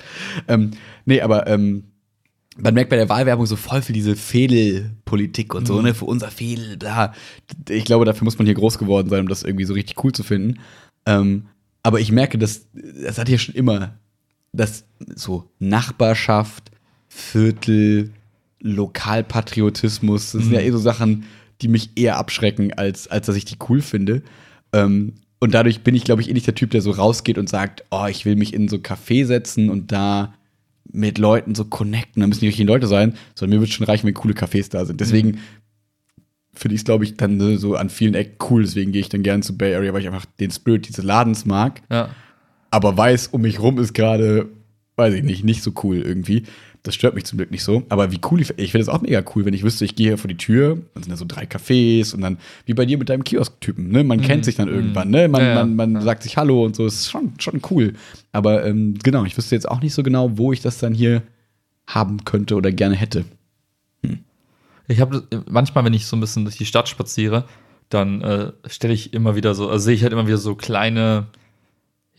Ähm, 0.49 0.72
nee, 1.05 1.20
aber 1.20 1.47
ähm, 1.47 1.85
man 2.57 2.74
merkt 2.74 2.91
bei 2.91 2.97
der 2.97 3.09
Wahlwerbung 3.09 3.47
so 3.47 3.57
voll 3.57 3.82
für 3.82 3.93
diese 3.93 4.16
Fädelpolitik 4.16 5.55
und 5.55 5.66
so, 5.66 5.80
ne, 5.80 5.95
für 5.95 6.05
unser 6.05 6.30
Fädel, 6.30 6.76
bla. 6.76 7.12
Ich 7.68 7.85
glaube, 7.85 8.05
dafür 8.05 8.24
muss 8.24 8.39
man 8.39 8.47
hier 8.47 8.55
groß 8.55 8.78
geworden 8.78 9.09
sein, 9.09 9.20
um 9.20 9.28
das 9.28 9.43
irgendwie 9.43 9.64
so 9.64 9.74
richtig 9.74 10.03
cool 10.05 10.12
zu 10.12 10.22
finden. 10.22 10.61
Ähm, 11.07 11.47
aber 11.82 12.01
ich 12.01 12.12
merke, 12.12 12.39
dass 12.39 12.68
das 12.72 13.18
hat 13.18 13.28
hier 13.28 13.39
schon 13.39 13.55
immer, 13.55 13.99
dass 14.57 14.85
so 15.15 15.51
Nachbarschaft, 15.59 16.71
Viertel, 17.09 18.13
Lokalpatriotismus, 18.61 20.33
das 20.33 20.43
sind 20.43 20.53
ja 20.53 20.61
eh 20.61 20.71
so 20.71 20.79
Sachen, 20.79 21.25
die 21.61 21.69
mich 21.69 21.91
eher 21.97 22.17
abschrecken, 22.17 22.73
als, 22.73 23.09
als 23.09 23.27
dass 23.27 23.37
ich 23.37 23.45
die 23.45 23.57
cool 23.69 23.83
finde. 23.83 24.23
Ähm, 24.73 25.15
und 25.39 25.53
dadurch 25.53 25.83
bin 25.83 25.95
ich, 25.95 26.05
glaube 26.05 26.23
ich, 26.23 26.31
eh 26.31 26.33
nicht 26.33 26.47
der 26.47 26.55
Typ, 26.55 26.71
der 26.71 26.81
so 26.81 26.91
rausgeht 26.91 27.37
und 27.37 27.49
sagt, 27.49 27.85
oh, 27.91 28.07
ich 28.07 28.25
will 28.25 28.37
mich 28.37 28.55
in 28.55 28.69
so 28.69 28.77
ein 28.77 28.83
Café 28.83 29.27
setzen 29.27 29.69
und 29.69 29.93
da 29.93 30.35
mit 30.91 31.19
Leuten 31.19 31.55
so 31.55 31.65
connecten. 31.65 32.21
Da 32.21 32.27
müssen 32.27 32.41
die 32.41 32.47
richtigen 32.47 32.69
Leute 32.69 32.87
sein, 32.87 33.15
sondern 33.35 33.59
mir 33.59 33.61
wird 33.61 33.73
schon 33.73 33.87
reichen, 33.87 34.07
wenn 34.07 34.15
coole 34.15 34.35
Cafés 34.35 34.71
da 34.71 34.85
sind. 34.87 35.01
Deswegen 35.01 35.39
finde 36.55 36.75
ich 36.75 36.81
es, 36.81 36.85
glaube 36.85 37.05
ich, 37.05 37.17
dann 37.17 37.37
ne, 37.37 37.59
so 37.59 37.75
an 37.75 37.91
vielen 37.91 38.15
Ecken 38.15 38.37
cool. 38.49 38.63
Deswegen 38.63 38.93
gehe 38.93 39.01
ich 39.01 39.09
dann 39.09 39.23
gerne 39.23 39.43
zu 39.43 39.57
Bay 39.57 39.75
Area, 39.75 39.93
weil 39.93 40.01
ich 40.01 40.07
einfach 40.07 40.27
den 40.41 40.51
Spirit 40.51 40.89
dieses 40.89 41.05
Ladens 41.05 41.45
mag 41.45 41.83
Ja. 41.91 42.09
Aber 42.75 42.97
weiß, 42.97 43.29
um 43.29 43.43
mich 43.43 43.61
rum 43.61 43.79
ist 43.79 43.95
gerade, 43.95 44.49
weiß 44.97 45.14
ich 45.14 45.22
nicht, 45.22 45.45
nicht 45.45 45.62
so 45.62 45.72
cool 45.85 45.99
irgendwie. 45.99 46.43
Das 46.83 46.95
stört 46.95 47.14
mich 47.14 47.25
zum 47.25 47.39
Glück 47.39 47.51
nicht 47.51 47.64
so. 47.64 47.85
Aber 47.89 48.12
wie 48.12 48.20
cool, 48.31 48.43
ich, 48.43 48.51
ich 48.59 48.72
finde 48.72 48.83
es 48.83 48.89
auch 48.89 49.01
mega 49.01 49.22
cool, 49.35 49.45
wenn 49.47 49.55
ich 49.55 49.62
wüsste, 49.62 49.85
ich 49.85 49.95
gehe 49.95 50.09
hier 50.09 50.18
vor 50.18 50.29
die 50.29 50.37
Tür, 50.37 50.79
dann 50.93 51.03
sind 51.03 51.12
da 51.12 51.16
so 51.16 51.25
drei 51.27 51.45
Cafés 51.45 52.12
und 52.12 52.20
dann, 52.20 52.39
wie 52.66 52.75
bei 52.75 52.85
dir 52.85 52.99
mit 52.99 53.09
deinem 53.09 53.25
Kiosk-Typen, 53.25 53.89
ne? 53.89 54.05
Man 54.05 54.20
kennt 54.20 54.45
sich 54.45 54.57
dann 54.57 54.68
irgendwann, 54.68 55.09
ne? 55.09 55.29
Man, 55.29 55.41
Ja, 55.41 55.55
man, 55.55 55.77
man 55.77 55.95
ja. 55.95 56.01
sagt 56.03 56.25
sich 56.25 56.37
Hallo 56.37 56.64
und 56.64 56.77
so, 56.77 56.85
ist 56.85 57.09
schon, 57.09 57.33
schon 57.39 57.62
cool. 57.70 57.95
Aber 58.33 58.66
ähm, 58.66 58.99
genau, 59.03 59.25
ich 59.25 59.37
wüsste 59.37 59.55
jetzt 59.55 59.68
auch 59.68 59.81
nicht 59.81 59.95
so 59.95 60.03
genau, 60.03 60.37
wo 60.37 60.53
ich 60.53 60.61
das 60.61 60.79
dann 60.79 60.93
hier 60.93 61.22
haben 61.87 62.25
könnte 62.25 62.57
oder 62.57 62.72
gerne 62.72 62.97
hätte. 62.97 63.25
Ich 64.87 65.01
habe 65.01 65.22
manchmal, 65.49 65.85
wenn 65.85 65.95
ich 65.95 66.07
so 66.07 66.16
ein 66.16 66.20
bisschen 66.20 66.45
durch 66.45 66.59
die 66.59 66.66
Stadt 66.66 66.89
spaziere, 66.89 67.45
dann 67.89 68.20
äh, 68.20 68.53
stelle 68.66 68.93
ich 68.93 69.14
immer 69.14 69.37
wieder 69.37 69.55
so, 69.55 69.70
also 69.70 69.85
sehe 69.85 69.95
ich 69.95 70.03
halt 70.03 70.12
immer 70.12 70.27
wieder 70.27 70.37
so 70.37 70.55
kleine 70.55 71.29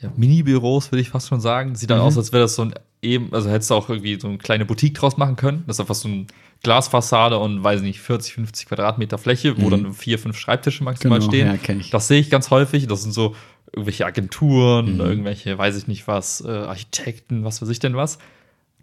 ja, 0.02 0.12
Mini-Büros, 0.16 0.91
würde 0.91 1.02
ich 1.02 1.10
fast 1.10 1.28
schon 1.30 1.39
sagen. 1.41 1.76
Sieht 1.76 1.89
dann 1.89 2.00
Mhm. 2.00 2.04
aus, 2.06 2.18
als 2.18 2.32
wäre 2.34 2.43
das 2.43 2.56
so 2.56 2.64
ein 2.64 2.74
eben, 3.02 3.32
also 3.34 3.50
hättest 3.50 3.70
du 3.70 3.76
auch 3.76 3.88
irgendwie 3.89 4.20
so 4.20 4.28
eine 4.28 4.38
kleine 4.39 4.66
Boutique 4.66 4.96
draus 4.96 5.16
machen 5.18 5.36
können. 5.36 5.64
Das 5.68 5.76
ist 5.76 5.80
einfach 5.80 5.93
so 5.96 6.08
eine 6.08 6.26
Glasfassade 6.64 7.38
und 7.38 7.64
weiß 7.64 7.82
nicht, 7.82 8.00
40, 8.02 8.34
50 8.34 8.68
Quadratmeter 8.68 9.18
Fläche, 9.20 9.62
wo 9.62 9.70
dann 9.70 9.93
vier, 9.93 10.18
fünf 10.18 10.38
Schreibtische 10.38 10.84
maximal 10.84 11.20
Mhm. 11.20 11.30
Genau, 11.30 11.32
stehen. 11.56 11.76
ja, 11.78 11.80
ich. 11.82 11.89
Das 11.91 12.08
sehe 12.08 12.20
ich 12.20 12.30
ganz 12.32 12.50
häufig. 12.50 12.88
Das 12.88 13.04
sind 13.04 13.12
so 13.12 13.36
irgendwelche 13.72 14.06
Agenturen 14.06 14.96
Mhm. 14.96 15.00
irgendwelche, 15.02 15.56
weiß 15.58 15.78
ich 15.78 15.88
nicht 15.88 16.08
was, 16.08 16.41
äh, 16.41 16.50
Architekten, 16.50 17.43
was 17.43 17.62
weiß 17.62 17.70
ich 17.70 17.80
denn 17.80 17.96
was. 17.96 18.18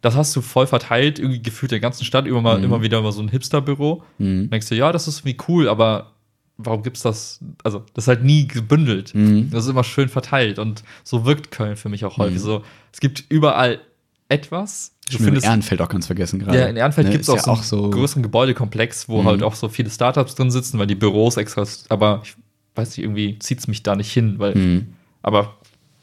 Das 0.03 0.17
hast 0.17 0.35
du 0.37 0.41
voll 0.41 0.67
verteilt, 0.67 1.19
irgendwie 1.19 1.43
gefühlt 1.43 1.73
der 1.73 1.81
ganzen 1.81 2.05
Stadt, 2.05 2.27
immer, 2.27 2.41
mal, 2.43 2.63
immer 2.63 2.83
wieder 2.83 3.01
mal 3.03 3.13
so 3.13 3.23
ein 3.23 3.29
Hipster-Büro. 3.29 4.03
Mhm. 4.19 4.51
Denkst 4.51 4.69
du, 4.69 4.75
ja, 4.77 4.93
das 4.93 5.09
ist 5.09 5.25
wie 5.25 5.37
cool, 5.49 5.69
aber 5.69 6.13
warum 6.67 6.83
gibt's 6.83 7.03
das? 7.03 7.41
Also, 7.65 7.85
das 7.95 8.05
ist 8.05 8.09
halt 8.09 8.25
nie 8.25 8.47
gebündelt. 8.47 9.15
Mhm. 9.15 9.51
Das 9.51 9.65
ist 9.65 9.71
immer 9.71 9.85
schön 9.85 10.09
verteilt 10.09 10.59
und 10.59 10.83
so 11.05 11.25
wirkt 11.25 11.51
Köln 11.51 11.77
für 11.77 11.89
mich 11.89 12.05
auch 12.05 12.19
häufig. 12.19 12.41
So, 12.41 12.63
es 12.93 13.01
gibt 13.01 13.25
überall 13.29 13.81
etwas. 14.29 14.93
Du 15.07 15.13
Ich 15.13 15.17
finde 15.17 15.25
findest, 15.27 15.47
Ehrenfeld 15.47 15.81
auch 15.83 15.89
ganz 15.89 16.07
vergessen 16.07 16.39
gerade. 16.39 16.59
ja, 16.59 16.67
in 16.67 16.77
Ehrenfeld 16.77 17.07
Ne, 17.09 17.13
gibt 17.13 17.23
es 17.25 17.29
auch, 17.29 17.47
ja 17.47 17.63
so 17.63 17.83
einen 17.83 17.91
größeren 17.93 18.23
Gebäudekomplex, 18.23 19.09
wo 19.09 19.23
Mhm. 19.23 19.27
halt 19.27 19.43
auch 19.43 19.55
so 19.55 19.69
viele 19.69 19.91
Startups 19.91 20.35
drin 20.37 20.51
sitzen, 20.51 20.79
weil 20.79 20.87
die 20.87 20.95
Büros 20.95 21.37
extra, 21.37 21.65
aber 21.89 22.23
ich 22.25 22.35
weiß 22.75 22.89
nicht, 22.97 22.99
irgendwie 23.05 23.39
zieht 23.41 23.59
es 23.59 23.69
mich 23.69 23.83
da 23.83 23.95
nicht 23.97 24.11
hin, 24.13 24.39
weil, 24.39 24.55
Mhm. 24.55 24.95
aber 25.23 25.57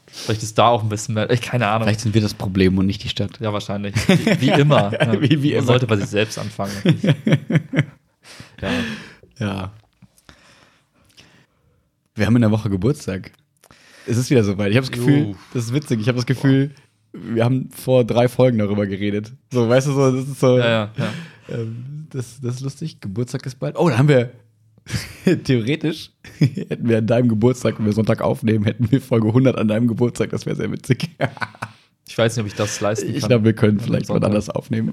vielleicht 0.06 0.44
ist 0.44 0.58
da 0.60 0.68
auch 0.68 0.84
ein 0.84 0.90
bisschen 0.90 1.16
mehr, 1.16 1.30
ich 1.32 1.42
keine 1.42 1.68
Ahnung. 1.68 1.88
Vielleicht 1.88 2.02
sind 2.02 2.14
wir 2.14 2.22
das 2.22 2.34
Problem 2.36 2.78
und 2.78 2.86
nicht 2.86 3.04
die 3.04 3.10
Stadt. 3.10 3.40
Ja, 3.40 3.52
wahrscheinlich. 3.54 3.96
Wie, 4.08 4.42
wie 4.42 4.50
immer. 4.50 4.92
ja. 4.94 5.14
Wie- 5.22 5.30
wie 5.42 5.50
Man 5.50 5.58
immer. 5.60 5.64
sollte 5.64 5.88
bei 5.88 5.96
sich 5.96 6.08
selbst 6.08 6.38
anfangen. 6.38 6.72
ja. 8.62 8.70
Ja. 9.40 9.72
Wir 12.20 12.26
haben 12.26 12.36
in 12.36 12.42
der 12.42 12.52
Woche 12.52 12.70
Geburtstag. 12.70 13.32
Es 14.06 14.18
ist 14.18 14.30
wieder 14.30 14.44
soweit. 14.44 14.72
Ich 14.72 14.78
habe 14.78 14.86
das 14.86 14.92
Gefühl, 14.92 15.20
Jo. 15.20 15.36
das 15.54 15.66
ist 15.66 15.74
witzig. 15.74 16.02
Ich 16.02 16.08
habe 16.10 16.18
das 16.18 16.26
Gefühl, 16.26 16.72
wir 17.14 17.46
haben 17.46 17.70
vor 17.72 18.04
drei 18.04 18.28
Folgen 18.28 18.58
darüber 18.58 18.86
geredet. 18.88 19.32
So, 19.54 19.70
weißt 19.70 19.88
du, 19.88 19.94
so, 19.94 20.12
das 20.12 20.28
ist 20.28 20.40
so. 20.40 20.58
Ja, 20.58 20.68
ja, 20.68 20.92
ja. 20.98 21.14
Ähm, 21.56 22.08
das, 22.10 22.42
das 22.42 22.56
ist 22.56 22.62
lustig. 22.62 23.00
Geburtstag 23.00 23.46
ist 23.46 23.58
bald. 23.58 23.78
Oh, 23.78 23.90
da 23.90 23.98
haben 23.98 24.10
wir. 24.10 24.32
Theoretisch 25.46 26.12
hätten 26.40 26.90
wir 26.90 26.98
an 26.98 27.08
deinem 27.08 27.30
Geburtstag, 27.30 27.80
wenn 27.80 27.86
wir 27.86 27.94
Sonntag 27.94 28.22
aufnehmen, 28.22 28.66
hätten 28.66 28.92
wir 28.92 29.00
Folge 29.00 29.28
100 29.28 29.58
an 29.58 29.70
deinem 29.70 29.88
Geburtstag. 29.88 30.32
Das 30.32 30.46
wäre 30.46 30.56
sehr 30.56 30.72
witzig. 30.72 31.10
Ich 32.12 32.18
weiß 32.18 32.36
nicht, 32.36 32.42
ob 32.42 32.48
ich 32.48 32.56
das 32.56 32.82
leisten 32.82 33.06
kann. 33.06 33.16
Ich 33.16 33.28
glaube, 33.28 33.46
wir 33.46 33.54
können 33.54 33.80
vielleicht 33.80 34.10
mal 34.10 34.22
anders 34.26 34.50
aufnehmen. 34.50 34.92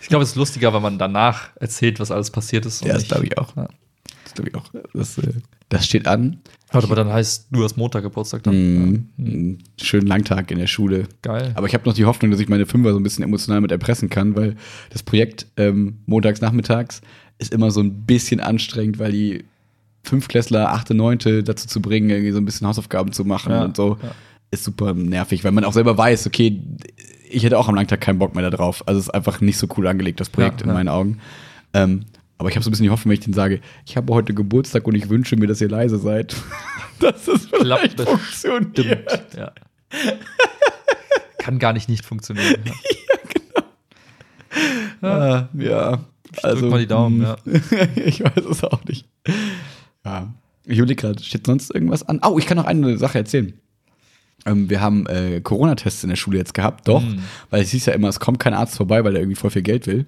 Ich 0.00 0.08
glaube, 0.08 0.22
es 0.22 0.30
ist 0.30 0.36
lustiger, 0.36 0.72
wenn 0.72 0.80
man 0.80 0.98
danach 0.98 1.50
erzählt, 1.56 2.00
was 2.00 2.10
alles 2.10 2.30
passiert 2.30 2.64
ist. 2.64 2.82
Ja, 2.82 2.94
das 2.94 3.06
glaube 3.06 3.26
ich 3.26 3.36
auch. 3.36 3.54
Ja. 3.56 3.68
Das 4.26 4.34
glaube 4.34 4.50
ich 4.50 4.54
auch. 4.56 4.70
Das, 4.92 5.18
äh, 5.18 5.32
das 5.68 5.86
steht 5.86 6.06
an. 6.06 6.40
Warte, 6.72 6.88
aber 6.88 6.96
dann 6.96 7.08
heißt, 7.12 7.46
du 7.52 7.62
hast 7.62 7.76
Montag 7.76 8.02
Geburtstag 8.02 8.42
dann. 8.42 8.54
Mhm. 8.90 9.08
Einen 9.18 9.58
Schönen 9.80 10.06
Langtag 10.08 10.50
in 10.50 10.58
der 10.58 10.66
Schule. 10.66 11.04
Geil. 11.22 11.52
Aber 11.54 11.66
ich 11.68 11.74
habe 11.74 11.88
noch 11.88 11.94
die 11.94 12.04
Hoffnung, 12.04 12.30
dass 12.32 12.40
ich 12.40 12.48
meine 12.48 12.66
Fünfer 12.66 12.92
so 12.92 12.98
ein 12.98 13.02
bisschen 13.04 13.22
emotional 13.22 13.60
mit 13.60 13.70
erpressen 13.70 14.10
kann, 14.10 14.34
weil 14.34 14.56
das 14.90 15.02
Projekt 15.02 15.46
ähm, 15.56 15.98
montags 16.06 16.40
nachmittags 16.40 17.00
ist 17.38 17.52
immer 17.54 17.70
so 17.70 17.80
ein 17.80 18.04
bisschen 18.04 18.40
anstrengend, 18.40 18.98
weil 18.98 19.12
die 19.12 19.44
Fünfklässler, 20.02 20.72
achte, 20.72 20.94
neunte 20.94 21.42
dazu 21.42 21.66
zu 21.68 21.80
bringen, 21.80 22.10
irgendwie 22.10 22.32
so 22.32 22.38
ein 22.38 22.44
bisschen 22.44 22.66
Hausaufgaben 22.66 23.12
zu 23.12 23.24
machen 23.24 23.52
Ja, 23.52 23.64
und 23.64 23.76
so, 23.76 23.98
ja. 24.02 24.10
ist 24.50 24.64
super 24.64 24.94
nervig, 24.94 25.44
weil 25.44 25.52
man 25.52 25.64
auch 25.64 25.72
selber 25.72 25.96
weiß, 25.98 26.26
okay, 26.26 26.62
ich 27.28 27.44
hätte 27.44 27.58
auch 27.58 27.68
am 27.68 27.74
Langtag 27.74 28.00
keinen 28.00 28.18
Bock 28.18 28.34
mehr 28.34 28.48
da 28.48 28.56
drauf. 28.56 28.86
Also 28.86 29.00
es 29.00 29.06
ist 29.06 29.14
einfach 29.14 29.40
nicht 29.40 29.58
so 29.58 29.66
cool 29.76 29.86
angelegt, 29.86 30.20
das 30.20 30.30
Projekt 30.30 30.60
Ja, 30.62 30.68
in 30.68 30.72
meinen 30.72 30.88
Augen. 30.88 31.18
Ähm, 31.74 32.04
aber 32.38 32.48
ich 32.48 32.54
habe 32.56 32.62
so 32.64 32.68
ein 32.68 32.72
bisschen 32.72 32.84
die 32.84 32.90
Hoffnung, 32.90 33.10
wenn 33.10 33.18
ich 33.18 33.24
denen 33.24 33.34
sage, 33.34 33.60
ich 33.86 33.96
habe 33.96 34.12
heute 34.12 34.34
Geburtstag 34.34 34.86
und 34.86 34.94
ich 34.94 35.08
wünsche 35.08 35.36
mir, 35.36 35.46
dass 35.46 35.60
ihr 35.60 35.68
leise 35.68 35.98
seid, 35.98 36.34
dass 37.00 37.28
es 37.28 37.46
vielleicht 37.46 37.96
Klappt 37.96 38.10
funktioniert. 38.10 39.10
Stimmt. 39.10 39.34
Ja. 39.36 39.52
Kann 41.38 41.58
gar 41.58 41.72
nicht 41.72 41.88
nicht 41.88 42.04
funktionieren. 42.04 42.62
Ja. 42.64 42.72
Ah, 45.02 45.48
ja. 45.52 46.04
Also, 46.42 46.62
drück 46.62 46.70
mal 46.70 46.78
die 46.80 46.86
Daumen, 46.86 47.20
mh, 47.20 47.36
ich 47.96 48.24
weiß 48.24 48.44
es 48.50 48.64
auch 48.64 48.82
nicht. 48.84 49.06
Ja. 50.04 50.32
Ich 50.64 50.78
überlege 50.78 51.00
gerade, 51.00 51.22
steht 51.22 51.46
sonst 51.46 51.72
irgendwas 51.74 52.02
an? 52.08 52.20
Oh, 52.26 52.38
ich 52.38 52.46
kann 52.46 52.56
noch 52.56 52.64
eine 52.64 52.96
Sache 52.98 53.18
erzählen. 53.18 53.52
Ähm, 54.46 54.68
wir 54.70 54.80
haben 54.80 55.06
äh, 55.06 55.40
Corona-Tests 55.42 56.02
in 56.04 56.08
der 56.08 56.16
Schule 56.16 56.38
jetzt 56.38 56.54
gehabt, 56.54 56.88
doch, 56.88 57.02
Mhm. 57.02 57.20
weil 57.50 57.62
es 57.62 57.70
hieß 57.70 57.86
ja 57.86 57.92
immer, 57.92 58.08
es 58.08 58.18
kommt 58.18 58.40
kein 58.40 58.54
Arzt 58.54 58.76
vorbei, 58.76 59.04
weil 59.04 59.14
er 59.14 59.20
irgendwie 59.20 59.36
voll 59.36 59.50
viel 59.50 59.62
Geld 59.62 59.86
will. 59.86 60.06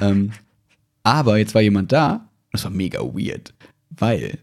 ähm, 0.00 0.32
aber 1.02 1.38
jetzt 1.38 1.54
war 1.54 1.62
jemand 1.62 1.92
da 1.92 2.28
und 2.52 2.58
es 2.58 2.64
war 2.64 2.70
mega 2.70 3.00
weird, 3.00 3.54
weil 3.90 4.38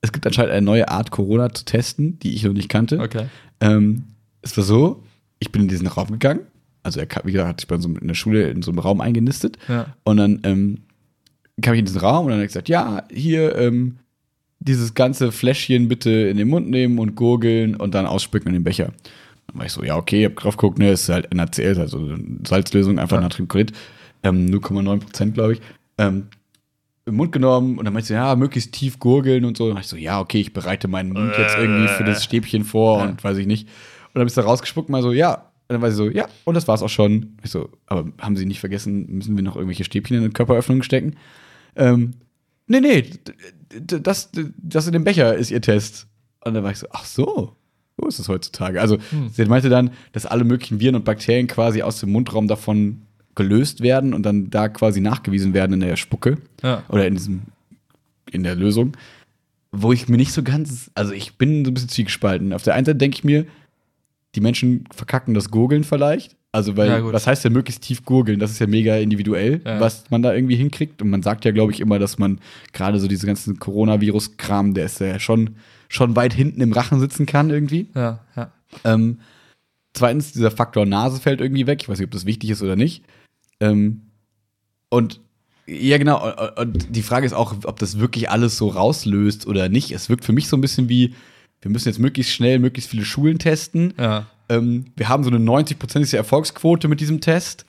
es 0.00 0.12
gibt 0.12 0.26
anscheinend 0.26 0.52
eine 0.52 0.66
neue 0.66 0.88
Art, 0.88 1.10
Corona 1.10 1.52
zu 1.54 1.64
testen, 1.64 2.18
die 2.18 2.34
ich 2.34 2.42
noch 2.42 2.52
nicht 2.52 2.68
kannte. 2.68 2.98
Okay. 2.98 3.26
Ähm, 3.60 4.04
es 4.42 4.56
war 4.56 4.64
so, 4.64 5.04
ich 5.38 5.52
bin 5.52 5.62
in 5.62 5.68
diesen 5.68 5.86
Raum 5.86 6.10
gegangen. 6.10 6.40
Also, 6.82 6.98
er 6.98 7.06
kam, 7.06 7.22
wie 7.24 7.32
gesagt, 7.32 7.62
ich 7.62 7.68
bei 7.68 7.78
so 7.78 7.88
in 7.88 8.08
der 8.08 8.14
Schule 8.14 8.50
in 8.50 8.62
so 8.62 8.72
einem 8.72 8.80
Raum 8.80 9.00
eingenistet. 9.00 9.56
Ja. 9.68 9.94
Und 10.02 10.16
dann 10.16 10.40
ähm, 10.42 10.78
kam 11.60 11.74
ich 11.74 11.80
in 11.80 11.86
diesen 11.86 12.00
Raum 12.00 12.26
und 12.26 12.30
dann 12.30 12.38
hat 12.38 12.44
er 12.44 12.48
gesagt, 12.48 12.68
ja, 12.68 13.04
hier 13.12 13.54
ähm, 13.56 13.98
dieses 14.58 14.94
ganze 14.94 15.30
Fläschchen 15.30 15.86
bitte 15.88 16.10
in 16.10 16.36
den 16.36 16.48
Mund 16.48 16.68
nehmen 16.68 16.98
und 16.98 17.14
gurgeln 17.14 17.76
und 17.76 17.94
dann 17.94 18.06
ausspucken 18.06 18.48
in 18.48 18.54
den 18.54 18.64
Becher. 18.64 18.92
Dann 19.46 19.58
war 19.58 19.66
ich 19.66 19.72
so, 19.72 19.84
ja, 19.84 19.96
okay, 19.96 20.24
hab 20.24 20.36
drauf 20.36 20.56
geguckt, 20.56 20.78
ne, 20.78 20.90
ist 20.90 21.08
halt 21.08 21.32
NaCl, 21.32 21.80
also 21.80 22.16
Salzlösung, 22.46 22.98
einfach 22.98 23.16
Ja. 23.16 23.22
Natriumchlorid, 23.22 23.72
ähm, 24.24 24.46
0,9 24.46 24.98
Prozent, 24.98 25.34
glaube 25.34 25.54
ich. 25.54 25.60
Ähm, 25.98 26.28
im 27.04 27.16
Mund 27.16 27.32
genommen 27.32 27.78
und 27.78 27.84
dann 27.84 27.92
meinte 27.94 28.08
sie, 28.08 28.14
ja, 28.14 28.36
möglichst 28.36 28.72
tief 28.72 28.98
gurgeln 29.00 29.44
und 29.44 29.56
so. 29.56 29.68
Dann 29.68 29.78
ich 29.78 29.88
so, 29.88 29.96
ja, 29.96 30.20
okay, 30.20 30.40
ich 30.40 30.52
bereite 30.52 30.86
meinen 30.86 31.12
Mund 31.12 31.32
jetzt 31.36 31.56
irgendwie 31.58 31.88
für 31.88 32.04
das 32.04 32.22
Stäbchen 32.22 32.64
vor 32.64 33.02
und 33.02 33.24
weiß 33.24 33.38
ich 33.38 33.46
nicht. 33.46 33.68
Und 34.14 34.18
dann 34.18 34.24
bist 34.24 34.36
du 34.36 34.42
rausgespuckt, 34.42 34.88
mal 34.88 35.02
so, 35.02 35.10
ja. 35.12 35.34
Und 35.68 35.74
dann 35.74 35.82
war 35.82 35.90
sie 35.90 35.96
so, 35.96 36.08
ja, 36.08 36.28
und 36.44 36.54
das 36.54 36.68
war's 36.68 36.82
auch 36.82 36.88
schon. 36.88 37.38
Ich 37.42 37.50
so, 37.50 37.70
aber 37.86 38.12
haben 38.20 38.36
Sie 38.36 38.46
nicht 38.46 38.60
vergessen, 38.60 39.06
müssen 39.08 39.36
wir 39.36 39.42
noch 39.42 39.56
irgendwelche 39.56 39.84
Stäbchen 39.84 40.16
in 40.16 40.22
eine 40.22 40.32
Körperöffnung 40.32 40.82
stecken? 40.82 41.16
Ähm, 41.76 42.12
nee, 42.66 42.80
nee, 42.80 43.10
das, 43.70 44.30
das 44.58 44.86
in 44.86 44.92
dem 44.92 45.04
Becher 45.04 45.34
ist 45.34 45.50
ihr 45.50 45.60
Test. 45.62 46.06
Und 46.44 46.54
dann 46.54 46.62
war 46.62 46.72
ich 46.72 46.78
so, 46.78 46.86
ach 46.92 47.04
so, 47.04 47.56
so 47.96 48.06
ist 48.06 48.18
es 48.18 48.28
heutzutage. 48.28 48.80
Also, 48.80 48.98
Hm. 49.10 49.28
sie 49.30 49.44
meinte 49.46 49.70
dann, 49.70 49.90
dass 50.12 50.26
alle 50.26 50.44
möglichen 50.44 50.78
Viren 50.78 50.96
und 50.96 51.04
Bakterien 51.04 51.46
quasi 51.46 51.82
aus 51.82 52.00
dem 52.00 52.12
Mundraum 52.12 52.48
davon 52.48 53.02
gelöst 53.34 53.80
werden 53.82 54.14
und 54.14 54.22
dann 54.24 54.50
da 54.50 54.68
quasi 54.68 55.00
nachgewiesen 55.00 55.54
werden 55.54 55.74
in 55.74 55.80
der 55.80 55.96
Spucke 55.96 56.38
Ja. 56.62 56.82
oder 56.88 57.06
in 57.06 57.14
diesem, 57.14 57.42
in 58.30 58.42
der 58.42 58.54
Lösung. 58.54 58.92
Wo 59.70 59.92
ich 59.92 60.08
mir 60.08 60.18
nicht 60.18 60.32
so 60.32 60.42
ganz, 60.42 60.90
also 60.94 61.12
ich 61.12 61.38
bin 61.38 61.64
so 61.64 61.70
ein 61.70 61.74
bisschen 61.74 61.88
zwiegespalten. 61.88 62.52
Auf 62.52 62.62
der 62.62 62.74
einen 62.74 62.84
Seite 62.84 62.98
denke 62.98 63.16
ich 63.16 63.24
mir, 63.24 63.46
die 64.34 64.40
Menschen 64.40 64.84
verkacken 64.94 65.32
das 65.34 65.50
Gurgeln 65.50 65.84
vielleicht. 65.84 66.36
Also, 66.54 66.76
weil, 66.76 66.88
Ja, 66.90 67.12
was 67.12 67.26
heißt 67.26 67.44
ja 67.44 67.50
möglichst 67.50 67.82
tief 67.82 68.04
gurgeln? 68.04 68.38
Das 68.38 68.50
ist 68.50 68.58
ja 68.58 68.66
mega 68.66 68.96
individuell, 68.96 69.62
Ja. 69.64 69.80
was 69.80 70.10
man 70.10 70.20
da 70.20 70.34
irgendwie 70.34 70.56
hinkriegt. 70.56 71.00
Und 71.00 71.08
man 71.08 71.22
sagt 71.22 71.46
ja, 71.46 71.50
glaube 71.50 71.72
ich, 71.72 71.80
immer, 71.80 71.98
dass 71.98 72.18
man 72.18 72.38
gerade 72.74 73.00
so 73.00 73.08
diese 73.08 73.26
ganzen 73.26 73.58
Coronavirus-Kram, 73.58 74.74
der 74.74 74.84
ist 74.84 75.00
ja 75.00 75.18
schon, 75.18 75.56
schon 75.88 76.14
weit 76.16 76.34
hinten 76.34 76.60
im 76.60 76.72
Rachen 76.74 77.00
sitzen 77.00 77.24
kann 77.24 77.48
irgendwie. 77.48 77.88
Ja, 77.94 78.20
ja. 78.36 78.52
Ähm, 78.84 79.20
zweitens, 79.94 80.32
dieser 80.32 80.50
Faktor 80.50 80.84
Nase 80.84 81.18
fällt 81.20 81.40
irgendwie 81.40 81.66
weg. 81.66 81.78
Ich 81.82 81.88
weiß 81.88 81.98
nicht, 81.98 82.06
ob 82.08 82.12
das 82.12 82.26
wichtig 82.26 82.50
ist 82.50 82.62
oder 82.62 82.76
nicht. 82.76 83.02
Ähm, 83.60 84.02
und 84.88 85.20
ja, 85.66 85.98
genau. 85.98 86.32
Und, 86.56 86.94
die 86.94 87.02
Frage 87.02 87.26
ist 87.26 87.32
auch, 87.32 87.54
ob 87.64 87.78
das 87.78 87.98
wirklich 87.98 88.30
alles 88.30 88.56
so 88.56 88.68
rauslöst 88.68 89.46
oder 89.46 89.68
nicht. 89.68 89.92
Es 89.92 90.08
wirkt 90.08 90.24
für 90.24 90.32
mich 90.32 90.48
so 90.48 90.56
ein 90.56 90.60
bisschen 90.60 90.88
wie, 90.88 91.14
wir 91.60 91.70
müssen 91.70 91.88
jetzt 91.88 91.98
möglichst 91.98 92.32
schnell 92.32 92.58
möglichst 92.58 92.90
viele 92.90 93.04
Schulen 93.04 93.38
testen. 93.38 93.94
Ja. 93.98 94.26
Ähm, 94.48 94.86
wir 94.96 95.08
haben 95.08 95.24
so 95.24 95.30
eine 95.30 95.38
90-prozentige 95.38 96.16
Erfolgsquote 96.16 96.88
mit 96.88 97.00
diesem 97.00 97.20
Test. 97.20 97.64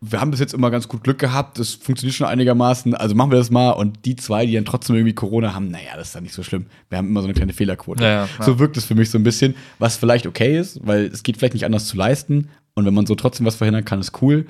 Wir 0.00 0.20
haben 0.20 0.30
bis 0.30 0.40
jetzt 0.40 0.54
immer 0.54 0.70
ganz 0.70 0.88
gut 0.88 1.04
Glück 1.04 1.18
gehabt. 1.18 1.58
Das 1.58 1.74
funktioniert 1.74 2.16
schon 2.16 2.26
einigermaßen. 2.26 2.94
Also 2.94 3.14
machen 3.14 3.30
wir 3.30 3.38
das 3.38 3.50
mal. 3.50 3.70
Und 3.70 4.04
die 4.04 4.16
zwei, 4.16 4.46
die 4.46 4.54
dann 4.54 4.64
trotzdem 4.64 4.96
irgendwie 4.96 5.14
Corona 5.14 5.54
haben, 5.54 5.70
naja, 5.70 5.96
das 5.96 6.08
ist 6.08 6.16
dann 6.16 6.22
nicht 6.22 6.34
so 6.34 6.42
schlimm. 6.42 6.66
Wir 6.88 6.98
haben 6.98 7.08
immer 7.08 7.20
so 7.20 7.26
eine 7.26 7.34
kleine 7.34 7.52
Fehlerquote. 7.52 8.02
Ja, 8.02 8.26
ja. 8.26 8.28
So 8.40 8.58
wirkt 8.58 8.76
es 8.76 8.84
für 8.84 8.94
mich 8.94 9.10
so 9.10 9.18
ein 9.18 9.22
bisschen, 9.22 9.54
was 9.78 9.96
vielleicht 9.96 10.26
okay 10.26 10.58
ist, 10.58 10.86
weil 10.86 11.06
es 11.06 11.22
geht 11.22 11.36
vielleicht 11.36 11.54
nicht 11.54 11.64
anders 11.64 11.86
zu 11.86 11.96
leisten. 11.96 12.50
Und 12.74 12.84
wenn 12.84 12.94
man 12.94 13.06
so 13.06 13.14
trotzdem 13.14 13.46
was 13.46 13.56
verhindern 13.56 13.84
kann, 13.84 14.00
ist 14.00 14.20
cool. 14.22 14.46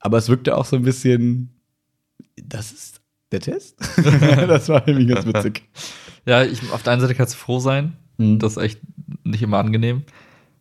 Aber 0.00 0.18
es 0.18 0.28
wirkte 0.28 0.56
auch 0.56 0.64
so 0.64 0.76
ein 0.76 0.82
bisschen, 0.82 1.50
das 2.36 2.72
ist 2.72 3.00
der 3.32 3.40
Test? 3.40 3.76
das 3.96 4.68
war 4.68 4.86
irgendwie 4.86 5.06
ganz 5.06 5.26
witzig. 5.26 5.62
Ja, 6.26 6.44
ich, 6.44 6.70
auf 6.72 6.82
der 6.82 6.92
einen 6.92 7.02
Seite 7.02 7.14
kannst 7.14 7.34
du 7.34 7.38
froh 7.38 7.58
sein. 7.58 7.96
Mhm. 8.16 8.38
Das 8.38 8.52
ist 8.52 8.62
echt 8.62 8.80
nicht 9.24 9.42
immer 9.42 9.58
angenehm, 9.58 10.02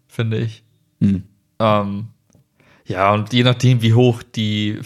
finde 0.07 0.37
ich. 0.39 0.63
Hm. 0.99 1.23
Ähm, 1.59 2.07
ja, 2.85 3.13
und 3.13 3.33
je 3.33 3.43
nachdem, 3.43 3.81
wie 3.81 3.93
hoch 3.93 4.23
die, 4.23 4.79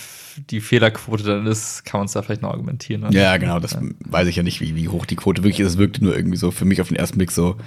die 0.49 0.60
Fehlerquote 0.60 1.24
dann 1.24 1.45
ist, 1.45 1.86
kann 1.86 1.99
man 1.99 2.06
es 2.06 2.14
da 2.14 2.22
vielleicht 2.22 2.41
noch 2.41 2.49
argumentieren. 2.49 3.02
Ne? 3.02 3.10
Ja, 3.12 3.38
genau, 3.38 3.60
das 3.60 3.78
weiß 4.06 4.28
ich 4.28 4.36
ja 4.36 4.43
nicht, 4.43 4.60
wie, 4.60 4.76
wie 4.76 4.89
hoch 4.89 5.06
die 5.06 5.16
Quote 5.16 5.43
wirklich 5.43 5.60
ist. 5.60 5.74
Es 5.74 5.78
wirkte 5.78 6.04
nur 6.04 6.16
irgendwie 6.16 6.38
so 6.38 6.49
für 6.49 6.66
mich 6.66 6.82
auf 6.82 6.88
den 6.88 6.97
ersten 6.97 7.18
Blick 7.18 7.32
so, 7.32 7.58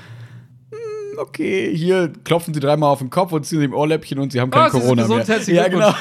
okay, 1.18 1.74
hier 1.76 2.12
klopfen 2.24 2.54
sie 2.54 2.60
dreimal 2.60 2.90
auf 2.90 2.98
den 2.98 3.10
Kopf 3.10 3.32
und 3.32 3.44
ziehen 3.44 3.58
sie 3.60 3.64
im 3.64 3.74
Ohrläppchen 3.74 4.18
und 4.18 4.32
sie 4.32 4.40
haben 4.40 4.50
kein 4.50 4.70
sie 4.70 4.78
sind 4.78 4.82
Corona 4.82 5.02
gesund, 5.02 5.28
mehr. 5.28 5.54
Ja, 5.54 5.68
genau. 5.68 5.94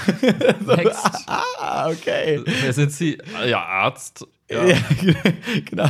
Next. 0.75 1.05
ah, 1.27 1.89
okay. 1.89 2.41
Wer 2.45 2.73
sind 2.73 2.91
Sie? 2.91 3.17
Ah, 3.35 3.45
Ja, 3.45 3.63
Arzt. 3.63 4.25
Ja. 4.49 4.65
Ja. 4.65 4.77
genau. 5.65 5.89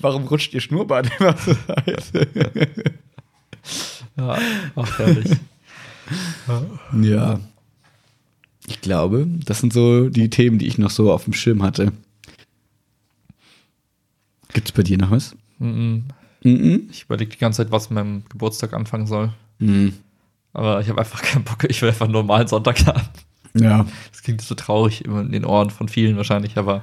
Warum 0.00 0.26
rutscht 0.26 0.52
ihr 0.54 0.60
Schnurrbart 0.60 1.10
immer 1.18 1.36
so 1.36 1.52
weit? 1.66 2.12
ja. 4.16 4.38
Ach, 4.76 4.98
herrlich. 4.98 5.30
ja. 7.02 7.40
Ich 8.66 8.80
glaube, 8.80 9.26
das 9.44 9.60
sind 9.60 9.72
so 9.72 10.08
die 10.08 10.30
Themen, 10.30 10.58
die 10.58 10.66
ich 10.66 10.78
noch 10.78 10.90
so 10.90 11.12
auf 11.12 11.24
dem 11.24 11.32
Schirm 11.32 11.62
hatte. 11.62 11.92
Gibt's 14.52 14.72
bei 14.72 14.82
dir 14.82 14.98
noch 14.98 15.10
was? 15.10 15.36
Mhm. 15.58 16.04
Mhm. 16.44 16.88
Ich 16.90 17.02
überlege 17.04 17.30
die 17.32 17.38
ganze 17.38 17.58
Zeit, 17.64 17.72
was 17.72 17.90
mit 17.90 17.96
meinem 17.96 18.22
Geburtstag 18.28 18.72
anfangen 18.72 19.06
soll. 19.06 19.32
Mhm. 19.58 19.94
Aber 20.52 20.80
ich 20.80 20.88
habe 20.88 21.00
einfach 21.00 21.20
keinen 21.22 21.42
Bock. 21.44 21.64
Ich 21.68 21.82
will 21.82 21.88
einfach 21.88 22.04
einen 22.04 22.12
normalen 22.12 22.46
Sonntag 22.46 22.86
haben. 22.86 23.02
Ja, 23.56 23.86
Das 24.12 24.22
klingt 24.22 24.40
so 24.42 24.54
traurig 24.54 25.04
immer 25.04 25.20
in 25.20 25.32
den 25.32 25.44
Ohren 25.44 25.70
von 25.70 25.88
vielen 25.88 26.16
wahrscheinlich, 26.16 26.56
aber 26.58 26.82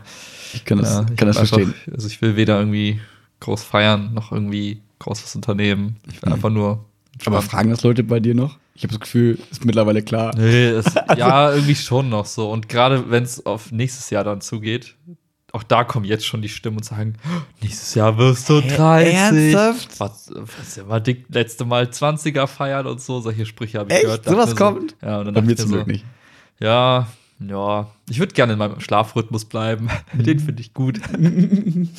ich 0.53 0.63
kann 0.65 0.77
das, 0.77 0.89
ja, 0.93 1.05
ich 1.09 1.15
kann 1.17 1.27
das 1.27 1.37
einfach- 1.37 1.57
verstehen. 1.57 1.73
Also 1.93 2.07
ich 2.07 2.21
will 2.21 2.35
weder 2.37 2.59
irgendwie 2.59 2.99
groß 3.41 3.63
feiern, 3.63 4.13
noch 4.13 4.31
irgendwie 4.31 4.81
groß 4.99 5.23
was 5.23 5.35
unternehmen. 5.35 5.97
Ich 6.09 6.21
will 6.21 6.29
Mhm. 6.29 6.33
einfach 6.35 6.49
nur. 6.49 6.69
Aber 7.25 7.37
entspannen. 7.37 7.41
fragen 7.41 7.69
das 7.71 7.83
Leute 7.83 8.03
bei 8.03 8.19
dir 8.19 8.35
noch? 8.35 8.57
Ich 8.73 8.83
habe 8.83 8.93
das 8.93 9.01
Gefühl, 9.01 9.37
ist 9.51 9.65
mittlerweile 9.65 10.01
klar. 10.01 10.33
Nee, 10.37 10.67
es, 10.69 10.85
ja, 11.17 11.51
irgendwie 11.53 11.75
schon 11.75 12.07
noch 12.09 12.25
so. 12.25 12.49
Und 12.49 12.69
gerade 12.69 13.09
wenn 13.11 13.23
es 13.23 13.45
auf 13.45 13.71
nächstes 13.71 14.09
Jahr 14.09 14.23
dann 14.23 14.39
zugeht, 14.41 14.95
auch 15.53 15.63
da 15.63 15.83
kommen 15.83 16.05
jetzt 16.05 16.25
schon 16.25 16.41
die 16.41 16.49
Stimmen 16.49 16.77
und 16.77 16.83
sagen, 16.83 17.15
"Oh, 17.25 17.41
nächstes 17.61 17.95
Jahr 17.95 18.17
wirst 18.17 18.49
du 18.49 18.61
30. 18.61 19.13
ernsthaft? 19.13 19.99
Was, 19.99 20.31
was 20.33 20.75
ja 20.75 20.83
mal 20.83 20.99
dick, 20.99 21.25
letzte 21.29 21.65
Mal 21.65 21.85
20er 21.85 22.47
feiern 22.47 22.87
und 22.87 23.01
so, 23.01 23.19
solche 23.19 23.45
Sprüche 23.45 23.79
habe 23.79 23.89
ich 23.89 23.95
Echt? 23.95 24.03
gehört. 24.03 24.25
Sowas 24.25 24.49
mir 24.51 24.55
kommt? 24.55 24.95
So, 25.01 25.07
ja, 25.07 25.19
und 25.19 25.25
dann 25.25 25.33
Bei 25.33 25.41
mir 25.41 25.55
zum 25.57 25.69
so, 25.69 25.75
Glück 25.75 25.87
nicht. 25.87 26.05
Ja, 26.59 27.07
ja. 27.39 27.87
Ich 28.09 28.19
würde 28.19 28.33
gerne 28.33 28.53
in 28.53 28.59
meinem 28.59 28.79
Schlafrhythmus 28.79 29.45
bleiben. 29.45 29.89
Den 30.13 30.39
finde 30.39 30.61
ich 30.61 30.73
gut. 30.73 30.99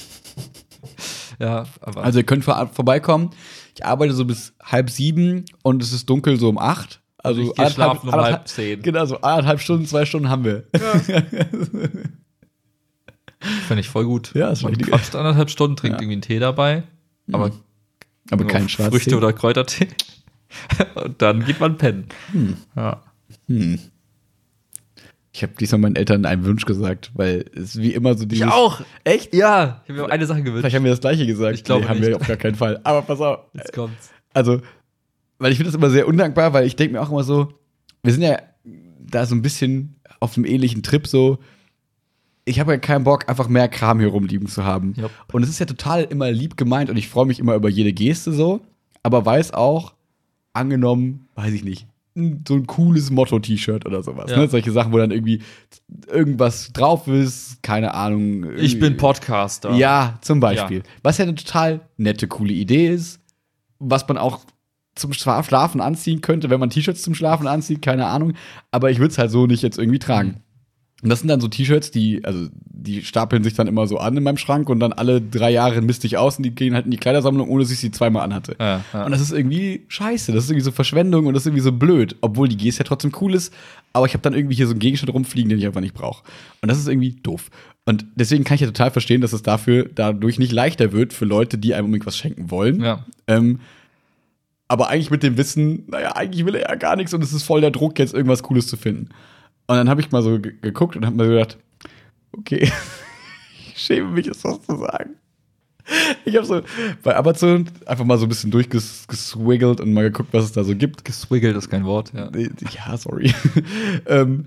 ja, 1.39 1.65
aber. 1.81 2.05
Also 2.05 2.21
ihr 2.21 2.27
könnt 2.27 2.45
vor, 2.45 2.71
vorbeikommen. 2.73 3.31
Ich 3.75 3.85
arbeite 3.85 4.15
so 4.15 4.25
bis 4.25 4.55
halb 4.63 4.91
sieben 4.91 5.45
und 5.63 5.83
es 5.83 5.93
ist 5.93 6.09
dunkel 6.09 6.39
so 6.39 6.49
um 6.49 6.59
acht. 6.59 7.01
Also 7.19 7.53
ich 7.57 7.69
schlafen 7.73 8.09
um 8.09 8.15
halb 8.15 8.49
zehn. 8.49 8.83
Genau, 8.83 9.05
so 9.07 9.21
anderthalb 9.21 9.61
Stunden, 9.61 9.87
zwei 9.87 10.05
Stunden 10.05 10.29
haben 10.29 10.45
wir. 10.45 10.65
Finde 13.67 13.81
ich 13.81 13.89
voll 13.89 14.05
gut. 14.05 14.33
Ja, 14.35 14.51
ist 14.51 14.63
Man 14.63 14.71
richtig. 14.75 14.89
quatscht 14.89 15.15
anderthalb 15.15 15.51
Stunden, 15.51 15.77
trinkt 15.77 15.97
Ja. 15.97 16.03
irgendwie 16.03 16.13
einen 16.15 16.23
Tee 16.23 16.39
dabei. 16.39 16.85
Aber 17.33 17.51
Aber 18.31 18.45
nur 18.45 18.53
kein 18.53 18.69
Schwarztee. 18.69 18.91
Früchte 18.97 19.17
oder 19.17 19.33
Kräutertee. 19.33 19.89
und 20.95 21.21
dann 21.23 21.45
geht 21.45 21.61
man 21.61 21.77
pennen. 21.79 22.07
Ja. 22.77 23.03
Hm. 23.49 23.79
Ich 25.35 25.43
habe 25.43 25.55
diesmal 25.59 25.81
meinen 25.81 25.97
Eltern 25.97 26.27
einen 26.27 26.45
Wunsch 26.45 26.67
gesagt, 26.67 27.11
weil 27.15 27.47
es 27.55 27.79
wie 27.81 27.95
immer 27.95 28.15
so 28.17 28.27
dieses. 28.27 28.51
Echt? 29.05 29.35
Ja. 29.35 29.81
Ich 29.85 29.91
habe 29.91 30.03
mir 30.07 30.13
eine 30.13 30.27
Sache 30.27 30.43
gewünscht. 30.43 30.61
Vielleicht 30.61 30.77
haben 30.77 30.85
wir 30.85 30.91
das 30.91 31.01
gleiche 31.01 31.27
gesagt. 31.27 31.55
Ich 31.55 31.65
glaube 31.65 31.89
haben 31.89 32.03
wir 32.03 32.17
auf 32.17 32.27
gar 32.27 32.37
keinen 32.37 32.55
Fall. 32.55 32.81
Aber 32.85 33.01
pass 33.03 33.21
auf. 33.21 33.41
Jetzt 33.55 33.73
kommt's. 33.73 34.11
Also, 34.35 34.61
weil 35.39 35.53
ich 35.53 35.57
finde 35.59 35.71
das 35.71 35.77
immer 35.77 35.89
sehr 35.89 36.07
undankbar, 36.07 36.53
weil 36.53 36.67
ich 36.67 36.77
denke 36.77 36.93
mir 36.95 37.01
auch 37.01 37.11
immer 37.11 37.25
so, 37.25 37.55
wir 38.03 38.13
sind 38.13 38.23
ja 38.23 38.39
da 39.01 39.25
so 39.25 39.35
ein 39.35 39.43
bisschen 39.43 39.97
auf 40.21 40.37
einem 40.37 40.45
ähnlichen 40.45 40.83
Trip 40.83 41.07
so. 41.07 41.39
Ich 42.45 42.59
habe 42.61 42.73
ja 42.73 42.79
keinen 42.79 43.05
Bock, 43.05 43.29
einfach 43.29 43.49
mehr 43.49 43.69
Kram 43.69 44.01
hier 44.01 44.09
rumliegen 44.09 44.49
zu 44.49 44.65
haben. 44.65 44.95
Jupp. 44.97 45.11
Und 45.33 45.43
es 45.45 45.49
ist 45.49 45.61
ja 45.61 45.67
total 45.67 46.03
immer 46.05 46.31
lieb 46.31 46.57
gemeint 46.57 46.91
und 46.91 46.97
ich 46.97 47.09
freue 47.09 47.27
mich 47.27 47.39
immer 47.39 47.55
über 47.55 47.69
jede 47.69 47.93
Geste 47.93 48.33
so, 48.33 48.61
aber 49.03 49.25
weiß 49.25 49.55
auch, 49.55 49.95
angenommen, 50.53 51.29
weiß 51.37 51.53
ich 51.53 51.65
nicht, 51.65 51.87
so 52.47 52.55
ein 52.55 52.67
cooles 52.67 53.11
Motto-T-Shirt 53.11 53.87
oder 53.87 54.03
sowas. 54.03 54.31
Ja. 54.31 54.39
Ne? 54.39 54.49
Solche 54.49 54.71
Sachen, 54.73 54.93
wo 54.93 54.99
dann 54.99 55.13
irgendwie 55.13 55.41
irgendwas 56.13 56.73
drauf 56.73 57.09
ist, 57.09 57.63
keine 57.63 57.95
Ahnung. 57.95 58.53
Ich 58.59 58.79
bin 58.79 58.97
Podcaster. 58.97 59.73
ja, 59.75 60.19
zum 60.21 60.41
Beispiel. 60.41 60.83
Was 61.03 61.19
ja 61.19 61.23
eine 61.25 61.35
total 61.37 61.81
nette, 61.97 62.27
coole 62.29 62.53
Idee 62.53 62.89
ist, 62.89 63.21
was 63.79 64.07
man 64.09 64.19
auch 64.19 64.41
zum 64.95 65.13
Schla- 65.13 65.43
Schlafen 65.43 65.81
anziehen 65.81 66.21
könnte, 66.21 66.51
wenn 66.51 66.61
man 66.61 66.69
T-Shirts 66.69 67.01
zum 67.03 67.15
Schlafen 67.15 67.47
anzieht, 67.47 67.81
keine 67.81 68.07
Ahnung. 68.07 68.35
Aber 68.71 68.91
ich 68.91 68.99
würde 68.99 69.13
es 69.13 69.17
halt 69.19 69.31
so 69.31 69.47
nicht 69.47 69.63
jetzt 69.63 69.79
irgendwie 69.79 69.99
tragen. 69.99 70.43
Und 71.03 71.09
das 71.09 71.19
sind 71.19 71.29
dann 71.29 71.41
so 71.41 71.49
T-Shirts, 71.49 71.91
die, 71.91 72.25
also 72.25 72.49
die 72.55 73.03
stapeln 73.03 73.43
sich 73.43 73.55
dann 73.55 73.67
immer 73.67 73.89
so 73.89 73.99
an 73.99 74.17
in 74.17 74.23
meinem 74.23 74.37
Schrank 74.37 74.69
und 74.69 74.79
dann 74.79 74.93
alle 74.93 75.21
drei 75.21 75.51
Jahre 75.51 75.81
misst 75.83 76.05
ich 76.05 76.17
aus 76.17 76.37
und 76.37 76.45
die 76.45 76.55
gehen 76.55 76.75
halt 76.75 76.85
in 76.85 76.93
die 76.93 76.97
Kleidersammlung, 76.97 77.49
ohne 77.49 77.65
dass 77.65 77.73
ich 77.73 77.81
sie 77.81 77.91
zweimal 77.91 78.23
anhatte. 78.23 78.55
Ja, 78.61 78.85
ja. 78.93 79.05
Und 79.05 79.11
das 79.11 79.21
ist 79.21 79.33
irgendwie 79.33 79.83
scheiße, 79.89 80.33
das 80.33 80.45
ist 80.45 80.51
irgendwie 80.51 80.65
so 80.65 80.71
Verschwendung 80.71 81.27
und 81.27 81.35
das 81.35 81.43
ist 81.43 81.47
irgendwie 81.49 81.63
so 81.63 81.73
blöd, 81.73 82.17
obwohl 82.21 82.49
die 82.49 82.57
Geste 82.57 82.85
ja 82.85 82.89
trotzdem 82.89 83.13
cool 83.21 83.35
ist, 83.35 83.53
aber 83.93 84.07
ich 84.07 84.15
habe 84.15 84.23
dann 84.23 84.35
irgendwie 84.35 84.55
hier 84.55 84.67
so 84.67 84.73
einen 84.73 84.81
Gegenstand 84.81 85.13
rumfliegen, 85.13 85.49
den 85.49 85.59
ich 85.59 85.67
einfach 85.67 85.81
nicht 85.81 85.95
brauche. 85.95 86.23
Und 86.61 86.71
das 86.71 86.79
ist 86.79 86.87
irgendwie 86.87 87.17
doof. 87.23 87.51
Und 87.85 88.07
deswegen 88.15 88.45
kann 88.45 88.55
ich 88.55 88.61
ja 88.61 88.69
total 88.69 88.93
verstehen, 88.93 89.21
dass 89.21 89.33
es 89.33 89.43
dafür 89.43 89.91
dadurch 89.93 90.39
nicht 90.39 90.53
leichter 90.53 90.93
wird 90.93 91.13
für 91.13 91.25
Leute, 91.25 91.59
die 91.59 91.75
einem 91.75 91.87
unbedingt 91.87 92.07
was 92.07 92.17
schenken 92.17 92.51
wollen. 92.53 92.81
Ja. 92.81 93.05
Ähm, 93.27 93.59
aber 94.69 94.89
eigentlich 94.89 95.11
mit 95.11 95.25
dem 95.25 95.37
Wissen, 95.37 95.85
naja, 95.89 96.15
eigentlich 96.15 96.47
will 96.47 96.55
er 96.55 96.71
ja 96.71 96.75
gar 96.77 96.95
nichts 96.95 97.13
und 97.13 97.23
es 97.25 97.33
ist 97.33 97.43
voll 97.43 97.61
der 97.61 97.73
Druck, 97.73 97.99
jetzt 97.99 98.15
irgendwas 98.15 98.45
Cooles 98.45 98.69
zu 98.69 98.77
finden. 98.77 99.09
Und 99.67 99.77
dann 99.77 99.89
habe 99.89 100.01
ich 100.01 100.11
mal 100.11 100.23
so 100.23 100.39
ge- 100.39 100.55
geguckt 100.61 100.97
und 100.97 101.07
habe 101.07 101.17
mir 101.17 101.29
gedacht, 101.29 101.59
okay, 102.37 102.71
ich 103.75 103.81
schäme 103.81 104.09
mich, 104.11 104.27
es 104.27 104.41
das 104.43 104.61
zu 104.63 104.77
sagen. 104.77 105.11
Ich 106.25 106.37
habe 106.37 106.47
so 106.47 106.63
bei 107.03 107.17
Amazon 107.17 107.69
einfach 107.87 108.05
mal 108.05 108.17
so 108.17 108.27
ein 108.27 108.29
bisschen 108.29 108.51
durchgeswiggelt 108.53 109.81
und 109.81 109.93
mal 109.93 110.03
geguckt, 110.05 110.29
was 110.33 110.45
es 110.45 110.53
da 110.53 110.63
so 110.63 110.77
gibt. 110.77 111.05
Geswiggelt 111.05 111.57
ist 111.57 111.71
kein 111.71 111.85
Wort, 111.85 112.13
ja. 112.15 112.31
Ja, 112.73 112.97
sorry. 112.97 113.35
ähm, 114.07 114.47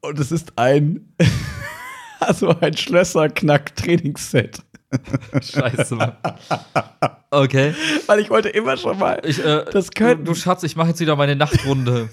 und 0.00 0.18
es 0.18 0.32
ist 0.32 0.52
ein, 0.58 1.12
also 2.20 2.48
ein 2.60 2.76
Schlösserknack-Trainingsset. 2.76 4.60
Scheiße, 5.40 5.94
Mann. 5.94 6.12
Okay. 7.30 7.74
Weil 8.06 8.18
ich 8.20 8.28
wollte 8.28 8.48
immer 8.50 8.76
schon 8.76 8.98
mal. 8.98 9.22
Ich, 9.24 9.38
äh, 9.42 9.64
Das 9.72 9.90
könnten- 9.92 10.24
du, 10.24 10.32
du 10.32 10.38
Schatz, 10.38 10.62
ich 10.64 10.76
mache 10.76 10.88
jetzt 10.88 11.00
wieder 11.00 11.16
meine 11.16 11.36
Nachtrunde. 11.36 12.10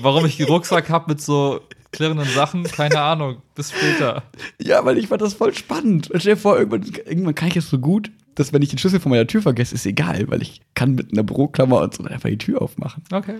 Warum 0.00 0.24
ich 0.26 0.40
einen 0.40 0.48
Rucksack 0.48 0.88
habe 0.90 1.12
mit 1.12 1.20
so 1.20 1.60
klirrenden 1.96 2.28
Sachen, 2.28 2.64
keine 2.64 3.00
Ahnung. 3.00 3.42
Bis 3.54 3.72
später. 3.72 4.22
Ja, 4.60 4.84
weil 4.84 4.98
ich 4.98 5.08
fand 5.08 5.22
das 5.22 5.34
voll 5.34 5.54
spannend. 5.54 6.10
Und 6.10 6.20
stell 6.20 6.34
dir 6.34 6.40
vor, 6.40 6.58
irgendwann, 6.58 6.84
irgendwann 7.04 7.34
kann 7.34 7.48
ich 7.48 7.56
es 7.56 7.68
so 7.68 7.78
gut, 7.78 8.10
dass 8.34 8.52
wenn 8.52 8.62
ich 8.62 8.68
den 8.68 8.78
Schlüssel 8.78 9.00
von 9.00 9.10
meiner 9.10 9.26
Tür 9.26 9.42
vergesse, 9.42 9.74
ist 9.74 9.86
egal, 9.86 10.28
weil 10.28 10.42
ich 10.42 10.60
kann 10.74 10.94
mit 10.94 11.12
einer 11.12 11.22
Büroklammer 11.22 11.80
und 11.80 11.94
so 11.94 12.04
einfach 12.04 12.28
die 12.28 12.38
Tür 12.38 12.62
aufmachen. 12.62 13.02
Okay. 13.12 13.36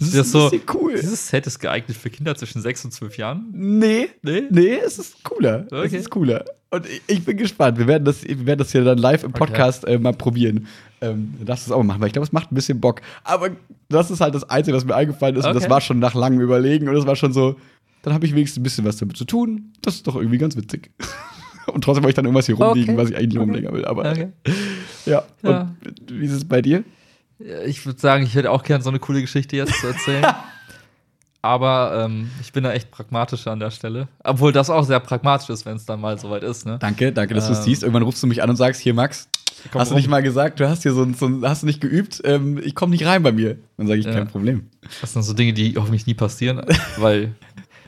Das 0.00 0.08
ist, 0.08 0.16
Das 0.16 0.26
ist 0.26 0.32
so, 0.32 0.50
cool. 0.74 0.94
Dieses 1.00 1.28
Set 1.28 1.46
ist 1.46 1.58
geeignet 1.60 1.96
für 1.96 2.10
Kinder 2.10 2.34
zwischen 2.34 2.60
6 2.62 2.86
und 2.86 2.90
12 2.92 3.16
Jahren. 3.18 3.46
Nee, 3.52 4.08
Nee? 4.22 4.44
nee, 4.50 4.74
es 4.84 4.98
ist 4.98 5.22
cooler. 5.22 5.66
Es 5.66 5.72
Okay. 5.72 5.96
ist 5.98 6.10
cooler. 6.10 6.44
Und 6.70 6.86
ich, 6.86 7.02
ich 7.06 7.24
bin 7.24 7.36
gespannt. 7.36 7.78
Wir 7.78 7.86
werden 7.86 8.04
das, 8.04 8.24
wir 8.26 8.46
werden 8.46 8.58
das 8.58 8.72
hier 8.72 8.82
dann 8.82 8.98
live 8.98 9.24
im 9.24 9.32
Podcast 9.32 9.86
äh, 9.86 9.98
mal 9.98 10.12
probieren. 10.14 10.66
Ähm, 11.02 11.34
darfst 11.44 11.66
du 11.66 11.70
es 11.70 11.72
auch 11.72 11.78
mal 11.78 11.84
machen, 11.84 12.00
weil 12.00 12.06
ich 12.08 12.12
glaube, 12.12 12.24
es 12.26 12.32
macht 12.32 12.50
ein 12.50 12.54
bisschen 12.54 12.80
Bock. 12.80 13.02
Aber 13.24 13.50
das 13.88 14.10
ist 14.10 14.20
halt 14.20 14.34
das 14.34 14.48
Einzige, 14.48 14.76
was 14.76 14.84
mir 14.84 14.94
eingefallen 14.94 15.36
ist. 15.36 15.44
Und 15.46 15.54
das 15.54 15.64
Okay. 15.64 15.70
war 15.70 15.80
schon 15.80 15.98
nach 15.98 16.14
langem 16.14 16.40
Überlegen. 16.40 16.88
Und 16.88 16.94
das 16.94 17.06
war 17.06 17.16
schon 17.16 17.32
so, 17.32 17.56
dann 18.02 18.14
habe 18.14 18.24
ich 18.24 18.34
wenigstens 18.34 18.60
ein 18.60 18.62
bisschen 18.62 18.84
was 18.86 18.96
damit 18.96 19.16
zu 19.16 19.24
tun. 19.24 19.72
Das 19.82 19.96
ist 19.96 20.06
doch 20.06 20.16
irgendwie 20.16 20.38
ganz 20.38 20.56
witzig. 20.56 20.90
und 21.66 21.82
trotzdem 21.84 22.04
wollte 22.04 22.10
ich 22.10 22.14
dann 22.16 22.24
irgendwas 22.24 22.46
hier 22.46 22.54
rumliegen, 22.56 22.94
Okay. 22.94 23.02
was 23.02 23.10
ich 23.10 23.16
eigentlich 23.16 23.38
Okay. 23.38 23.50
rumlegen 23.50 23.72
will. 23.74 23.84
Aber 23.84 24.10
Okay. 24.10 24.28
ja. 25.04 25.24
Ja. 25.42 25.74
Und 25.82 26.20
wie 26.20 26.24
ist 26.26 26.32
es 26.32 26.44
bei 26.46 26.62
dir? 26.62 26.84
Ja, 27.44 27.62
Ich 27.62 27.84
würde 27.86 28.00
sagen, 28.00 28.24
ich 28.24 28.34
hätte 28.34 28.50
auch 28.50 28.62
gern 28.62 28.82
so 28.82 28.90
eine 28.90 28.98
coole 28.98 29.20
Geschichte 29.20 29.56
jetzt 29.56 29.74
zu 29.80 29.86
erzählen. 29.88 30.26
Aber 31.42 32.04
ähm, 32.04 32.30
ich 32.42 32.52
bin 32.52 32.64
da 32.64 32.72
echt 32.72 32.90
pragmatisch 32.90 33.46
an 33.46 33.60
der 33.60 33.70
Stelle. 33.70 34.08
Obwohl 34.24 34.52
das 34.52 34.68
auch 34.68 34.84
sehr 34.84 35.00
pragmatisch 35.00 35.48
ist, 35.48 35.64
wenn 35.64 35.76
es 35.76 35.86
dann 35.86 35.98
mal 36.00 36.18
soweit 36.18 36.42
ist, 36.42 36.66
ne? 36.66 36.76
Danke, 36.78 37.12
danke, 37.12 37.32
dass 37.34 37.46
du 37.46 37.52
es 37.52 37.60
Ähm. 37.60 37.64
siehst. 37.64 37.82
Irgendwann 37.82 38.02
rufst 38.02 38.22
du 38.22 38.26
mich 38.26 38.42
an 38.42 38.50
und 38.50 38.56
sagst, 38.56 38.82
hier 38.82 38.92
Max, 38.92 39.26
hast 39.72 39.88
du 39.90 39.94
rum. 39.94 39.96
nicht 40.02 40.10
mal 40.10 40.22
gesagt, 40.22 40.60
du 40.60 40.68
hast 40.68 40.82
hier 40.82 40.92
so 40.92 41.02
ein, 41.02 41.14
so 41.14 41.24
ein 41.26 41.42
hast 41.42 41.62
du 41.62 41.66
nicht 41.66 41.80
geübt, 41.80 42.20
ähm, 42.24 42.60
ich 42.62 42.74
komme 42.74 42.90
nicht 42.90 43.06
rein 43.06 43.22
bei 43.22 43.32
mir. 43.32 43.56
Dann 43.78 43.86
sage 43.86 44.00
ich, 44.00 44.04
Ja. 44.06 44.12
kein 44.12 44.28
Problem. 44.28 44.68
Das 45.00 45.14
sind 45.14 45.22
so 45.22 45.32
Dinge, 45.32 45.54
die 45.54 45.74
hoffentlich 45.78 46.06
nie 46.06 46.12
passieren, 46.14 46.60
weil 46.98 47.34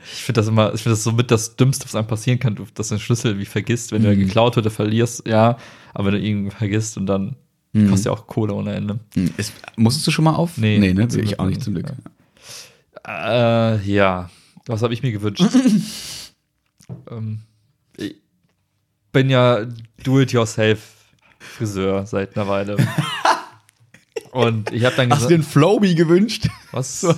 ich 0.02 0.22
finde 0.24 0.40
das 0.40 0.48
immer, 0.48 0.72
ich 0.72 0.82
finde 0.82 0.94
das 0.96 1.04
so 1.04 1.12
mit 1.12 1.30
das 1.30 1.54
Dümmste, 1.56 1.84
was 1.84 1.94
einem 1.94 2.06
passieren 2.06 2.38
kann, 2.38 2.54
du, 2.54 2.64
dass 2.74 2.88
du 2.88 2.94
den 2.94 3.00
Schlüssel 3.00 3.38
wie 3.38 3.44
vergisst, 3.44 3.92
wenn 3.92 4.00
Mhm. 4.02 4.18
geklaut 4.18 4.56
wird, 4.56 4.64
oder 4.66 4.74
verlierst, 4.74 5.26
ja, 5.28 5.58
aber 5.92 6.06
wenn 6.06 6.14
du 6.14 6.20
ihn 6.20 6.50
vergisst 6.50 6.96
und 6.96 7.04
dann 7.04 7.36
Mhm. 7.72 7.90
kostet 7.90 8.06
ja 8.06 8.12
auch 8.12 8.26
Kohle 8.26 8.54
ohne 8.54 8.74
Ende. 8.74 8.98
Ist, 9.36 9.52
musstest 9.76 10.06
du 10.06 10.10
schon 10.10 10.24
mal 10.24 10.34
auf? 10.34 10.58
Nee. 10.58 10.78
nee 10.78 10.92
ne? 10.92 11.10
Sehe 11.10 11.22
ich 11.22 11.38
auch 11.38 11.46
nicht 11.46 11.62
zum 11.62 11.74
Glück. 11.74 11.86
Äh, 13.06 13.82
ja. 13.90 14.30
Was 14.66 14.82
habe 14.82 14.94
ich 14.94 15.02
mir 15.02 15.12
gewünscht? 15.12 15.42
ähm, 17.10 17.40
ich 17.96 18.16
bin 19.12 19.30
ja 19.30 19.64
Do-it-yourself-Friseur 20.04 22.06
seit 22.06 22.36
einer 22.36 22.48
Weile. 22.48 22.76
Und 24.32 24.72
ich 24.72 24.84
habe 24.84 24.96
dann 24.96 25.10
Hast 25.10 25.24
du 25.24 25.28
dir 25.28 25.36
gesagt, 25.36 25.42
einen 25.42 25.42
Flowbee 25.42 25.94
gewünscht? 25.94 26.48
was? 26.70 27.04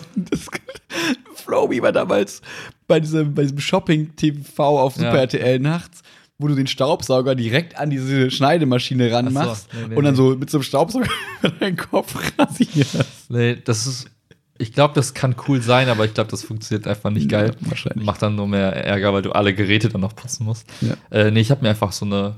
Flowbee 1.35 1.81
war 1.83 1.93
damals 1.93 2.41
bei 2.89 2.99
diesem, 2.99 3.35
bei 3.35 3.43
diesem 3.43 3.61
Shopping-TV 3.61 4.81
auf 4.81 4.95
Super 4.95 5.15
Ja. 5.15 5.21
RTL 5.21 5.59
nachts, 5.61 6.03
wo 6.45 6.49
du 6.49 6.55
den 6.55 6.67
Staubsauger 6.67 7.35
direkt 7.35 7.79
an 7.79 7.89
diese 7.89 8.31
Schneidemaschine 8.31 9.11
ranmachst 9.11 9.69
nee, 9.73 9.89
nee, 9.89 9.95
und 9.97 10.05
dann 10.05 10.15
so 10.15 10.37
mit 10.37 10.51
so 10.51 10.59
einem 10.59 10.63
Staubsauger 10.63 11.09
deinen 11.61 11.79
Kopf 11.79 12.15
rasierst. 12.39 13.31
Nee, 13.31 13.57
das 13.65 13.87
ist. 13.87 14.11
Ich 14.59 14.73
glaube, 14.75 14.93
das 14.95 15.15
kann 15.15 15.35
cool 15.49 15.63
sein, 15.63 15.89
aber 15.89 16.05
ich 16.05 16.13
glaube, 16.13 16.31
das 16.31 16.43
funktioniert 16.45 16.87
einfach 16.87 17.11
nicht 17.11 17.29
geil. 17.31 17.57
Ja, 17.61 17.71
wahrscheinlich. 17.71 18.05
Macht 18.05 18.21
dann 18.23 18.37
nur 18.37 18.47
mehr 18.47 18.73
Ärger, 18.85 19.13
weil 19.15 19.23
du 19.23 19.33
alle 19.33 19.55
Geräte 19.55 19.89
dann 19.89 20.03
noch 20.03 20.15
putzen 20.15 20.45
musst. 20.45 20.67
Ja. 20.83 20.95
Äh, 21.11 21.31
nee, 21.31 21.41
ich 21.41 21.51
habe 21.51 21.63
mir 21.63 21.71
einfach 21.71 21.91
so 21.93 22.05
eine 22.05 22.37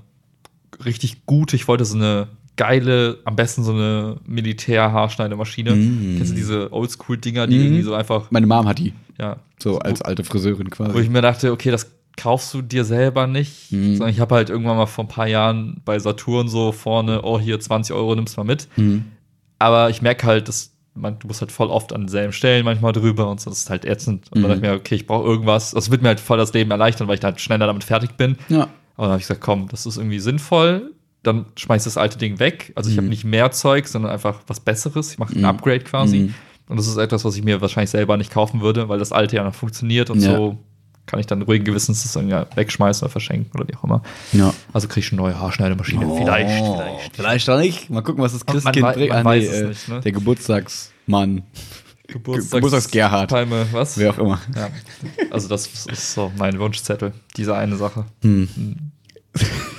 richtig 0.84 1.26
gute, 1.26 1.56
ich 1.56 1.66
wollte 1.68 1.84
so 1.84 1.96
eine 1.96 2.28
geile, 2.56 3.18
am 3.24 3.34
besten 3.36 3.64
so 3.64 3.72
eine 3.72 4.16
Militär-Haarschneidemaschine. 4.24 5.74
Mm. 5.74 6.14
Kennst 6.16 6.32
du 6.32 6.36
diese 6.36 6.72
Oldschool-Dinger, 6.72 7.46
die 7.46 7.56
Mhm. 7.58 7.64
irgendwie 7.64 7.82
so 7.82 7.94
einfach, 7.94 8.30
Meine 8.30 8.46
Mom 8.46 8.66
hat 8.66 8.78
die, 8.78 8.94
ja, 9.18 9.36
so 9.58 9.78
als 9.78 10.00
alte 10.02 10.24
Friseurin 10.24 10.68
wo 10.78 10.84
ich 10.84 10.92
quasi. 10.92 11.08
mir 11.08 11.22
dachte, 11.22 11.52
okay, 11.52 11.70
das 11.70 11.90
kaufst 12.16 12.52
du 12.54 12.62
dir 12.62 12.84
selber 12.84 13.26
nicht. 13.26 13.70
Mhm. 13.72 13.96
Sondern 13.96 14.08
ich 14.14 14.20
habe 14.20 14.34
halt 14.34 14.50
irgendwann 14.50 14.76
mal 14.76 14.86
vor 14.86 15.04
ein 15.04 15.08
paar 15.08 15.26
Jahren 15.28 15.80
bei 15.84 15.98
Saturn 15.98 16.48
so 16.48 16.72
vorne, 16.72 17.22
oh, 17.22 17.38
hier 17.38 17.60
20 17.60 17.94
Euro 17.94 18.14
nimmst 18.14 18.36
mal 18.36 18.44
mit. 18.44 18.68
Mhm. 18.76 19.04
Aber 19.58 19.90
ich 19.90 20.02
merke 20.02 20.26
halt, 20.26 20.48
dass 20.48 20.72
man, 20.94 21.18
du 21.18 21.26
musst 21.26 21.40
halt 21.42 21.52
voll 21.52 21.68
oft 21.68 21.92
an 21.92 22.02
denselben 22.02 22.32
Stellen 22.32 22.64
manchmal 22.64 22.92
drüber 22.92 23.28
und 23.30 23.38
so, 23.40 23.50
das 23.50 23.58
ist 23.60 23.70
halt 23.70 23.84
ätzend. 23.84 24.26
Und 24.32 24.42
dann 24.42 24.42
Mhm. 24.42 24.48
dachte 24.48 24.56
ich 24.66 24.70
mir, 24.72 24.76
okay, 24.76 24.94
ich 24.94 25.06
brauche 25.06 25.26
irgendwas. 25.26 25.72
Das 25.72 25.90
wird 25.90 26.00
mir 26.02 26.08
halt 26.08 26.20
voll 26.20 26.38
das 26.38 26.52
Leben 26.54 26.70
erleichtern, 26.70 27.06
weil 27.06 27.14
ich 27.14 27.20
dann 27.20 27.32
halt 27.32 27.40
schneller 27.40 27.66
damit 27.66 27.84
fertig 27.84 28.12
bin. 28.16 28.36
Ja. 28.48 28.62
Aber 28.96 29.04
dann 29.06 29.10
habe 29.10 29.20
ich 29.20 29.24
gesagt, 29.26 29.42
komm, 29.42 29.68
das 29.68 29.84
ist 29.84 29.98
irgendwie 29.98 30.20
sinnvoll. 30.20 30.92
Dann 31.22 31.44
schmeiß 31.56 31.84
das 31.84 31.98
alte 31.98 32.16
Ding 32.16 32.38
weg. 32.38 32.72
Also 32.76 32.88
ich 32.88 32.96
habe 32.96 33.04
Mhm. 33.06 33.10
nicht 33.10 33.24
mehr 33.24 33.50
Zeug, 33.50 33.88
sondern 33.88 34.10
einfach 34.12 34.40
was 34.46 34.60
Besseres. 34.60 35.10
Ich 35.12 35.18
mache 35.18 35.34
ein 35.34 35.40
Mhm. 35.40 35.44
Upgrade 35.44 35.80
quasi. 35.80 36.18
Mhm. 36.18 36.34
Und 36.68 36.78
das 36.78 36.86
ist 36.86 36.96
etwas, 36.96 37.24
was 37.26 37.36
ich 37.36 37.44
mir 37.44 37.60
wahrscheinlich 37.60 37.90
selber 37.90 38.16
nicht 38.16 38.32
kaufen 38.32 38.60
würde, 38.62 38.88
weil 38.88 38.98
das 38.98 39.12
alte 39.12 39.36
ja 39.36 39.44
noch 39.44 39.54
funktioniert 39.54 40.08
und 40.08 40.20
Ja. 40.22 40.34
so 40.36 40.58
kann 41.06 41.20
ich 41.20 41.26
dann 41.26 41.42
ruhigen 41.42 41.64
Gewissens 41.64 42.02
das 42.02 42.12
dann 42.12 42.28
ja 42.28 42.46
wegschmeißen 42.54 43.04
oder 43.04 43.10
verschenken 43.12 43.50
oder 43.58 43.68
wie 43.68 43.76
auch 43.76 43.84
immer. 43.84 44.02
ja. 44.32 44.52
Also 44.72 44.88
kriege 44.88 45.06
ich 45.06 45.12
eine 45.12 45.22
neue 45.22 45.38
Haarschneidemaschine. 45.38 46.04
vielleicht, 46.16 46.64
vielleicht. 46.64 47.16
Vielleicht 47.16 47.50
auch 47.50 47.58
nicht. 47.58 47.88
Mal 47.90 48.02
gucken, 48.02 48.22
was 48.22 48.32
das 48.32 48.44
Man- 48.46 48.54
man 48.56 48.62
Christkind 48.62 48.86
wei- 48.86 48.92
bringt. 48.94 49.10
man 49.10 49.26
Ah, 49.26 49.34
nee, 49.36 49.46
äh, 49.46 49.68
nicht, 49.68 49.88
ne? 49.88 50.00
Der 50.00 50.12
Geburtstagsmann, 50.12 51.42
Geburtstags 52.08 52.50
Geburtstags-Gerhard. 52.50 53.30
Palme, 53.30 53.66
was? 53.72 53.98
wer 53.98 54.10
auch 54.10 54.18
immer. 54.18 54.40
Ja. 54.54 54.68
Also 55.30 55.48
das 55.48 55.66
ist 55.86 56.12
so 56.14 56.30
mein 56.38 56.58
Wunschzettel, 56.58 57.12
diese 57.36 57.56
eine 57.56 57.76
Sache. 57.76 58.04
Hm. 58.22 58.48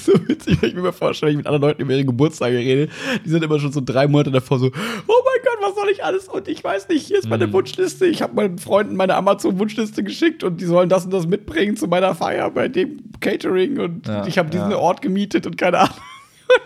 so 0.04 0.12
witzig, 0.28 0.60
wenn 0.60 0.70
ich 0.70 0.74
mir 0.76 0.82
mal 0.82 0.92
vorstelle, 0.92 1.28
wenn 1.30 1.34
ich 1.34 1.44
mit 1.44 1.46
anderen 1.46 1.62
Leuten 1.62 1.82
über 1.82 1.92
ihre 1.92 2.04
Geburtstage 2.04 2.56
rede. 2.56 2.88
Die 3.24 3.28
sind 3.28 3.42
immer 3.44 3.58
schon 3.60 3.72
so 3.72 3.80
drei 3.84 4.06
Monate 4.08 4.30
davor 4.30 4.58
so, 4.58 4.66
oh 4.66 4.70
mein 4.70 5.42
Gott, 5.44 5.58
was 5.68 5.74
soll 5.74 5.88
ich 5.90 6.04
alles? 6.04 6.28
Und 6.28 6.48
ich 6.48 6.62
weiß 6.62 6.88
nicht, 6.88 7.06
hier 7.06 7.18
ist 7.18 7.28
meine 7.28 7.46
Mhm. 7.46 7.52
Wunschliste. 7.52 8.06
Ich 8.06 8.22
habe 8.22 8.34
meinen 8.34 8.58
Freunden 8.58 8.96
meine 8.96 9.14
Amazon-Wunschliste 9.14 10.02
geschickt 10.04 10.44
und 10.44 10.60
die 10.60 10.64
sollen 10.66 10.88
das 10.88 11.04
und 11.04 11.12
das 11.12 11.26
mitbringen 11.26 11.76
zu 11.76 11.86
meiner 11.86 12.14
Feier 12.14 12.50
bei 12.50 12.68
dem 12.68 13.00
Catering 13.20 13.78
und 13.78 14.06
Ja, 14.06 14.26
ich 14.26 14.38
habe 14.38 14.50
diesen 14.50 14.70
ja. 14.70 14.76
Ort 14.78 15.02
gemietet 15.02 15.46
und 15.46 15.56
keine 15.58 15.78
Ahnung. 15.80 15.94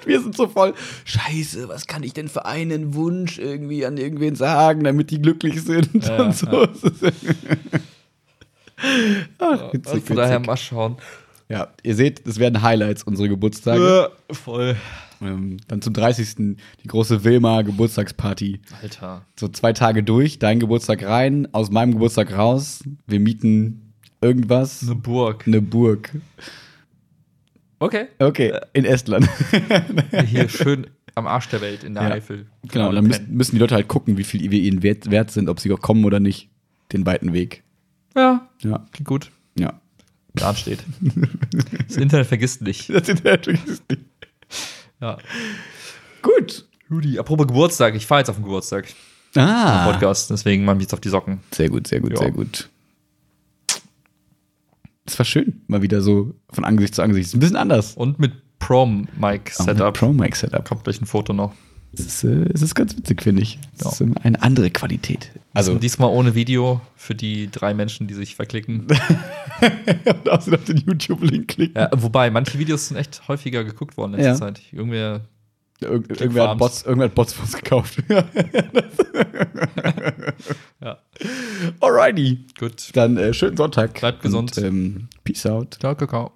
Und 0.00 0.06
wir 0.06 0.18
sind 0.18 0.34
so 0.34 0.48
voll, 0.48 0.72
scheiße, 1.04 1.68
was 1.68 1.86
kann 1.86 2.02
ich 2.04 2.14
denn 2.14 2.28
für 2.28 2.46
einen 2.46 2.94
Wunsch 2.94 3.38
irgendwie 3.38 3.84
an 3.84 3.98
irgendwen 3.98 4.34
sagen, 4.34 4.82
damit 4.82 5.10
die 5.10 5.20
glücklich 5.20 5.60
sind 5.62 5.90
Ja, 6.08 6.22
und 6.22 6.34
so. 6.34 6.46
ja. 6.46 6.68
Ach, 9.38 9.72
witzig, 9.72 9.92
Also 9.92 10.00
von 10.06 10.16
daher 10.16 10.36
witzig. 10.36 10.46
mal 10.46 10.56
schauen. 10.56 10.96
Ja, 11.48 11.68
ihr 11.82 11.94
seht, 11.94 12.26
das 12.26 12.38
werden 12.38 12.62
Highlights, 12.62 13.02
unsere 13.02 13.28
Geburtstage. 13.28 14.10
Äh, 14.28 14.34
voll. 14.34 14.76
Ähm, 15.20 15.58
dann 15.68 15.82
zum 15.82 15.92
30. 15.92 16.56
die 16.82 16.86
große 16.88 17.22
Wilma 17.24 17.62
Geburtstagsparty. 17.62 18.60
Alter. 18.82 19.24
So 19.38 19.48
zwei 19.48 19.72
Tage 19.72 20.02
durch, 20.02 20.38
dein 20.38 20.58
Geburtstag 20.58 21.02
rein, 21.04 21.46
aus 21.52 21.70
meinem 21.70 21.92
Geburtstag 21.92 22.36
raus. 22.36 22.82
Wir 23.06 23.20
mieten 23.20 23.92
irgendwas. 24.20 24.82
Eine 24.82 24.94
Burg. 24.96 25.46
Eine 25.46 25.60
Burg. 25.62 26.10
Okay. 27.78 28.06
Okay, 28.18 28.58
in 28.72 28.84
Estland. 28.84 29.28
Hier 30.26 30.48
schön 30.48 30.86
am 31.14 31.26
Arsch 31.26 31.48
der 31.48 31.60
Welt 31.60 31.84
in 31.84 31.94
der 31.94 32.04
Ja. 32.04 32.10
Eifel. 32.10 32.46
genau, 32.72 32.88
und 32.88 32.94
dann 32.96 33.06
müssen, 33.06 33.32
müssen 33.34 33.52
die 33.56 33.60
Leute 33.60 33.74
halt 33.74 33.88
gucken, 33.88 34.16
wie 34.16 34.24
viel 34.24 34.50
wir 34.50 34.60
ihnen 34.60 34.82
wert, 34.82 35.10
wert 35.10 35.30
sind, 35.30 35.48
ob 35.48 35.60
sie 35.60 35.70
auch 35.72 35.80
kommen 35.80 36.04
oder 36.04 36.20
nicht. 36.20 36.48
Den 36.92 37.06
weiten 37.06 37.32
Weg. 37.32 37.62
Ja, 38.16 38.48
Ja, 38.62 38.86
klingt 38.92 39.08
gut. 39.08 39.30
ja. 39.58 39.80
Plan 40.34 40.56
steht. 40.56 40.80
Das 41.88 41.96
Internet 41.96 42.26
vergisst 42.26 42.62
nicht. 42.62 42.88
Das 42.90 43.06
sind 43.06 43.24
natürlich 43.24 43.60
Ja. 45.00 45.18
Gut. 46.22 46.66
Rudi, 46.90 47.18
apropos 47.18 47.46
Geburtstag, 47.46 47.94
ich 47.94 48.06
fahre 48.06 48.20
jetzt 48.20 48.28
auf 48.30 48.36
den 48.36 48.44
Geburtstag. 48.44 48.86
Ah. 49.36 49.90
Podcast, 49.90 50.30
deswegen 50.30 50.64
mache 50.64 50.76
ich 50.76 50.82
jetzt 50.82 50.94
auf 50.94 51.00
die 51.00 51.08
Socken. 51.08 51.40
Sehr 51.52 51.68
gut, 51.68 51.86
sehr 51.86 52.00
gut, 52.00 52.12
Ja. 52.12 52.18
sehr 52.18 52.30
gut. 52.30 52.68
es 55.06 55.18
war 55.18 55.26
schön, 55.26 55.62
mal 55.66 55.82
wieder 55.82 56.00
so 56.00 56.34
von 56.50 56.64
Angesicht 56.64 56.94
zu 56.94 57.02
Angesicht. 57.02 57.28
Ist 57.28 57.34
ein 57.34 57.40
bisschen 57.40 57.56
anders. 57.56 57.94
Und 57.94 58.18
mit 58.18 58.32
Prom-Mic-Setup. 58.58 59.94
Pro-Mic-Setup. 59.94 60.66
Kommt 60.68 60.84
gleich 60.84 61.00
ein 61.00 61.06
Foto 61.06 61.32
noch. 61.32 61.52
Es 61.92 62.00
ist, 62.06 62.24
äh, 62.24 62.48
es 62.54 62.62
ist 62.62 62.74
ganz 62.74 62.96
witzig, 62.96 63.22
finde 63.22 63.42
ich. 63.42 63.58
Es 63.78 63.84
Ja. 63.84 63.90
ist 63.90 64.02
eine 64.24 64.42
andere 64.42 64.70
Qualität. 64.70 65.30
Also, 65.54 65.76
Diesmal 65.76 66.10
ohne 66.10 66.34
Video 66.34 66.80
für 66.96 67.14
die 67.14 67.48
drei 67.50 67.74
Menschen, 67.74 68.06
die 68.08 68.14
sich 68.14 68.34
verklicken. 68.36 68.86
und 70.06 70.28
außerdem 70.28 70.58
auf 70.58 70.64
den 70.64 70.76
YouTube-Link 70.78 71.48
klicken. 71.48 71.80
ja, 71.80 71.90
wobei, 71.94 72.30
manche 72.30 72.58
Videos 72.58 72.88
sind 72.88 72.96
echt 72.96 73.26
häufiger 73.28 73.62
geguckt 73.64 73.96
worden 73.96 74.14
in 74.14 74.20
letzter 74.20 74.46
Ja. 74.46 74.54
Zeit. 74.54 74.60
Irgendwer. 74.72 75.20
Irgend, 75.80 76.20
irgendwer, 76.20 76.50
hat. 76.50 76.58
Bots, 76.58 76.82
irgendwer 76.82 77.06
hat 77.06 77.14
Bots 77.14 77.32
für 77.34 77.42
uns 77.42 77.52
gekauft. 77.56 78.02
Ja. 80.80 80.98
Alrighty. 81.80 82.44
Gut. 82.58 82.90
Dann 82.94 83.16
äh, 83.16 83.32
schönen 83.32 83.56
Sonntag. 83.56 83.94
Bleibt 83.94 84.20
gesund. 84.22 84.56
Und, 84.58 84.64
ähm, 84.64 85.08
peace 85.24 85.46
out. 85.46 85.76
Ciao, 85.80 85.94
Kakao. 85.94 86.32